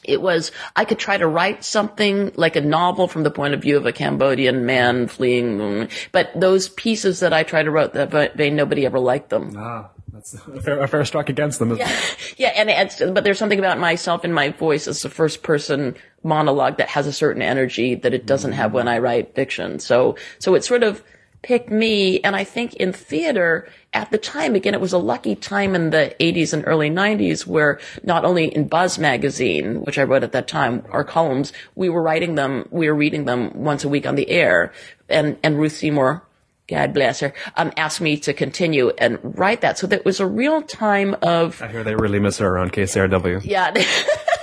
it 0.03 0.21
was 0.21 0.51
I 0.75 0.85
could 0.85 0.99
try 0.99 1.17
to 1.17 1.27
write 1.27 1.63
something 1.63 2.31
like 2.35 2.55
a 2.55 2.61
novel 2.61 3.07
from 3.07 3.23
the 3.23 3.31
point 3.31 3.53
of 3.53 3.61
view 3.61 3.77
of 3.77 3.85
a 3.85 3.91
Cambodian 3.91 4.65
man 4.65 5.07
fleeing, 5.07 5.89
but 6.11 6.31
those 6.33 6.69
pieces 6.69 7.19
that 7.19 7.33
I 7.33 7.43
tried 7.43 7.63
to 7.63 7.71
write 7.71 7.93
that 7.93 8.37
nobody 8.37 8.85
ever 8.85 8.99
liked 8.99 9.29
them. 9.29 9.53
Ah, 9.57 9.89
that's 10.17 10.33
a 10.47 10.61
fair, 10.61 10.83
a 10.83 10.87
fair 10.87 11.05
struck 11.05 11.29
against 11.29 11.59
them. 11.59 11.77
Yeah, 11.77 11.91
yeah, 12.37 12.49
and 12.55 12.69
it's, 12.69 12.99
but 12.99 13.23
there's 13.23 13.37
something 13.37 13.59
about 13.59 13.77
myself 13.79 14.23
and 14.23 14.33
my 14.33 14.49
voice 14.49 14.87
as 14.87 15.05
a 15.05 15.09
first 15.09 15.43
person 15.43 15.95
monologue 16.23 16.77
that 16.77 16.89
has 16.89 17.07
a 17.07 17.13
certain 17.13 17.41
energy 17.41 17.95
that 17.95 18.13
it 18.13 18.25
doesn't 18.25 18.53
have 18.53 18.73
when 18.73 18.87
I 18.87 18.97
write 18.97 19.35
fiction. 19.35 19.79
So, 19.79 20.17
so 20.39 20.55
it 20.55 20.63
sort 20.63 20.83
of 20.83 21.03
picked 21.43 21.69
me, 21.69 22.19
and 22.21 22.35
I 22.35 22.43
think 22.43 22.73
in 22.75 22.91
theater, 22.91 23.69
at 23.93 24.09
the 24.09 24.17
time, 24.17 24.55
again, 24.55 24.73
it 24.73 24.81
was 24.81 24.91
a 24.91 24.97
lucky 24.97 25.35
time 25.35 25.75
in 25.75 25.91
the 25.91 26.15
80s 26.19 26.51
and 26.51 26.63
early 26.65 26.89
90s 26.89 27.45
where 27.45 27.79
not 28.03 28.25
only 28.25 28.53
in 28.53 28.67
Buzz 28.67 28.97
magazine, 28.97 29.81
which 29.81 29.99
I 29.99 30.03
wrote 30.03 30.23
at 30.23 30.31
that 30.31 30.47
time, 30.47 30.83
our 30.89 31.03
columns, 31.03 31.53
we 31.75 31.89
were 31.89 32.01
writing 32.01 32.35
them, 32.35 32.67
we 32.71 32.89
were 32.89 32.95
reading 32.95 33.25
them 33.25 33.51
once 33.53 33.83
a 33.83 33.89
week 33.89 34.07
on 34.07 34.15
the 34.15 34.29
air. 34.29 34.73
And, 35.09 35.37
and 35.43 35.59
Ruth 35.59 35.73
Seymour, 35.73 36.23
God 36.67 36.93
bless 36.93 37.21
her, 37.21 37.33
um, 37.55 37.71
asked 37.77 38.01
me 38.01 38.17
to 38.17 38.33
continue 38.33 38.89
and 38.97 39.19
write 39.21 39.61
that. 39.61 39.77
So 39.77 39.87
that 39.87 40.03
was 40.03 40.19
a 40.19 40.27
real 40.27 40.61
time 40.61 41.15
of. 41.21 41.61
I 41.61 41.67
hear 41.69 41.83
they 41.83 41.95
really 41.95 42.19
miss 42.19 42.39
her 42.39 42.47
around 42.47 42.73
KCRW. 42.73 43.45
Yeah. 43.45 43.73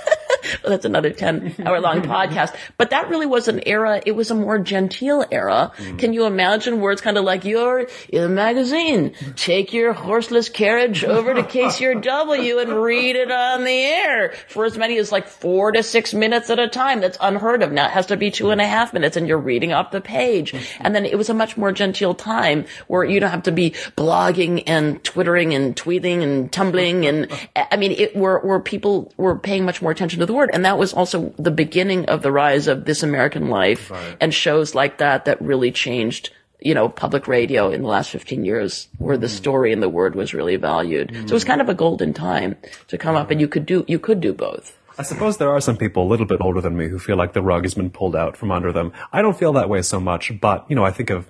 well, 0.63 0.71
that's 0.71 0.85
another 0.85 1.09
10 1.09 1.55
hour 1.65 1.79
long 1.79 2.01
podcast. 2.15 2.55
But 2.77 2.91
that 2.91 3.09
really 3.09 3.25
was 3.25 3.47
an 3.47 3.61
era, 3.65 4.01
it 4.05 4.13
was 4.13 4.31
a 4.31 4.35
more 4.35 4.59
genteel 4.59 5.25
era. 5.31 5.71
Mm. 5.77 5.99
Can 5.99 6.13
you 6.13 6.25
imagine 6.25 6.81
where 6.81 6.91
it's 6.91 7.01
kind 7.01 7.17
of 7.17 7.23
like 7.23 7.45
you're 7.45 7.87
in 8.09 8.23
a 8.23 8.29
magazine, 8.29 9.13
take 9.35 9.73
your 9.73 9.93
horseless 9.93 10.49
carriage 10.49 11.03
over 11.03 11.33
to 11.33 11.43
KCRW 11.43 12.61
and 12.61 12.81
read 12.81 13.15
it 13.15 13.31
on 13.31 13.63
the 13.63 13.71
air 13.71 14.33
for 14.47 14.65
as 14.65 14.77
many 14.77 14.97
as 14.97 15.11
like 15.11 15.27
four 15.27 15.71
to 15.71 15.83
six 15.83 16.13
minutes 16.13 16.49
at 16.49 16.59
a 16.59 16.67
time. 16.67 17.01
That's 17.01 17.17
unheard 17.21 17.63
of. 17.63 17.71
Now 17.71 17.85
it 17.85 17.91
has 17.91 18.07
to 18.07 18.17
be 18.17 18.31
two 18.31 18.51
and 18.51 18.61
a 18.61 18.67
half 18.67 18.93
minutes 18.93 19.17
and 19.17 19.27
you're 19.27 19.37
reading 19.37 19.73
off 19.73 19.91
the 19.91 20.01
page. 20.01 20.53
And 20.79 20.95
then 20.95 21.05
it 21.05 21.17
was 21.17 21.29
a 21.29 21.33
much 21.33 21.57
more 21.57 21.71
genteel 21.71 22.13
time 22.13 22.65
where 22.87 23.03
you 23.03 23.19
don't 23.19 23.31
have 23.31 23.43
to 23.43 23.51
be 23.51 23.71
blogging 23.97 24.63
and 24.67 25.03
twittering 25.03 25.53
and 25.53 25.75
tweeting 25.75 26.23
and 26.23 26.51
tumbling. 26.51 27.05
And 27.05 27.31
I 27.55 27.77
mean, 27.77 27.91
it 27.91 28.15
where, 28.15 28.39
where 28.39 28.59
people 28.59 29.13
were 29.17 29.37
paying 29.37 29.65
much 29.65 29.81
more 29.81 29.91
attention 29.91 30.19
to 30.19 30.25
the 30.25 30.33
And 30.53 30.65
that 30.65 30.77
was 30.77 30.93
also 30.93 31.33
the 31.37 31.51
beginning 31.51 32.05
of 32.05 32.21
the 32.21 32.31
rise 32.31 32.67
of 32.67 32.85
This 32.85 33.03
American 33.03 33.49
Life 33.49 33.91
right. 33.91 34.17
and 34.19 34.33
shows 34.33 34.75
like 34.75 34.97
that 34.99 35.25
that 35.25 35.41
really 35.41 35.71
changed 35.71 36.31
you 36.61 36.73
know, 36.73 36.89
public 36.89 37.27
radio 37.27 37.69
in 37.69 37.83
the 37.83 37.87
last 37.87 38.09
15 38.09 38.43
years 38.43 38.87
where 38.97 39.17
the 39.17 39.27
mm. 39.27 39.29
story 39.29 39.71
and 39.71 39.83
the 39.83 39.89
word 39.89 40.15
was 40.15 40.33
really 40.33 40.55
valued. 40.55 41.09
Mm. 41.09 41.19
So 41.21 41.25
it 41.25 41.31
was 41.31 41.43
kind 41.43 41.61
of 41.61 41.69
a 41.69 41.75
golden 41.75 42.11
time 42.11 42.55
to 42.87 42.97
come 42.97 43.15
up 43.15 43.29
and 43.29 43.39
you 43.39 43.47
could 43.47 43.67
do, 43.67 43.85
you 43.87 43.99
could 43.99 44.19
do 44.19 44.33
both. 44.33 44.75
I 44.97 45.03
suppose 45.03 45.37
there 45.37 45.51
are 45.51 45.59
some 45.59 45.77
people 45.77 46.03
a 46.03 46.09
little 46.09 46.25
bit 46.25 46.39
older 46.41 46.61
than 46.61 46.75
me 46.75 46.87
who 46.87 46.97
feel 46.97 47.17
like 47.17 47.33
the 47.33 47.41
rug 47.41 47.65
has 47.65 47.75
been 47.75 47.91
pulled 47.91 48.15
out 48.15 48.35
from 48.35 48.49
under 48.49 48.71
them. 48.71 48.93
I 49.11 49.21
don't 49.21 49.37
feel 49.37 49.53
that 49.53 49.69
way 49.69 49.83
so 49.83 49.99
much, 49.99 50.39
but, 50.39 50.65
you 50.69 50.75
know, 50.75 50.85
I 50.85 50.91
think 50.91 51.11
of, 51.11 51.29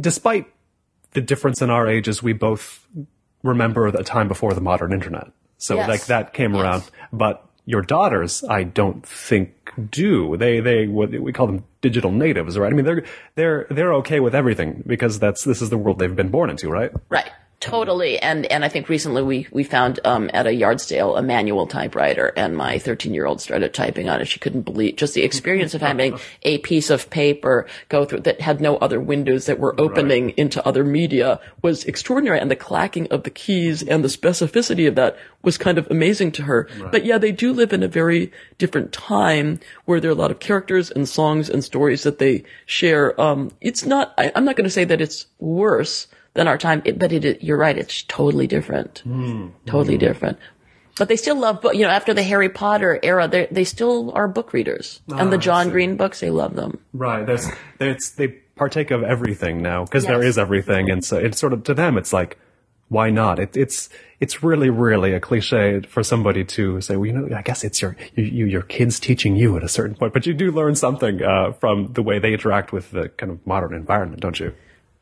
despite 0.00 0.46
the 1.12 1.20
difference 1.20 1.60
in 1.60 1.68
our 1.68 1.88
ages, 1.88 2.22
we 2.22 2.32
both 2.32 2.86
remember 3.42 3.88
a 3.88 4.04
time 4.04 4.28
before 4.28 4.54
the 4.54 4.60
modern 4.60 4.92
internet. 4.92 5.32
So 5.58 5.74
yes. 5.74 5.88
like 5.88 6.06
that 6.06 6.32
came 6.32 6.54
yes. 6.54 6.62
around, 6.62 6.84
but 7.12 7.49
your 7.66 7.82
daughters, 7.82 8.42
I 8.44 8.64
don't 8.64 9.04
think 9.06 9.54
do. 9.90 10.36
They, 10.36 10.60
they, 10.60 10.86
what 10.86 11.10
we 11.10 11.32
call 11.32 11.46
them 11.46 11.64
digital 11.80 12.10
natives, 12.10 12.58
right? 12.58 12.72
I 12.72 12.76
mean, 12.76 12.84
they're, 12.84 13.04
they're, 13.34 13.66
they're 13.70 13.94
okay 13.94 14.20
with 14.20 14.34
everything 14.34 14.82
because 14.86 15.18
that's, 15.18 15.44
this 15.44 15.62
is 15.62 15.70
the 15.70 15.78
world 15.78 15.98
they've 15.98 16.14
been 16.14 16.30
born 16.30 16.50
into, 16.50 16.68
right? 16.68 16.90
Right. 17.08 17.30
Totally, 17.60 18.18
and 18.18 18.46
and 18.46 18.64
I 18.64 18.70
think 18.70 18.88
recently 18.88 19.20
we 19.20 19.46
we 19.50 19.64
found 19.64 20.00
um, 20.06 20.30
at 20.32 20.46
a 20.46 20.54
yard 20.54 20.80
sale 20.80 21.18
a 21.18 21.22
manual 21.22 21.66
typewriter, 21.66 22.32
and 22.34 22.56
my 22.56 22.78
13 22.78 23.12
year 23.12 23.26
old 23.26 23.42
started 23.42 23.74
typing 23.74 24.08
on 24.08 24.22
it. 24.22 24.28
She 24.28 24.40
couldn't 24.40 24.62
believe 24.62 24.96
just 24.96 25.12
the 25.12 25.24
experience 25.24 25.74
of 25.74 25.82
having 25.82 26.18
a 26.42 26.56
piece 26.58 26.88
of 26.88 27.10
paper 27.10 27.66
go 27.90 28.06
through 28.06 28.20
that 28.20 28.40
had 28.40 28.62
no 28.62 28.78
other 28.78 28.98
windows 28.98 29.44
that 29.44 29.58
were 29.58 29.78
opening 29.78 30.26
right. 30.26 30.38
into 30.38 30.66
other 30.66 30.82
media 30.82 31.38
was 31.60 31.84
extraordinary, 31.84 32.40
and 32.40 32.50
the 32.50 32.56
clacking 32.56 33.08
of 33.08 33.24
the 33.24 33.30
keys 33.30 33.82
and 33.82 34.02
the 34.02 34.08
specificity 34.08 34.88
of 34.88 34.94
that 34.94 35.18
was 35.42 35.58
kind 35.58 35.76
of 35.76 35.86
amazing 35.90 36.32
to 36.32 36.44
her. 36.44 36.66
Right. 36.78 36.90
But 36.90 37.04
yeah, 37.04 37.18
they 37.18 37.30
do 37.30 37.52
live 37.52 37.74
in 37.74 37.82
a 37.82 37.88
very 37.88 38.32
different 38.56 38.90
time 38.90 39.60
where 39.84 40.00
there 40.00 40.10
are 40.10 40.14
a 40.14 40.16
lot 40.16 40.30
of 40.30 40.40
characters 40.40 40.90
and 40.90 41.06
songs 41.06 41.50
and 41.50 41.62
stories 41.62 42.04
that 42.04 42.20
they 42.20 42.42
share. 42.64 43.20
Um, 43.20 43.50
it's 43.60 43.84
not. 43.84 44.14
I, 44.16 44.32
I'm 44.34 44.46
not 44.46 44.56
going 44.56 44.64
to 44.64 44.70
say 44.70 44.84
that 44.84 45.02
it's 45.02 45.26
worse 45.38 46.06
than 46.34 46.48
our 46.48 46.58
time. 46.58 46.82
It, 46.84 46.98
but 46.98 47.12
it, 47.12 47.42
you're 47.42 47.56
right. 47.56 47.76
It's 47.76 48.02
totally 48.04 48.46
different. 48.46 49.02
Mm. 49.06 49.52
Totally 49.66 49.96
mm. 49.96 50.00
different. 50.00 50.38
But 50.98 51.08
they 51.08 51.16
still 51.16 51.36
love, 51.36 51.64
you 51.72 51.82
know, 51.82 51.88
after 51.88 52.12
the 52.12 52.22
Harry 52.22 52.50
Potter 52.50 53.00
era, 53.02 53.26
they 53.26 53.46
they 53.50 53.64
still 53.64 54.12
are 54.12 54.28
book 54.28 54.52
readers. 54.52 55.00
Oh, 55.08 55.16
and 55.16 55.32
the 55.32 55.38
ah, 55.38 55.40
John 55.40 55.70
Green 55.70 55.96
books, 55.96 56.20
they 56.20 56.30
love 56.30 56.56
them. 56.56 56.78
Right. 56.92 57.24
There's, 57.24 57.46
there's, 57.78 58.10
they 58.12 58.28
partake 58.28 58.90
of 58.90 59.02
everything 59.02 59.62
now 59.62 59.84
because 59.84 60.04
yes. 60.04 60.10
there 60.10 60.22
is 60.22 60.36
everything. 60.36 60.90
And 60.90 61.02
so 61.02 61.16
it's 61.16 61.38
sort 61.38 61.54
of, 61.54 61.64
to 61.64 61.74
them, 61.74 61.96
it's 61.96 62.12
like, 62.12 62.38
why 62.88 63.08
not? 63.08 63.38
It, 63.38 63.56
it's, 63.56 63.88
it's 64.18 64.42
really, 64.42 64.68
really 64.68 65.14
a 65.14 65.20
cliche 65.20 65.80
for 65.82 66.02
somebody 66.02 66.44
to 66.44 66.82
say, 66.82 66.96
well, 66.96 67.06
you 67.06 67.12
know, 67.12 67.34
I 67.34 67.40
guess 67.40 67.64
it's 67.64 67.80
your, 67.80 67.96
you, 68.16 68.24
you, 68.24 68.46
your 68.46 68.62
kids 68.62 69.00
teaching 69.00 69.36
you 69.36 69.56
at 69.56 69.62
a 69.62 69.68
certain 69.68 69.94
point, 69.94 70.12
but 70.12 70.26
you 70.26 70.34
do 70.34 70.50
learn 70.50 70.74
something, 70.74 71.22
uh, 71.22 71.52
from 71.52 71.94
the 71.94 72.02
way 72.02 72.18
they 72.18 72.34
interact 72.34 72.72
with 72.72 72.90
the 72.90 73.08
kind 73.10 73.32
of 73.32 73.46
modern 73.46 73.72
environment, 73.72 74.20
don't 74.20 74.38
you? 74.38 74.52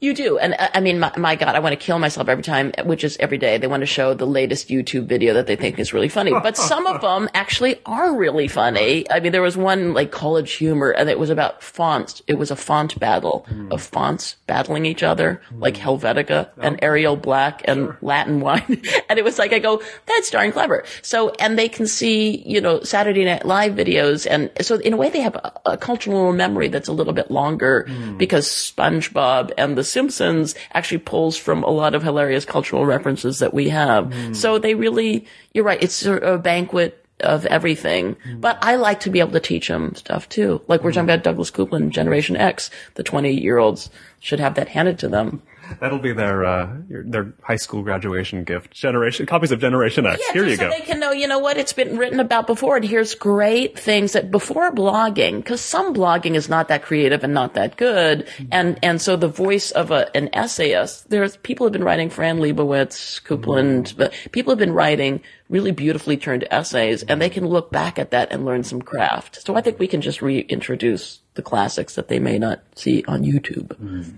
You 0.01 0.15
do. 0.15 0.39
And 0.39 0.55
uh, 0.57 0.69
I 0.75 0.81
mean, 0.81 1.01
my, 1.01 1.13
my, 1.17 1.35
God, 1.35 1.57
I 1.57 1.59
want 1.59 1.73
to 1.73 1.77
kill 1.77 1.99
myself 1.99 2.29
every 2.29 2.45
time, 2.45 2.73
which 2.85 3.03
is 3.03 3.17
every 3.19 3.37
day. 3.37 3.59
They 3.59 3.67
want 3.67 3.81
to 3.81 3.87
show 3.87 4.15
the 4.15 4.27
latest 4.27 4.69
YouTube 4.69 5.07
video 5.07 5.35
that 5.35 5.49
they 5.49 5.57
think 5.57 5.81
is 5.81 5.93
really 5.93 6.09
funny. 6.09 6.31
But 6.31 6.57
some 6.57 6.87
of 6.87 7.01
them 7.03 7.29
actually 7.35 7.81
are 7.85 8.17
really 8.17 8.47
funny. 8.47 9.11
I 9.11 9.19
mean, 9.19 9.33
there 9.33 9.43
was 9.43 9.57
one 9.57 9.95
like 9.95 10.13
college 10.13 10.53
humor 10.53 10.91
and 10.91 11.11
it 11.11 11.19
was 11.19 11.31
about 11.31 11.65
fonts. 11.65 12.23
It 12.29 12.35
was 12.35 12.53
a 12.53 12.57
font 12.57 12.99
battle 13.01 13.45
mm. 13.51 13.73
of 13.73 13.83
fonts 13.83 14.37
battling 14.47 14.87
each 14.87 15.03
other, 15.03 15.43
mm. 15.53 15.61
like 15.61 15.75
Helvetica 15.75 16.49
oh. 16.57 16.61
and 16.61 16.79
Arial 16.81 17.17
Black 17.17 17.63
and 17.65 17.87
sure. 17.87 17.99
Latin 18.01 18.39
wine. 18.39 18.63
and 19.09 19.19
it 19.19 19.25
was 19.25 19.37
like, 19.37 19.53
I 19.53 19.59
go, 19.59 19.83
that's 20.07 20.31
darn 20.31 20.53
clever. 20.53 20.85
So, 21.03 21.31
and 21.41 21.59
they 21.59 21.69
can 21.69 21.89
see, 21.89 22.45
you 22.47 22.61
know, 22.61 22.85
Saturday 22.85 23.25
Night 23.25 23.45
Live 23.45 23.73
videos. 23.73 24.29
And 24.31 24.53
so 24.65 24.77
in 24.77 24.93
a 24.93 24.97
way, 24.97 25.11
they 25.11 25.23
have 25.23 25.35
a, 25.35 25.53
a 25.67 25.77
cultural 25.77 26.33
memory 26.33 26.69
that's 26.69 26.87
a 26.87 26.93
little 26.93 27.13
bit 27.13 27.33
longer 27.33 27.85
mm. 27.89 28.17
because 28.17 28.47
SpongeBob 28.47 29.51
and 29.59 29.77
the 29.77 29.88
Simpsons 29.89 30.55
actually 30.73 30.99
pulls 30.99 31.37
from 31.37 31.65
a 31.65 31.71
lot 31.71 31.95
of 31.95 32.03
hilarious 32.03 32.45
cultural 32.45 32.87
references 32.87 33.39
that 33.41 33.55
we 33.55 33.69
have. 33.71 34.07
Mm. 34.07 34.37
So 34.37 34.59
they 34.59 34.75
really, 34.75 35.27
you're 35.53 35.65
right, 35.65 35.83
it's 35.83 36.05
a 36.07 36.39
banquet 36.39 37.05
of 37.21 37.47
everything. 37.47 38.17
Mm. 38.27 38.41
But 38.41 38.59
I 38.63 38.77
like 38.77 39.01
to 39.01 39.11
be 39.11 39.21
able 39.21 39.33
to 39.33 39.41
teach 39.41 39.69
them 39.69 39.95
stuff 39.95 40.29
too. 40.29 40.61
Like 40.69 40.83
we're 40.83 40.91
mm. 40.91 40.95
talking 40.95 41.11
about 41.11 41.25
Douglas 41.25 41.51
Coupland, 41.51 41.91
Generation 41.91 42.37
X, 42.37 42.71
the 42.95 43.03
20 43.03 43.33
year 43.33 43.59
olds 43.59 43.91
should 44.21 44.41
have 44.41 44.55
that 44.55 44.69
handed 44.69 44.99
to 45.01 45.09
them. 45.09 45.43
That'll 45.81 45.99
be 45.99 46.13
their 46.13 46.45
uh, 46.45 46.77
their 46.89 47.33
high 47.43 47.57
school 47.57 47.83
graduation 47.83 48.45
gift. 48.45 48.73
Generation 48.73 49.27
copies 49.27 49.51
of 49.51 49.61
Generation 49.61 50.07
X. 50.07 50.23
Yeah, 50.27 50.33
Here 50.33 50.47
you 50.47 50.57
so 50.57 50.69
go. 50.69 50.71
They 50.71 50.85
can 50.85 51.01
know, 51.01 51.13
you 51.13 51.29
know 51.29 51.39
what, 51.39 51.57
it's 51.57 51.73
been 51.73 51.97
written 51.97 52.21
about 52.21 52.47
before, 52.47 52.77
and 52.77 52.85
here's 52.85 53.15
great 53.15 53.79
things 53.79 54.13
that 54.13 54.31
before 54.31 54.73
blogging, 54.73 55.37
because 55.37 55.61
some 55.61 55.95
blogging 55.95 56.35
is 56.35 56.49
not 56.49 56.69
that 56.69 56.83
creative 56.83 57.25
and 57.25 57.35
not 57.35 57.55
that 57.55 57.77
good, 57.77 58.27
mm-hmm. 58.27 58.47
and 58.51 58.79
and 58.83 59.01
so 59.01 59.17
the 59.17 59.29
voice 59.29 59.71
of 59.71 59.91
a, 59.91 60.15
an 60.17 60.31
essayist, 60.33 61.09
there's 61.11 61.37
people 61.39 61.67
have 61.67 61.73
been 61.73 61.85
writing 61.85 62.11
Fran 62.11 62.39
Lebowitz, 62.39 63.23
Coupland, 63.23 63.89
mm-hmm. 63.89 63.99
but 63.99 64.15
people 64.33 64.51
have 64.51 64.59
been 64.59 64.73
writing 64.73 65.23
really 65.49 65.73
beautifully 65.73 66.17
turned 66.17 66.47
essays, 66.51 67.03
and 67.03 67.21
they 67.21 67.31
can 67.31 67.47
look 67.47 67.71
back 67.71 67.99
at 67.99 68.11
that 68.11 68.33
and 68.33 68.45
learn 68.45 68.63
some 68.65 68.83
craft. 68.83 69.47
So 69.47 69.57
I 69.57 69.61
think 69.61 69.79
we 69.79 69.87
can 69.87 70.01
just 70.01 70.21
reintroduce 70.23 71.21
the 71.35 71.43
classics 71.43 71.95
that 71.95 72.09
they 72.09 72.19
may 72.19 72.39
not 72.39 72.63
see 72.75 73.05
on 73.07 73.23
YouTube. 73.23 73.69
Mm. 73.79 74.15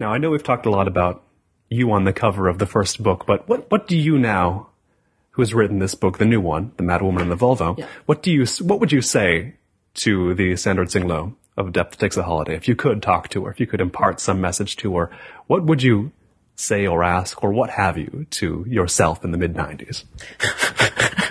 Now, 0.00 0.12
I 0.12 0.18
know 0.18 0.30
we've 0.30 0.42
talked 0.42 0.66
a 0.66 0.70
lot 0.70 0.86
about 0.86 1.24
you 1.68 1.90
on 1.92 2.04
the 2.04 2.12
cover 2.12 2.48
of 2.48 2.58
the 2.58 2.66
first 2.66 3.02
book, 3.02 3.26
but 3.26 3.48
what, 3.48 3.70
what 3.70 3.88
do 3.88 3.96
you 3.96 4.18
now, 4.18 4.68
who 5.32 5.42
has 5.42 5.52
written 5.52 5.80
this 5.80 5.94
book, 5.94 6.18
the 6.18 6.24
new 6.24 6.40
one, 6.40 6.72
The 6.76 6.84
Madwoman 6.84 7.22
in 7.22 7.28
the 7.28 7.36
Volvo, 7.36 7.78
yeah. 7.78 7.86
what 8.06 8.22
do 8.22 8.30
you, 8.30 8.46
what 8.62 8.80
would 8.80 8.92
you 8.92 9.02
say 9.02 9.54
to 9.94 10.34
the 10.34 10.56
Sandra 10.56 10.86
Tsing 10.86 11.36
of 11.56 11.72
Depth 11.72 11.98
Takes 11.98 12.16
a 12.16 12.22
Holiday, 12.22 12.54
if 12.54 12.68
you 12.68 12.76
could 12.76 13.02
talk 13.02 13.28
to 13.30 13.44
her, 13.44 13.50
if 13.50 13.58
you 13.58 13.66
could 13.66 13.80
impart 13.80 14.20
some 14.20 14.40
message 14.40 14.76
to 14.76 14.96
her, 14.96 15.10
what 15.48 15.64
would 15.64 15.82
you 15.82 16.12
say 16.54 16.86
or 16.86 17.02
ask 17.04 17.42
or 17.42 17.52
what 17.52 17.70
have 17.70 17.98
you 17.98 18.26
to 18.30 18.64
yourself 18.68 19.24
in 19.24 19.32
the 19.32 19.38
mid 19.38 19.54
90s? 19.54 20.04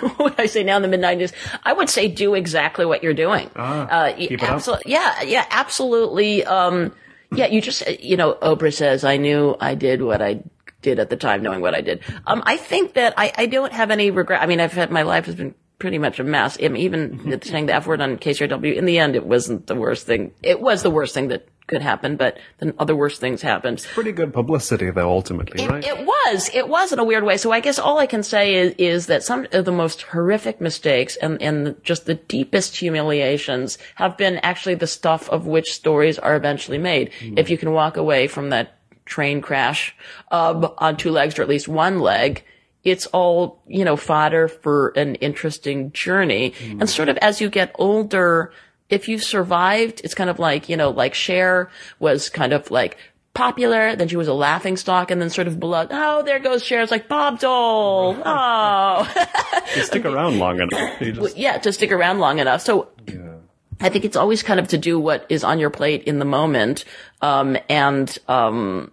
what 0.02 0.18
would 0.18 0.34
I 0.38 0.46
say 0.46 0.62
now 0.62 0.76
in 0.76 0.82
the 0.82 0.88
mid 0.88 1.00
90s? 1.00 1.32
I 1.64 1.72
would 1.72 1.88
say 1.88 2.08
do 2.08 2.34
exactly 2.34 2.84
what 2.84 3.02
you're 3.02 3.14
doing. 3.14 3.50
Ah, 3.56 3.88
uh, 3.88 4.26
absolutely. 4.40 4.92
Yeah, 4.92 5.22
yeah, 5.22 5.46
absolutely. 5.50 6.44
Um, 6.44 6.92
yeah, 7.32 7.46
you 7.46 7.60
just, 7.60 7.86
you 8.00 8.16
know, 8.16 8.34
Oprah 8.34 8.72
says, 8.72 9.04
I 9.04 9.16
knew 9.16 9.56
I 9.60 9.74
did 9.74 10.02
what 10.02 10.22
I 10.22 10.42
did 10.80 10.98
at 10.98 11.10
the 11.10 11.16
time, 11.16 11.42
knowing 11.42 11.60
what 11.60 11.74
I 11.74 11.80
did. 11.80 12.02
Um, 12.26 12.42
I 12.46 12.56
think 12.56 12.94
that 12.94 13.14
I, 13.16 13.32
I 13.36 13.46
don't 13.46 13.72
have 13.72 13.90
any 13.90 14.10
regret. 14.10 14.42
I 14.42 14.46
mean, 14.46 14.60
I've 14.60 14.72
had, 14.72 14.90
my 14.90 15.02
life 15.02 15.26
has 15.26 15.34
been 15.34 15.54
pretty 15.78 15.98
much 15.98 16.18
a 16.18 16.24
mess. 16.24 16.58
I 16.60 16.68
mean, 16.68 16.82
even 16.82 17.18
mm-hmm. 17.18 17.48
saying 17.48 17.66
the 17.66 17.74
F 17.74 17.86
word 17.86 18.00
on 18.00 18.16
KCRW, 18.16 18.74
in 18.74 18.84
the 18.84 18.98
end, 18.98 19.14
it 19.16 19.26
wasn't 19.26 19.66
the 19.66 19.74
worst 19.74 20.06
thing. 20.06 20.32
It 20.42 20.60
was 20.60 20.82
the 20.82 20.90
worst 20.90 21.14
thing 21.14 21.28
that 21.28 21.48
could 21.68 21.82
happen, 21.82 22.16
but 22.16 22.38
then 22.58 22.74
other 22.78 22.96
worse 22.96 23.18
things 23.18 23.42
happened. 23.42 23.78
It's 23.78 23.86
pretty 23.86 24.10
good 24.10 24.32
publicity 24.32 24.90
though, 24.90 25.10
ultimately, 25.10 25.62
it, 25.62 25.70
right? 25.70 25.84
It 25.84 26.04
was. 26.04 26.50
It 26.52 26.68
was 26.68 26.92
in 26.92 26.98
a 26.98 27.04
weird 27.04 27.22
way. 27.22 27.36
So 27.36 27.52
I 27.52 27.60
guess 27.60 27.78
all 27.78 27.98
I 27.98 28.06
can 28.06 28.22
say 28.22 28.54
is, 28.54 28.74
is 28.78 29.06
that 29.06 29.22
some 29.22 29.46
of 29.52 29.64
the 29.64 29.72
most 29.72 30.02
horrific 30.02 30.60
mistakes 30.60 31.16
and, 31.16 31.40
and 31.40 31.76
just 31.84 32.06
the 32.06 32.14
deepest 32.14 32.76
humiliations 32.76 33.78
have 33.94 34.16
been 34.16 34.38
actually 34.38 34.74
the 34.74 34.86
stuff 34.86 35.28
of 35.28 35.46
which 35.46 35.72
stories 35.72 36.18
are 36.18 36.34
eventually 36.34 36.78
made. 36.78 37.12
Mm. 37.20 37.38
If 37.38 37.50
you 37.50 37.58
can 37.58 37.72
walk 37.72 37.96
away 37.96 38.26
from 38.26 38.48
that 38.50 38.78
train 39.04 39.40
crash, 39.40 39.94
um, 40.30 40.72
on 40.78 40.96
two 40.96 41.10
legs 41.10 41.38
or 41.38 41.42
at 41.42 41.48
least 41.48 41.68
one 41.68 42.00
leg, 42.00 42.44
it's 42.90 43.06
all, 43.06 43.62
you 43.66 43.84
know, 43.84 43.96
fodder 43.96 44.48
for 44.48 44.88
an 44.90 45.16
interesting 45.16 45.92
journey. 45.92 46.52
Mm. 46.52 46.80
And 46.80 46.90
sort 46.90 47.08
of 47.08 47.16
as 47.18 47.40
you 47.40 47.50
get 47.50 47.74
older, 47.78 48.52
if 48.88 49.08
you 49.08 49.18
survived, 49.18 50.00
it's 50.04 50.14
kind 50.14 50.30
of 50.30 50.38
like, 50.38 50.68
you 50.68 50.76
know, 50.76 50.90
like 50.90 51.14
Cher 51.14 51.70
was 51.98 52.30
kind 52.30 52.52
of 52.52 52.70
like 52.70 52.96
popular, 53.34 53.94
then 53.94 54.08
she 54.08 54.16
was 54.16 54.26
a 54.26 54.34
laughing 54.34 54.76
stock, 54.76 55.10
and 55.10 55.22
then 55.22 55.30
sort 55.30 55.46
of 55.46 55.60
below, 55.60 55.86
oh, 55.90 56.22
there 56.22 56.40
goes 56.40 56.64
Cher. 56.64 56.82
It's 56.82 56.90
like 56.90 57.08
Bob 57.08 57.38
Dole. 57.38 58.16
Oh. 58.24 59.30
you 59.76 59.82
stick 59.82 60.04
around 60.04 60.38
long 60.38 60.60
enough. 60.60 60.98
Just... 60.98 61.36
Yeah, 61.36 61.58
to 61.58 61.72
stick 61.72 61.92
around 61.92 62.18
long 62.18 62.38
enough. 62.38 62.62
So 62.62 62.88
yeah. 63.06 63.34
I 63.80 63.90
think 63.90 64.04
it's 64.04 64.16
always 64.16 64.42
kind 64.42 64.58
of 64.58 64.68
to 64.68 64.78
do 64.78 64.98
what 64.98 65.26
is 65.28 65.44
on 65.44 65.58
your 65.58 65.70
plate 65.70 66.04
in 66.04 66.18
the 66.18 66.24
moment. 66.24 66.84
Um, 67.20 67.56
and, 67.68 68.16
um, 68.26 68.90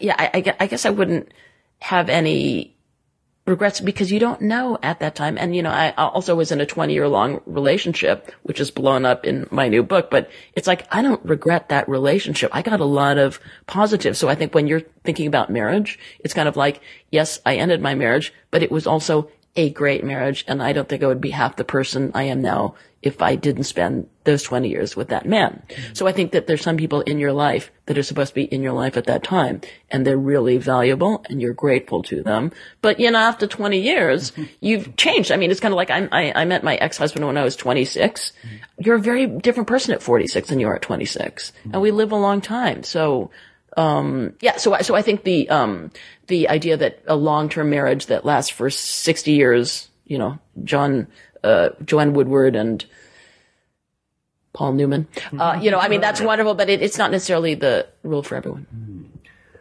yeah, 0.00 0.14
I, 0.18 0.54
I 0.58 0.66
guess 0.66 0.86
I 0.86 0.90
wouldn't 0.90 1.32
have 1.80 2.08
any 2.08 2.76
regrets 3.50 3.80
because 3.80 4.10
you 4.10 4.18
don't 4.18 4.40
know 4.40 4.78
at 4.82 5.00
that 5.00 5.14
time. 5.14 5.36
And, 5.36 5.54
you 5.54 5.62
know, 5.62 5.70
I 5.70 5.90
also 5.90 6.34
was 6.34 6.50
in 6.50 6.60
a 6.60 6.66
20 6.66 6.94
year 6.94 7.08
long 7.08 7.42
relationship, 7.44 8.32
which 8.44 8.60
is 8.60 8.70
blown 8.70 9.04
up 9.04 9.26
in 9.26 9.46
my 9.50 9.68
new 9.68 9.82
book, 9.82 10.10
but 10.10 10.30
it's 10.54 10.66
like, 10.66 10.86
I 10.90 11.02
don't 11.02 11.24
regret 11.24 11.68
that 11.68 11.88
relationship. 11.88 12.50
I 12.54 12.62
got 12.62 12.80
a 12.80 12.84
lot 12.84 13.18
of 13.18 13.40
positives. 13.66 14.18
So 14.18 14.28
I 14.28 14.34
think 14.34 14.54
when 14.54 14.66
you're 14.66 14.82
thinking 15.04 15.26
about 15.26 15.50
marriage, 15.50 15.98
it's 16.20 16.34
kind 16.34 16.48
of 16.48 16.56
like, 16.56 16.80
yes, 17.10 17.40
I 17.44 17.56
ended 17.56 17.82
my 17.82 17.94
marriage, 17.94 18.32
but 18.50 18.62
it 18.62 18.70
was 18.70 18.86
also 18.86 19.30
a 19.56 19.70
great 19.70 20.04
marriage. 20.04 20.44
And 20.48 20.62
I 20.62 20.72
don't 20.72 20.88
think 20.88 21.02
I 21.02 21.06
would 21.06 21.20
be 21.20 21.30
half 21.30 21.56
the 21.56 21.64
person 21.64 22.12
I 22.14 22.24
am 22.24 22.40
now 22.40 22.74
if 23.02 23.22
I 23.22 23.34
didn't 23.34 23.64
spend 23.64 24.08
those 24.24 24.42
20 24.42 24.68
years 24.68 24.94
with 24.94 25.08
that 25.08 25.24
man. 25.24 25.62
Mm-hmm. 25.68 25.94
So 25.94 26.06
I 26.06 26.12
think 26.12 26.32
that 26.32 26.46
there's 26.46 26.60
some 26.60 26.76
people 26.76 27.00
in 27.00 27.18
your 27.18 27.32
life 27.32 27.70
that 27.86 27.96
are 27.96 28.02
supposed 28.02 28.30
to 28.30 28.34
be 28.34 28.44
in 28.44 28.62
your 28.62 28.74
life 28.74 28.98
at 28.98 29.06
that 29.06 29.24
time 29.24 29.62
and 29.90 30.06
they're 30.06 30.18
really 30.18 30.58
valuable 30.58 31.24
and 31.30 31.40
you're 31.40 31.54
grateful 31.54 32.02
to 32.04 32.22
them. 32.22 32.52
But 32.82 33.00
you 33.00 33.10
know, 33.10 33.18
after 33.18 33.46
20 33.46 33.80
years, 33.80 34.32
mm-hmm. 34.32 34.44
you've 34.60 34.96
changed. 34.96 35.32
I 35.32 35.36
mean, 35.36 35.50
it's 35.50 35.60
kind 35.60 35.72
of 35.72 35.76
like 35.76 35.90
I, 35.90 36.08
I, 36.12 36.42
I 36.42 36.44
met 36.44 36.62
my 36.62 36.76
ex-husband 36.76 37.26
when 37.26 37.38
I 37.38 37.44
was 37.44 37.56
26. 37.56 38.32
Mm-hmm. 38.32 38.56
You're 38.78 38.96
a 38.96 39.00
very 39.00 39.26
different 39.26 39.68
person 39.68 39.94
at 39.94 40.02
46 40.02 40.48
than 40.50 40.60
you 40.60 40.68
are 40.68 40.76
at 40.76 40.82
26 40.82 41.52
and 41.72 41.80
we 41.80 41.90
live 41.90 42.12
a 42.12 42.16
long 42.16 42.40
time. 42.42 42.82
So, 42.82 43.30
um, 43.76 44.34
yeah, 44.40 44.56
so 44.56 44.76
so 44.80 44.94
I 44.94 45.02
think 45.02 45.22
the 45.22 45.48
um, 45.48 45.90
the 46.26 46.48
idea 46.48 46.76
that 46.76 47.02
a 47.06 47.14
long 47.14 47.48
term 47.48 47.70
marriage 47.70 48.06
that 48.06 48.24
lasts 48.24 48.50
for 48.50 48.68
sixty 48.68 49.32
years, 49.32 49.88
you 50.04 50.18
know, 50.18 50.38
John 50.64 51.06
uh, 51.44 51.70
Joanne 51.84 52.12
Woodward 52.14 52.56
and 52.56 52.84
Paul 54.52 54.72
Newman. 54.72 55.06
Uh, 55.38 55.58
you 55.62 55.70
know, 55.70 55.78
I 55.78 55.88
mean, 55.88 56.00
that's 56.00 56.20
wonderful, 56.20 56.54
but 56.54 56.68
it, 56.68 56.82
it's 56.82 56.98
not 56.98 57.10
necessarily 57.10 57.54
the 57.54 57.86
rule 58.02 58.22
for 58.22 58.34
everyone. 58.36 58.66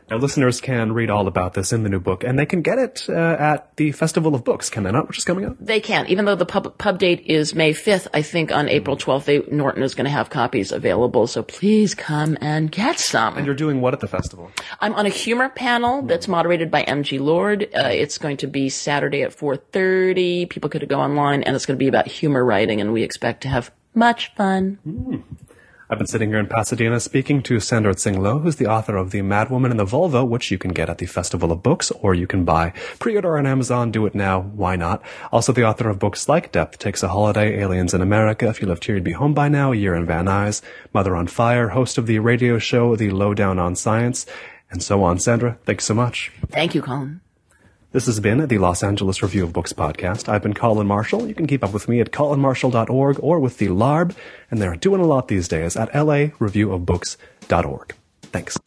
Now, 0.09 0.17
listeners 0.17 0.59
can 0.59 0.93
read 0.93 1.11
all 1.11 1.27
about 1.27 1.53
this 1.53 1.71
in 1.71 1.83
the 1.83 1.89
new 1.89 1.99
book, 1.99 2.23
and 2.23 2.39
they 2.39 2.47
can 2.47 2.63
get 2.63 2.79
it 2.79 3.05
uh, 3.07 3.13
at 3.13 3.75
the 3.75 3.91
Festival 3.91 4.33
of 4.33 4.43
Books, 4.43 4.69
can 4.69 4.81
they 4.81 4.91
not, 4.91 5.07
which 5.07 5.19
is 5.19 5.23
coming 5.23 5.45
up? 5.45 5.57
They 5.59 5.79
can. 5.79 6.07
Even 6.07 6.25
though 6.25 6.35
the 6.35 6.47
pub, 6.47 6.79
pub 6.79 6.97
date 6.97 7.25
is 7.27 7.53
May 7.53 7.73
5th, 7.73 8.07
I 8.11 8.23
think 8.23 8.51
on 8.51 8.69
April 8.69 8.97
12th, 8.97 9.25
they, 9.25 9.39
Norton 9.51 9.83
is 9.83 9.93
going 9.93 10.05
to 10.05 10.11
have 10.11 10.31
copies 10.31 10.71
available, 10.71 11.27
so 11.27 11.43
please 11.43 11.93
come 11.93 12.39
and 12.41 12.71
get 12.71 12.99
some. 12.99 13.37
And 13.37 13.45
you're 13.45 13.53
doing 13.53 13.81
what 13.81 13.93
at 13.93 13.99
the 13.99 14.07
festival? 14.07 14.49
I'm 14.79 14.95
on 14.95 15.05
a 15.05 15.09
humor 15.09 15.49
panel 15.49 16.01
that's 16.01 16.27
moderated 16.27 16.71
by 16.71 16.83
MG 16.83 17.19
Lord. 17.19 17.63
Uh, 17.63 17.89
it's 17.89 18.17
going 18.17 18.37
to 18.37 18.47
be 18.47 18.69
Saturday 18.69 19.21
at 19.21 19.37
4.30. 19.37 20.49
People 20.49 20.71
could 20.71 20.89
go 20.89 20.99
online, 20.99 21.43
and 21.43 21.55
it's 21.55 21.67
going 21.67 21.77
to 21.77 21.83
be 21.83 21.87
about 21.87 22.07
humor 22.07 22.43
writing, 22.43 22.81
and 22.81 22.93
we 22.93 23.03
expect 23.03 23.41
to 23.41 23.47
have 23.47 23.71
much 23.93 24.33
fun. 24.35 24.79
Mm. 24.87 25.23
I've 25.91 25.97
been 25.97 26.05
sitting 26.05 26.29
here 26.29 26.37
in 26.37 26.45
Pasadena 26.45 26.99
speaking 26.99 27.41
to 27.41 27.59
Sandra 27.59 27.95
Tsing 27.95 28.21
Loh, 28.21 28.37
who's 28.37 28.57
the 28.57 28.67
author 28.67 28.95
of 28.95 29.09
The 29.09 29.21
Madwoman 29.21 29.71
in 29.71 29.77
the 29.77 29.85
Volvo, 29.85 30.23
which 30.23 30.51
you 30.51 30.59
can 30.59 30.71
get 30.71 30.87
at 30.87 30.99
the 30.99 31.07
Festival 31.07 31.51
of 31.51 31.63
Books, 31.63 31.89
or 31.89 32.13
you 32.13 32.27
can 32.27 32.45
buy. 32.45 32.73
Pre-order 32.99 33.39
on 33.39 33.47
Amazon, 33.47 33.89
do 33.89 34.05
it 34.05 34.13
now, 34.13 34.41
why 34.41 34.75
not? 34.75 35.01
Also 35.31 35.51
the 35.51 35.63
author 35.63 35.89
of 35.89 35.97
books 35.97 36.29
like 36.29 36.51
Depth 36.51 36.77
Takes 36.77 37.01
a 37.01 37.07
Holiday, 37.07 37.59
Aliens 37.59 37.95
in 37.95 38.03
America, 38.03 38.47
If 38.47 38.61
You 38.61 38.67
Lived 38.67 38.85
Here 38.85 38.93
You'd 38.93 39.03
Be 39.03 39.13
Home 39.13 39.33
by 39.33 39.49
Now, 39.49 39.71
A 39.71 39.75
Year 39.75 39.95
in 39.95 40.05
Van 40.05 40.25
Nuys, 40.25 40.61
Mother 40.93 41.15
on 41.15 41.25
Fire, 41.25 41.69
host 41.69 41.97
of 41.97 42.05
the 42.05 42.19
radio 42.19 42.59
show 42.59 42.95
The 42.95 43.09
Loh 43.09 43.33
Down 43.33 43.57
on 43.57 43.75
Science, 43.75 44.27
and 44.69 44.83
so 44.83 45.03
on. 45.03 45.17
Sandra, 45.17 45.57
thanks 45.65 45.85
so 45.85 45.95
much. 45.95 46.31
Thank 46.51 46.75
you, 46.75 46.83
Colin. 46.83 47.21
This 47.91 48.05
has 48.05 48.19
been 48.19 48.47
the 48.47 48.59
Los 48.59 48.83
Angeles 48.83 49.23
Review 49.23 49.45
of 49.45 49.53
Books 49.53 49.73
podcast. 49.73 50.29
I've 50.29 50.43
been 50.43 50.53
Colin 50.53 50.85
Marshall. 50.85 51.27
You 51.27 51.33
can 51.33 51.47
keep 51.47 51.63
up 51.63 51.73
with 51.73 51.89
me 51.89 51.99
at 52.01 52.11
colinmarshall.org 52.11 53.17
or 53.19 53.39
with 53.39 53.57
the 53.57 53.69
LARB, 53.69 54.15
and 54.51 54.61
they're 54.61 54.75
doing 54.75 55.01
a 55.01 55.07
lot 55.07 55.27
these 55.27 55.47
days 55.47 55.75
at 55.75 55.91
lareviewofbooks.org. 55.91 57.95
Thanks. 58.21 58.59